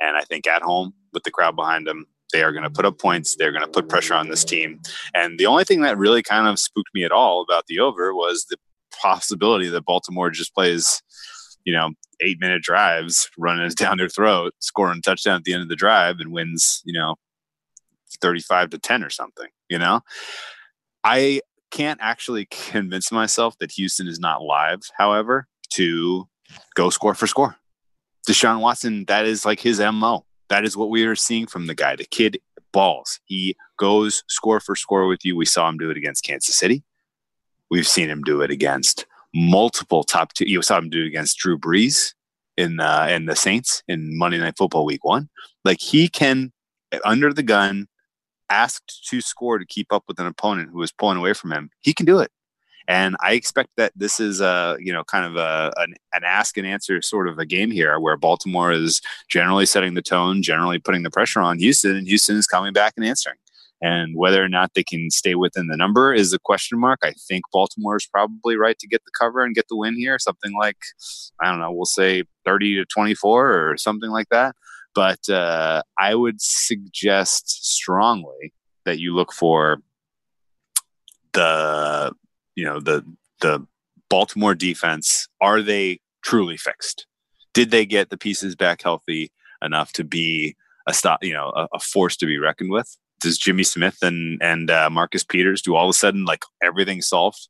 And 0.00 0.16
I 0.16 0.20
think 0.20 0.46
at 0.46 0.62
home 0.62 0.94
with 1.12 1.24
the 1.24 1.32
crowd 1.32 1.56
behind 1.56 1.88
them, 1.88 2.06
they 2.32 2.44
are 2.44 2.52
going 2.52 2.62
to 2.62 2.70
put 2.70 2.84
up 2.84 3.00
points. 3.00 3.34
They're 3.34 3.50
going 3.50 3.64
to 3.64 3.70
put 3.70 3.88
pressure 3.88 4.14
on 4.14 4.28
this 4.28 4.44
team. 4.44 4.80
And 5.14 5.36
the 5.36 5.46
only 5.46 5.64
thing 5.64 5.80
that 5.80 5.98
really 5.98 6.22
kind 6.22 6.46
of 6.46 6.60
spooked 6.60 6.90
me 6.94 7.02
at 7.02 7.10
all 7.10 7.42
about 7.42 7.66
the 7.66 7.80
over 7.80 8.14
was 8.14 8.46
the 8.48 8.56
possibility 8.96 9.68
that 9.68 9.84
Baltimore 9.84 10.30
just 10.30 10.54
plays, 10.54 11.02
you 11.64 11.72
know, 11.72 11.90
eight 12.20 12.38
minute 12.40 12.62
drives, 12.62 13.28
running 13.36 13.68
down 13.76 13.98
their 13.98 14.08
throat, 14.08 14.54
scoring 14.60 14.98
a 14.98 15.02
touchdown 15.02 15.38
at 15.38 15.42
the 15.42 15.54
end 15.54 15.62
of 15.64 15.68
the 15.68 15.74
drive, 15.74 16.20
and 16.20 16.30
wins, 16.30 16.82
you 16.84 16.92
know, 16.92 17.16
35 18.22 18.70
to 18.70 18.78
10 18.78 19.02
or 19.02 19.10
something, 19.10 19.48
you 19.68 19.78
know? 19.80 20.02
I 21.02 21.40
can't 21.70 22.00
actually 22.02 22.46
convince 22.50 23.10
myself 23.12 23.56
that 23.58 23.72
Houston 23.72 24.06
is 24.08 24.20
not 24.20 24.42
live, 24.42 24.80
however, 24.96 25.46
to 25.70 26.28
go 26.74 26.90
score 26.90 27.14
for 27.14 27.26
score. 27.26 27.56
Deshaun 28.28 28.60
Watson, 28.60 29.04
that 29.06 29.24
is 29.24 29.44
like 29.44 29.60
his 29.60 29.80
MO. 29.80 30.24
That 30.48 30.64
is 30.64 30.76
what 30.76 30.90
we 30.90 31.04
are 31.04 31.16
seeing 31.16 31.46
from 31.46 31.66
the 31.66 31.74
guy. 31.74 31.96
The 31.96 32.04
kid 32.04 32.38
balls. 32.72 33.20
He 33.24 33.56
goes 33.78 34.24
score 34.28 34.60
for 34.60 34.76
score 34.76 35.06
with 35.06 35.24
you. 35.24 35.36
We 35.36 35.46
saw 35.46 35.68
him 35.68 35.78
do 35.78 35.90
it 35.90 35.96
against 35.96 36.24
Kansas 36.24 36.54
City. 36.54 36.82
We've 37.70 37.86
seen 37.86 38.08
him 38.08 38.22
do 38.22 38.42
it 38.42 38.50
against 38.50 39.06
multiple 39.34 40.02
top 40.02 40.32
two. 40.32 40.48
You 40.48 40.62
saw 40.62 40.78
him 40.78 40.90
do 40.90 41.02
it 41.02 41.06
against 41.06 41.38
Drew 41.38 41.58
Brees 41.58 42.14
in 42.56 42.80
uh, 42.80 43.08
in 43.10 43.26
the 43.26 43.36
Saints 43.36 43.82
in 43.88 44.18
Monday 44.18 44.38
Night 44.38 44.56
Football 44.56 44.84
Week 44.84 45.04
One. 45.04 45.28
Like 45.64 45.80
he 45.80 46.08
can, 46.08 46.52
under 47.04 47.32
the 47.32 47.42
gun, 47.42 47.86
asked 48.50 49.06
to 49.08 49.20
score 49.20 49.58
to 49.58 49.64
keep 49.64 49.92
up 49.92 50.04
with 50.08 50.18
an 50.18 50.26
opponent 50.26 50.70
who 50.72 50.82
is 50.82 50.92
pulling 50.92 51.18
away 51.18 51.32
from 51.32 51.52
him. 51.52 51.70
He 51.80 51.94
can 51.94 52.06
do 52.06 52.18
it. 52.18 52.30
And 52.88 53.14
I 53.20 53.34
expect 53.34 53.70
that 53.76 53.92
this 53.94 54.18
is 54.18 54.40
a 54.40 54.76
you 54.80 54.92
know 54.92 55.04
kind 55.04 55.24
of 55.24 55.36
a 55.36 55.72
an, 55.76 55.94
an 56.12 56.22
ask 56.24 56.56
and 56.56 56.66
answer 56.66 57.00
sort 57.02 57.28
of 57.28 57.38
a 57.38 57.46
game 57.46 57.70
here, 57.70 58.00
where 58.00 58.16
Baltimore 58.16 58.72
is 58.72 59.00
generally 59.28 59.64
setting 59.64 59.94
the 59.94 60.02
tone, 60.02 60.42
generally 60.42 60.80
putting 60.80 61.04
the 61.04 61.10
pressure 61.10 61.40
on 61.40 61.58
Houston, 61.60 61.96
and 61.96 62.08
Houston 62.08 62.36
is 62.36 62.48
coming 62.48 62.72
back 62.72 62.94
and 62.96 63.06
answering. 63.06 63.36
And 63.82 64.14
whether 64.16 64.44
or 64.44 64.48
not 64.48 64.72
they 64.74 64.82
can 64.82 65.10
stay 65.10 65.34
within 65.36 65.68
the 65.68 65.76
number 65.76 66.12
is 66.12 66.32
a 66.32 66.38
question 66.38 66.78
mark. 66.78 66.98
I 67.02 67.12
think 67.28 67.44
Baltimore 67.50 67.96
is 67.96 68.06
probably 68.06 68.56
right 68.56 68.78
to 68.78 68.86
get 68.86 69.02
the 69.04 69.12
cover 69.18 69.42
and 69.42 69.54
get 69.54 69.66
the 69.70 69.76
win 69.76 69.94
here. 69.94 70.18
Something 70.18 70.52
like 70.58 70.76
I 71.40 71.48
don't 71.48 71.60
know, 71.60 71.72
we'll 71.72 71.84
say 71.84 72.24
thirty 72.44 72.74
to 72.76 72.84
twenty 72.86 73.14
four 73.14 73.70
or 73.70 73.76
something 73.76 74.10
like 74.10 74.28
that. 74.30 74.56
But 74.94 75.28
uh, 75.28 75.82
I 75.98 76.14
would 76.14 76.40
suggest 76.40 77.64
strongly 77.64 78.52
that 78.84 78.98
you 78.98 79.14
look 79.14 79.32
for 79.32 79.82
the 81.32 82.12
you 82.56 82.64
know 82.64 82.80
the 82.80 83.04
the 83.40 83.66
Baltimore 84.08 84.54
defense 84.54 85.28
are 85.40 85.62
they 85.62 86.00
truly 86.22 86.56
fixed? 86.56 87.06
Did 87.54 87.70
they 87.70 87.86
get 87.86 88.10
the 88.10 88.18
pieces 88.18 88.56
back 88.56 88.82
healthy 88.82 89.32
enough 89.62 89.92
to 89.92 90.04
be 90.04 90.56
a 90.86 90.94
stop, 90.94 91.22
you 91.22 91.32
know, 91.32 91.52
a, 91.54 91.68
a 91.74 91.78
force 91.78 92.16
to 92.18 92.26
be 92.26 92.38
reckoned 92.38 92.70
with? 92.70 92.96
does 93.20 93.38
Jimmy 93.38 93.62
Smith 93.62 93.98
and 94.02 94.42
and 94.42 94.70
uh, 94.70 94.90
Marcus 94.90 95.22
Peters 95.22 95.62
do 95.62 95.76
all 95.76 95.84
of 95.84 95.90
a 95.90 95.94
sudden 95.94 96.24
like 96.24 96.44
everything 96.62 97.00
solved? 97.02 97.48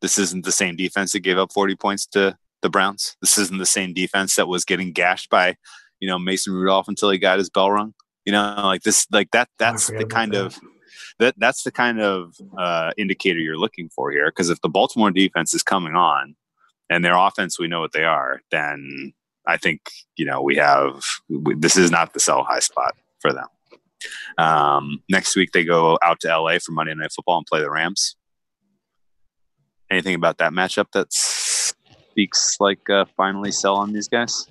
This 0.00 0.18
isn't 0.18 0.44
the 0.44 0.52
same 0.52 0.76
defense 0.76 1.12
that 1.12 1.20
gave 1.20 1.38
up 1.38 1.52
40 1.52 1.74
points 1.76 2.06
to 2.08 2.36
the 2.62 2.70
Browns. 2.70 3.16
This 3.20 3.36
isn't 3.38 3.58
the 3.58 3.66
same 3.66 3.92
defense 3.92 4.36
that 4.36 4.48
was 4.48 4.64
getting 4.64 4.92
gashed 4.92 5.30
by, 5.30 5.56
you 6.00 6.08
know, 6.08 6.18
Mason 6.18 6.52
Rudolph 6.52 6.88
until 6.88 7.10
he 7.10 7.18
got 7.18 7.38
his 7.38 7.50
bell 7.50 7.70
rung. 7.70 7.94
You 8.24 8.32
know, 8.32 8.54
like 8.64 8.82
this, 8.82 9.06
like 9.12 9.30
that. 9.30 9.48
That's 9.58 9.86
the 9.86 10.04
kind 10.04 10.34
that. 10.34 10.46
of 10.46 10.60
that. 11.20 11.34
That's 11.38 11.62
the 11.62 11.70
kind 11.70 12.00
of 12.00 12.34
uh, 12.58 12.90
indicator 12.96 13.38
you're 13.38 13.58
looking 13.58 13.88
for 13.88 14.10
here. 14.10 14.30
Because 14.30 14.50
if 14.50 14.60
the 14.62 14.68
Baltimore 14.68 15.10
defense 15.10 15.54
is 15.54 15.62
coming 15.62 15.94
on, 15.94 16.34
and 16.90 17.04
their 17.04 17.16
offense, 17.16 17.58
we 17.58 17.68
know 17.68 17.80
what 17.80 17.92
they 17.92 18.04
are, 18.04 18.40
then 18.50 19.12
I 19.46 19.56
think 19.56 19.80
you 20.16 20.24
know 20.24 20.42
we 20.42 20.56
have 20.56 21.02
we, 21.28 21.54
this 21.54 21.76
is 21.76 21.90
not 21.90 22.12
the 22.12 22.20
sell 22.20 22.44
high 22.44 22.60
spot 22.60 22.94
for 23.20 23.32
them. 23.32 23.46
Um, 24.38 25.02
next 25.08 25.36
week 25.36 25.52
they 25.52 25.64
go 25.64 25.98
out 26.02 26.20
to 26.20 26.28
LA 26.28 26.58
for 26.58 26.72
Monday 26.72 26.94
Night 26.94 27.12
Football 27.12 27.38
and 27.38 27.46
play 27.46 27.60
the 27.60 27.70
Rams. 27.70 28.16
Anything 29.90 30.16
about 30.16 30.38
that 30.38 30.52
matchup 30.52 30.90
that 30.92 31.12
speaks 31.12 32.56
like 32.60 32.90
uh, 32.90 33.04
finally 33.16 33.52
sell 33.52 33.76
on 33.76 33.92
these 33.92 34.08
guys? 34.08 34.48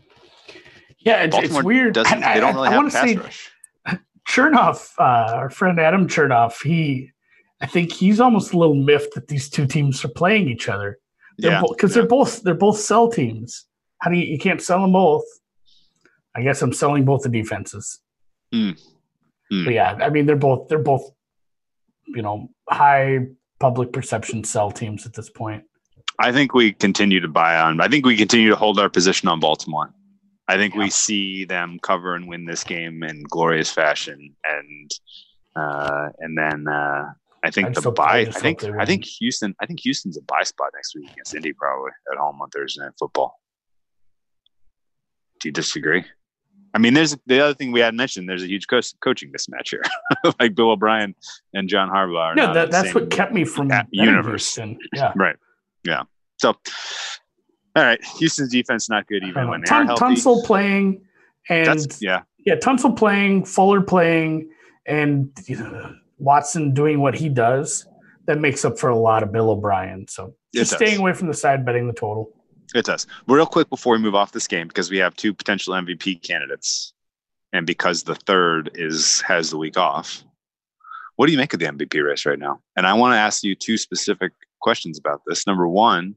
Yeah, 1.06 1.24
it's, 1.24 1.38
it's 1.38 1.64
weird. 1.64 1.94
Doesn't, 1.94 2.24
I, 2.24 2.34
they 2.34 2.40
don't 2.40 2.56
really 2.56 2.70
I, 2.70 2.72
have 2.72 2.84
I 2.84 2.88
a 2.88 2.92
pass 2.92 3.04
say, 3.04 3.16
rush. 3.16 3.52
Chernoff, 4.28 4.94
uh, 4.98 5.36
our 5.36 5.50
friend 5.52 5.80
Adam 5.80 6.08
Chernoff, 6.08 6.64
he, 6.64 7.12
I 7.62 7.68
think 7.68 7.94
he's 7.94 8.20
almost 8.20 8.54
a 8.54 8.58
little 8.58 8.76
miffed 8.76 9.14
that 9.14 9.28
these 9.28 9.50
two 9.50 9.68
teams 9.68 10.04
are 10.04 10.10
playing 10.10 10.50
each 10.50 10.68
other. 10.68 10.98
They're 11.38 11.52
yeah, 11.52 11.62
because 11.68 11.94
bo- 11.94 12.00
yeah. 12.00 12.02
they're 12.02 12.10
both 12.10 12.42
they're 12.44 12.54
both 12.56 12.80
sell 12.80 13.10
teams. 13.10 13.66
How 14.00 14.10
do 14.10 14.18
you 14.18 14.26
you 14.26 14.38
can't 14.40 14.62
sell 14.62 14.82
them 14.82 14.94
both? 14.94 15.24
I 16.36 16.42
guess 16.42 16.62
I'm 16.62 16.74
selling 16.74 17.06
both 17.06 17.24
the 17.24 17.30
defenses. 17.30 18.00
Mm. 18.54 18.80
Mm. 19.52 19.66
But 19.66 19.74
yeah, 19.74 19.98
I 20.02 20.10
mean 20.10 20.26
they're 20.26 20.36
both 20.36 20.70
they're 20.70 20.80
both 20.80 21.12
you 22.08 22.22
know 22.22 22.50
high 22.70 23.28
public 23.60 23.94
perception 23.94 24.44
sell 24.44 24.72
teams 24.72 25.06
at 25.06 25.14
this 25.14 25.30
point. 25.30 25.64
I 26.20 26.32
think 26.32 26.54
we 26.54 26.72
continue 26.72 27.20
to 27.20 27.28
buy 27.28 27.58
on. 27.58 27.82
I 27.82 27.90
think 27.90 28.06
we 28.06 28.16
continue 28.16 28.50
to 28.50 28.56
hold 28.56 28.80
our 28.80 28.90
position 28.90 29.28
on 29.28 29.40
Baltimore. 29.40 29.94
I 30.48 30.58
think 30.58 30.76
yeah. 30.76 30.82
we 30.82 30.90
see 30.90 31.46
them 31.46 31.80
cover 31.82 32.16
and 32.16 32.28
win 32.28 32.46
this 32.46 32.64
game 32.64 33.04
in 33.04 33.24
glorious 33.24 33.72
fashion, 33.72 34.36
and 34.44 34.92
uh, 35.56 36.10
and 36.20 36.38
then 36.38 36.68
uh, 36.68 37.06
I 37.44 37.50
think 37.50 37.78
I 37.78 37.82
the 37.82 37.92
buy. 37.92 38.20
I 38.20 38.26
think 38.26 38.64
I 38.64 38.86
think 38.86 39.06
Houston. 39.06 39.56
I 39.60 39.66
think 39.66 39.80
Houston's 39.82 40.18
a 40.18 40.22
buy 40.24 40.44
spot 40.44 40.72
next 40.76 40.96
week 40.96 41.12
against 41.12 41.36
Indy, 41.36 41.54
probably 41.54 41.92
at 42.12 42.18
home 42.18 42.42
on 42.42 42.50
Thursday 42.50 42.84
Night 42.84 42.94
Football. 43.00 43.40
Do 45.40 45.50
you 45.50 45.54
disagree? 45.54 46.06
I 46.74 46.78
mean, 46.78 46.94
there's 46.94 47.16
the 47.26 47.40
other 47.40 47.54
thing 47.54 47.72
we 47.72 47.80
hadn't 47.80 47.98
mentioned. 47.98 48.28
There's 48.28 48.44
a 48.44 48.48
huge 48.48 48.68
co- 48.68 48.82
coaching 49.02 49.32
mismatch 49.32 49.70
here, 49.70 49.84
like 50.40 50.56
Bill 50.56 50.72
O'Brien 50.72 51.16
and 51.54 51.70
John 51.70 51.90
Harbaugh. 51.90 52.36
yeah, 52.36 52.52
that, 52.52 52.70
that's 52.70 52.94
what 52.94 53.10
kept 53.10 53.32
me 53.32 53.46
from 53.46 53.72
universe. 53.92 54.56
Houston. 54.56 54.78
Yeah, 54.94 55.14
right. 55.16 55.38
Yeah. 55.86 56.04
So, 56.38 56.56
all 57.76 57.84
right, 57.84 58.04
Houston's 58.20 58.52
defense 58.52 58.90
not 58.90 59.08
good 59.08 59.24
even 59.24 59.44
uh, 59.44 59.50
when 59.50 59.62
they 59.62 59.66
Tun-. 59.66 59.88
Tunsil 59.88 60.44
playing, 60.46 61.02
and 61.50 61.68
that's, 61.68 62.02
yeah, 62.02 62.22
yeah, 62.46 62.56
Tunsil 62.56 62.96
playing, 62.96 63.46
Fuller 63.46 63.82
playing, 63.82 64.50
and 64.86 65.32
you 65.46 65.58
know, 65.58 65.96
Watson 66.18 66.74
doing 66.74 67.02
what 67.02 67.16
he 67.16 67.30
does. 67.30 67.86
That 68.28 68.40
makes 68.40 68.66
up 68.66 68.80
for 68.80 68.90
a 68.90 68.98
lot 68.98 69.22
of 69.22 69.32
Bill 69.32 69.52
O'Brien. 69.52 70.08
So 70.08 70.34
just 70.54 70.74
staying 70.74 70.98
away 71.00 71.14
from 71.14 71.28
the 71.28 71.34
side 71.34 71.64
betting 71.64 71.86
the 71.86 71.94
total. 71.94 72.32
It 72.74 72.86
does. 72.86 73.06
Real 73.28 73.46
quick 73.46 73.70
before 73.70 73.94
we 73.94 74.00
move 74.00 74.16
off 74.16 74.32
this 74.32 74.48
game, 74.48 74.68
because 74.68 74.90
we 74.90 74.98
have 74.98 75.16
two 75.16 75.34
potential 75.34 75.74
MVP 75.76 76.24
candidates, 76.24 76.94
and 77.54 77.68
because 77.68 78.04
the 78.04 78.16
third 78.16 78.72
is 78.74 79.22
has 79.22 79.52
the 79.52 79.58
week 79.58 79.78
off. 79.78 80.24
What 81.18 81.28
do 81.28 81.32
you 81.32 81.38
make 81.38 81.54
of 81.54 81.60
the 81.60 81.68
MVP 81.68 82.04
race 82.04 82.26
right 82.26 82.40
now? 82.40 82.60
And 82.76 82.86
I 82.86 82.94
want 82.94 83.14
to 83.14 83.18
ask 83.18 83.44
you 83.44 83.56
two 83.56 83.78
specific 83.78 84.34
questions 84.60 84.98
about 84.98 85.22
this. 85.26 85.48
Number 85.48 85.68
one, 85.68 86.16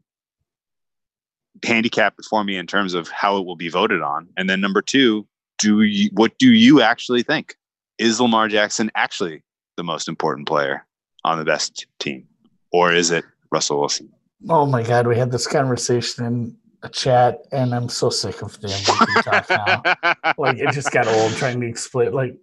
handicap 1.64 2.14
it 2.18 2.24
for 2.28 2.44
me 2.44 2.56
in 2.56 2.66
terms 2.66 2.94
of 2.94 3.08
how 3.08 3.36
it 3.38 3.46
will 3.46 3.56
be 3.56 3.68
voted 3.68 4.02
on, 4.02 4.28
and 4.36 4.48
then 4.48 4.60
number 4.60 4.82
two, 4.82 5.26
do 5.58 5.82
you 5.82 6.10
what 6.12 6.38
do 6.38 6.52
you 6.52 6.80
actually 6.80 7.22
think? 7.22 7.54
Is 7.98 8.20
Lamar 8.20 8.48
Jackson 8.48 8.90
actually 8.94 9.42
the 9.76 9.84
most 9.84 10.08
important 10.08 10.46
player 10.46 10.86
on 11.24 11.38
the 11.38 11.44
best 11.44 11.86
team, 11.98 12.26
or 12.72 12.92
is 12.92 13.10
it 13.10 13.24
Russell 13.50 13.80
Wilson? 13.80 14.10
Oh 14.48 14.66
my 14.66 14.82
God, 14.82 15.06
we 15.06 15.16
had 15.16 15.32
this 15.32 15.46
conversation 15.46 16.24
in 16.24 16.56
a 16.82 16.88
chat, 16.88 17.38
and 17.50 17.74
I'm 17.74 17.88
so 17.88 18.08
sick 18.08 18.40
of 18.42 18.60
the 18.60 18.68
MVP 18.68 19.22
talk 19.24 19.50
now. 19.50 20.34
Like 20.38 20.58
it 20.58 20.70
just 20.72 20.92
got 20.92 21.08
old 21.08 21.32
trying 21.32 21.60
to 21.60 21.66
explain. 21.66 22.12
Like 22.12 22.36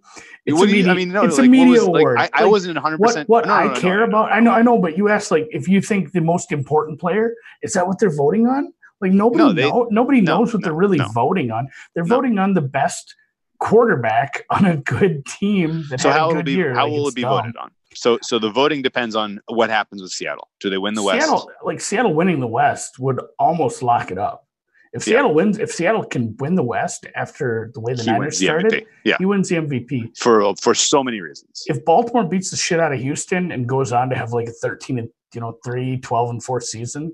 it's 0.44 0.58
what 0.58 0.68
a 0.68 0.72
media, 0.72 0.92
I 0.92 0.94
mean, 0.94 1.10
no, 1.10 1.24
it's 1.24 1.38
like, 1.38 1.46
a 1.46 1.50
media 1.50 1.80
was, 1.80 1.82
award. 1.84 2.16
Like, 2.18 2.30
I, 2.34 2.40
I 2.40 2.42
like, 2.42 2.50
wasn't 2.50 2.74
100. 2.74 2.98
percent 2.98 3.28
What, 3.28 3.46
what 3.46 3.48
no, 3.48 3.64
no, 3.64 3.72
I 3.72 3.80
care 3.80 4.02
about, 4.02 4.30
I 4.30 4.40
know, 4.40 4.50
I 4.50 4.62
know, 4.62 4.78
but 4.78 4.98
you 4.98 5.08
asked 5.08 5.30
like 5.30 5.46
if 5.50 5.68
you 5.68 5.80
think 5.80 6.12
the 6.12 6.20
most 6.20 6.52
important 6.52 7.00
player 7.00 7.34
is 7.62 7.72
that 7.72 7.86
what 7.86 7.98
they're 7.98 8.14
voting 8.14 8.46
on? 8.46 8.72
Like 9.00 9.12
nobody 9.12 9.44
no, 9.44 9.52
they, 9.52 9.68
know, 9.68 9.88
nobody 9.90 10.20
knows 10.20 10.52
what 10.54 10.62
they're 10.62 10.72
really 10.72 11.00
voting 11.12 11.50
on. 11.50 11.68
They're 11.94 12.04
voting 12.04 12.38
on 12.38 12.54
the 12.54 12.62
best 12.62 13.14
quarterback 13.58 14.44
on 14.50 14.64
a 14.64 14.76
good 14.76 15.24
team 15.26 15.84
that 15.90 16.00
so 16.00 16.10
had 16.10 16.18
how 16.18 16.30
a 16.30 16.32
good 16.32 16.36
will 16.36 16.42
be, 16.44 16.52
year. 16.52 16.74
How 16.74 16.84
like, 16.84 16.92
will 16.92 17.08
it 17.08 17.14
be 17.14 17.22
dumb. 17.22 17.42
voted 17.42 17.56
on? 17.56 17.70
So 17.94 18.18
so 18.22 18.38
the 18.38 18.50
voting 18.50 18.82
depends 18.82 19.16
on 19.16 19.40
what 19.46 19.70
happens 19.70 20.02
with 20.02 20.12
Seattle. 20.12 20.48
Do 20.60 20.70
they 20.70 20.78
win 20.78 20.94
the 20.94 21.02
Seattle, 21.02 21.46
West? 21.46 21.48
Like 21.64 21.80
Seattle 21.80 22.14
winning 22.14 22.40
the 22.40 22.46
West 22.46 22.98
would 22.98 23.20
almost 23.38 23.82
lock 23.82 24.10
it 24.10 24.18
up. 24.18 24.46
If 24.92 25.02
Seattle 25.02 25.30
yeah. 25.30 25.34
wins, 25.34 25.58
if 25.58 25.70
Seattle 25.70 26.04
can 26.04 26.36
win 26.38 26.54
the 26.54 26.62
West 26.62 27.06
after 27.14 27.70
the 27.74 27.80
way 27.80 27.92
the 27.92 28.02
he 28.02 28.10
Niners 28.10 28.38
started, 28.38 28.70
the 28.72 28.86
yeah. 29.04 29.16
he 29.18 29.26
wins 29.26 29.48
the 29.48 29.56
MVP 29.56 30.16
for 30.16 30.54
for 30.56 30.74
so 30.74 31.04
many 31.04 31.20
reasons. 31.20 31.64
If 31.66 31.84
Baltimore 31.84 32.24
beats 32.24 32.50
the 32.50 32.56
shit 32.56 32.80
out 32.80 32.92
of 32.92 33.00
Houston 33.00 33.52
and 33.52 33.68
goes 33.68 33.92
on 33.92 34.08
to 34.10 34.16
have 34.16 34.32
like 34.32 34.48
a 34.48 34.52
13 34.52 34.98
and 34.98 35.08
you 35.34 35.40
know 35.40 35.58
3 35.64 35.98
12 35.98 36.30
and 36.30 36.42
4 36.42 36.60
season, 36.62 37.12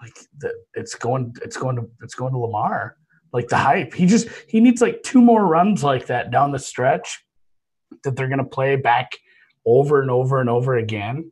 like 0.00 0.14
the, 0.38 0.52
it's 0.74 0.94
going 0.94 1.34
it's 1.42 1.56
going 1.56 1.76
to 1.76 1.88
it's 2.02 2.14
going 2.14 2.32
to 2.32 2.38
Lamar. 2.38 2.96
Like 3.32 3.48
the 3.48 3.58
hype. 3.58 3.92
He 3.92 4.06
just 4.06 4.28
he 4.48 4.58
needs 4.58 4.80
like 4.80 5.02
two 5.02 5.20
more 5.20 5.46
runs 5.46 5.84
like 5.84 6.06
that 6.06 6.30
down 6.30 6.50
the 6.50 6.58
stretch 6.58 7.22
that 8.04 8.16
they're 8.16 8.28
going 8.28 8.38
to 8.38 8.44
play 8.44 8.76
back 8.76 9.12
over 9.66 10.00
and 10.00 10.10
over 10.10 10.40
and 10.40 10.48
over 10.48 10.76
again 10.76 11.30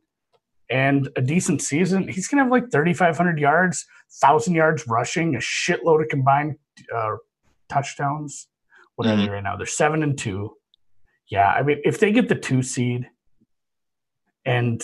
and 0.69 1.09
a 1.15 1.21
decent 1.21 1.61
season, 1.61 2.07
he's 2.07 2.27
going 2.27 2.37
to 2.37 2.43
have 2.43 2.51
like 2.51 2.71
3,500 2.71 3.39
yards, 3.39 3.85
1,000 4.21 4.53
yards 4.53 4.87
rushing, 4.87 5.35
a 5.35 5.39
shitload 5.39 6.01
of 6.01 6.09
combined 6.09 6.57
uh, 6.93 7.15
touchdowns. 7.69 8.47
What 8.95 9.07
are 9.07 9.15
they 9.15 9.29
right 9.29 9.43
now? 9.43 9.55
They're 9.55 9.65
seven 9.65 10.03
and 10.03 10.17
two. 10.17 10.55
Yeah, 11.29 11.49
I 11.49 11.61
mean, 11.61 11.81
if 11.83 11.99
they 11.99 12.11
get 12.11 12.29
the 12.29 12.35
two 12.35 12.63
seed 12.63 13.07
and 14.45 14.83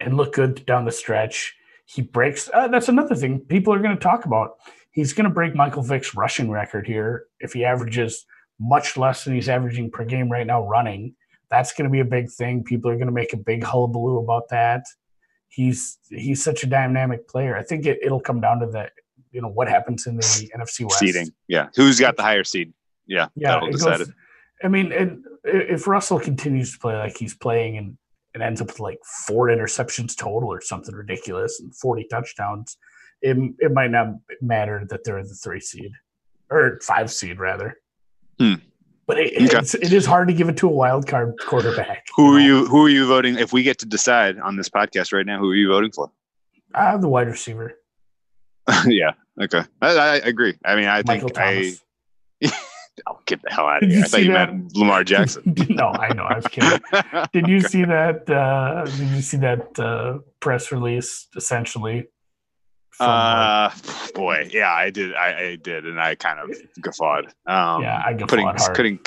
and 0.00 0.16
look 0.16 0.34
good 0.34 0.66
down 0.66 0.84
the 0.84 0.92
stretch, 0.92 1.54
he 1.86 2.02
breaks. 2.02 2.50
Uh, 2.52 2.68
that's 2.68 2.88
another 2.88 3.14
thing 3.14 3.40
people 3.40 3.72
are 3.72 3.78
going 3.78 3.96
to 3.96 4.02
talk 4.02 4.24
about. 4.24 4.56
He's 4.90 5.12
going 5.12 5.24
to 5.24 5.30
break 5.30 5.54
Michael 5.54 5.82
Vick's 5.82 6.14
rushing 6.14 6.50
record 6.50 6.86
here 6.86 7.24
if 7.40 7.52
he 7.52 7.64
averages 7.64 8.24
much 8.60 8.96
less 8.96 9.24
than 9.24 9.34
he's 9.34 9.48
averaging 9.48 9.90
per 9.90 10.04
game 10.04 10.30
right 10.30 10.46
now 10.46 10.66
running. 10.66 11.14
That's 11.50 11.72
going 11.74 11.84
to 11.84 11.90
be 11.90 12.00
a 12.00 12.04
big 12.04 12.30
thing. 12.30 12.64
People 12.64 12.90
are 12.90 12.96
going 12.96 13.06
to 13.06 13.12
make 13.12 13.32
a 13.32 13.36
big 13.36 13.64
hullabaloo 13.64 14.18
about 14.18 14.48
that. 14.50 14.84
He's 15.48 15.98
he's 16.08 16.42
such 16.42 16.64
a 16.64 16.66
dynamic 16.66 17.28
player. 17.28 17.56
I 17.56 17.62
think 17.62 17.86
it, 17.86 17.98
it'll 18.02 18.20
come 18.20 18.40
down 18.40 18.60
to 18.60 18.66
the 18.66 18.88
you 19.30 19.40
know 19.40 19.48
what 19.48 19.68
happens 19.68 20.06
in 20.06 20.16
the 20.16 20.50
NFC 20.56 20.84
West 20.84 20.98
seeding. 20.98 21.28
Yeah, 21.48 21.68
who's 21.76 22.00
got 22.00 22.16
the 22.16 22.22
higher 22.22 22.44
seed? 22.44 22.72
Yeah, 23.06 23.28
yeah. 23.36 23.60
Goes, 23.60 24.10
I 24.62 24.68
mean, 24.68 24.92
and 24.92 25.24
if 25.44 25.86
Russell 25.86 26.18
continues 26.18 26.72
to 26.72 26.78
play 26.78 26.96
like 26.96 27.16
he's 27.16 27.34
playing 27.34 27.76
and 27.76 27.98
it 28.34 28.40
ends 28.40 28.60
up 28.60 28.68
with 28.68 28.80
like 28.80 28.98
four 29.26 29.48
interceptions 29.48 30.16
total 30.16 30.48
or 30.48 30.60
something 30.60 30.94
ridiculous 30.94 31.60
and 31.60 31.74
40 31.74 32.06
touchdowns, 32.10 32.76
it, 33.22 33.36
it 33.58 33.72
might 33.72 33.90
not 33.90 34.08
matter 34.40 34.84
that 34.88 35.04
they're 35.04 35.22
the 35.22 35.34
three 35.34 35.60
seed 35.60 35.92
or 36.50 36.78
five 36.82 37.10
seed 37.10 37.38
rather. 37.38 37.78
Hmm. 38.38 38.54
But 39.06 39.18
it, 39.18 39.48
okay. 39.48 39.58
it's, 39.58 39.74
it 39.74 39.92
is 39.92 40.06
hard 40.06 40.28
to 40.28 40.34
give 40.34 40.48
it 40.48 40.56
to 40.58 40.68
a 40.68 40.72
wild 40.72 41.06
card 41.06 41.34
quarterback. 41.38 42.06
Who 42.16 42.34
are 42.34 42.40
you? 42.40 42.64
Who 42.66 42.86
are 42.86 42.88
you 42.88 43.06
voting? 43.06 43.38
If 43.38 43.52
we 43.52 43.62
get 43.62 43.78
to 43.80 43.86
decide 43.86 44.38
on 44.38 44.56
this 44.56 44.70
podcast 44.70 45.12
right 45.12 45.26
now, 45.26 45.38
who 45.38 45.50
are 45.50 45.54
you 45.54 45.68
voting 45.68 45.92
for? 45.92 46.10
I 46.74 46.84
have 46.84 47.02
the 47.02 47.08
wide 47.08 47.28
receiver. 47.28 47.74
yeah. 48.86 49.12
Okay. 49.40 49.62
I, 49.82 49.96
I, 49.96 50.14
agree. 50.16 50.54
I 50.64 50.74
mean, 50.74 50.86
I 50.86 51.02
Michael 51.06 51.28
think 51.28 51.34
Thomas. 51.34 51.82
I. 52.42 52.68
oh, 53.06 53.18
get 53.26 53.42
the 53.42 53.50
hell 53.50 53.66
out 53.66 53.82
of 53.82 53.90
here! 53.90 54.04
I 54.04 54.08
thought 54.08 54.22
you 54.22 54.32
that? 54.32 54.54
meant 54.54 54.76
Lamar 54.76 55.04
Jackson. 55.04 55.42
no, 55.70 55.88
I 55.88 56.12
know. 56.14 56.24
I 56.24 56.36
was 56.36 56.46
kidding. 56.46 56.80
Did 57.32 57.48
you 57.48 57.58
okay. 57.58 57.68
see 57.68 57.84
that? 57.84 58.28
Uh, 58.28 58.84
did 58.84 59.08
you 59.08 59.22
see 59.22 59.36
that 59.38 59.78
uh, 59.78 60.18
press 60.40 60.72
release? 60.72 61.28
Essentially, 61.36 62.06
uh, 63.00 63.70
boy, 64.14 64.48
yeah, 64.52 64.72
I 64.72 64.90
did. 64.90 65.14
I, 65.14 65.38
I, 65.38 65.56
did, 65.56 65.84
and 65.84 66.00
I 66.00 66.14
kind 66.14 66.38
of 66.38 66.56
guffawed. 66.80 67.26
Um, 67.46 67.82
yeah, 67.82 68.02
I 68.04 68.12
guffawed 68.12 68.28
putting, 68.28 68.46
hard. 68.46 68.74
Putting, 68.74 69.00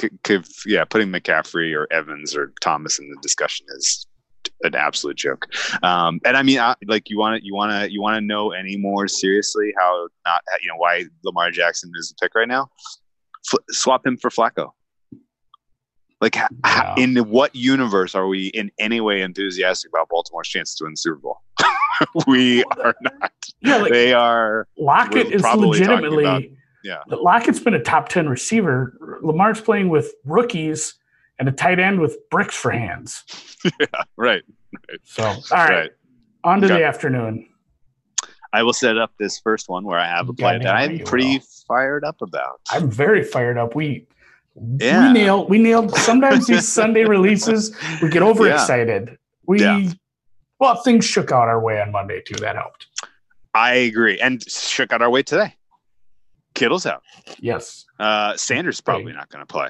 yeah, 0.65 0.83
putting 0.83 1.09
McCaffrey 1.09 1.75
or 1.75 1.87
Evans 1.91 2.35
or 2.35 2.53
Thomas 2.61 2.99
in 2.99 3.09
the 3.09 3.17
discussion 3.21 3.65
is 3.77 4.05
an 4.63 4.75
absolute 4.75 5.15
joke. 5.15 5.47
Um, 5.83 6.19
and 6.25 6.35
I 6.35 6.43
mean, 6.43 6.59
I, 6.59 6.75
like, 6.85 7.09
you 7.09 7.17
want 7.17 7.39
to, 7.39 7.45
you 7.45 7.53
want 7.53 7.71
to, 7.71 7.91
you 7.91 8.01
want 8.01 8.15
to 8.17 8.21
know 8.21 8.51
any 8.51 8.77
more 8.77 9.07
seriously 9.07 9.73
how 9.77 10.07
not, 10.25 10.41
you 10.61 10.69
know, 10.69 10.77
why 10.77 11.05
Lamar 11.23 11.51
Jackson 11.51 11.91
is 11.95 12.09
the 12.09 12.15
pick 12.21 12.35
right 12.35 12.47
now? 12.47 12.69
F- 13.51 13.59
swap 13.71 14.05
him 14.05 14.17
for 14.17 14.29
Flacco. 14.29 14.71
Like, 16.19 16.35
h- 16.37 16.43
h- 16.65 16.73
Yeah. 16.77 16.95
in 16.97 17.15
what 17.29 17.55
universe 17.55 18.15
are 18.15 18.27
we 18.27 18.47
in 18.47 18.71
any 18.79 19.01
way 19.01 19.21
enthusiastic 19.21 19.91
about 19.91 20.09
Baltimore's 20.09 20.47
chances 20.47 20.75
to 20.77 20.85
win 20.85 20.93
the 20.93 20.97
Super 20.97 21.17
Bowl? 21.17 21.41
we 22.27 22.63
are 22.63 22.95
not. 23.01 23.31
Yeah, 23.61 23.77
like 23.77 23.91
they 23.91 24.13
are. 24.13 24.67
Lockett 24.77 25.27
we're 25.27 25.35
is 25.35 25.43
legitimately. 25.43 26.23
about- 26.25 26.43
yeah. 26.83 26.99
Lockett's 27.07 27.59
been 27.59 27.73
a 27.73 27.81
top 27.83 28.07
ten 28.09 28.29
receiver. 28.29 28.97
Lamar's 29.21 29.59
playing 29.61 29.89
with 29.89 30.13
rookies 30.25 30.95
and 31.37 31.47
a 31.49 31.51
tight 31.51 31.79
end 31.79 31.99
with 31.99 32.17
bricks 32.29 32.55
for 32.55 32.71
hands. 32.71 33.23
Yeah, 33.79 33.87
Right. 34.15 34.43
So, 35.03 35.23
all 35.23 35.33
right, 35.51 35.69
Right. 35.69 35.91
on 36.43 36.61
to 36.61 36.67
Okay. 36.67 36.75
the 36.77 36.85
afternoon. 36.85 37.49
I 38.53 38.63
will 38.63 38.73
set 38.73 38.97
up 38.97 39.11
this 39.19 39.39
first 39.39 39.69
one 39.69 39.83
where 39.85 39.99
I 39.99 40.07
have 40.07 40.29
a 40.29 40.33
play 40.33 40.57
that 40.57 40.67
I'm 40.75 40.99
pretty 40.99 41.37
will. 41.39 41.45
fired 41.67 42.03
up 42.03 42.21
about. 42.21 42.61
I'm 42.71 42.89
very 42.89 43.23
fired 43.23 43.57
up. 43.57 43.75
We 43.75 44.07
Yeah. 44.79 45.07
we 45.07 45.13
nailed 45.13 45.49
we 45.49 45.57
nailed 45.59 45.91
sometimes 45.95 46.47
these 46.47 46.67
Sunday 46.79 47.03
releases 47.05 47.75
we 48.01 48.09
get 48.09 48.23
overexcited. 48.23 49.17
We 49.45 49.61
Yeah. 49.61 49.89
well 50.59 50.75
things 50.81 51.05
shook 51.05 51.31
out 51.31 51.47
our 51.47 51.59
way 51.61 51.81
on 51.81 51.91
Monday 51.91 52.21
too. 52.21 52.35
That 52.35 52.55
helped. 52.55 52.87
I 53.53 53.73
agree. 53.73 54.19
And 54.19 54.41
shook 54.49 54.91
out 54.93 55.01
our 55.01 55.09
way 55.09 55.23
today. 55.23 55.55
Kittle's 56.53 56.85
out. 56.85 57.03
Yes. 57.39 57.85
Uh, 57.99 58.35
Sanders 58.35 58.81
probably 58.81 59.13
not 59.13 59.29
going 59.29 59.41
to 59.43 59.45
play. 59.51 59.69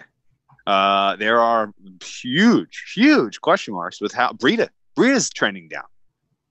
Uh, 0.66 1.16
there 1.18 1.40
are 1.40 1.74
huge, 2.04 2.92
huge 2.96 3.40
question 3.42 3.74
marks 3.74 4.00
with 4.02 4.14
how 4.14 4.32
Breida 4.34 4.70
Breida's 4.98 5.30
trending 5.30 5.68
down. 5.70 5.84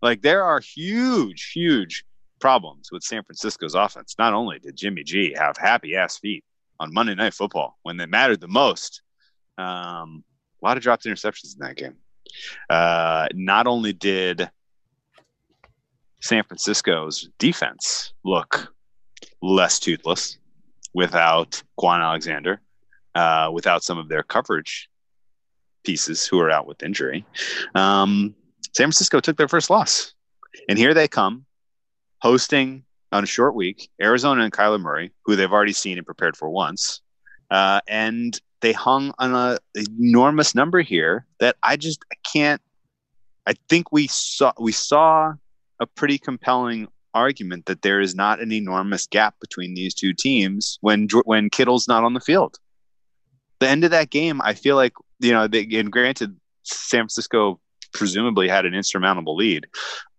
Like 0.03 0.23
there 0.23 0.45
are 0.45 0.61
huge, 0.61 1.51
huge 1.53 2.05
problems 2.41 2.91
with 2.93 3.03
San 3.03 3.23
Francisco's 3.23 3.75
offense. 3.75 4.15
Not 4.19 4.35
only 4.35 4.59
did 4.59 4.77
Jimmy 4.77 5.03
G 5.03 5.35
have 5.39 5.57
happy 5.57 5.97
ass 5.97 6.19
feet 6.19 6.45
on 6.79 6.93
Monday 6.93 7.15
Night 7.15 7.35
Football 7.35 7.79
when 7.83 7.97
they 7.97 8.07
mattered 8.07 8.41
the 8.41 8.49
most, 8.49 9.03
um, 9.59 10.23
a 10.63 10.67
lot 10.67 10.77
of 10.77 10.83
dropped 10.83 11.05
interceptions 11.05 11.55
in 11.55 11.67
that 11.67 11.77
game. 11.77 11.97
Uh, 12.69 13.29
not 13.35 13.67
only 13.67 13.93
did 13.93 14.51
San 16.21 16.43
Francisco's 16.45 17.29
defense 17.39 18.13
look 18.25 18.73
less 19.43 19.79
toothless 19.79 20.39
without 20.93 21.63
Kwon 21.79 22.03
Alexander, 22.03 22.61
uh, 23.15 23.51
without 23.53 23.83
some 23.83 23.99
of 23.99 24.09
their 24.09 24.23
coverage 24.23 24.89
pieces 25.85 26.27
who 26.27 26.41
are 26.41 26.51
out 26.51 26.67
with 26.67 26.83
injury. 26.83 27.25
Um, 27.75 28.35
San 28.75 28.87
Francisco 28.87 29.21
took 29.21 29.37
their 29.37 29.49
first 29.49 29.71
loss. 29.71 30.13
And 30.69 30.79
here 30.79 30.95
they 30.95 31.07
come 31.07 31.46
hosting 32.27 32.83
on 33.13 33.23
a 33.23 33.27
short 33.27 33.55
week 33.55 33.89
Arizona 34.03 34.43
and 34.43 34.53
Kyler 34.53 34.81
Murray, 34.81 35.13
who 35.25 35.37
they've 35.37 35.53
already 35.53 35.73
seen 35.73 35.97
and 35.97 36.05
prepared 36.05 36.37
for 36.37 36.51
once. 36.51 37.01
Uh, 37.53 37.81
and 37.87 38.41
they 38.63 38.73
hung 38.73 39.15
on 39.21 39.33
a 39.33 39.59
enormous 39.77 40.53
number 40.53 40.81
here 40.81 41.25
that 41.39 41.55
I 41.63 41.77
just 41.77 42.05
I 42.13 42.17
can't. 42.33 42.61
I 43.47 43.55
think 43.69 43.93
we 43.93 44.09
saw 44.09 44.53
we 44.59 44.73
saw 44.73 45.35
a 45.79 45.87
pretty 45.87 46.19
compelling 46.19 46.89
argument 47.15 47.67
that 47.67 47.83
there 47.83 48.01
is 48.01 48.17
not 48.17 48.41
an 48.41 48.51
enormous 48.51 49.07
gap 49.07 49.37
between 49.41 49.75
these 49.75 49.95
two 49.95 50.13
teams 50.13 50.79
when 50.81 51.07
when 51.27 51.49
Kittle's 51.49 51.87
not 51.87 52.03
on 52.03 52.15
the 52.15 52.21
field. 52.21 52.59
The 53.61 53.69
end 53.69 53.85
of 53.85 53.93
that 53.93 54.11
game, 54.11 54.43
I 54.43 54.55
feel 54.55 54.75
like 54.75 54.95
you 55.21 55.31
know, 55.31 55.47
they, 55.47 55.65
and 55.75 55.93
granted, 55.93 56.35
San 56.65 57.03
Francisco 57.03 57.61
presumably 57.93 58.49
had 58.49 58.67
an 58.67 58.75
insurmountable 58.75 59.37
lead. 59.37 59.67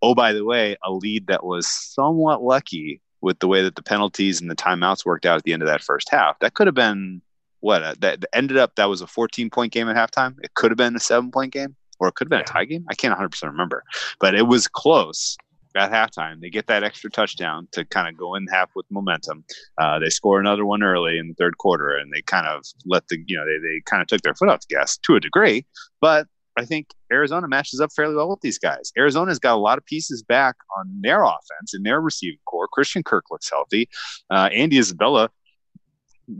Oh, 0.02 0.14
by 0.14 0.32
the 0.32 0.44
way, 0.44 0.76
a 0.84 0.92
lead 0.92 1.26
that 1.28 1.44
was 1.44 1.68
somewhat 1.68 2.42
lucky 2.42 3.00
with 3.20 3.38
the 3.40 3.48
way 3.48 3.62
that 3.62 3.74
the 3.74 3.82
penalties 3.82 4.40
and 4.40 4.50
the 4.50 4.56
timeouts 4.56 5.04
worked 5.04 5.26
out 5.26 5.38
at 5.38 5.44
the 5.44 5.52
end 5.52 5.62
of 5.62 5.68
that 5.68 5.82
first 5.82 6.08
half. 6.10 6.38
That 6.38 6.54
could 6.54 6.66
have 6.66 6.74
been 6.74 7.20
what 7.60 7.82
uh, 7.82 7.94
that 7.98 8.24
ended 8.32 8.56
up. 8.56 8.74
That 8.76 8.88
was 8.88 9.00
a 9.00 9.06
14 9.06 9.50
point 9.50 9.72
game 9.72 9.88
at 9.88 9.96
halftime. 9.96 10.36
It 10.42 10.54
could 10.54 10.70
have 10.70 10.78
been 10.78 10.96
a 10.96 11.00
seven 11.00 11.30
point 11.30 11.52
game, 11.52 11.76
or 11.98 12.08
it 12.08 12.14
could 12.14 12.26
have 12.26 12.30
been 12.30 12.40
a 12.40 12.44
tie 12.44 12.64
game. 12.64 12.84
I 12.88 12.94
can't 12.94 13.12
100 13.12 13.30
percent 13.30 13.52
remember, 13.52 13.84
but 14.20 14.34
it 14.34 14.46
was 14.46 14.68
close 14.68 15.36
at 15.76 15.90
halftime. 15.90 16.40
They 16.40 16.50
get 16.50 16.66
that 16.68 16.84
extra 16.84 17.10
touchdown 17.10 17.68
to 17.72 17.84
kind 17.84 18.08
of 18.08 18.16
go 18.16 18.34
in 18.34 18.46
half 18.46 18.70
with 18.74 18.86
momentum. 18.90 19.44
Uh, 19.76 19.98
they 19.98 20.10
score 20.10 20.40
another 20.40 20.64
one 20.64 20.82
early 20.82 21.18
in 21.18 21.28
the 21.28 21.34
third 21.34 21.58
quarter, 21.58 21.96
and 21.96 22.12
they 22.12 22.22
kind 22.22 22.46
of 22.46 22.64
let 22.86 23.06
the 23.08 23.22
you 23.26 23.36
know 23.36 23.44
they 23.44 23.58
they 23.58 23.80
kind 23.84 24.02
of 24.02 24.08
took 24.08 24.22
their 24.22 24.34
foot 24.34 24.48
off 24.48 24.60
the 24.66 24.74
gas 24.74 24.96
to 24.98 25.16
a 25.16 25.20
degree, 25.20 25.66
but. 26.00 26.26
I 26.58 26.64
think 26.64 26.88
Arizona 27.12 27.48
matches 27.48 27.80
up 27.80 27.90
fairly 27.94 28.14
well 28.14 28.28
with 28.30 28.40
these 28.40 28.58
guys. 28.58 28.92
Arizona's 28.96 29.38
got 29.38 29.54
a 29.54 29.60
lot 29.60 29.78
of 29.78 29.84
pieces 29.86 30.22
back 30.22 30.56
on 30.76 31.00
their 31.00 31.22
offense 31.22 31.72
and 31.74 31.84
their 31.84 32.00
receiving 32.00 32.38
corps. 32.46 32.68
Christian 32.68 33.02
Kirk 33.02 33.24
looks 33.30 33.48
healthy. 33.50 33.88
Uh, 34.30 34.48
Andy 34.52 34.78
Isabella, 34.78 35.30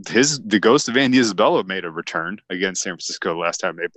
his 0.07 0.39
the 0.41 0.59
ghost 0.59 0.87
of 0.89 0.97
Andy 0.97 1.17
Isabella 1.19 1.63
made 1.63 1.85
a 1.85 1.91
return 1.91 2.37
against 2.49 2.83
San 2.83 2.91
Francisco 2.91 3.37
last 3.39 3.57
time 3.57 3.77
they 3.77 3.87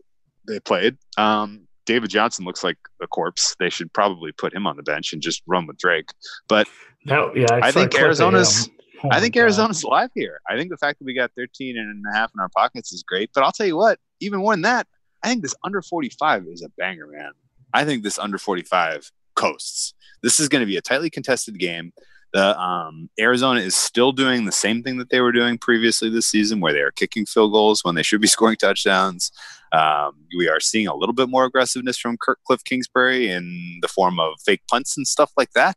they 0.53 0.61
played. 0.61 0.97
Um, 1.19 1.67
David 1.85 2.11
Johnson 2.11 2.45
looks 2.45 2.65
like 2.65 2.79
a 3.03 3.07
corpse. 3.07 3.55
They 3.59 3.69
should 3.71 3.93
probably 3.93 4.33
put 4.33 4.55
him 4.55 4.67
on 4.67 4.77
the 4.77 4.83
bench 4.83 5.13
and 5.13 5.21
just 5.21 5.43
run 5.47 5.67
with 5.67 5.79
Drake. 5.79 6.11
But 6.49 6.69
No, 7.05 7.33
yeah, 7.35 7.47
I 7.51 7.73
think 7.73 7.95
Arizona's- 7.95 8.69
Oh 9.05 9.09
I 9.11 9.19
think 9.19 9.35
God. 9.35 9.41
Arizona's 9.41 9.83
live 9.83 10.11
here. 10.15 10.41
I 10.49 10.57
think 10.57 10.71
the 10.71 10.77
fact 10.77 11.01
that 11.01 11.05
we 11.05 11.13
got 11.13 11.33
13 11.37 11.77
and 11.77 12.05
a 12.15 12.17
half 12.17 12.31
in 12.37 12.41
our 12.41 12.49
pockets 12.57 12.93
is 12.93 13.03
great. 13.03 13.31
But 13.35 13.43
I'll 13.43 13.51
tell 13.51 13.67
you 13.67 13.77
what, 13.77 13.99
even 14.21 14.39
more 14.39 14.53
than 14.53 14.63
that, 14.63 14.87
I 15.23 15.29
think 15.29 15.43
this 15.43 15.55
under 15.65 15.83
45 15.83 16.47
is 16.49 16.63
a 16.63 16.69
banger, 16.77 17.07
man. 17.07 17.33
I 17.73 17.85
think 17.85 18.03
this 18.03 18.19
under 18.19 18.39
45 18.39 19.11
coasts. 19.35 19.95
This 20.23 20.41
is 20.41 20.49
going 20.49 20.61
to 20.61 20.67
be 20.67 20.77
a 20.77 20.83
tightly 20.83 21.11
contested 21.11 21.59
game. 21.59 21.93
The 22.33 22.59
um, 22.59 23.11
Arizona 23.21 23.61
is 23.61 23.77
still 23.77 24.13
doing 24.13 24.47
the 24.47 24.53
same 24.53 24.83
thing 24.83 24.97
that 24.99 25.11
they 25.11 25.21
were 25.21 25.33
doing 25.33 25.59
previously 25.59 26.09
this 26.09 26.27
season, 26.27 26.61
where 26.61 26.73
they 26.73 26.81
are 26.81 26.91
kicking 26.91 27.27
field 27.27 27.53
goals 27.53 27.85
when 27.85 27.95
they 27.95 28.03
should 28.03 28.21
be 28.21 28.27
scoring 28.29 28.57
touchdowns. 28.57 29.31
Um, 29.73 30.13
we 30.37 30.49
are 30.49 30.61
seeing 30.61 30.87
a 30.87 30.95
little 30.95 31.15
bit 31.15 31.29
more 31.29 31.45
aggressiveness 31.45 31.99
from 31.99 32.17
Kirk 32.21 32.39
Cliff 32.47 32.65
Kingsbury 32.65 33.29
in 33.29 33.79
the 33.83 33.89
form 33.89 34.19
of 34.19 34.35
fake 34.45 34.63
punts 34.71 34.97
and 34.97 35.07
stuff 35.07 35.33
like 35.37 35.53
that. 35.53 35.77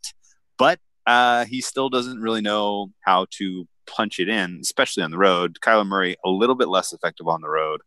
But 0.58 0.80
uh, 1.06 1.46
he 1.46 1.62
still 1.62 1.90
doesn't 1.90 2.22
really 2.22 2.42
know 2.42 2.92
how 3.02 3.28
to 3.32 3.68
punch 3.88 4.20
it 4.20 4.30
in, 4.30 4.60
especially 4.62 5.03
on 5.03 5.12
the 5.12 5.18
road. 5.18 5.57
Kyler 5.62 5.86
Murray 5.86 6.16
a 6.26 6.30
little 6.30 6.56
bit 6.56 6.68
less 6.68 6.94
effective 6.94 7.28
on 7.28 7.41
the 7.41 7.49
road. 7.49 7.82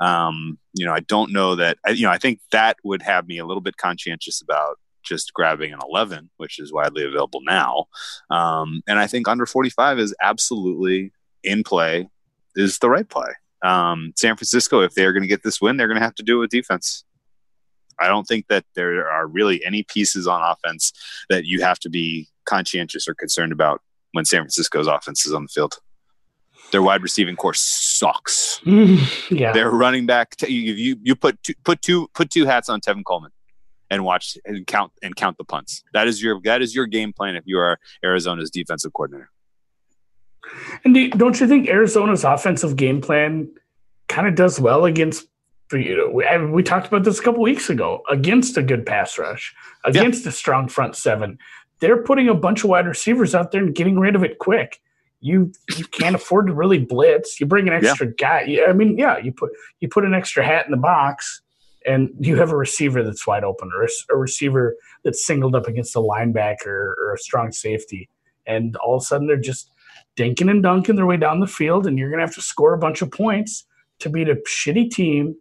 Um, 0.00 0.58
you 0.72 0.84
know, 0.86 0.92
I 0.92 1.00
don't 1.00 1.32
know 1.32 1.56
that. 1.56 1.78
You 1.88 2.06
know, 2.06 2.10
I 2.10 2.18
think 2.18 2.40
that 2.52 2.76
would 2.84 3.02
have 3.02 3.26
me 3.26 3.38
a 3.38 3.46
little 3.46 3.60
bit 3.60 3.76
conscientious 3.76 4.40
about 4.40 4.78
just 5.04 5.32
grabbing 5.34 5.72
an 5.72 5.80
11, 5.88 6.30
which 6.38 6.58
is 6.58 6.72
widely 6.72 7.04
available 7.04 7.40
now. 7.42 7.86
Um, 8.30 8.82
and 8.88 8.98
I 8.98 9.06
think 9.06 9.28
under 9.28 9.46
45 9.46 9.98
is 9.98 10.14
absolutely 10.20 11.12
in 11.42 11.62
play. 11.62 12.08
Is 12.56 12.78
the 12.78 12.88
right 12.88 13.08
play. 13.08 13.30
Um, 13.64 14.12
San 14.16 14.36
Francisco, 14.36 14.80
if 14.80 14.94
they're 14.94 15.12
going 15.12 15.22
to 15.22 15.28
get 15.28 15.42
this 15.42 15.60
win, 15.60 15.76
they're 15.76 15.88
going 15.88 15.98
to 15.98 16.04
have 16.04 16.14
to 16.16 16.22
do 16.22 16.36
it 16.36 16.40
with 16.40 16.50
defense. 16.50 17.04
I 17.98 18.08
don't 18.08 18.24
think 18.24 18.46
that 18.48 18.64
there 18.74 19.08
are 19.10 19.26
really 19.26 19.64
any 19.64 19.82
pieces 19.84 20.26
on 20.26 20.42
offense 20.42 20.92
that 21.30 21.44
you 21.44 21.62
have 21.62 21.78
to 21.80 21.90
be 21.90 22.28
conscientious 22.44 23.08
or 23.08 23.14
concerned 23.14 23.52
about 23.52 23.80
when 24.14 24.24
San 24.24 24.40
Francisco's 24.40 24.86
offense 24.86 25.26
is 25.26 25.32
on 25.32 25.42
the 25.42 25.48
field. 25.48 25.74
Their 26.72 26.82
wide 26.82 27.02
receiving 27.02 27.36
corps 27.36 27.54
sucks. 27.54 28.60
Mm, 28.64 28.98
yeah, 29.30 29.52
Their 29.52 29.70
running 29.70 30.06
back, 30.06 30.36
t- 30.36 30.52
you, 30.52 30.72
you 30.72 30.96
you 31.02 31.14
put 31.14 31.40
two, 31.42 31.54
put 31.64 31.82
two 31.82 32.08
put 32.14 32.30
two 32.30 32.46
hats 32.46 32.68
on 32.68 32.80
Tevin 32.80 33.04
Coleman 33.04 33.30
and 33.90 34.04
watch 34.04 34.36
and 34.44 34.66
count 34.66 34.90
and 35.02 35.14
count 35.14 35.36
the 35.36 35.44
punts. 35.44 35.84
That 35.92 36.08
is 36.08 36.22
your 36.22 36.40
that 36.44 36.62
is 36.62 36.74
your 36.74 36.86
game 36.86 37.12
plan 37.12 37.36
if 37.36 37.44
you 37.46 37.58
are 37.58 37.78
Arizona's 38.04 38.50
defensive 38.50 38.92
coordinator. 38.92 39.30
And 40.84 40.94
do, 40.94 41.10
don't 41.10 41.38
you 41.40 41.46
think 41.46 41.68
Arizona's 41.68 42.24
offensive 42.24 42.76
game 42.76 43.00
plan 43.00 43.48
kind 44.08 44.26
of 44.28 44.34
does 44.34 44.58
well 44.60 44.84
against? 44.84 45.26
You 45.72 45.96
know, 45.96 46.10
we, 46.10 46.24
I- 46.24 46.44
we 46.44 46.62
talked 46.62 46.86
about 46.86 47.04
this 47.04 47.18
a 47.18 47.22
couple 47.22 47.42
weeks 47.42 47.70
ago 47.70 48.02
against 48.10 48.56
a 48.56 48.62
good 48.62 48.84
pass 48.84 49.18
rush, 49.18 49.54
against 49.84 50.26
a 50.26 50.32
strong 50.32 50.68
front 50.68 50.96
seven. 50.96 51.38
They're 51.80 52.02
putting 52.02 52.28
a 52.28 52.34
bunch 52.34 52.64
of 52.64 52.70
wide 52.70 52.86
receivers 52.86 53.34
out 53.34 53.52
there 53.52 53.62
and 53.62 53.74
getting 53.74 53.98
rid 53.98 54.16
of 54.16 54.24
it 54.24 54.38
quick. 54.38 54.80
You 55.20 55.52
you 55.76 55.84
can't 55.86 56.14
afford 56.14 56.48
to 56.48 56.54
really 56.54 56.78
blitz. 56.78 57.40
You 57.40 57.46
bring 57.46 57.66
an 57.66 57.74
extra 57.74 58.12
guy. 58.12 58.58
I 58.68 58.72
mean, 58.72 58.98
yeah, 58.98 59.18
you 59.18 59.32
put 59.32 59.52
you 59.80 59.88
put 59.88 60.04
an 60.04 60.14
extra 60.14 60.44
hat 60.44 60.66
in 60.66 60.70
the 60.70 60.76
box, 60.76 61.40
and 61.86 62.10
you 62.20 62.36
have 62.36 62.50
a 62.50 62.56
receiver 62.56 63.02
that's 63.02 63.26
wide 63.26 63.44
open, 63.44 63.70
or 63.74 63.84
a, 63.84 63.88
a 64.12 64.16
receiver 64.16 64.76
that's 65.02 65.26
singled 65.26 65.54
up 65.54 65.66
against 65.66 65.96
a 65.96 66.00
linebacker 66.00 66.66
or 66.66 67.14
a 67.14 67.18
strong 67.18 67.52
safety, 67.52 68.08
and 68.46 68.76
all 68.76 68.96
of 68.96 69.02
a 69.02 69.04
sudden 69.04 69.26
they're 69.26 69.36
just 69.36 69.70
dinking 70.16 70.50
and 70.50 70.62
dunking 70.62 70.96
their 70.96 71.06
way 71.06 71.16
down 71.16 71.40
the 71.40 71.46
field, 71.46 71.86
and 71.86 71.98
you're 71.98 72.10
going 72.10 72.20
to 72.20 72.26
have 72.26 72.34
to 72.34 72.42
score 72.42 72.74
a 72.74 72.78
bunch 72.78 73.02
of 73.02 73.10
points 73.10 73.64
to 74.00 74.10
beat 74.10 74.28
a 74.28 74.36
shitty 74.46 74.90
team, 74.90 75.36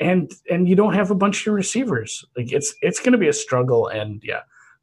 and 0.00 0.32
and 0.50 0.68
you 0.68 0.76
don't 0.76 0.94
have 0.94 1.10
a 1.10 1.14
bunch 1.14 1.46
of 1.46 1.54
receivers. 1.54 2.24
Like 2.36 2.52
it's 2.52 2.74
it's 2.82 3.00
going 3.00 3.12
to 3.12 3.18
be 3.18 3.28
a 3.28 3.32
struggle, 3.32 3.88
and 3.88 4.22
yeah, 4.24 4.40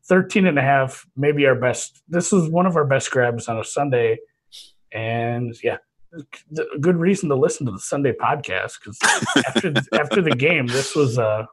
13 0.09 0.47
and 0.47 0.57
a 0.59 0.61
half, 0.61 1.05
maybe 1.15 1.45
our 1.45 1.55
best. 1.55 2.01
This 2.09 2.33
is 2.33 2.49
one 2.49 2.65
of 2.65 2.75
our 2.75 2.85
best 2.85 3.09
grabs 3.11 3.47
on 3.47 3.59
a 3.59 3.63
Sunday, 3.63 4.19
and 4.91 5.55
yeah. 5.63 5.77
A 6.11 6.79
good 6.79 6.97
reason 6.97 7.29
to 7.29 7.35
listen 7.35 7.67
to 7.67 7.71
the 7.71 7.79
Sunday 7.79 8.13
podcast 8.13 8.79
because 8.83 8.97
after 9.45 9.71
after 9.93 10.23
the 10.23 10.31
game, 10.31 10.65
this 10.65 10.95
was 10.95 11.19
uh 11.19 11.45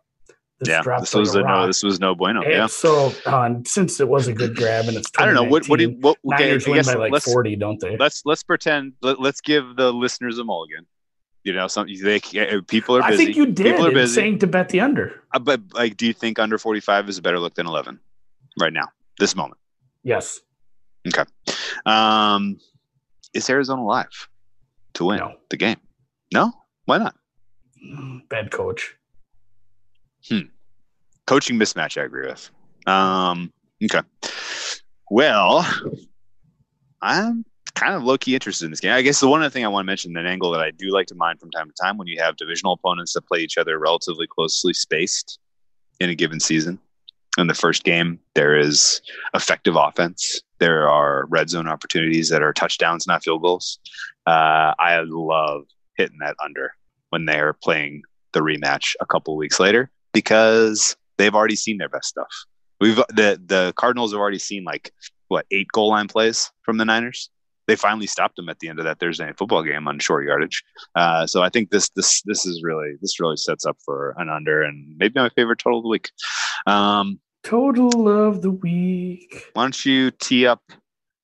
this 0.61 0.71
yeah, 0.71 0.81
this 0.99 1.13
was 1.15 1.35
a 1.35 1.41
a, 1.41 1.47
no, 1.47 1.67
this 1.67 1.83
was 1.83 2.01
no 2.01 2.15
bueno. 2.15 2.41
And 2.41 2.51
Yeah, 2.51 2.67
So 2.67 3.13
and 3.27 3.69
since 3.69 4.01
it 4.01 4.09
was 4.09 4.29
a 4.29 4.33
good 4.33 4.57
grab 4.57 4.87
and 4.87 4.97
it's 4.97 5.11
I 5.19 5.27
don't 5.27 5.35
know 5.35 5.43
what 5.43 5.69
what 5.69 5.79
do 5.79 5.83
you, 5.85 5.91
2019, 5.91 6.01
what 6.01 6.17
okay, 6.35 6.45
Niners 6.49 6.67
I 6.67 6.71
win 6.71 6.79
guess 6.79 6.87
by 6.87 6.95
like 6.95 7.13
let's 7.13 7.31
40, 7.31 7.57
don't 7.57 7.79
they? 7.81 7.99
let's 7.99 8.23
let's 8.25 8.43
pretend 8.43 8.95
let, 9.03 9.21
let's 9.21 9.43
give 9.43 9.77
the 9.77 9.93
listeners 9.93 10.39
a 10.39 10.45
mulligan 10.45 10.87
You 11.45 11.53
know, 11.53 11.69
some 11.69 11.87
they 12.03 12.19
people 12.67 12.97
are 12.97 13.03
busy. 13.03 13.13
I 13.13 13.17
think 13.19 13.37
you 13.37 13.45
did 13.45 13.67
People 13.67 13.87
are 13.89 13.93
busy. 13.93 14.15
saying 14.15 14.39
to 14.39 14.47
bet 14.47 14.71
the 14.71 14.81
under. 14.81 15.23
Uh, 15.35 15.39
but 15.39 15.61
like, 15.75 15.99
do 15.99 16.07
you 16.07 16.15
think 16.15 16.39
under 16.39 16.57
45 16.57 17.11
is 17.11 17.19
a 17.19 17.23
better 17.23 17.39
look 17.39 17.55
than 17.57 17.67
11 17.67 18.01
right 18.59 18.73
now, 18.73 18.89
this 19.19 19.35
moment? 19.37 19.59
Yes. 20.03 20.41
Okay. 21.07 21.25
Um, 21.85 22.59
is 23.35 23.49
Arizona 23.51 23.85
live 23.85 24.29
to 24.95 25.05
win 25.05 25.19
No. 25.19 25.35
the 25.51 25.57
game? 25.57 25.77
No, 26.33 26.53
why 26.87 26.99
not? 26.99 27.15
Bad 28.29 28.51
coach. 28.51 28.97
Hmm. 30.29 30.41
Coaching 31.27 31.59
mismatch, 31.59 32.01
I 32.01 32.05
agree 32.05 32.27
with. 32.27 32.51
Um, 32.87 33.53
okay. 33.85 34.01
Well, 35.11 35.65
I'm 37.03 37.45
kind 37.75 37.95
of 37.95 38.03
low 38.03 38.17
key 38.19 38.35
interested 38.35 38.65
in 38.65 38.71
this 38.73 38.81
game. 38.81 38.93
I 38.93 39.03
guess 39.03 39.21
the 39.21 39.29
one 39.29 39.43
other 39.43 39.51
thing 39.51 39.65
I 39.65 39.69
want 39.69 39.85
to 39.85 39.87
mention, 39.87 40.17
an 40.17 40.27
angle 40.27 40.51
that 40.53 40.61
I 40.61 40.71
do 40.71 40.91
like 40.91 41.07
to 41.09 41.15
mind 41.15 41.39
from 41.39 41.51
time 41.51 41.69
to 41.69 41.75
time 41.81 41.99
when 41.99 42.09
you 42.09 42.21
have 42.21 42.37
divisional 42.37 42.73
opponents 42.73 43.13
that 43.13 43.27
play 43.27 43.41
each 43.41 43.59
other 43.59 43.79
relatively 43.79 44.27
closely 44.27 44.73
spaced 44.73 45.39
in 46.01 46.11
a 46.11 46.15
given 46.15 46.41
season. 46.41 46.79
In 47.39 47.49
the 47.49 47.55
first 47.55 47.85
game, 47.85 48.19
there 48.35 48.59
is 48.59 49.03
effective 49.35 49.77
offense. 49.77 50.41
There 50.59 50.89
are 50.89 51.27
red 51.29 51.51
zone 51.51 51.69
opportunities 51.69 52.31
that 52.31 52.43
are 52.43 52.53
touchdowns, 52.53 53.07
not 53.07 53.23
field 53.23 53.43
goals. 53.43 53.79
Uh, 54.27 54.73
I 54.79 55.01
love 55.05 55.65
hitting 55.97 56.19
that 56.21 56.37
under 56.43 56.73
when 57.11 57.27
they're 57.27 57.53
playing 57.53 58.03
the 58.33 58.41
rematch 58.41 58.95
a 59.01 59.07
couple 59.07 59.37
weeks 59.37 59.61
later 59.61 59.91
because 60.13 60.97
they've 61.19 61.35
already 61.35 61.57
seen 61.57 61.79
their 61.79 61.89
best 61.89 62.09
stuff. 62.09 62.29
We've 62.81 62.97
the 62.97 63.41
the 63.45 63.73
Cardinals 63.77 64.13
have 64.13 64.21
already 64.21 64.39
seen 64.39 64.65
like 64.65 64.93
what 65.29 65.47
eight 65.51 65.69
goal 65.73 65.91
line 65.91 66.09
plays 66.09 66.51
from 66.63 66.77
the 66.77 66.85
Niners. 66.85 67.31
They 67.67 67.77
finally 67.77 68.07
stopped 68.07 68.37
them 68.37 68.49
at 68.49 68.61
the 68.61 68.69
end 68.69 68.79
of 68.79 68.85
that 68.85 69.01
Thursday 69.01 69.27
night 69.27 69.39
football 69.39 69.63
game 69.63 69.89
on 69.89 69.99
short 69.99 70.25
yardage. 70.25 70.63
Uh, 70.95 71.27
so 71.27 71.43
I 71.43 71.49
think 71.49 71.71
this 71.71 71.89
this 71.91 72.23
this 72.23 72.47
is 72.47 72.63
really 72.63 72.95
this 73.01 73.19
really 73.19 73.37
sets 73.37 73.67
up 73.67 73.77
for 73.85 74.15
an 74.19 74.29
under 74.29 74.63
and 74.63 74.97
maybe 74.99 75.19
my 75.19 75.31
favorite 75.31 75.59
total 75.59 75.79
of 75.79 75.85
the 75.85 75.89
week. 75.89 76.11
Um, 76.67 77.19
Total 77.47 78.09
of 78.09 78.43
the 78.43 78.51
week. 78.51 79.53
why 79.53 79.63
don't 79.63 79.87
you 79.87 80.11
tee 80.11 80.49
up? 80.49 80.63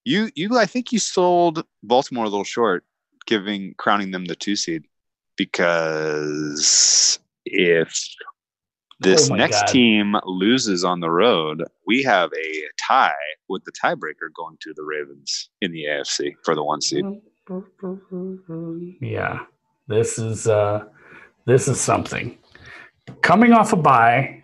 You 0.05 0.31
you 0.37 0.57
I 0.57 0.67
think 0.67 0.93
you 0.93 1.01
sold 1.01 1.65
Baltimore 1.83 2.27
a 2.27 2.29
little 2.29 2.45
short, 2.45 2.85
giving 3.27 3.75
crowning 3.77 4.13
them 4.13 4.27
the 4.27 4.37
two 4.37 4.55
seed 4.55 4.85
because 5.37 7.19
if 7.45 7.93
this 9.01 9.33
Oh 9.33 9.35
next 9.35 9.63
God. 9.63 9.67
team 9.73 10.15
loses 10.25 10.85
on 10.85 11.01
the 11.01 11.11
road, 11.11 11.65
we 11.89 12.05
have 12.05 12.31
a 12.33 12.63
tie 12.89 13.13
with 13.49 13.65
the 13.65 13.73
tiebreaker 13.73 14.31
going 14.37 14.57
to 14.61 14.73
the 14.77 14.85
Ravens 14.85 15.51
in 15.61 15.73
the 15.73 15.87
AFC 15.87 16.35
for 16.45 16.55
the 16.55 16.63
one 16.63 16.81
seed. 16.81 17.05
Yeah. 19.01 19.41
This 19.89 20.21
is 20.21 20.47
uh 20.47 20.85
this 21.47 21.67
is 21.67 21.81
something. 21.81 22.39
Coming 23.23 23.53
off 23.53 23.73
a 23.73 23.77
bye 23.77 24.42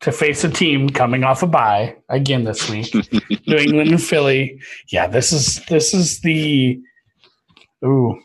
to 0.00 0.12
face 0.12 0.44
a 0.44 0.48
team 0.48 0.88
coming 0.88 1.24
off 1.24 1.42
a 1.42 1.46
bye 1.46 1.96
again 2.08 2.44
this 2.44 2.68
week. 2.70 2.92
New 3.46 3.56
England 3.56 3.90
and 3.90 4.02
Philly. 4.02 4.60
Yeah, 4.92 5.06
this 5.08 5.32
is 5.32 5.64
this 5.66 5.92
is 5.94 6.20
the 6.20 6.80
ooh 7.84 8.18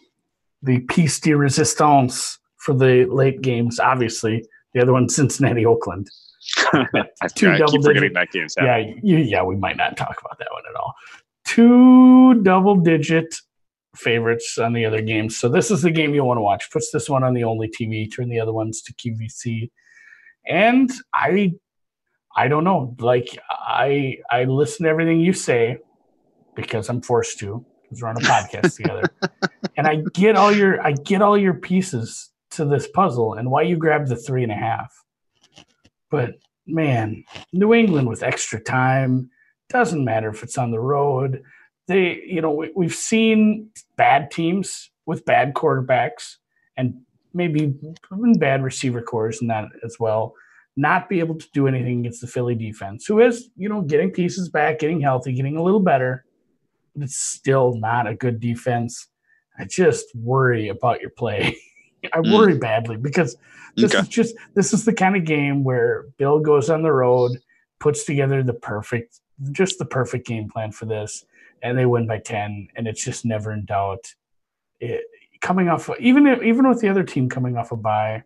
the 0.62 0.80
piece 0.82 1.20
de 1.20 1.34
resistance 1.34 2.38
for 2.58 2.74
the 2.74 3.06
late 3.06 3.42
games. 3.42 3.80
Obviously, 3.80 4.44
the 4.74 4.82
other 4.82 4.94
one 4.94 5.10
Cincinnati 5.10 5.66
Oakland. 5.66 6.08
Two 7.36 7.52
I 7.52 7.58
double 7.58 7.72
keep 7.74 7.84
forgetting 7.84 8.10
digit- 8.10 8.14
that 8.16 8.32
game's 8.32 8.56
Yeah, 8.58 8.78
happening. 8.78 9.00
yeah, 9.28 9.44
we 9.44 9.56
might 9.56 9.78
not 9.78 9.98
talk 9.98 10.22
about 10.24 10.38
that 10.40 10.48
one 10.52 10.64
at 10.70 10.76
all. 10.76 10.94
Two 11.46 12.42
double 12.44 12.76
digit 12.78 13.34
favorites 13.96 14.58
on 14.58 14.74
the 14.74 14.86
other 14.86 15.02
games. 15.02 15.38
So 15.38 15.50
this 15.50 15.70
is 15.72 15.82
the 15.82 15.92
game 15.92 16.14
you 16.14 16.24
want 16.24 16.38
to 16.38 16.42
watch. 16.42 16.70
Puts 16.72 16.92
this 16.92 17.10
one 17.10 17.24
on 17.24 17.34
the 17.34 17.44
only 17.44 17.68
TV, 17.70 18.14
turn 18.14 18.30
the 18.30 18.40
other 18.40 18.54
ones 18.54 18.82
to 18.84 18.94
QVC. 18.94 19.70
And 20.48 20.90
I 21.14 21.54
I 22.36 22.48
don't 22.48 22.64
know. 22.64 22.96
Like 23.00 23.38
I 23.50 24.18
I 24.30 24.46
listen 24.46 24.86
to 24.86 24.90
everything 24.90 25.20
you 25.20 25.34
say 25.34 25.78
because 26.56 26.90
I'm 26.90 27.02
forced 27.02 27.40
to 27.40 27.66
because 27.84 28.02
we're 28.02 28.10
on 28.10 28.18
a 28.18 28.20
podcast 28.22 28.76
together. 28.76 29.04
And 29.78 29.88
I 29.88 30.04
get 30.14 30.36
all 30.36 30.52
your 30.52 30.82
I 30.86 30.94
get 30.94 31.22
all 31.22 31.38
your 31.38 31.54
pieces 31.54 32.32
to 32.52 32.66
this 32.66 32.88
puzzle 32.88 33.34
and 33.34 33.50
why 33.50 33.64
you 33.64 33.78
grabbed 33.78 34.10
the 34.10 34.16
three 34.16 34.44
and 34.44 34.52
a 34.52 34.56
half. 34.56 34.94
But 36.10 36.36
man, 36.68 37.24
New 37.52 37.74
England 37.74 38.08
with 38.08 38.24
extra 38.24 38.60
time 38.60 39.30
doesn't 39.70 40.06
matter 40.06 40.30
if 40.30 40.44
it's 40.44 40.58
on 40.58 40.72
the 40.72 40.80
road. 40.80 41.44
They, 41.88 42.22
you 42.26 42.42
know, 42.42 42.52
we, 42.52 42.72
we've 42.76 42.94
seen 42.94 43.70
bad 43.98 44.32
teams 44.32 44.92
with 45.06 45.26
bad 45.26 45.54
quarterbacks 45.54 46.36
and 46.78 47.02
maybe 47.34 47.74
even 48.16 48.38
bad 48.38 48.64
receiver 48.64 49.02
cores 49.02 49.42
and 49.42 49.50
that 49.50 49.66
as 49.84 49.98
well, 50.00 50.36
not 50.76 51.08
be 51.10 51.20
able 51.20 51.36
to 51.36 51.48
do 51.54 51.68
anything 51.68 52.00
against 52.00 52.22
the 52.22 52.28
Philly 52.28 52.56
defense, 52.56 53.06
who 53.06 53.22
is, 53.22 53.50
you 53.56 53.70
know, 53.70 53.82
getting 53.82 54.12
pieces 54.12 54.50
back, 54.50 54.80
getting 54.80 55.02
healthy, 55.02 55.34
getting 55.34 55.58
a 55.58 55.64
little 55.64 55.80
better, 55.80 56.26
but 56.96 57.04
it's 57.04 57.18
still 57.18 57.76
not 57.76 58.08
a 58.08 58.16
good 58.16 58.40
defense. 58.40 59.08
I 59.58 59.66
just 59.66 60.06
worry 60.16 60.70
about 60.70 61.02
your 61.02 61.12
play. 61.12 61.56
I 62.14 62.18
Mm. 62.18 62.32
worry 62.34 62.58
badly 62.58 62.98
because 62.98 63.38
this 63.78 63.94
Okay. 63.94 64.02
is 64.02 64.08
just 64.10 64.36
this 64.56 64.74
is 64.74 64.84
the 64.84 64.94
kind 64.94 65.16
of 65.16 65.24
game 65.24 65.64
where 65.64 66.06
Bill 66.18 66.40
goes 66.40 66.70
on 66.70 66.82
the 66.82 66.92
road, 66.92 67.40
puts 67.80 68.04
together 68.04 68.44
the 68.44 68.54
perfect, 68.54 69.22
just 69.52 69.80
the 69.80 69.86
perfect 69.86 70.28
game 70.28 70.50
plan 70.50 70.72
for 70.72 70.86
this, 70.86 71.26
and 71.62 71.78
they 71.78 71.86
win 71.86 72.06
by 72.06 72.18
ten, 72.20 72.68
and 72.76 72.88
it's 72.88 73.04
just 73.04 73.24
never 73.26 73.54
in 73.54 73.64
doubt. 73.66 74.14
It, 74.82 75.06
coming 75.40 75.70
off, 75.70 75.90
even 76.00 76.28
even 76.44 76.68
with 76.68 76.82
the 76.82 76.90
other 76.90 77.04
team 77.04 77.30
coming 77.30 77.56
off 77.56 77.72
a 77.72 77.78
bye, 77.78 78.24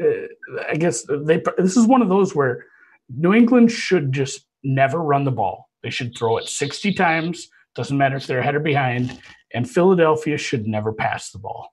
Uh, 0.00 0.26
I 0.68 0.74
guess 0.74 1.04
they. 1.08 1.42
This 1.58 1.76
is 1.76 1.86
one 1.86 2.02
of 2.02 2.08
those 2.08 2.34
where 2.34 2.66
New 3.08 3.32
England 3.34 3.70
should 3.70 4.12
just 4.12 4.46
never 4.62 4.98
run 4.98 5.24
the 5.24 5.30
ball. 5.30 5.68
They 5.82 5.90
should 5.90 6.16
throw 6.16 6.36
it 6.38 6.48
sixty 6.48 6.92
times. 6.92 7.48
Doesn't 7.74 7.96
matter 7.98 8.16
if 8.16 8.26
they're 8.26 8.38
ahead 8.40 8.54
or 8.54 8.60
behind. 8.60 9.20
And 9.52 9.68
Philadelphia 9.70 10.36
should 10.38 10.66
never 10.66 10.92
pass 10.92 11.30
the 11.30 11.38
ball. 11.38 11.72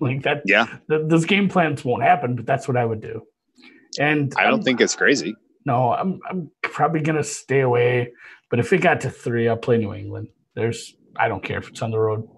Like 0.00 0.22
that, 0.22 0.42
Yeah, 0.44 0.66
th- 0.90 1.02
those 1.06 1.24
game 1.24 1.48
plans 1.48 1.84
won't 1.84 2.02
happen, 2.02 2.36
but 2.36 2.44
that's 2.44 2.68
what 2.68 2.76
I 2.76 2.84
would 2.84 3.00
do. 3.00 3.22
And 3.98 4.32
I 4.36 4.42
don't 4.44 4.54
I'm- 4.54 4.62
think 4.62 4.80
it's 4.80 4.94
crazy. 4.96 5.34
no, 5.64 5.92
I'm 5.92 6.20
I'm 6.28 6.50
probably 6.62 7.00
gonna 7.00 7.22
stay 7.24 7.60
away. 7.60 8.12
But 8.50 8.58
if 8.60 8.72
it 8.72 8.78
got 8.78 9.00
to 9.02 9.10
three, 9.10 9.48
I'll 9.48 9.56
play 9.56 9.78
New 9.78 9.94
England. 9.94 10.28
There's 10.54 10.94
I 11.16 11.28
don't 11.28 11.42
care 11.42 11.58
if 11.58 11.68
it's 11.68 11.82
on 11.82 11.90
the 11.92 11.98
road. 11.98 12.28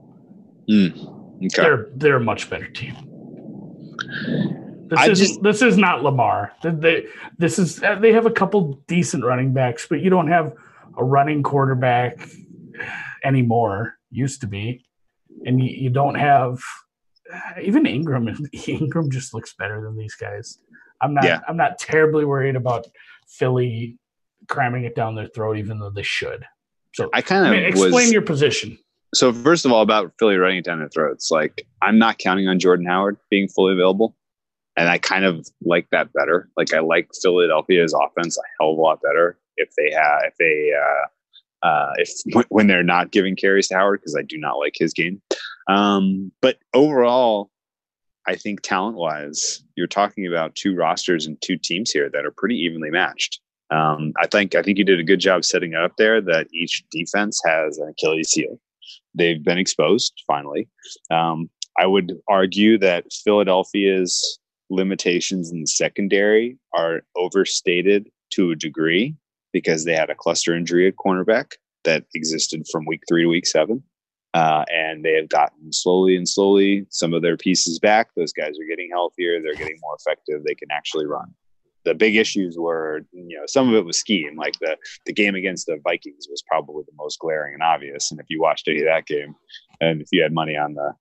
Hmm. 0.69 0.89
Okay. 1.47 1.49
They're 1.63 1.87
they're 1.97 2.17
a 2.17 2.21
much 2.21 2.49
better 2.51 2.69
team. 2.69 2.95
This 4.89 4.99
I 4.99 5.09
is 5.11 5.19
just- 5.19 5.43
this 5.43 5.63
is 5.63 5.77
not 5.77 6.03
Lamar. 6.03 6.53
They, 6.63 7.07
this 7.37 7.59
is 7.59 7.77
they 8.01 8.13
have 8.13 8.27
a 8.27 8.31
couple 8.31 8.83
decent 8.87 9.25
running 9.25 9.53
backs, 9.53 9.87
but 9.89 10.01
you 10.01 10.09
don't 10.11 10.29
have 10.29 10.55
a 10.97 11.05
running 11.05 11.43
quarterback 11.43 12.19
anymore. 13.25 13.95
Used 14.11 14.41
to 14.41 14.47
be, 14.47 14.87
and 15.45 15.63
you, 15.63 15.71
you 15.71 15.91
don't 15.91 16.15
have 16.15 16.61
even 17.63 17.85
Ingram. 17.87 18.29
Ingram 18.67 19.11
just 19.11 19.35
looks 19.35 19.55
better 19.55 19.83
than 19.83 19.97
these 19.97 20.15
guys. 20.15 20.59
I'm 21.03 21.13
not. 21.15 21.25
Yeah. 21.25 21.41
I'm 21.47 21.57
not 21.59 21.79
terribly 21.79 22.25
worried 22.25 22.57
about 22.57 22.87
Philly 23.29 23.99
cramming 24.49 24.85
it 24.85 24.95
down 24.95 25.15
their 25.15 25.27
throat, 25.27 25.59
even 25.59 25.79
though 25.79 25.91
they 25.91 26.03
should. 26.03 26.47
So, 26.95 27.11
I 27.13 27.21
kind 27.21 27.45
I 27.45 27.49
of 27.51 27.55
mean, 27.55 27.65
explain 27.65 27.93
was. 27.93 28.13
your 28.13 28.23
position. 28.23 28.79
So 29.15 29.33
first 29.33 29.65
of 29.65 29.73
all, 29.73 29.83
about 29.83 30.13
Philly 30.19 30.37
running 30.37 30.59
it 30.59 30.65
down 30.65 30.79
their 30.79 30.89
throats, 30.89 31.31
like 31.31 31.67
I'm 31.83 31.99
not 31.99 32.19
counting 32.19 32.49
on 32.49 32.59
Jordan 32.59 32.87
Howard 32.87 33.17
being 33.31 33.49
fully 33.49 33.73
available, 33.73 34.17
and 34.77 34.89
I 34.89 34.99
kind 34.99 35.25
of 35.25 35.47
like 35.63 35.89
that 35.91 36.13
better. 36.13 36.49
Like 36.57 36.75
I 36.75 36.81
like 36.81 37.09
Philadelphia's 37.23 37.95
offense 37.95 38.37
a 38.37 38.43
hell 38.59 38.73
of 38.73 38.79
a 38.79 38.81
lot 38.81 39.01
better 39.03 39.39
if 39.57 39.71
they 39.77 39.91
have 39.93 40.23
if 40.25 40.35
they 40.39 40.73
uh, 40.77 41.67
uh, 41.67 41.93
if 41.97 42.11
when 42.49 42.67
they're 42.67 42.83
not 42.83 43.11
giving 43.11 43.37
carries 43.37 43.69
to 43.69 43.75
Howard 43.75 44.01
because 44.01 44.17
I 44.17 44.23
do 44.23 44.39
not 44.39 44.59
like 44.59 44.75
his 44.77 44.93
game. 44.93 45.23
Um, 45.69 46.33
but 46.41 46.59
overall, 46.75 47.51
I 48.27 48.37
think 48.37 48.63
talent 48.63 48.97
wise, 48.97 49.63
you're 49.75 49.87
talking 49.87 50.27
about 50.27 50.55
two 50.55 50.75
rosters 50.75 51.27
and 51.27 51.41
two 51.41 51.57
teams 51.57 51.91
here 51.91 52.11
that 52.11 52.27
are 52.27 52.31
pretty 52.31 52.57
evenly 52.57 52.91
matched. 52.91 53.41
Um, 53.71 54.13
I 54.21 54.27
think 54.27 54.55
I 54.55 54.63
think 54.63 54.79
you 54.79 54.85
did 54.85 55.01
a 55.01 55.05
good 55.05 55.21
job 55.21 55.45
setting 55.45 55.73
it 55.73 55.81
up 55.81 55.93
there. 55.99 56.21
That 56.21 56.49
each 56.53 56.85
defense 56.91 57.41
has 57.47 57.79
an 57.79 57.89
Achilles 57.89 58.33
heel. 58.33 58.59
They've 59.19 59.43
been 59.43 59.59
exposed 59.59 60.23
finally. 60.27 60.69
Um, 61.11 61.51
I 61.79 61.87
would 61.87 62.13
argue 62.29 62.79
that 62.79 63.13
Philadelphia's 63.25 64.39
limitations 64.71 65.51
in 65.51 65.61
the 65.61 65.67
secondary 65.67 66.59
are 66.75 67.03
overstated 67.17 68.11
to 68.31 68.51
a 68.51 68.57
degree 68.57 69.15
because 69.53 69.85
they 69.85 69.95
had 69.95 70.11
a 70.11 70.15
cluster 70.15 70.55
injury 70.55 70.87
at 70.87 70.97
cornerback 70.97 71.53
that 71.85 72.05
existed 72.15 72.67
from 72.71 72.85
week 72.87 73.03
three 73.09 73.23
to 73.23 73.29
week 73.29 73.47
seven. 73.47 73.83
Uh, 74.35 74.65
and 74.69 75.05
they 75.05 75.15
have 75.15 75.29
gotten 75.29 75.73
slowly 75.73 76.15
and 76.15 76.29
slowly 76.29 76.87
some 76.91 77.15
of 77.15 77.23
their 77.23 77.37
pieces 77.37 77.79
back. 77.79 78.09
Those 78.15 78.33
guys 78.33 78.59
are 78.61 78.69
getting 78.69 78.91
healthier. 78.91 79.41
They're 79.41 79.57
getting 79.57 79.79
more 79.81 79.97
effective. 79.99 80.45
They 80.45 80.55
can 80.55 80.69
actually 80.71 81.07
run. 81.07 81.35
The 81.85 81.95
big 81.95 82.17
issues 82.17 82.57
were, 82.59 83.03
you 83.13 83.39
know, 83.39 83.47
some 83.47 83.69
of 83.69 83.75
it 83.75 83.85
was 83.85 83.99
scheme. 83.99 84.37
Like 84.37 84.55
the 84.61 84.77
the 85.07 85.13
game 85.13 85.35
against 85.35 85.67
the 85.67 85.79
Vikings 85.83 86.27
was 86.29 86.43
probably 86.49 86.85
the 86.87 86.97
most 86.97 87.19
glaring 87.19 87.55
and 87.55 87.63
obvious. 87.63 88.11
And 88.11 88.21
if 88.21 88.27
you 88.29 88.41
watched 88.41 88.69
any 88.69 88.81
of 88.81 88.87
that 88.87 89.07
game, 89.07 89.35
And 89.81 90.03
if 90.03 90.09
you 90.13 90.23
had 90.23 90.33
money 90.33 90.57
on 90.57 90.75
the 90.75 90.93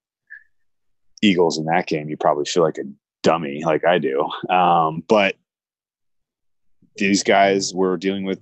Eagles 1.21 1.57
in 1.57 1.65
that 1.65 1.87
game, 1.87 2.09
you 2.09 2.17
probably 2.17 2.45
feel 2.45 2.63
like 2.63 2.77
a 2.77 2.83
dummy, 3.23 3.63
like 3.65 3.85
I 3.85 3.97
do. 3.97 4.29
Um, 4.49 5.03
but 5.07 5.35
these 6.97 7.23
guys 7.23 7.73
were 7.73 7.97
dealing 7.97 8.25
with, 8.25 8.39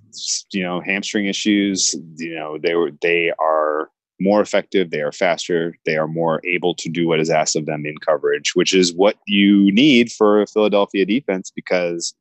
you 0.52 0.64
know, 0.64 0.82
hamstring 0.82 1.28
issues. 1.28 1.95
You 2.18 2.36
know, 2.36 2.57
they 2.57 2.76
were 2.76 2.91
they 3.02 3.32
are 3.40 3.90
more 4.20 4.41
effective, 4.41 4.91
they 4.91 5.02
are 5.02 5.12
faster, 5.12 5.76
they 5.86 5.98
are 5.98 6.07
more 6.07 6.41
able 6.45 6.74
to 6.76 6.90
do 6.90 7.07
what 7.07 7.20
is 7.20 7.30
asked 7.30 7.56
of 7.56 7.66
them 7.66 7.86
in 7.86 7.98
coverage, 7.98 8.56
which 8.56 8.74
is 8.74 8.94
what 8.94 9.18
you 9.28 9.72
need 9.74 10.12
for 10.12 10.41
a 10.41 10.48
Philadelphia 10.48 11.06
defense 11.06 11.52
because 11.53 12.14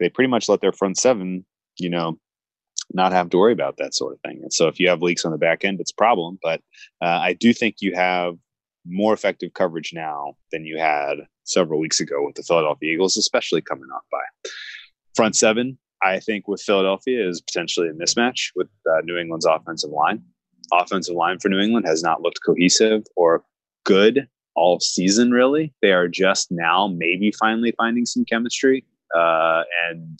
they 0.00 0.08
pretty 0.08 0.28
much 0.28 0.48
let 0.48 0.60
their 0.60 0.72
front 0.72 0.98
seven, 0.98 1.44
you 1.78 1.90
know, 1.90 2.18
not 2.92 3.12
have 3.12 3.30
to 3.30 3.38
worry 3.38 3.52
about 3.52 3.76
that 3.76 3.94
sort 3.94 4.14
of 4.14 4.20
thing. 4.20 4.40
And 4.42 4.52
so 4.52 4.66
if 4.66 4.80
you 4.80 4.88
have 4.88 5.02
leaks 5.02 5.24
on 5.24 5.30
the 5.30 5.38
back 5.38 5.64
end, 5.64 5.80
it's 5.80 5.92
a 5.92 5.94
problem. 5.94 6.38
But 6.42 6.60
uh, 7.00 7.20
I 7.22 7.34
do 7.34 7.52
think 7.52 7.76
you 7.80 7.94
have 7.94 8.34
more 8.86 9.12
effective 9.12 9.52
coverage 9.54 9.92
now 9.94 10.34
than 10.50 10.64
you 10.64 10.78
had 10.78 11.18
several 11.44 11.78
weeks 11.78 12.00
ago 12.00 12.24
with 12.24 12.34
the 12.34 12.42
Philadelphia 12.42 12.92
Eagles, 12.92 13.16
especially 13.16 13.60
coming 13.60 13.88
off 13.94 14.02
by 14.10 14.50
front 15.14 15.36
seven. 15.36 15.78
I 16.02 16.18
think 16.18 16.48
with 16.48 16.62
Philadelphia 16.62 17.28
is 17.28 17.42
potentially 17.42 17.88
a 17.88 17.92
mismatch 17.92 18.50
with 18.56 18.68
uh, 18.90 19.02
New 19.04 19.18
England's 19.18 19.46
offensive 19.46 19.90
line. 19.90 20.22
Offensive 20.72 21.14
line 21.14 21.38
for 21.38 21.48
New 21.48 21.60
England 21.60 21.86
has 21.86 22.02
not 22.02 22.22
looked 22.22 22.40
cohesive 22.44 23.02
or 23.16 23.44
good 23.84 24.26
all 24.54 24.80
season, 24.80 25.30
really. 25.30 25.74
They 25.82 25.92
are 25.92 26.08
just 26.08 26.50
now 26.50 26.88
maybe 26.88 27.32
finally 27.32 27.74
finding 27.76 28.06
some 28.06 28.24
chemistry. 28.24 28.84
Uh, 29.16 29.62
and 29.88 30.18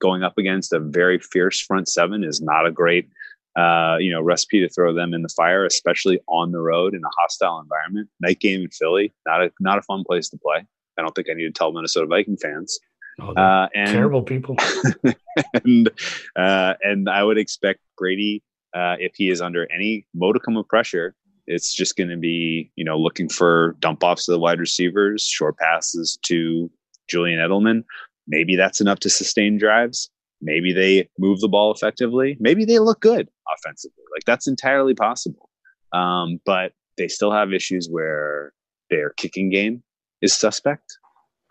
going 0.00 0.22
up 0.22 0.38
against 0.38 0.72
a 0.72 0.80
very 0.80 1.18
fierce 1.18 1.60
front 1.60 1.88
seven 1.88 2.24
is 2.24 2.40
not 2.40 2.66
a 2.66 2.70
great 2.70 3.08
uh, 3.56 3.96
you 3.98 4.12
know 4.12 4.22
recipe 4.22 4.60
to 4.60 4.68
throw 4.68 4.94
them 4.94 5.12
in 5.14 5.22
the 5.22 5.28
fire, 5.28 5.64
especially 5.64 6.20
on 6.28 6.52
the 6.52 6.60
road 6.60 6.94
in 6.94 7.02
a 7.04 7.10
hostile 7.18 7.60
environment. 7.60 8.08
Night 8.20 8.40
game 8.40 8.62
in 8.62 8.70
Philly, 8.70 9.12
not 9.26 9.42
a 9.42 9.50
not 9.60 9.78
a 9.78 9.82
fun 9.82 10.04
place 10.04 10.28
to 10.30 10.38
play. 10.38 10.64
I 10.98 11.02
don't 11.02 11.14
think 11.14 11.28
I 11.30 11.34
need 11.34 11.44
to 11.44 11.52
tell 11.52 11.72
Minnesota 11.72 12.06
Viking 12.06 12.36
fans. 12.36 12.78
Oh, 13.20 13.32
uh, 13.32 13.68
and, 13.74 13.90
terrible 13.90 14.22
people. 14.22 14.56
and 15.64 15.90
uh, 16.36 16.74
and 16.82 17.08
I 17.08 17.24
would 17.24 17.38
expect 17.38 17.80
Brady, 17.96 18.42
uh, 18.74 18.96
if 19.00 19.12
he 19.16 19.28
is 19.30 19.40
under 19.40 19.66
any 19.72 20.06
modicum 20.14 20.56
of 20.56 20.68
pressure, 20.68 21.14
it's 21.46 21.74
just 21.74 21.96
going 21.96 22.10
to 22.10 22.16
be 22.16 22.70
you 22.76 22.84
know 22.84 22.96
looking 22.96 23.28
for 23.28 23.76
dump 23.80 24.04
offs 24.04 24.26
to 24.26 24.32
the 24.32 24.38
wide 24.38 24.60
receivers, 24.60 25.24
short 25.24 25.56
passes 25.58 26.18
to 26.26 26.70
Julian 27.08 27.40
Edelman. 27.40 27.84
Maybe 28.28 28.56
that's 28.56 28.80
enough 28.80 29.00
to 29.00 29.10
sustain 29.10 29.58
drives. 29.58 30.10
Maybe 30.40 30.72
they 30.72 31.08
move 31.18 31.40
the 31.40 31.48
ball 31.48 31.72
effectively. 31.72 32.36
Maybe 32.38 32.64
they 32.64 32.78
look 32.78 33.00
good 33.00 33.28
offensively. 33.56 34.04
Like 34.14 34.24
that's 34.24 34.46
entirely 34.46 34.94
possible. 34.94 35.50
Um, 35.92 36.40
but 36.44 36.72
they 36.96 37.08
still 37.08 37.32
have 37.32 37.52
issues 37.52 37.88
where 37.90 38.52
their 38.90 39.10
kicking 39.10 39.50
game 39.50 39.82
is 40.22 40.34
suspect. 40.34 40.98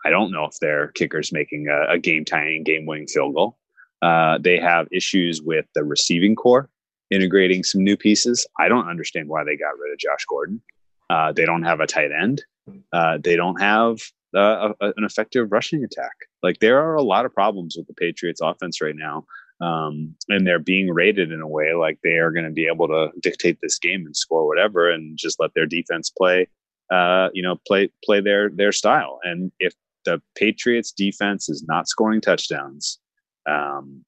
I 0.04 0.10
don't 0.10 0.30
know 0.30 0.44
if 0.44 0.54
their 0.60 0.88
kicker's 0.88 1.32
making 1.32 1.66
a, 1.68 1.94
a 1.94 1.98
game 1.98 2.24
tying, 2.24 2.62
game 2.62 2.86
winning 2.86 3.08
field 3.08 3.34
goal. 3.34 3.58
Uh, 4.00 4.38
they 4.38 4.58
have 4.58 4.86
issues 4.92 5.42
with 5.42 5.66
the 5.74 5.82
receiving 5.84 6.36
corps 6.36 6.70
integrating 7.10 7.64
some 7.64 7.82
new 7.82 7.96
pieces. 7.96 8.46
I 8.58 8.68
don't 8.68 8.88
understand 8.88 9.28
why 9.28 9.44
they 9.44 9.56
got 9.56 9.78
rid 9.78 9.92
of 9.92 9.98
Josh 9.98 10.24
Gordon. 10.28 10.62
Uh, 11.10 11.32
they 11.32 11.44
don't 11.44 11.62
have 11.62 11.80
a 11.80 11.86
tight 11.86 12.10
end. 12.12 12.44
Uh, 12.92 13.18
they 13.22 13.34
don't 13.34 13.60
have 13.60 13.98
uh, 14.36 14.72
a, 14.80 14.86
an 14.96 15.04
effective 15.04 15.50
rushing 15.50 15.84
attack. 15.84 16.14
Like 16.42 16.58
there 16.58 16.80
are 16.80 16.94
a 16.94 17.02
lot 17.02 17.24
of 17.24 17.34
problems 17.34 17.76
with 17.76 17.86
the 17.86 17.94
Patriots 17.94 18.40
offense 18.42 18.80
right 18.80 18.96
now. 18.96 19.24
Um, 19.60 20.14
and 20.28 20.46
they're 20.46 20.60
being 20.60 20.88
rated 20.88 21.32
in 21.32 21.40
a 21.40 21.48
way 21.48 21.74
like 21.74 21.98
they 22.04 22.18
are 22.18 22.30
going 22.30 22.44
to 22.44 22.52
be 22.52 22.68
able 22.68 22.86
to 22.88 23.08
dictate 23.20 23.58
this 23.60 23.76
game 23.78 24.06
and 24.06 24.16
score 24.16 24.46
whatever 24.46 24.88
and 24.88 25.18
just 25.18 25.40
let 25.40 25.52
their 25.54 25.66
defense 25.66 26.10
play 26.10 26.46
uh, 26.92 27.28
you 27.34 27.42
know 27.42 27.56
play 27.66 27.90
play 28.04 28.20
their 28.20 28.50
their 28.50 28.72
style 28.72 29.18
and 29.24 29.50
if 29.58 29.74
the 30.04 30.22
patriots 30.36 30.92
defense 30.92 31.48
is 31.48 31.64
not 31.66 31.88
scoring 31.88 32.20
touchdowns 32.20 33.00
um, 33.48 34.04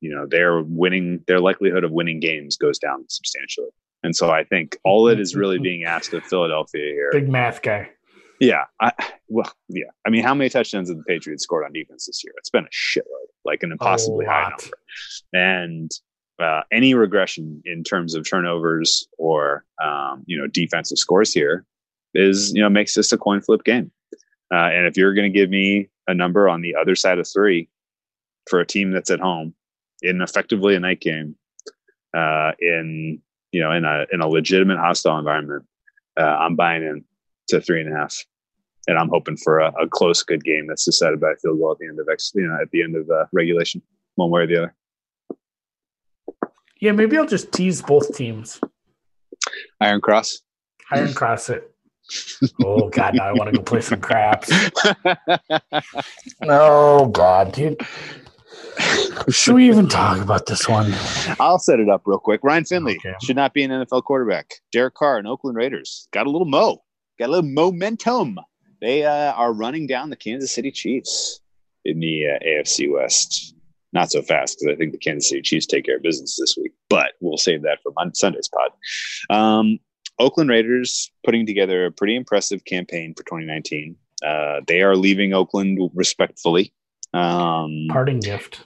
you 0.00 0.14
know 0.14 0.26
their 0.26 0.62
winning 0.62 1.22
their 1.26 1.40
likelihood 1.40 1.84
of 1.84 1.92
winning 1.92 2.20
games 2.20 2.56
goes 2.56 2.78
down 2.78 3.04
substantially 3.08 3.70
and 4.02 4.14
so 4.14 4.30
i 4.30 4.44
think 4.44 4.76
all 4.84 5.04
that 5.04 5.20
is 5.20 5.34
really 5.34 5.58
being 5.70 5.84
asked 5.84 6.12
of 6.12 6.24
philadelphia 6.24 6.92
here 6.92 7.10
big 7.12 7.28
math 7.28 7.62
guy 7.62 7.88
yeah. 8.40 8.64
I, 8.80 8.92
well, 9.28 9.52
yeah. 9.68 9.90
I 10.06 10.10
mean, 10.10 10.22
how 10.22 10.34
many 10.34 10.50
touchdowns 10.50 10.88
have 10.88 10.98
the 10.98 11.04
Patriots 11.04 11.42
scored 11.42 11.64
on 11.64 11.72
defense 11.72 12.06
this 12.06 12.22
year? 12.24 12.32
It's 12.38 12.50
been 12.50 12.64
a 12.64 12.68
shitload, 12.68 13.28
like 13.44 13.62
an 13.62 13.72
impossibly 13.72 14.26
high 14.26 14.50
number. 14.50 14.78
And 15.32 15.90
uh, 16.38 16.62
any 16.72 16.94
regression 16.94 17.62
in 17.64 17.82
terms 17.82 18.14
of 18.14 18.28
turnovers 18.28 19.08
or 19.18 19.64
um, 19.82 20.22
you 20.26 20.38
know 20.38 20.46
defensive 20.46 20.98
scores 20.98 21.32
here 21.32 21.64
is 22.14 22.52
you 22.54 22.62
know 22.62 22.68
makes 22.68 22.94
this 22.94 23.12
a 23.12 23.18
coin 23.18 23.40
flip 23.40 23.64
game. 23.64 23.90
Uh, 24.52 24.70
and 24.72 24.86
if 24.86 24.96
you're 24.96 25.14
going 25.14 25.30
to 25.30 25.36
give 25.36 25.50
me 25.50 25.88
a 26.06 26.14
number 26.14 26.48
on 26.48 26.62
the 26.62 26.74
other 26.74 26.94
side 26.94 27.18
of 27.18 27.28
three 27.28 27.68
for 28.48 28.60
a 28.60 28.66
team 28.66 28.92
that's 28.92 29.10
at 29.10 29.20
home 29.20 29.52
in 30.00 30.22
effectively 30.22 30.74
a 30.74 30.80
night 30.80 31.00
game, 31.00 31.36
uh, 32.16 32.52
in 32.60 33.20
you 33.52 33.60
know 33.60 33.72
in 33.72 33.84
a 33.84 34.06
in 34.12 34.20
a 34.20 34.28
legitimate 34.28 34.78
hostile 34.78 35.18
environment, 35.18 35.66
uh, 36.18 36.22
I'm 36.22 36.56
buying 36.56 36.82
in 36.82 37.04
to 37.48 37.60
three 37.60 37.80
and 37.80 37.92
a 37.92 37.96
half. 37.96 38.16
And 38.86 38.98
I'm 38.98 39.08
hoping 39.08 39.36
for 39.36 39.58
a, 39.58 39.72
a 39.80 39.88
close, 39.88 40.22
good 40.22 40.44
game 40.44 40.66
that's 40.66 40.84
decided 40.84 41.20
by 41.20 41.32
a 41.32 41.36
field 41.36 41.58
goal 41.58 41.72
at 41.72 41.78
the 41.78 41.86
end 41.86 42.00
of 42.00 42.08
X, 42.10 42.32
you 42.34 42.46
know, 42.46 42.58
at 42.60 42.70
the 42.70 42.82
end 42.82 42.96
of 42.96 43.08
uh, 43.10 43.26
regulation, 43.32 43.82
one 44.14 44.30
way 44.30 44.42
or 44.42 44.46
the 44.46 44.56
other. 44.56 44.74
Yeah, 46.80 46.92
maybe 46.92 47.18
I'll 47.18 47.26
just 47.26 47.52
tease 47.52 47.82
both 47.82 48.16
teams. 48.16 48.60
Iron 49.80 50.00
Cross. 50.00 50.42
Iron 50.90 51.12
Cross 51.12 51.50
it. 51.50 51.74
oh 52.64 52.88
God, 52.88 53.14
now 53.14 53.24
I 53.24 53.32
want 53.32 53.50
to 53.50 53.56
go 53.56 53.62
play 53.62 53.82
some 53.82 54.00
craps. 54.00 54.50
oh 56.48 57.08
God, 57.08 57.52
dude. 57.52 57.80
Should 59.28 59.56
we 59.56 59.68
even 59.68 59.88
talk 59.88 60.18
about 60.20 60.46
this 60.46 60.68
one? 60.68 60.94
I'll 61.40 61.58
set 61.58 61.80
it 61.80 61.88
up 61.88 62.02
real 62.06 62.18
quick. 62.18 62.40
Ryan 62.42 62.64
Finley 62.64 62.96
okay. 62.96 63.14
should 63.22 63.36
not 63.36 63.52
be 63.52 63.62
an 63.62 63.70
NFL 63.70 64.04
quarterback. 64.04 64.54
Derek 64.72 64.94
Carr 64.94 65.18
and 65.18 65.26
Oakland 65.26 65.56
Raiders 65.56 66.08
got 66.12 66.26
a 66.26 66.30
little 66.30 66.46
mo 66.46 66.82
got 67.18 67.28
a 67.28 67.32
little 67.32 67.50
momentum. 67.50 68.38
They 68.80 69.04
uh, 69.04 69.32
are 69.32 69.52
running 69.52 69.86
down 69.86 70.10
the 70.10 70.16
Kansas 70.16 70.52
City 70.52 70.70
Chiefs 70.70 71.40
in 71.84 72.00
the 72.00 72.26
uh, 72.28 72.38
AFC 72.46 72.90
West. 72.92 73.54
Not 73.92 74.10
so 74.10 74.22
fast 74.22 74.58
because 74.58 74.74
I 74.74 74.76
think 74.76 74.92
the 74.92 74.98
Kansas 74.98 75.30
City 75.30 75.42
Chiefs 75.42 75.66
take 75.66 75.86
care 75.86 75.96
of 75.96 76.02
business 76.02 76.36
this 76.38 76.56
week, 76.60 76.72
but 76.88 77.12
we'll 77.20 77.38
save 77.38 77.62
that 77.62 77.78
for 77.82 77.92
Sunday's 78.12 78.48
pod. 78.48 79.36
Um, 79.36 79.78
Oakland 80.18 80.50
Raiders 80.50 81.10
putting 81.24 81.46
together 81.46 81.86
a 81.86 81.92
pretty 81.92 82.14
impressive 82.14 82.64
campaign 82.64 83.14
for 83.16 83.22
2019. 83.24 83.96
Uh, 84.24 84.60
they 84.66 84.82
are 84.82 84.96
leaving 84.96 85.32
Oakland 85.32 85.78
respectfully. 85.94 86.72
Um, 87.14 87.86
parting 87.88 88.20
gift. 88.20 88.64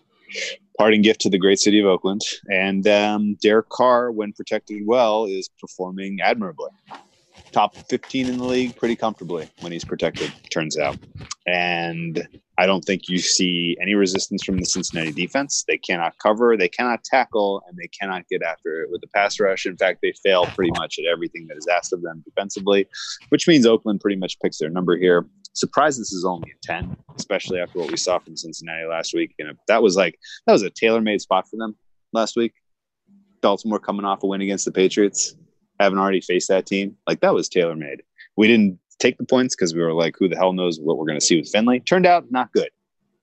Parting 0.79 1.03
gift 1.03 1.21
to 1.21 1.31
the 1.31 1.39
great 1.39 1.61
city 1.61 1.79
of 1.79 1.87
Oakland. 1.87 2.23
And 2.51 2.87
um, 2.89 3.37
Derek 3.43 3.69
Carr, 3.69 4.11
when 4.11 4.33
protected 4.33 4.83
well, 4.87 5.27
is 5.27 5.49
performing 5.61 6.19
admirably 6.23 6.71
top 7.53 7.77
15 7.77 8.27
in 8.27 8.39
the 8.39 8.45
league 8.45 8.77
pretty 8.77 8.97
comfortably 8.97 9.49
when 9.61 9.73
he's 9.73 9.85
protected, 9.85 10.33
turns 10.51 10.79
out. 10.79 10.97
And 11.47 12.27
I 12.59 12.67
don't 12.67 12.85
think 12.85 13.09
you 13.09 13.19
see 13.19 13.77
any 13.81 13.95
resistance 13.95 14.45
from 14.45 14.59
the 14.59 14.65
Cincinnati 14.65 15.13
defense. 15.13 15.65
They 15.67 15.79
cannot 15.79 16.19
cover, 16.19 16.57
they 16.57 16.69
cannot 16.69 17.05
tackle, 17.05 17.63
and 17.69 17.77
they 17.77 17.89
cannot 17.89 18.29
get 18.29 18.43
after 18.43 18.83
it 18.83 18.91
with 18.91 19.01
the 19.01 19.09
pass 19.09 19.39
rush. 19.41 19.67
In 19.67 19.77
fact, 19.77 20.01
they 20.03 20.13
fail 20.23 20.47
pretty 20.47 20.73
much 20.79 20.99
at 20.99 21.05
everything 21.05 21.47
that 21.49 21.57
is 21.57 21.67
asked 21.67 21.93
of 21.93 22.03
them 22.03 22.23
defensively, 22.25 22.87
which 23.31 23.49
means 23.49 23.67
Oakland 23.67 24.01
pretty 24.01 24.17
much 24.17 24.39
picks 24.41 24.59
their 24.59 24.71
number 24.71 24.97
here. 24.97 25.27
Surprised 25.55 26.01
this 26.01 26.13
is 26.13 26.25
only 26.25 26.51
a 26.51 26.67
10, 26.67 26.97
especially 27.17 27.61
after 27.61 27.79
what 27.79 27.91
we 27.91 27.97
saw 27.97 28.19
from 28.19 28.37
Cincinnati 28.37 28.87
last 28.87 29.15
week. 29.15 29.35
And 29.39 29.57
that 29.69 29.83
was 29.83 29.97
like, 29.97 30.19
that 30.47 30.53
was 30.53 30.63
a 30.63 30.71
tailor 30.71 31.01
made 31.01 31.21
spot 31.21 31.49
for 31.49 31.57
them 31.57 31.77
last 32.13 32.37
week. 32.37 32.55
Baltimore 33.43 33.81
coming 33.81 34.07
off 34.07 34.23
a 34.23 34.27
win 34.27 34.41
against 34.41 34.65
the 34.65 34.73
Patriots 34.73 35.35
haven't 35.83 35.99
already 35.99 36.21
faced 36.21 36.49
that 36.49 36.67
team. 36.67 36.97
Like 37.07 37.21
that 37.21 37.35
was 37.35 37.49
tailor 37.49 37.77
made. 37.77 38.03
We 38.37 38.47
didn't 38.47 38.79
take 38.99 39.19
the 39.19 39.25
points 39.25 39.55
because 39.55 39.75
we 39.75 39.83
were 39.83 39.93
like, 39.93 40.17
who 40.19 40.29
the 40.29 40.37
hell 40.37 40.53
knows 40.53 40.79
what 40.79 40.97
we're 40.97 41.07
going 41.07 41.19
to 41.19 41.25
see 41.25 41.39
with 41.39 41.49
Finley? 41.49 41.81
Turned 41.81 42.07
out 42.07 42.31
not 42.31 42.53
good. 42.53 42.71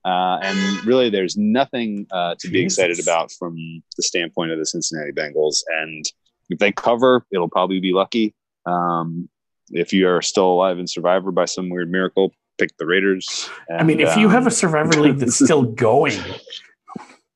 Uh, 0.04 0.38
and 0.42 0.86
really, 0.86 1.10
there's 1.10 1.36
nothing 1.36 2.06
uh, 2.10 2.34
to 2.38 2.48
be 2.48 2.62
excited 2.62 2.98
about 3.00 3.30
from 3.32 3.56
the 3.96 4.02
standpoint 4.02 4.50
of 4.50 4.58
the 4.58 4.64
Cincinnati 4.64 5.12
Bengals. 5.12 5.62
And 5.68 6.04
if 6.48 6.58
they 6.58 6.72
cover, 6.72 7.26
it'll 7.30 7.50
probably 7.50 7.80
be 7.80 7.92
lucky. 7.92 8.34
Um, 8.66 9.28
if 9.70 9.92
you 9.92 10.08
are 10.08 10.22
still 10.22 10.46
alive 10.46 10.78
in 10.78 10.86
Survivor 10.86 11.30
by 11.32 11.44
some 11.44 11.68
weird 11.68 11.90
miracle, 11.90 12.32
pick 12.58 12.76
the 12.78 12.86
Raiders. 12.86 13.50
And, 13.68 13.80
I 13.80 13.84
mean, 13.84 14.00
if 14.00 14.10
um, 14.10 14.20
you 14.20 14.28
have 14.30 14.44
a 14.44 14.46
um, 14.46 14.50
Survivor 14.50 15.00
league 15.00 15.18
that's 15.18 15.34
still 15.44 15.62
going, 15.62 16.18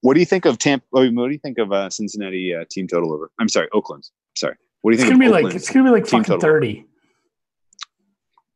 what 0.01 0.15
do 0.15 0.21
you 0.21 0.27
think 0.27 0.45
of 0.45 0.59
Tampa? 0.59 0.87
What 0.91 1.03
do 1.11 1.31
you 1.33 1.39
think 1.39 1.59
of 1.59 1.71
uh, 1.73 1.91
Cincinnati 1.91 2.55
uh, 2.55 2.65
team 2.71 2.89
total 2.89 3.13
over? 3.13 3.31
I'm 3.39 3.49
sorry, 3.49 3.69
Oakland. 3.73 4.09
Sorry. 4.37 4.57
What 4.85 4.91
do 4.91 4.99
you 4.99 5.03
think? 5.03 5.13
It's 5.15 5.19
gonna 5.19 5.41
be 5.41 5.45
like 5.45 5.55
it's 5.55 5.71
gonna 5.71 5.85
be 5.87 5.91
like 5.93 6.05
fucking 6.07 6.25
total? 6.25 6.41
thirty. 6.41 6.85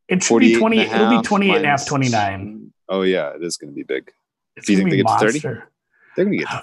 It 0.09 0.23
should 0.23 0.41
be 0.41 0.59
twenty. 0.59 0.81
It'll 0.81 1.09
be 1.09 1.23
28 1.23 1.57
and 1.57 1.65
a 1.65 1.69
half, 1.69 1.87
29. 1.87 2.71
Oh 2.91 3.01
yeah, 3.01 3.31
it 3.35 3.43
is 3.43 3.57
gonna 3.57 3.73
be 3.73 3.83
big. 3.83 4.11
It's 4.55 4.67
do 4.67 4.75
you 4.75 4.79
think 4.79 4.91
they 4.91 4.97
get 4.99 5.07
monster. 5.07 5.33
to 5.33 5.41
thirty? 5.41 5.61
They're 6.17 6.25
gonna 6.27 6.37
get 6.37 6.49
to 6.49 6.63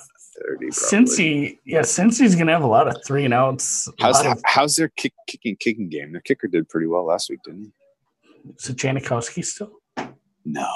30. 0.60 0.68
Cincy, 0.68 1.58
yeah, 1.66 1.80
Cincy's 1.80 2.36
gonna 2.36 2.52
have 2.52 2.62
a 2.62 2.68
lot 2.68 2.88
of 2.88 2.96
three 3.08 3.26
and 3.26 3.34
outs. 3.34 3.90
How's 4.00 4.24
lot 4.24 4.38
of- 4.38 4.42
how's 4.46 4.76
their 4.76 4.90
kick, 4.90 5.14
kicking 5.26 5.56
kicking 5.56 5.90
game? 5.90 6.12
Their 6.12 6.22
kicker 6.22 6.48
did 6.48 6.70
pretty 6.70 6.86
well 6.86 7.04
last 7.04 7.32
week, 7.32 7.40
didn't 7.44 7.64
he? 7.64 8.50
is 8.60 8.70
it 8.70 8.78
Janikowski 8.78 9.44
still? 9.44 9.82
No. 10.46 10.70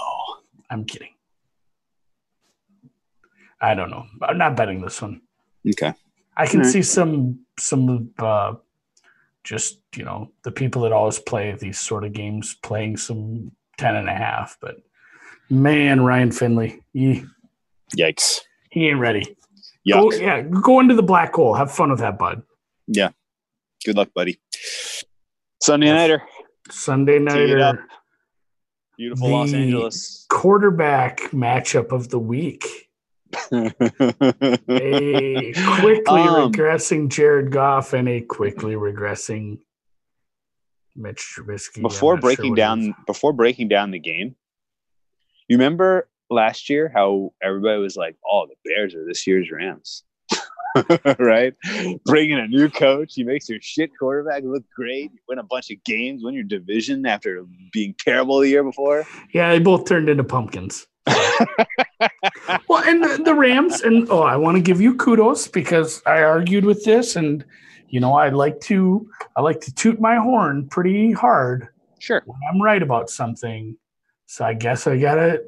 I'm 0.72 0.84
kidding. 0.84 1.14
I 3.62 3.76
don't 3.76 3.92
know. 3.92 4.08
I'm 4.24 4.40
not 4.40 4.56
betting 4.56 4.82
this 4.82 5.00
one. 5.00 5.22
Okay. 5.68 5.94
I 6.36 6.48
can 6.48 6.62
Alright. 6.62 6.74
see 6.74 6.82
some 6.82 7.42
some 7.60 8.12
uh 8.18 8.56
just 9.44 9.80
you 9.96 10.04
know 10.04 10.32
the 10.44 10.52
people 10.52 10.82
that 10.84 10.92
always 10.92 11.20
play 11.20 11.56
these 11.60 11.80
sort 11.80 12.04
of 12.04 12.14
games 12.14 12.56
playing 12.64 12.98
some 12.98 13.52
10 13.78 13.96
and 13.96 14.10
a 14.10 14.14
half 14.14 14.58
but 14.62 14.76
man 15.50 16.02
ryan 16.04 16.32
finley 16.32 16.82
he, 16.94 17.24
Yikes. 17.98 18.42
he 18.70 18.88
ain't 18.88 19.00
ready 19.00 19.36
Yuck. 19.88 19.94
go, 19.94 20.12
yeah 20.14 20.42
go 20.42 20.80
into 20.80 20.94
the 20.96 21.04
black 21.04 21.34
hole 21.34 21.54
have 21.54 21.72
fun 21.72 21.90
with 21.90 22.00
that 22.00 22.18
bud 22.20 22.42
Yeah. 22.88 23.10
Good 23.86 23.96
luck, 23.96 24.10
buddy. 24.14 24.40
Sunday 25.62 25.92
nighter. 25.94 26.22
sunday 26.70 27.18
Tee 27.20 27.54
it 27.54 27.62
up. 27.62 27.76
night 27.76 27.86
Beautiful 28.98 29.30
Los 29.30 29.54
Angeles. 29.54 30.26
quarterback 30.30 31.20
matchup 31.32 31.94
of 31.94 32.10
the 32.10 32.20
week 32.20 32.89
a 33.52 35.54
quickly 35.80 36.22
Um, 36.30 36.52
regressing 36.52 37.10
jared 37.10 37.52
goff 37.52 37.94
and 37.94 38.08
a 38.08 38.22
quickly 38.22 38.76
regressing 38.76 39.60
mitch 40.96 41.34
trubisky 41.36 41.82
before 41.82 42.16
sure 42.16 42.22
breaking 42.22 42.54
is. 42.54 42.58
down 42.58 42.96
before 43.06 43.34
breaking 43.34 43.68
down 43.68 43.92
the 43.92 44.00
game, 44.00 44.36
you 45.48 45.58
remember 45.58 46.10
last 46.30 46.70
year 46.70 46.92
how 46.94 47.34
everybody 47.42 47.80
was 47.80 47.96
like, 47.96 48.18
"Oh, 48.30 48.48
the 48.48 48.56
Bears 48.66 48.96
are 48.96 49.06
this 49.06 49.26
year's 49.26 49.50
Rams." 49.52 50.04
right? 51.20 51.54
Bringing 52.06 52.40
a 52.40 52.48
new 52.48 52.70
coach, 52.70 53.14
he 53.16 53.24
makes 53.24 53.50
your 53.50 53.60
shit 53.62 53.92
quarterback 53.98 54.44
look 54.44 54.64
great. 54.76 55.12
You 55.12 55.20
win 55.28 55.40
a 55.40 55.44
bunch 55.44 55.72
of 55.72 55.84
games, 55.84 56.24
win 56.24 56.36
your 56.36 56.44
division 56.44 57.06
after 57.06 57.44
being 57.74 57.96
terrible 57.98 58.40
the 58.40 58.50
year 58.50 58.64
before. 58.64 59.06
Yeah, 59.34 59.50
they 59.50 59.60
both 59.60 59.86
turned 59.86 60.10
into 60.10 60.24
pumpkins. 60.24 60.88
and 62.90 63.04
the, 63.04 63.24
the 63.24 63.36
Rams, 63.36 63.82
and 63.82 64.10
oh, 64.10 64.22
I 64.22 64.36
want 64.36 64.58
to 64.58 64.62
give 64.62 64.82
you 64.82 64.96
kudos 64.96 65.48
because 65.48 66.02
I 66.06 66.24
argued 66.24 66.66
with 66.66 66.84
this, 66.84 67.16
and 67.16 67.46
you 67.90 68.00
know, 68.00 68.14
I 68.14 68.30
like 68.30 68.60
to 68.62 69.10
I 69.36 69.42
like 69.42 69.62
to 69.62 69.74
toot 69.74 70.00
my 70.00 70.16
horn 70.18 70.68
pretty 70.70 71.12
hard 71.12 71.70
Sure. 72.00 72.22
when 72.26 72.40
I'm 72.50 72.62
right 72.62 72.82
about 72.82 73.10
something. 73.10 73.78
So 74.26 74.46
I 74.46 74.54
guess 74.54 74.88
I 74.88 74.98
gotta. 74.98 75.44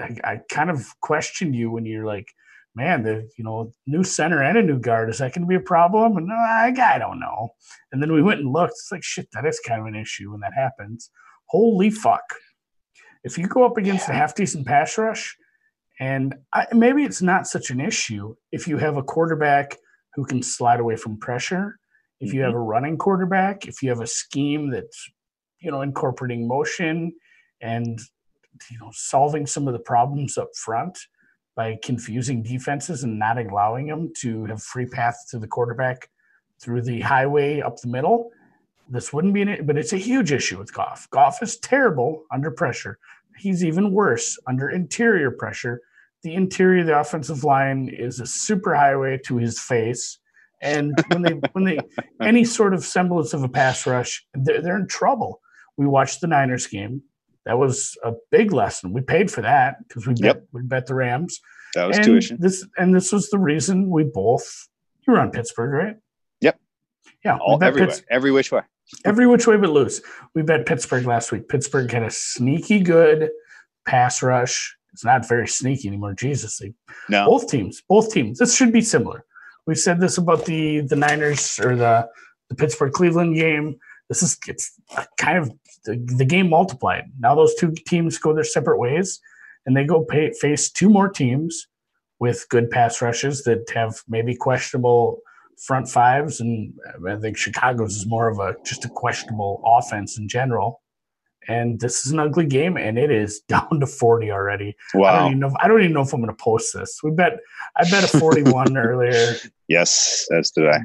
I, 0.00 0.16
I 0.22 0.40
kind 0.48 0.70
of 0.70 0.86
questioned 1.00 1.56
you 1.56 1.72
when 1.72 1.84
you're 1.84 2.06
like, 2.06 2.32
man, 2.76 3.02
the 3.02 3.28
you 3.36 3.44
know 3.44 3.72
new 3.86 4.04
center 4.04 4.42
and 4.42 4.56
a 4.56 4.62
new 4.62 4.78
guard 4.78 5.10
is 5.10 5.18
that 5.18 5.34
going 5.34 5.42
to 5.42 5.48
be 5.48 5.56
a 5.56 5.60
problem? 5.60 6.16
And 6.16 6.30
uh, 6.30 6.34
I, 6.34 6.72
I 6.94 6.98
don't 6.98 7.18
know. 7.18 7.48
And 7.90 8.00
then 8.00 8.12
we 8.12 8.22
went 8.22 8.40
and 8.40 8.52
looked. 8.52 8.72
It's 8.72 8.92
like 8.92 9.02
shit. 9.02 9.28
That 9.32 9.46
is 9.46 9.60
kind 9.60 9.80
of 9.80 9.86
an 9.86 9.96
issue 9.96 10.30
when 10.30 10.40
that 10.40 10.54
happens. 10.54 11.10
Holy 11.46 11.90
fuck! 11.90 12.22
If 13.24 13.38
you 13.38 13.48
go 13.48 13.64
up 13.64 13.76
against 13.76 14.08
a 14.08 14.12
half 14.12 14.34
decent 14.34 14.66
pass 14.66 14.96
rush, 14.98 15.36
and 16.00 16.34
I, 16.52 16.66
maybe 16.72 17.04
it's 17.04 17.22
not 17.22 17.46
such 17.46 17.70
an 17.70 17.80
issue 17.80 18.34
if 18.52 18.68
you 18.68 18.78
have 18.78 18.96
a 18.96 19.02
quarterback 19.02 19.76
who 20.14 20.24
can 20.24 20.42
slide 20.42 20.80
away 20.80 20.96
from 20.96 21.18
pressure. 21.18 21.78
If 22.20 22.32
you 22.32 22.42
have 22.42 22.50
mm-hmm. 22.50 22.58
a 22.58 22.64
running 22.64 22.98
quarterback, 22.98 23.66
if 23.66 23.82
you 23.82 23.90
have 23.90 24.00
a 24.00 24.06
scheme 24.06 24.70
that's 24.70 25.10
you 25.60 25.70
know 25.70 25.82
incorporating 25.82 26.46
motion 26.46 27.12
and 27.60 27.98
you 28.70 28.78
know 28.78 28.90
solving 28.92 29.46
some 29.46 29.66
of 29.66 29.72
the 29.72 29.80
problems 29.80 30.38
up 30.38 30.50
front 30.54 30.98
by 31.56 31.78
confusing 31.82 32.42
defenses 32.42 33.02
and 33.02 33.18
not 33.18 33.38
allowing 33.38 33.88
them 33.88 34.12
to 34.16 34.44
have 34.44 34.62
free 34.62 34.86
paths 34.86 35.28
to 35.30 35.38
the 35.38 35.46
quarterback 35.48 36.08
through 36.60 36.82
the 36.82 37.00
highway 37.00 37.60
up 37.60 37.76
the 37.80 37.88
middle. 37.88 38.30
This 38.88 39.12
wouldn't 39.12 39.34
be 39.34 39.42
an 39.42 39.66
but 39.66 39.76
it's 39.76 39.92
a 39.92 39.98
huge 39.98 40.32
issue 40.32 40.58
with 40.58 40.72
Goff. 40.72 41.08
Goff 41.10 41.42
is 41.42 41.56
terrible 41.58 42.24
under 42.32 42.50
pressure. 42.50 42.98
He's 43.36 43.64
even 43.64 43.92
worse 43.92 44.38
under 44.46 44.68
interior 44.68 45.30
pressure. 45.30 45.82
The 46.22 46.34
interior 46.34 46.80
of 46.80 46.86
the 46.86 46.98
offensive 46.98 47.44
line 47.44 47.88
is 47.92 48.20
a 48.20 48.26
super 48.26 48.74
highway 48.74 49.18
to 49.26 49.36
his 49.36 49.60
face. 49.60 50.18
And 50.60 50.92
when 51.12 51.22
they 51.22 51.32
when 51.52 51.64
they 51.64 51.78
any 52.20 52.44
sort 52.44 52.74
of 52.74 52.84
semblance 52.84 53.32
of 53.34 53.42
a 53.44 53.48
pass 53.48 53.86
rush, 53.86 54.26
they're, 54.34 54.60
they're 54.60 54.76
in 54.78 54.88
trouble. 54.88 55.40
We 55.76 55.86
watched 55.86 56.20
the 56.20 56.26
Niners 56.26 56.66
game. 56.66 57.02
That 57.46 57.58
was 57.58 57.96
a 58.04 58.12
big 58.32 58.52
lesson. 58.52 58.92
We 58.92 59.00
paid 59.00 59.30
for 59.30 59.42
that 59.42 59.76
because 59.86 60.06
we 60.06 60.14
bet 60.14 60.22
Yep. 60.24 60.44
we 60.52 60.62
bet 60.62 60.86
the 60.86 60.94
Rams. 60.94 61.40
That 61.74 61.86
was 61.86 61.96
and 61.98 62.04
tuition. 62.06 62.38
This 62.40 62.66
and 62.76 62.94
this 62.94 63.12
was 63.12 63.30
the 63.30 63.38
reason 63.38 63.88
we 63.88 64.02
both. 64.04 64.68
You 65.06 65.12
were 65.12 65.20
on 65.20 65.30
Pittsburgh, 65.30 65.72
right? 65.72 65.96
Yep. 66.40 66.58
Yeah, 67.24 67.38
All 67.40 67.62
everywhere, 67.62 67.88
Pitts- 67.90 68.02
every 68.10 68.32
which 68.32 68.50
way. 68.50 68.62
every 69.04 69.26
which 69.28 69.46
way 69.46 69.56
but 69.56 69.70
loose. 69.70 70.02
We 70.34 70.42
bet 70.42 70.66
Pittsburgh 70.66 71.06
last 71.06 71.30
week. 71.30 71.48
Pittsburgh 71.48 71.90
had 71.90 72.02
a 72.02 72.10
sneaky 72.10 72.80
good 72.80 73.30
pass 73.86 74.22
rush. 74.22 74.76
It's 74.92 75.04
not 75.04 75.28
very 75.28 75.46
sneaky 75.46 75.88
anymore. 75.88 76.14
Jesus, 76.14 76.58
they 76.58 76.72
No. 77.08 77.26
both 77.26 77.48
teams, 77.48 77.82
both 77.88 78.12
teams. 78.12 78.38
This 78.38 78.54
should 78.56 78.72
be 78.72 78.80
similar. 78.80 79.24
We 79.66 79.74
said 79.74 80.00
this 80.00 80.18
about 80.18 80.44
the 80.46 80.80
the 80.80 80.96
Niners 80.96 81.60
or 81.60 81.76
the 81.76 82.08
the 82.48 82.54
Pittsburgh 82.54 82.92
Cleveland 82.92 83.34
game. 83.34 83.76
This 84.08 84.22
is 84.22 84.38
it's 84.46 84.72
kind 85.18 85.38
of 85.38 85.52
the, 85.84 86.02
the 86.16 86.24
game 86.24 86.48
multiplied. 86.48 87.04
Now 87.18 87.34
those 87.34 87.54
two 87.54 87.72
teams 87.86 88.18
go 88.18 88.32
their 88.34 88.44
separate 88.44 88.78
ways, 88.78 89.20
and 89.66 89.76
they 89.76 89.84
go 89.84 90.04
pay, 90.04 90.32
face 90.32 90.70
two 90.70 90.88
more 90.88 91.08
teams 91.08 91.66
with 92.18 92.46
good 92.48 92.70
pass 92.70 93.00
rushes 93.00 93.44
that 93.44 93.68
have 93.70 94.00
maybe 94.08 94.34
questionable 94.34 95.20
front 95.58 95.88
fives, 95.88 96.40
and 96.40 96.72
I 97.08 97.16
think 97.16 97.36
Chicago's 97.36 97.96
is 97.96 98.06
more 98.06 98.28
of 98.28 98.38
a 98.38 98.56
just 98.64 98.84
a 98.84 98.88
questionable 98.88 99.62
offense 99.64 100.18
in 100.18 100.28
general. 100.28 100.80
And 101.48 101.80
this 101.80 102.04
is 102.06 102.12
an 102.12 102.18
ugly 102.20 102.44
game, 102.46 102.76
and 102.76 102.98
it 102.98 103.10
is 103.10 103.40
down 103.48 103.80
to 103.80 103.86
forty 103.86 104.30
already. 104.30 104.76
I 104.94 104.98
don't 104.98 105.00
Wow. 105.02 105.26
even 105.28 105.38
know. 105.40 105.46
If, 105.48 105.54
I 105.60 105.68
don't 105.68 105.80
even 105.80 105.92
know 105.94 106.02
if 106.02 106.12
I'm 106.12 106.20
going 106.20 106.34
to 106.34 106.42
post 106.42 106.74
this. 106.74 107.00
We 107.02 107.10
bet. 107.10 107.38
I 107.76 107.88
bet 107.90 108.04
a 108.04 108.18
41 108.18 108.76
earlier, 108.76 109.34
Yes, 109.68 110.26
that's 110.30 110.50
today. 110.50 110.78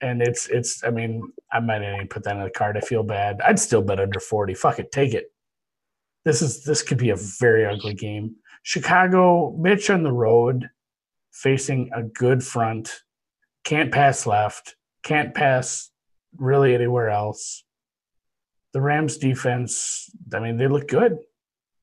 and 0.00 0.20
it's 0.22 0.48
it's. 0.48 0.82
I 0.84 0.90
mean, 0.90 1.22
I 1.52 1.60
might 1.60 1.78
not 1.78 1.94
even 1.94 2.08
put 2.08 2.24
that 2.24 2.36
on 2.36 2.42
the 2.42 2.50
card. 2.50 2.76
I 2.76 2.80
feel 2.80 3.02
bad. 3.02 3.40
I'd 3.42 3.58
still 3.60 3.82
bet 3.82 4.00
under 4.00 4.18
40. 4.20 4.54
Fuck 4.54 4.78
it, 4.80 4.90
take 4.92 5.14
it. 5.14 5.32
This 6.24 6.42
is 6.42 6.64
this 6.64 6.82
could 6.82 6.98
be 6.98 7.10
a 7.10 7.16
very 7.16 7.64
ugly 7.64 7.94
game. 7.94 8.34
Chicago, 8.62 9.54
Mitch 9.58 9.88
on 9.90 10.02
the 10.02 10.12
road, 10.12 10.68
facing 11.32 11.90
a 11.94 12.02
good 12.02 12.42
front, 12.44 13.00
can't 13.64 13.90
pass 13.92 14.26
left, 14.26 14.76
can't 15.02 15.34
pass 15.34 15.90
really 16.36 16.74
anywhere 16.74 17.08
else. 17.10 17.64
The 18.72 18.80
Rams 18.80 19.16
defense, 19.16 20.10
I 20.32 20.38
mean, 20.40 20.56
they 20.56 20.68
look 20.68 20.86
good. 20.88 21.18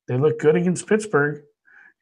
They 0.06 0.16
look 0.16 0.38
good 0.38 0.56
against 0.56 0.86
Pittsburgh, 0.86 1.42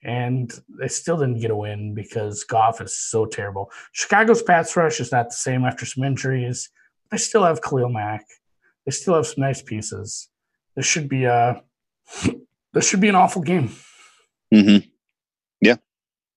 and 0.03 0.53
they 0.79 0.87
still 0.89 1.17
didn't 1.17 1.41
get 1.41 1.51
a 1.51 1.57
win 1.57 1.93
because 1.95 2.45
Goff 2.45 2.81
is 2.81 2.97
so 2.97 3.27
terrible. 3.27 3.71
Chicago's 3.93 4.43
pass 4.43 4.77
rush 4.77 5.01
is 5.01 5.11
not 5.11 5.31
the 5.31 5.35
same 5.35 5.65
after 5.65 5.85
some 5.85 6.05
injuries. 6.05 6.71
They 7.11 7.17
still 7.17 7.43
have 7.45 7.63
Khalil 7.63 7.89
Mack. 7.89 8.25
They 8.85 8.93
still 8.93 9.15
have 9.15 9.27
some 9.27 9.43
nice 9.43 9.61
pieces. 9.61 10.29
This 10.77 10.87
should 10.87 11.09
be 11.09 11.25
a 11.25 11.63
this 12.73 12.89
should 12.89 13.01
be 13.01 13.09
an 13.09 13.17
awful 13.17 13.43
game. 13.43 13.71
hmm 14.53 14.79
Yeah, 15.61 15.77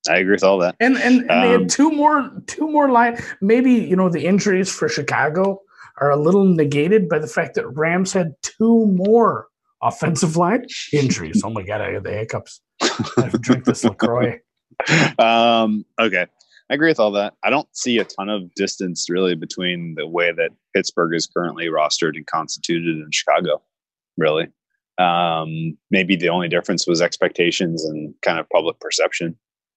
I 0.09 0.17
agree 0.17 0.33
with 0.33 0.43
all 0.43 0.57
that. 0.59 0.75
And 0.79 0.97
and, 0.97 1.29
and 1.29 1.43
they 1.43 1.53
Um, 1.53 1.61
had 1.61 1.69
two 1.69 1.91
more 1.91 2.31
two 2.47 2.67
more 2.67 2.89
line. 2.89 3.21
Maybe 3.41 3.73
you 3.73 3.95
know 3.95 4.09
the 4.09 4.25
injuries 4.25 4.71
for 4.73 4.89
Chicago 4.89 5.61
are 5.99 6.09
a 6.09 6.17
little 6.17 6.45
negated 6.45 7.09
by 7.09 7.19
the 7.19 7.27
fact 7.27 7.55
that 7.55 7.67
Rams 7.67 8.13
had 8.13 8.33
two 8.41 8.85
more 8.87 9.47
offensive 9.81 10.35
line 10.35 10.65
injuries. 10.93 11.41
oh 11.43 11.49
my 11.49 11.63
god, 11.63 11.81
I 11.81 11.91
had 11.91 12.03
the 12.03 12.11
hiccups. 12.11 12.61
I 12.81 12.89
have 13.17 13.31
to 13.31 13.37
drink 13.37 13.65
this 13.65 13.83
Lacroix. 13.83 14.39
um, 15.19 15.85
okay. 15.99 16.25
I 16.69 16.75
agree 16.75 16.89
with 16.89 16.99
all 16.99 17.11
that. 17.13 17.33
I 17.43 17.49
don't 17.49 17.67
see 17.75 17.97
a 17.97 18.05
ton 18.05 18.29
of 18.29 18.53
distance 18.53 19.07
really 19.09 19.33
between 19.33 19.95
the 19.97 20.07
way 20.07 20.31
that 20.31 20.51
Pittsburgh 20.75 21.15
is 21.15 21.25
currently 21.25 21.65
rostered 21.65 22.15
and 22.15 22.27
constituted 22.27 22.97
in 22.97 23.09
Chicago, 23.11 23.63
really. 24.17 24.49
Um, 24.99 25.77
maybe 25.89 26.15
the 26.15 26.29
only 26.29 26.47
difference 26.47 26.85
was 26.85 27.01
expectations 27.01 27.85
and 27.85 28.13
kind 28.21 28.37
of 28.37 28.47
public 28.49 28.79
perception. 28.79 29.35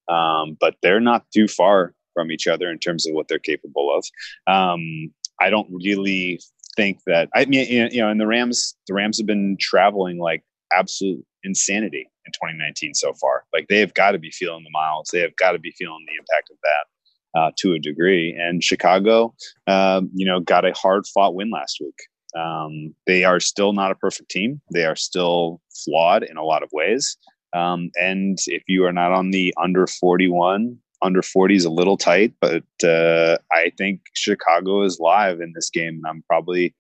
Um, 0.09 0.59
but 0.61 0.75
they're 0.83 1.01
not 1.01 1.25
too 1.33 1.49
far 1.49 1.95
from 2.13 2.31
each 2.31 2.47
other 2.47 2.71
in 2.71 2.79
terms 2.79 3.07
of 3.07 3.15
what 3.15 3.29
they're 3.29 3.39
capable 3.39 3.97
of. 3.97 4.05
Um, 4.53 5.13
I 5.43 5.51
don't 5.51 5.69
really 5.71 6.41
think 6.77 7.01
that 7.07 7.29
I 7.35 7.45
mean, 7.45 7.67
you 7.93 8.01
know, 8.01 8.09
and 8.09 8.21
the 8.21 8.27
Rams, 8.27 8.77
the 8.87 8.95
Rams 8.95 9.19
have 9.19 9.27
been 9.27 9.57
traveling 9.61 10.19
like 10.19 10.43
absolute 10.73 11.25
insanity 11.45 12.09
in 12.25 12.33
2019 12.33 12.95
so 12.95 13.13
far. 13.15 13.45
Like 13.53 13.67
they 13.69 13.81
have 13.81 13.95
got 13.95 14.13
to 14.13 14.19
be 14.19 14.31
feeling 14.31 14.65
the 14.65 14.71
miles. 14.71 15.11
They 15.13 15.21
have 15.21 15.37
got 15.37 15.53
to 15.53 15.59
be 15.59 15.73
feeling 15.73 16.05
the 16.07 16.15
impact 16.15 16.51
of 16.51 16.57
that 16.63 17.41
uh, 17.41 17.51
to 17.59 17.75
a 17.75 17.79
degree. 17.79 18.37
And 18.39 18.63
Chicago, 18.63 19.35
um, 19.67 20.11
you 20.15 20.27
know, 20.27 20.41
got 20.41 20.65
a 20.65 20.73
hard 20.73 21.07
fought 21.13 21.35
win 21.35 21.51
last 21.51 21.79
week. 21.81 21.99
Um, 22.39 22.95
they 23.07 23.25
are 23.25 23.41
still 23.41 23.73
not 23.73 23.91
a 23.91 23.97
perfect 23.97 24.31
team. 24.31 24.61
They 24.73 24.85
are 24.85 24.97
still 24.97 25.61
flawed 25.85 26.23
in 26.23 26.37
a 26.37 26.45
lot 26.45 26.63
of 26.63 26.71
ways. 26.73 27.17
Um, 27.55 27.91
and 27.97 28.39
if 28.47 28.63
you 28.67 28.87
are 28.87 28.93
not 28.93 29.13
on 29.13 29.31
the 29.31 29.53
under 29.63 29.87
41 29.87 30.79
under 31.03 31.23
40 31.23 31.57
is 31.57 31.65
a 31.65 31.71
little 31.71 31.97
tight, 31.97 32.35
but 32.41 32.65
uh, 32.85 33.37
I 33.51 33.73
think 33.77 34.01
Chicago 34.15 34.83
is 34.83 35.01
live 35.01 35.41
in 35.41 35.53
this 35.55 35.69
game, 35.69 35.97
and 35.97 36.07
I'm 36.07 36.23
probably 36.29 36.75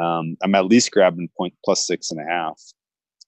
um, 0.00 0.36
I'm 0.42 0.54
at 0.54 0.66
least 0.66 0.92
grabbing 0.92 1.28
point 1.36 1.54
plus 1.64 1.86
six 1.86 2.10
and 2.10 2.20
a 2.20 2.24
half. 2.24 2.60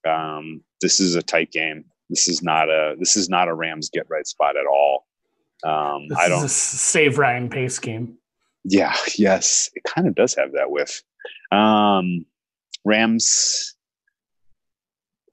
Um, 0.06 0.62
this 0.80 1.00
is 1.00 1.14
a 1.14 1.22
tight 1.22 1.50
game. 1.50 1.84
This 2.08 2.28
is 2.28 2.42
not 2.42 2.68
a 2.68 2.94
this 2.98 3.16
is 3.16 3.28
not 3.28 3.48
a 3.48 3.54
Rams 3.54 3.90
get 3.90 4.06
right 4.08 4.26
spot 4.26 4.56
at 4.56 4.66
all. 4.66 5.06
Um, 5.64 6.06
I 6.16 6.28
don't. 6.28 6.44
a 6.44 6.48
save 6.48 7.18
Ryan 7.18 7.50
Pace 7.50 7.78
game. 7.78 8.16
Yeah, 8.64 8.94
yes, 9.16 9.70
it 9.74 9.82
kind 9.84 10.06
of 10.06 10.14
does 10.14 10.34
have 10.34 10.52
that 10.52 10.70
whiff. 10.70 11.02
Um, 11.50 12.26
Rams 12.84 13.74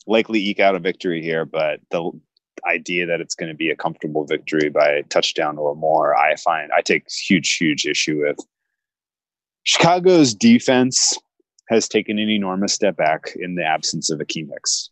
likely 0.08 0.40
eke 0.40 0.60
out 0.60 0.76
a 0.76 0.80
victory 0.80 1.22
here, 1.22 1.46
but 1.46 1.80
the 1.92 2.12
idea 2.68 3.06
that 3.06 3.22
it's 3.22 3.36
going 3.36 3.50
to 3.50 3.56
be 3.56 3.70
a 3.70 3.76
comfortable 3.76 4.26
victory 4.26 4.70
by 4.70 5.04
touchdown 5.10 5.58
or 5.58 5.76
more, 5.76 6.18
I 6.18 6.36
find 6.36 6.72
I 6.76 6.82
take 6.82 7.06
huge, 7.10 7.58
huge 7.58 7.86
issue 7.86 8.22
with. 8.22 8.38
Chicago's 9.64 10.34
defense 10.34 11.18
has 11.70 11.88
taken 11.88 12.20
an 12.20 12.30
enormous 12.30 12.74
step 12.74 12.96
back 12.96 13.34
in 13.36 13.56
the 13.56 13.64
absence 13.64 14.12
of 14.12 14.20
Akiem 14.20 14.50
Hicks. 14.52 14.90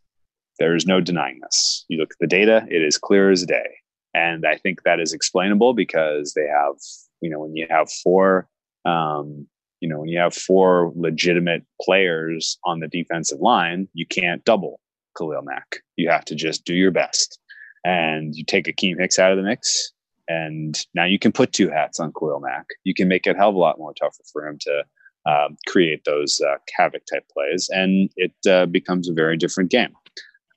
There 0.59 0.75
is 0.75 0.85
no 0.85 1.01
denying 1.01 1.39
this. 1.41 1.85
You 1.87 1.99
look 1.99 2.11
at 2.11 2.19
the 2.19 2.27
data; 2.27 2.65
it 2.69 2.81
is 2.81 2.97
clear 2.97 3.31
as 3.31 3.45
day, 3.45 3.77
and 4.13 4.45
I 4.45 4.57
think 4.57 4.83
that 4.83 4.99
is 4.99 5.13
explainable 5.13 5.73
because 5.73 6.33
they 6.33 6.47
have 6.47 6.75
you 7.21 7.29
know 7.29 7.39
when 7.39 7.55
you 7.55 7.67
have 7.69 7.91
four 7.91 8.47
um, 8.85 9.47
you 9.79 9.89
know 9.89 9.99
when 9.99 10.09
you 10.09 10.19
have 10.19 10.33
four 10.33 10.91
legitimate 10.95 11.63
players 11.81 12.57
on 12.63 12.79
the 12.79 12.87
defensive 12.87 13.39
line 13.39 13.87
you 13.93 14.05
can't 14.05 14.43
double 14.45 14.79
khalil 15.17 15.41
mack 15.41 15.77
you 15.95 16.09
have 16.09 16.25
to 16.25 16.35
just 16.35 16.65
do 16.65 16.73
your 16.73 16.91
best 16.91 17.39
and 17.83 18.35
you 18.35 18.43
take 18.43 18.65
Akiem 18.65 18.99
Hicks 18.99 19.19
out 19.19 19.31
of 19.31 19.37
the 19.37 19.43
mix 19.43 19.91
and 20.27 20.85
now 20.93 21.05
you 21.05 21.19
can 21.19 21.31
put 21.31 21.51
two 21.51 21.69
hats 21.69 21.99
on 21.99 22.13
khalil 22.13 22.39
mack 22.39 22.65
you 22.85 22.93
can 22.93 23.09
make 23.09 23.27
it 23.27 23.35
a 23.35 23.37
hell 23.37 23.49
of 23.49 23.55
a 23.55 23.59
lot 23.59 23.77
more 23.77 23.93
tougher 23.93 24.23
for 24.31 24.47
him 24.47 24.57
to 24.57 24.83
um, 25.25 25.57
create 25.67 26.03
those 26.05 26.41
uh, 26.41 26.55
havoc 26.77 27.05
type 27.05 27.25
plays 27.33 27.69
and 27.73 28.09
it 28.15 28.31
uh, 28.49 28.65
becomes 28.65 29.09
a 29.09 29.13
very 29.13 29.35
different 29.35 29.69
game 29.69 29.93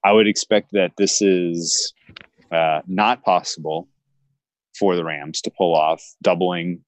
i 0.04 0.12
would 0.12 0.28
expect 0.28 0.70
that 0.70 0.92
this 0.96 1.20
is 1.20 1.92
uh, 2.52 2.80
not 2.86 3.24
possible 3.24 3.88
for 4.78 4.96
the 4.96 5.04
Rams 5.04 5.40
to 5.42 5.50
pull 5.50 5.74
off 5.74 6.02
doubling 6.22 6.82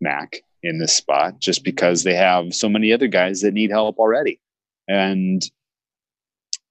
Mack 0.00 0.42
in 0.62 0.78
this 0.78 0.94
spot 0.94 1.40
just 1.40 1.64
because 1.64 2.02
they 2.02 2.14
have 2.14 2.54
so 2.54 2.68
many 2.68 2.92
other 2.92 3.06
guys 3.06 3.40
that 3.40 3.54
need 3.54 3.70
help 3.70 3.98
already. 3.98 4.40
And 4.88 5.42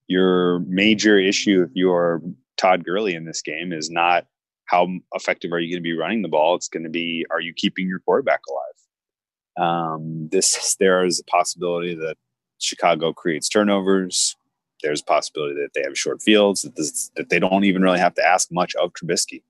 your 0.08 0.60
major 0.62 1.20
issue 1.20 1.64
if 1.64 1.70
you're 1.76 2.22
Todd 2.60 2.84
Gurley 2.84 3.16
in 3.16 3.26
this 3.26 3.42
game 3.42 3.72
is 3.72 3.90
not 3.90 4.26
how 4.66 4.88
effective 5.14 5.52
are 5.52 5.60
you 5.60 5.74
going 5.74 5.82
to 5.82 5.90
be 5.90 5.98
running 5.98 6.22
the 6.22 6.28
ball. 6.28 6.56
It's 6.56 6.68
going 6.68 6.84
to 6.84 6.90
be 6.90 7.26
are 7.32 7.42
you 7.42 7.54
keeping 7.54 7.88
your 7.88 8.00
quarterback 8.00 8.42
alive? 8.48 9.68
Um, 9.68 10.30
this 10.32 10.76
there 10.80 11.06
is 11.06 11.20
a 11.20 11.24
possibility 11.24 11.96
that 11.96 12.16
Chicago 12.60 13.14
creates 13.14 13.50
turnovers. 13.50 14.36
There's 14.84 15.02
a 15.02 15.06
possibility 15.06 15.56
that 15.56 15.72
they 15.74 15.82
have 15.84 15.98
short 15.98 16.22
fields 16.22 16.62
that, 16.62 16.76
this, 16.76 17.12
that 17.18 17.30
they 17.30 17.40
don't 17.40 17.66
even 17.66 17.82
really 17.82 18.00
have 18.00 18.14
to 18.16 18.26
ask 18.26 18.50
much 18.52 18.76
of 18.76 18.94
Trubisky. 18.94 19.42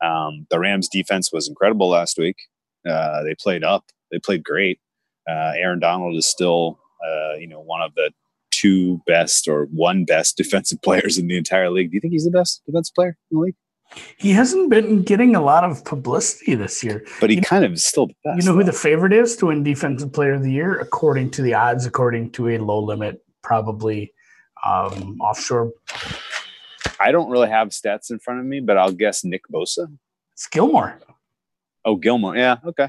Um, 0.00 0.46
the 0.50 0.58
Rams 0.58 0.88
defense 0.88 1.32
was 1.32 1.48
incredible 1.48 1.88
last 1.88 2.18
week. 2.18 2.36
Uh, 2.88 3.22
they 3.22 3.36
played 3.36 3.62
up. 3.62 3.84
They 4.10 4.18
played 4.18 4.42
great. 4.42 4.80
Uh, 5.28 5.52
Aaron 5.56 5.78
Donald 5.78 6.16
is 6.16 6.26
still, 6.26 6.80
uh, 7.04 7.34
you 7.34 7.46
know, 7.46 7.60
one 7.60 7.80
of 7.80 7.94
the 7.94 8.10
two 8.62 9.00
best 9.06 9.48
or 9.48 9.64
one 9.72 10.04
best 10.04 10.36
defensive 10.36 10.80
players 10.86 11.18
in 11.18 11.26
the 11.26 11.36
entire 11.36 11.70
league. 11.70 11.90
Do 11.90 11.96
you 11.96 12.00
think 12.00 12.12
he's 12.12 12.24
the 12.24 12.30
best 12.30 12.62
defensive 12.66 12.94
player 12.94 13.16
in 13.30 13.36
the 13.38 13.42
league? 13.44 13.54
He 14.16 14.30
hasn't 14.32 14.70
been 14.70 15.02
getting 15.02 15.36
a 15.36 15.42
lot 15.42 15.64
of 15.64 15.84
publicity 15.84 16.54
this 16.54 16.82
year. 16.82 17.04
But 17.20 17.28
he 17.28 17.36
You 17.36 17.42
know- 17.42 17.48
kind 17.48 17.64
of 17.64 17.72
is 17.72 17.84
still 17.84 18.06
the 18.06 18.14
best. 18.24 18.38
You 18.38 18.44
know 18.48 18.54
who 18.56 18.64
though. 18.64 18.70
the 18.72 18.78
favorite 18.78 19.12
is 19.12 19.36
to 19.36 19.46
win 19.46 19.62
Defensive 19.62 20.12
Player 20.14 20.32
of 20.34 20.42
the 20.42 20.52
Year, 20.52 20.78
according 20.80 21.30
to 21.32 21.42
the 21.42 21.52
odds, 21.54 21.84
according 21.84 22.30
to 22.32 22.48
a 22.48 22.58
low 22.58 22.82
limit, 22.82 23.22
probably 23.42 24.12
um, 24.66 25.18
offshore. 25.20 25.72
I 27.00 27.12
don't 27.12 27.30
really 27.30 27.50
have 27.50 27.68
stats 27.68 28.10
in 28.10 28.18
front 28.18 28.40
of 28.40 28.46
me, 28.46 28.60
but 28.60 28.78
I'll 28.78 28.92
guess 28.92 29.24
Nick 29.24 29.42
Bosa. 29.52 29.94
It's 30.32 30.46
Gilmore. 30.46 30.98
Oh, 31.84 31.96
Gilmore. 31.96 32.36
Yeah. 32.36 32.56
Okay. 32.64 32.88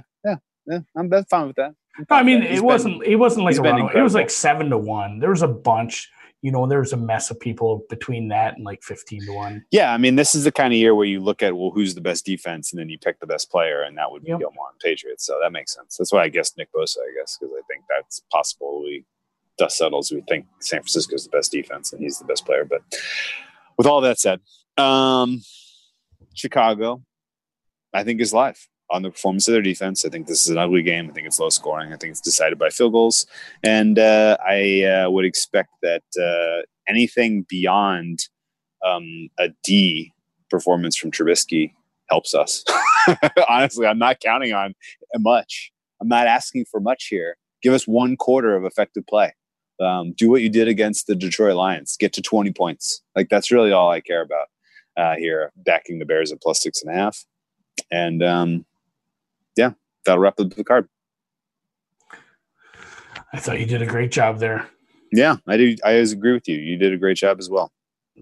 Yeah. 0.66 0.80
I'm 0.96 1.10
that's 1.10 1.30
fine 1.30 1.48
with 1.48 1.56
that. 1.58 1.74
No, 2.00 2.06
fine 2.10 2.20
I 2.20 2.24
mean, 2.24 2.44
it 2.44 2.56
been- 2.56 2.64
wasn't. 2.64 3.04
It 3.04 3.16
wasn't 3.18 3.46
like 3.46 3.58
a. 3.58 3.98
It 3.98 4.02
was 4.02 4.14
like 4.16 4.30
seven 4.30 4.70
to 4.70 4.78
one. 4.78 5.20
There 5.20 5.30
was 5.30 5.42
a 5.42 5.48
bunch. 5.48 6.10
You 6.42 6.52
know, 6.52 6.68
there 6.68 6.80
was 6.80 6.92
a 6.92 6.98
mess 6.98 7.32
of 7.32 7.40
people 7.40 7.86
between 7.90 8.28
that 8.28 8.56
and 8.58 8.66
like 8.66 8.84
fifteen 8.84 9.26
to 9.26 9.32
one. 9.34 9.64
Yeah, 9.72 9.94
I 9.94 9.98
mean, 9.98 10.16
this 10.18 10.36
is 10.36 10.44
the 10.44 10.52
kind 10.52 10.74
of 10.74 10.78
year 10.78 10.94
where 10.94 11.06
you 11.06 11.22
look 11.22 11.42
at 11.42 11.56
well, 11.56 11.72
who's 11.72 11.96
the 11.96 12.02
best 12.02 12.26
defense, 12.26 12.74
and 12.74 12.80
then 12.82 12.90
you 12.90 12.98
pick 13.00 13.20
the 13.22 13.28
best 13.28 13.50
player, 13.50 13.84
and 13.84 13.98
that 13.98 14.12
would 14.12 14.24
be 14.24 14.32
Yep. 14.32 14.40
Gilmore 14.40 14.66
and 14.72 14.80
Patriots. 14.80 15.26
So 15.26 15.40
that 15.42 15.52
makes 15.54 15.74
sense. 15.74 15.96
That's 15.96 16.12
why 16.12 16.24
I 16.24 16.28
guess 16.30 16.52
Nick 16.58 16.68
Bosa. 16.74 16.98
I 16.98 17.14
guess 17.18 17.38
because 17.40 17.54
I 17.58 17.62
think 17.72 17.86
that's 17.90 18.24
possible. 18.30 18.82
We 18.84 19.06
dust 19.58 19.78
settles. 19.78 20.12
We 20.12 20.22
think 20.28 20.46
San 20.60 20.80
Francisco's 20.82 21.24
the 21.24 21.30
best 21.30 21.52
defense, 21.52 21.94
and 21.94 22.02
he's 22.02 22.20
the 22.20 22.26
best 22.26 22.46
player. 22.46 22.66
But 22.66 22.82
with 23.78 23.88
all 23.88 24.02
that 24.02 24.20
said, 24.20 24.42
um, 24.78 25.42
Chicago, 26.34 27.04
I 27.94 28.04
think 28.04 28.20
is 28.20 28.34
live 28.34 28.68
on 28.94 29.02
the 29.02 29.10
performance 29.10 29.48
of 29.48 29.54
their 29.54 29.62
defense. 29.62 30.06
I 30.06 30.10
think 30.10 30.28
this 30.28 30.44
is 30.44 30.50
an 30.50 30.60
ugly 30.60 30.84
game. 30.84 31.10
I 31.10 31.14
think 31.14 31.26
it's 31.26 31.40
low 31.40 31.50
scoring. 31.50 31.92
I 31.92 31.98
think 31.98 32.12
it's 32.12 32.22
decided 32.22 32.60
by 32.60 32.70
field 32.70 32.94
goals, 32.94 33.26
and 33.64 33.98
uh, 33.98 34.38
I 34.48 34.84
uh, 34.84 35.10
would 35.10 35.26
expect 35.26 35.72
that 35.82 36.04
uh, 36.18 36.64
anything 36.88 37.46
beyond 37.50 38.20
um, 38.86 39.30
a 39.40 39.50
D 39.64 40.14
performance 40.50 40.96
from 40.96 41.12
Trubisky 41.12 41.74
helps 42.10 42.36
us. 42.36 42.64
Honestly, 43.50 43.88
I'm 43.88 43.98
not 43.98 44.20
counting 44.20 44.54
on 44.54 44.76
much. 45.16 45.72
I'm 46.00 46.08
not 46.08 46.28
asking 46.28 46.66
for 46.70 46.80
much 46.80 47.08
here. 47.08 47.36
Give 47.64 47.74
us 47.74 47.88
one 47.88 48.16
quarter 48.16 48.56
of 48.56 48.64
effective 48.64 49.08
play. 49.08 49.34
Um, 49.80 50.14
do 50.14 50.30
what 50.30 50.44
you 50.44 50.50
did 50.50 50.68
against 50.68 51.08
the 51.08 51.16
Detroit 51.16 51.56
Lions. 51.56 51.98
Get 51.98 52.14
to 52.14 52.22
20 52.22 52.52
points. 52.52 53.02
Like 53.16 53.30
that's 53.30 53.52
really 53.52 53.72
all 53.72 53.90
I 53.90 54.02
care 54.02 54.22
about 54.22 54.48
uh, 54.96 55.16
here. 55.16 55.52
Backing 55.56 55.98
the 55.98 56.06
Bears 56.06 56.32
at 56.32 56.42
plus 56.42 56.62
six 56.62 56.84
and 56.84 56.94
a 56.94 56.98
half, 56.98 57.26
and 57.90 58.22
um, 58.22 58.66
that'll 60.06 60.22
wrap 60.22 60.40
up 60.40 60.50
the 60.54 60.64
card. 60.64 60.88
I 63.34 63.40
thought 63.40 63.60
you 63.60 63.66
did 63.66 63.82
a 63.82 63.86
great 63.88 64.12
job 64.12 64.40
there. 64.40 64.68
Yeah, 65.12 65.38
I 65.48 65.58
do. 65.58 65.76
I 65.84 65.94
always 65.94 66.12
agree 66.12 66.34
with 66.34 66.48
you. 66.48 66.58
You 66.58 66.78
did 66.78 66.94
a 66.94 66.98
great 66.98 67.18
job 67.18 67.40
as 67.40 67.50
well. 67.50 67.72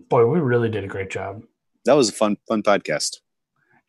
Boy, 0.09 0.25
we 0.25 0.39
really 0.39 0.69
did 0.69 0.83
a 0.83 0.87
great 0.87 1.09
job. 1.09 1.43
That 1.85 1.93
was 1.93 2.09
a 2.09 2.13
fun, 2.13 2.37
fun 2.47 2.63
podcast. 2.63 3.17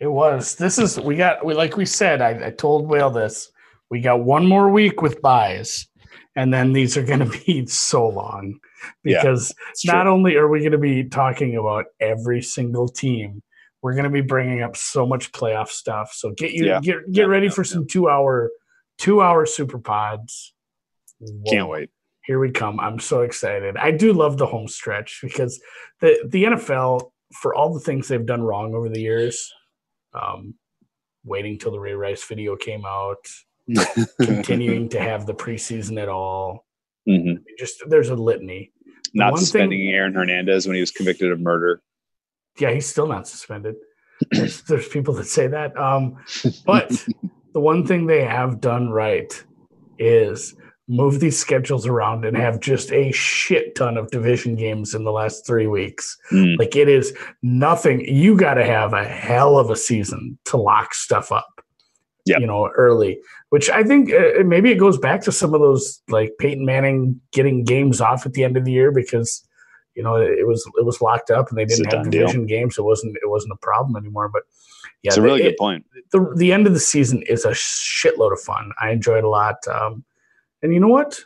It 0.01 0.09
was. 0.09 0.57
This 0.57 0.79
is 0.79 0.99
we 0.99 1.17
got 1.17 1.45
we 1.45 1.55
like 1.55 1.77
we 1.77 1.87
said. 1.87 2.21
I, 2.23 2.47
I 2.47 2.51
told 2.51 2.89
Whale 2.89 3.11
this. 3.11 3.51
We 3.91 4.01
got 4.01 4.21
one 4.21 4.47
more 4.47 4.71
week 4.71 5.03
with 5.03 5.21
byes, 5.21 5.87
and 6.35 6.53
then 6.53 6.73
these 6.73 6.97
are 6.97 7.05
going 7.05 7.21
to 7.31 7.39
be 7.47 7.67
so 7.67 8.09
long 8.09 8.59
because 9.05 9.55
It's 9.71 9.85
not 9.85 10.05
true. 10.05 10.13
only 10.13 10.37
are 10.37 10.49
we 10.49 10.61
going 10.61 10.73
to 10.73 10.79
be 10.79 11.05
talking 11.05 11.57
about 11.57 11.87
every 12.01 12.43
single 12.43 12.89
team, 12.89 13.43
we're 13.83 13.93
going 13.95 14.05
to 14.05 14.11
be 14.11 14.21
bringing 14.21 14.63
up 14.63 14.77
so 14.77 15.07
much 15.07 15.33
playoff 15.33 15.69
stuff. 15.69 16.13
So 16.15 16.31
get 16.31 16.53
you 16.53 16.67
Yeah. 16.67 16.81
get 16.81 17.11
get 17.11 17.23
Yeah, 17.23 17.25
ready 17.27 17.47
yeah, 17.47 17.53
for 17.53 17.65
some 17.65 17.87
two 17.87 18.09
hour 18.09 18.51
two 18.99 19.21
hour 19.21 19.45
super 19.47 19.79
pods. 19.79 20.55
Can't 21.49 21.69
wait. 21.69 21.91
Here 22.25 22.39
we 22.39 22.51
come. 22.53 22.79
I'm 22.79 23.01
so 23.01 23.23
excited. 23.23 23.77
I 23.77 23.91
do 23.91 24.13
love 24.13 24.39
the 24.39 24.47
home 24.47 24.69
stretch 24.69 25.19
because 25.23 25.61
the 26.01 26.25
the 26.29 26.45
NFL 26.45 27.11
for 27.41 27.55
all 27.55 27.73
the 27.75 27.81
things 27.81 28.09
they've 28.09 28.25
done 28.27 28.43
wrong 28.43 28.75
over 28.75 28.89
the 28.89 29.01
years, 29.01 29.51
um, 30.15 30.55
waiting 31.25 31.59
till 31.59 31.73
the 31.73 31.81
Ray 31.81 31.95
Rice 31.95 32.23
video 32.25 32.57
came 32.57 32.85
out, 32.87 33.27
continuing 34.21 34.89
to 34.91 35.01
have 35.01 35.27
the 35.27 35.35
preseason 35.35 36.01
at 36.01 36.09
all. 36.09 36.67
Mhm. 37.09 37.39
Just 37.59 37.83
there's 37.89 38.11
a 38.11 38.15
litany. 38.15 38.73
Not 39.15 39.33
one 39.33 39.39
thing- 39.41 39.45
suspending 39.47 39.89
Aaron 39.89 40.15
Hernandez 40.15 40.67
when 40.67 40.75
he 40.77 40.81
was 40.81 40.91
convicted 40.93 41.33
of 41.33 41.41
murder. 41.41 41.83
Yeah, 42.59 42.73
he's 42.73 42.87
still 42.87 43.07
not 43.07 43.27
suspended. 43.27 43.77
There's, 44.31 44.63
there's 44.63 44.89
people 44.89 45.15
that 45.15 45.27
say 45.27 45.47
that. 45.49 45.77
Um, 45.77 46.17
but 46.65 46.91
the 47.53 47.61
one 47.61 47.87
thing 47.87 48.07
they 48.07 48.25
have 48.25 48.61
done 48.61 48.91
right 48.91 49.45
is 49.99 50.55
move 50.89 51.21
these 51.21 51.39
schedules 51.39 51.87
around 51.87 52.25
and 52.25 52.37
have 52.37 52.61
just 52.61 52.93
a 52.93 53.13
shit 53.13 53.75
ton 53.75 53.97
of 53.97 54.11
division 54.11 54.57
games 54.57 54.95
in 54.95 55.05
the 55.05 55.13
last 55.13 55.47
three 55.47 55.67
weeks. 55.67 56.19
Mm. 56.33 56.59
Like 56.59 56.77
it 56.77 56.89
is 56.89 57.17
nothing. 57.43 58.01
You 58.01 58.37
got 58.37 58.55
to 58.55 58.65
have 58.65 58.93
a 58.93 59.05
hell 59.05 59.59
of 59.59 59.71
a 59.71 59.77
season 59.77 60.39
to 60.47 60.57
lock 60.57 60.95
stuff 60.95 61.33
up. 61.33 61.49
Yep. 62.27 62.41
You 62.41 62.47
know, 62.47 62.69
early, 62.77 63.19
which 63.49 63.69
I 63.69 63.83
think 63.83 64.13
uh, 64.13 64.45
maybe 64.45 64.71
it 64.71 64.79
goes 64.79 64.97
back 64.97 65.23
to 65.23 65.33
some 65.33 65.55
of 65.55 65.61
those 65.61 66.01
like 66.09 66.33
Peyton 66.39 66.65
Manning 66.65 67.21
getting 67.33 67.65
games 67.65 68.01
off 68.01 68.25
at 68.27 68.35
the 68.35 68.45
end 68.45 68.57
of 68.57 68.65
the 68.65 68.71
year 68.71 68.93
because 68.93 69.45
you 69.95 70.03
know 70.03 70.17
it 70.17 70.47
was 70.47 70.65
it 70.79 70.85
was 70.85 71.01
locked 71.01 71.31
up 71.31 71.49
and 71.49 71.59
they 71.59 71.65
didn't 71.65 71.85
have 71.87 72.03
done 72.03 72.11
deal. 72.11 72.23
division 72.23 72.47
games. 72.47 72.79
It 72.79 72.83
wasn't 72.83 73.17
it 73.17 73.29
wasn't 73.29 73.53
a 73.53 73.57
problem 73.57 73.97
anymore. 73.97 74.29
But 74.29 74.43
yeah, 75.03 75.11
it's 75.11 75.17
a 75.17 75.23
really 75.23 75.43
the, 75.43 75.51
good 75.51 75.57
point. 75.59 75.87
the 76.13 76.33
the 76.37 76.53
end 76.53 76.67
of 76.67 76.75
the 76.75 76.81
season 76.81 77.23
is 77.23 77.45
a 77.45 77.51
shitload 77.51 78.33
of 78.33 78.41
fun. 78.41 78.73
I 78.81 78.91
enjoyed 78.91 79.25
a 79.25 79.29
lot, 79.29 79.57
um, 79.69 80.05
and 80.63 80.73
you 80.73 80.81
know 80.81 80.89
what? 80.89 81.21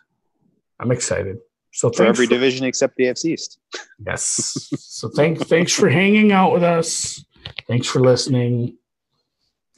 I'm 0.81 0.91
excited. 0.91 1.39
So 1.73 1.91
For 1.91 2.07
every 2.07 2.27
division 2.27 2.65
except 2.65 2.97
the 2.97 3.05
AFC 3.05 3.33
East. 3.33 3.59
Yes. 4.05 4.69
So 4.79 5.11
thanks 5.11 5.43
thanks 5.45 5.73
for 5.73 5.89
hanging 5.89 6.33
out 6.33 6.53
with 6.53 6.63
us. 6.63 7.23
Thanks 7.69 7.87
for 7.87 8.01
listening. 8.01 8.77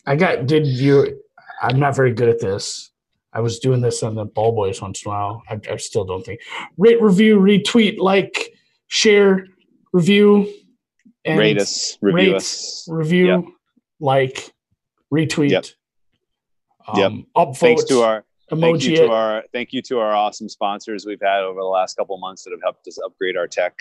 I 0.06 0.15
got. 0.16 0.47
Did 0.47 0.66
you? 0.66 1.20
I'm 1.60 1.81
not 1.81 1.97
very 1.97 2.12
good 2.15 2.28
at 2.28 2.40
this. 2.40 2.90
I 3.32 3.40
was 3.40 3.59
doing 3.59 3.81
this 3.81 4.02
on 4.02 4.15
the 4.15 4.24
Ball 4.24 4.52
Boys 4.52 4.81
once 4.81 5.05
in 5.05 5.10
a 5.10 5.15
while. 5.15 5.43
I, 5.48 5.60
I 5.70 5.77
still 5.77 6.05
don't 6.05 6.24
think. 6.24 6.40
Rate, 6.77 7.01
review, 7.02 7.39
retweet, 7.39 7.98
like, 7.98 8.55
share, 8.89 9.47
review, 9.93 10.52
and 11.24 11.39
Rate 11.39 11.59
us, 11.60 11.97
review 12.01 12.31
rate, 12.32 12.36
us. 12.36 12.86
review, 12.90 13.27
Yep. 13.27 13.44
like, 14.01 14.52
retweet. 15.12 15.51
Yep. 15.51 15.65
Um, 16.89 17.27
Upvote, 17.36 17.56
Thanks 17.59 17.85
to 17.85 18.01
our 18.02 18.24
thank 18.51 18.82
you 18.82 18.97
to 18.97 19.05
it. 19.05 19.10
our 19.10 19.44
thank 19.52 19.74
you 19.74 19.82
to 19.82 19.98
our 19.98 20.15
awesome 20.15 20.48
sponsors 20.48 21.05
we've 21.05 21.20
had 21.20 21.40
over 21.43 21.60
the 21.60 21.66
last 21.66 21.97
couple 21.98 22.16
months 22.16 22.44
that 22.44 22.51
have 22.51 22.62
helped 22.62 22.89
us 22.89 22.98
upgrade 23.05 23.36
our 23.36 23.47
tech 23.47 23.74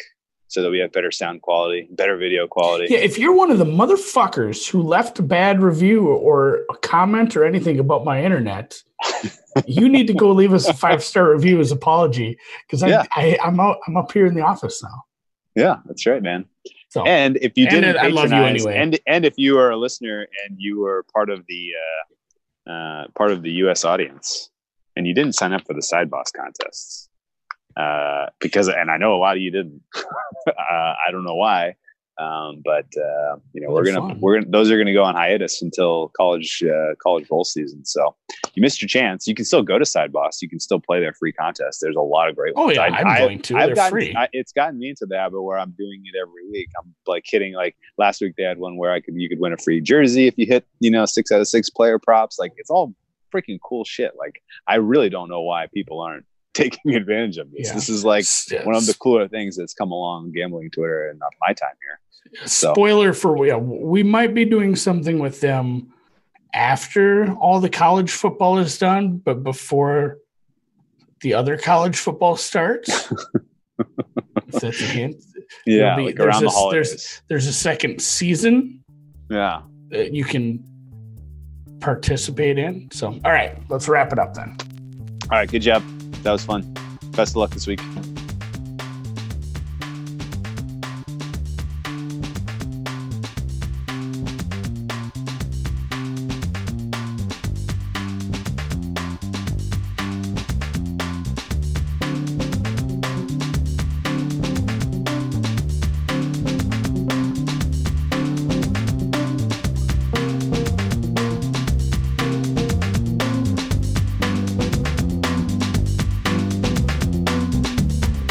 so 0.49 0.61
that 0.61 0.69
we 0.69 0.79
have 0.79 0.91
better 0.91 1.09
sound 1.11 1.41
quality, 1.41 1.88
better 1.91 2.17
video 2.17 2.47
quality. 2.47 2.88
Yeah, 2.89 2.99
if 2.99 3.17
you're 3.17 3.34
one 3.34 3.49
of 3.51 3.59
the 3.59 3.65
motherfuckers 3.65 4.69
who 4.69 4.81
left 4.81 5.19
a 5.19 5.21
bad 5.23 5.61
review 5.61 6.07
or 6.07 6.63
a 6.69 6.75
comment 6.81 7.35
or 7.38 7.45
anything 7.45 7.79
about 7.79 8.03
my 8.03 8.21
internet, 8.23 8.75
you 9.65 9.89
need 9.89 10.07
to 10.07 10.13
go 10.13 10.31
leave 10.31 10.53
us 10.53 10.67
a 10.67 10.73
five 10.73 11.03
star 11.03 11.31
review 11.31 11.59
as 11.59 11.71
apology 11.71 12.38
because 12.65 12.84
I, 12.84 12.89
Yeah. 12.89 13.03
I 13.15 13.38
I'm 13.43 13.59
out 13.59 13.77
I'm 13.88 13.97
up 13.97 14.11
here 14.11 14.25
in 14.25 14.35
the 14.35 14.41
office 14.41 14.84
now. 14.84 15.03
Yeah, 15.55 15.77
that's 15.85 16.05
right, 16.05 16.21
man. 16.21 16.45
So 16.89 17.05
And 17.05 17.38
if 17.38 17.57
you 17.57 17.65
And 17.65 17.81
didn't, 17.81 17.97
I 17.97 18.07
love 18.07 18.31
you 18.31 18.38
anyway. 18.38 18.77
And 18.77 18.99
and 19.07 19.25
if 19.25 19.38
you 19.38 19.57
are 19.57 19.71
a 19.71 19.77
listener 19.77 20.27
and 20.45 20.57
you 20.59 20.85
are 20.85 21.03
part 21.13 21.29
of 21.29 21.45
the 21.47 21.71
uh, 22.67 22.71
uh, 22.71 23.07
part 23.15 23.31
of 23.31 23.41
the 23.41 23.51
U.S. 23.63 23.85
audience 23.85 24.49
and 24.95 25.07
you 25.07 25.13
didn't 25.13 25.34
sign 25.34 25.53
up 25.53 25.65
for 25.65 25.73
the 25.73 25.81
side 25.81 26.09
boss 26.09 26.31
contests 26.31 27.07
uh, 27.77 28.27
because, 28.39 28.67
and 28.67 28.89
I 28.89 28.97
know 28.97 29.15
a 29.15 29.17
lot 29.17 29.38
of 29.38 29.41
you 29.41 29.51
didn't. 29.51 29.81
uh, 29.95 30.51
I 30.57 31.11
don't 31.11 31.23
know 31.23 31.35
why, 31.35 31.75
um, 32.19 32.61
but 32.65 32.85
uh, 32.98 33.35
you 33.53 33.61
know 33.61 33.69
we're 33.69 33.85
gonna 33.85 33.99
fun. 33.99 34.19
we're 34.19 34.39
gonna 34.39 34.52
those 34.52 34.72
are 34.72 34.77
gonna 34.77 34.94
go 34.94 35.03
on 35.03 35.15
hiatus 35.15 35.61
until 35.61 36.10
college 36.18 36.64
uh, 36.64 36.95
college 37.02 37.27
bowl 37.27 37.44
season. 37.44 37.85
So 37.85 38.15
you 38.56 38.61
missed 38.61 38.81
your 38.81 38.88
chance. 38.89 39.27
You 39.27 39.35
can 39.35 39.45
still 39.45 39.61
go 39.61 39.77
to 39.77 39.85
side 39.85 40.11
boss. 40.11 40.41
You 40.41 40.49
can 40.49 40.60
still 40.60 40.80
play 40.80 40.99
their 40.99 41.14
free 41.14 41.31
contest. 41.31 41.80
There's 41.81 41.95
a 41.95 42.02
lot 42.02 42.30
of 42.30 42.35
great 42.35 42.53
oh 42.56 42.65
ones. 42.65 42.76
yeah, 42.77 42.84
I- 42.84 42.98
I'm 42.99 43.07
I- 43.07 43.18
going 43.19 43.41
to. 43.44 43.53
They're 43.53 43.61
I've 43.61 43.76
gotten, 43.76 43.91
free. 43.91 44.15
I, 44.15 44.27
it's 44.34 44.52
gotten 44.52 44.80
me 44.80 44.89
into 44.89 45.06
the 45.06 45.18
habit 45.18 45.41
where 45.41 45.60
I'm 45.60 45.72
doing 45.77 46.02
it 46.06 46.18
every 46.19 46.49
week. 46.49 46.69
I'm 46.81 46.94
like 47.06 47.23
hitting 47.27 47.53
like 47.53 47.76
last 47.98 48.22
week 48.22 48.34
they 48.38 48.44
had 48.44 48.57
one 48.57 48.77
where 48.77 48.91
I 48.91 48.99
could 49.02 49.14
you 49.15 49.30
could 49.30 49.39
win 49.39 49.53
a 49.53 49.57
free 49.57 49.81
jersey 49.81 50.27
if 50.27 50.38
you 50.38 50.45
hit 50.45 50.65
you 50.80 50.89
know 50.91 51.06
six 51.06 51.31
out 51.31 51.41
of 51.41 51.48
six 51.48 51.69
player 51.69 51.99
props. 51.99 52.39
Like 52.39 52.53
it's 52.57 52.69
all 52.69 52.94
freaking 53.34 53.60
cool 53.64 53.84
shit. 53.84 54.14
Like 54.18 54.41
I 54.68 54.76
really 54.76 55.10
don't 55.10 55.30
know 55.30 55.41
why 55.41 55.68
people 55.73 55.99
aren't 56.02 56.26
taking 56.53 56.95
advantage 56.95 57.38
of 57.38 57.52
this. 57.52 57.68
Yeah. 57.68 57.73
This 57.76 57.89
is 57.89 58.03
like 58.03 58.26
Yeah, 58.49 58.64
one 58.65 58.76
of 58.76 58.85
the 58.88 58.95
cooler 58.95 59.27
things 59.27 59.56
that's 59.57 59.73
come 59.76 59.91
along 59.91 60.31
gambling 60.31 60.72
Twitter 60.72 61.10
and 61.10 61.19
not 61.19 61.30
my 61.45 61.53
time 61.53 61.76
here. 61.84 61.99
So- 62.45 62.73
spoiler 62.73 63.13
for 63.13 63.45
yeah, 63.45 63.55
we 63.57 64.03
might 64.03 64.33
be 64.33 64.45
doing 64.45 64.75
something 64.75 65.19
with 65.19 65.41
them 65.41 65.93
after 66.53 67.31
all 67.33 67.59
the 67.59 67.69
college 67.69 68.11
football 68.11 68.57
is 68.57 68.77
done, 68.77 69.17
but 69.17 69.43
before 69.43 70.17
the 71.21 71.33
other 71.33 71.57
college 71.57 71.97
football 71.97 72.35
starts. 72.35 73.11
that's 74.47 74.63
a 74.63 74.71
hint. 74.85 75.23
Yeah, 75.65 75.95
be- 75.95 76.05
like 76.05 76.15
there's 76.15 76.27
around 76.27 76.43
the 76.43 76.49
holidays. 76.49 76.89
there's- 76.89 77.21
There's 77.27 77.47
a 77.47 77.53
second 77.53 78.01
season 78.01 78.83
Yeah. 79.29 79.61
that 79.89 80.13
you 80.13 80.23
can 80.23 80.63
participate 81.79 82.57
in. 82.57 82.89
So, 82.91 83.07
all 83.23 83.31
right, 83.31 83.57
let's 83.69 83.87
wrap 83.87 84.11
it 84.11 84.19
up 84.19 84.33
then. 84.33 84.57
All 85.29 85.37
right. 85.37 85.49
Good 85.49 85.61
job. 85.61 85.83
That 86.23 86.31
was 86.31 86.43
fun. 86.43 86.73
Best 87.11 87.31
of 87.33 87.37
luck 87.37 87.51
this 87.51 87.67
week. 87.67 87.81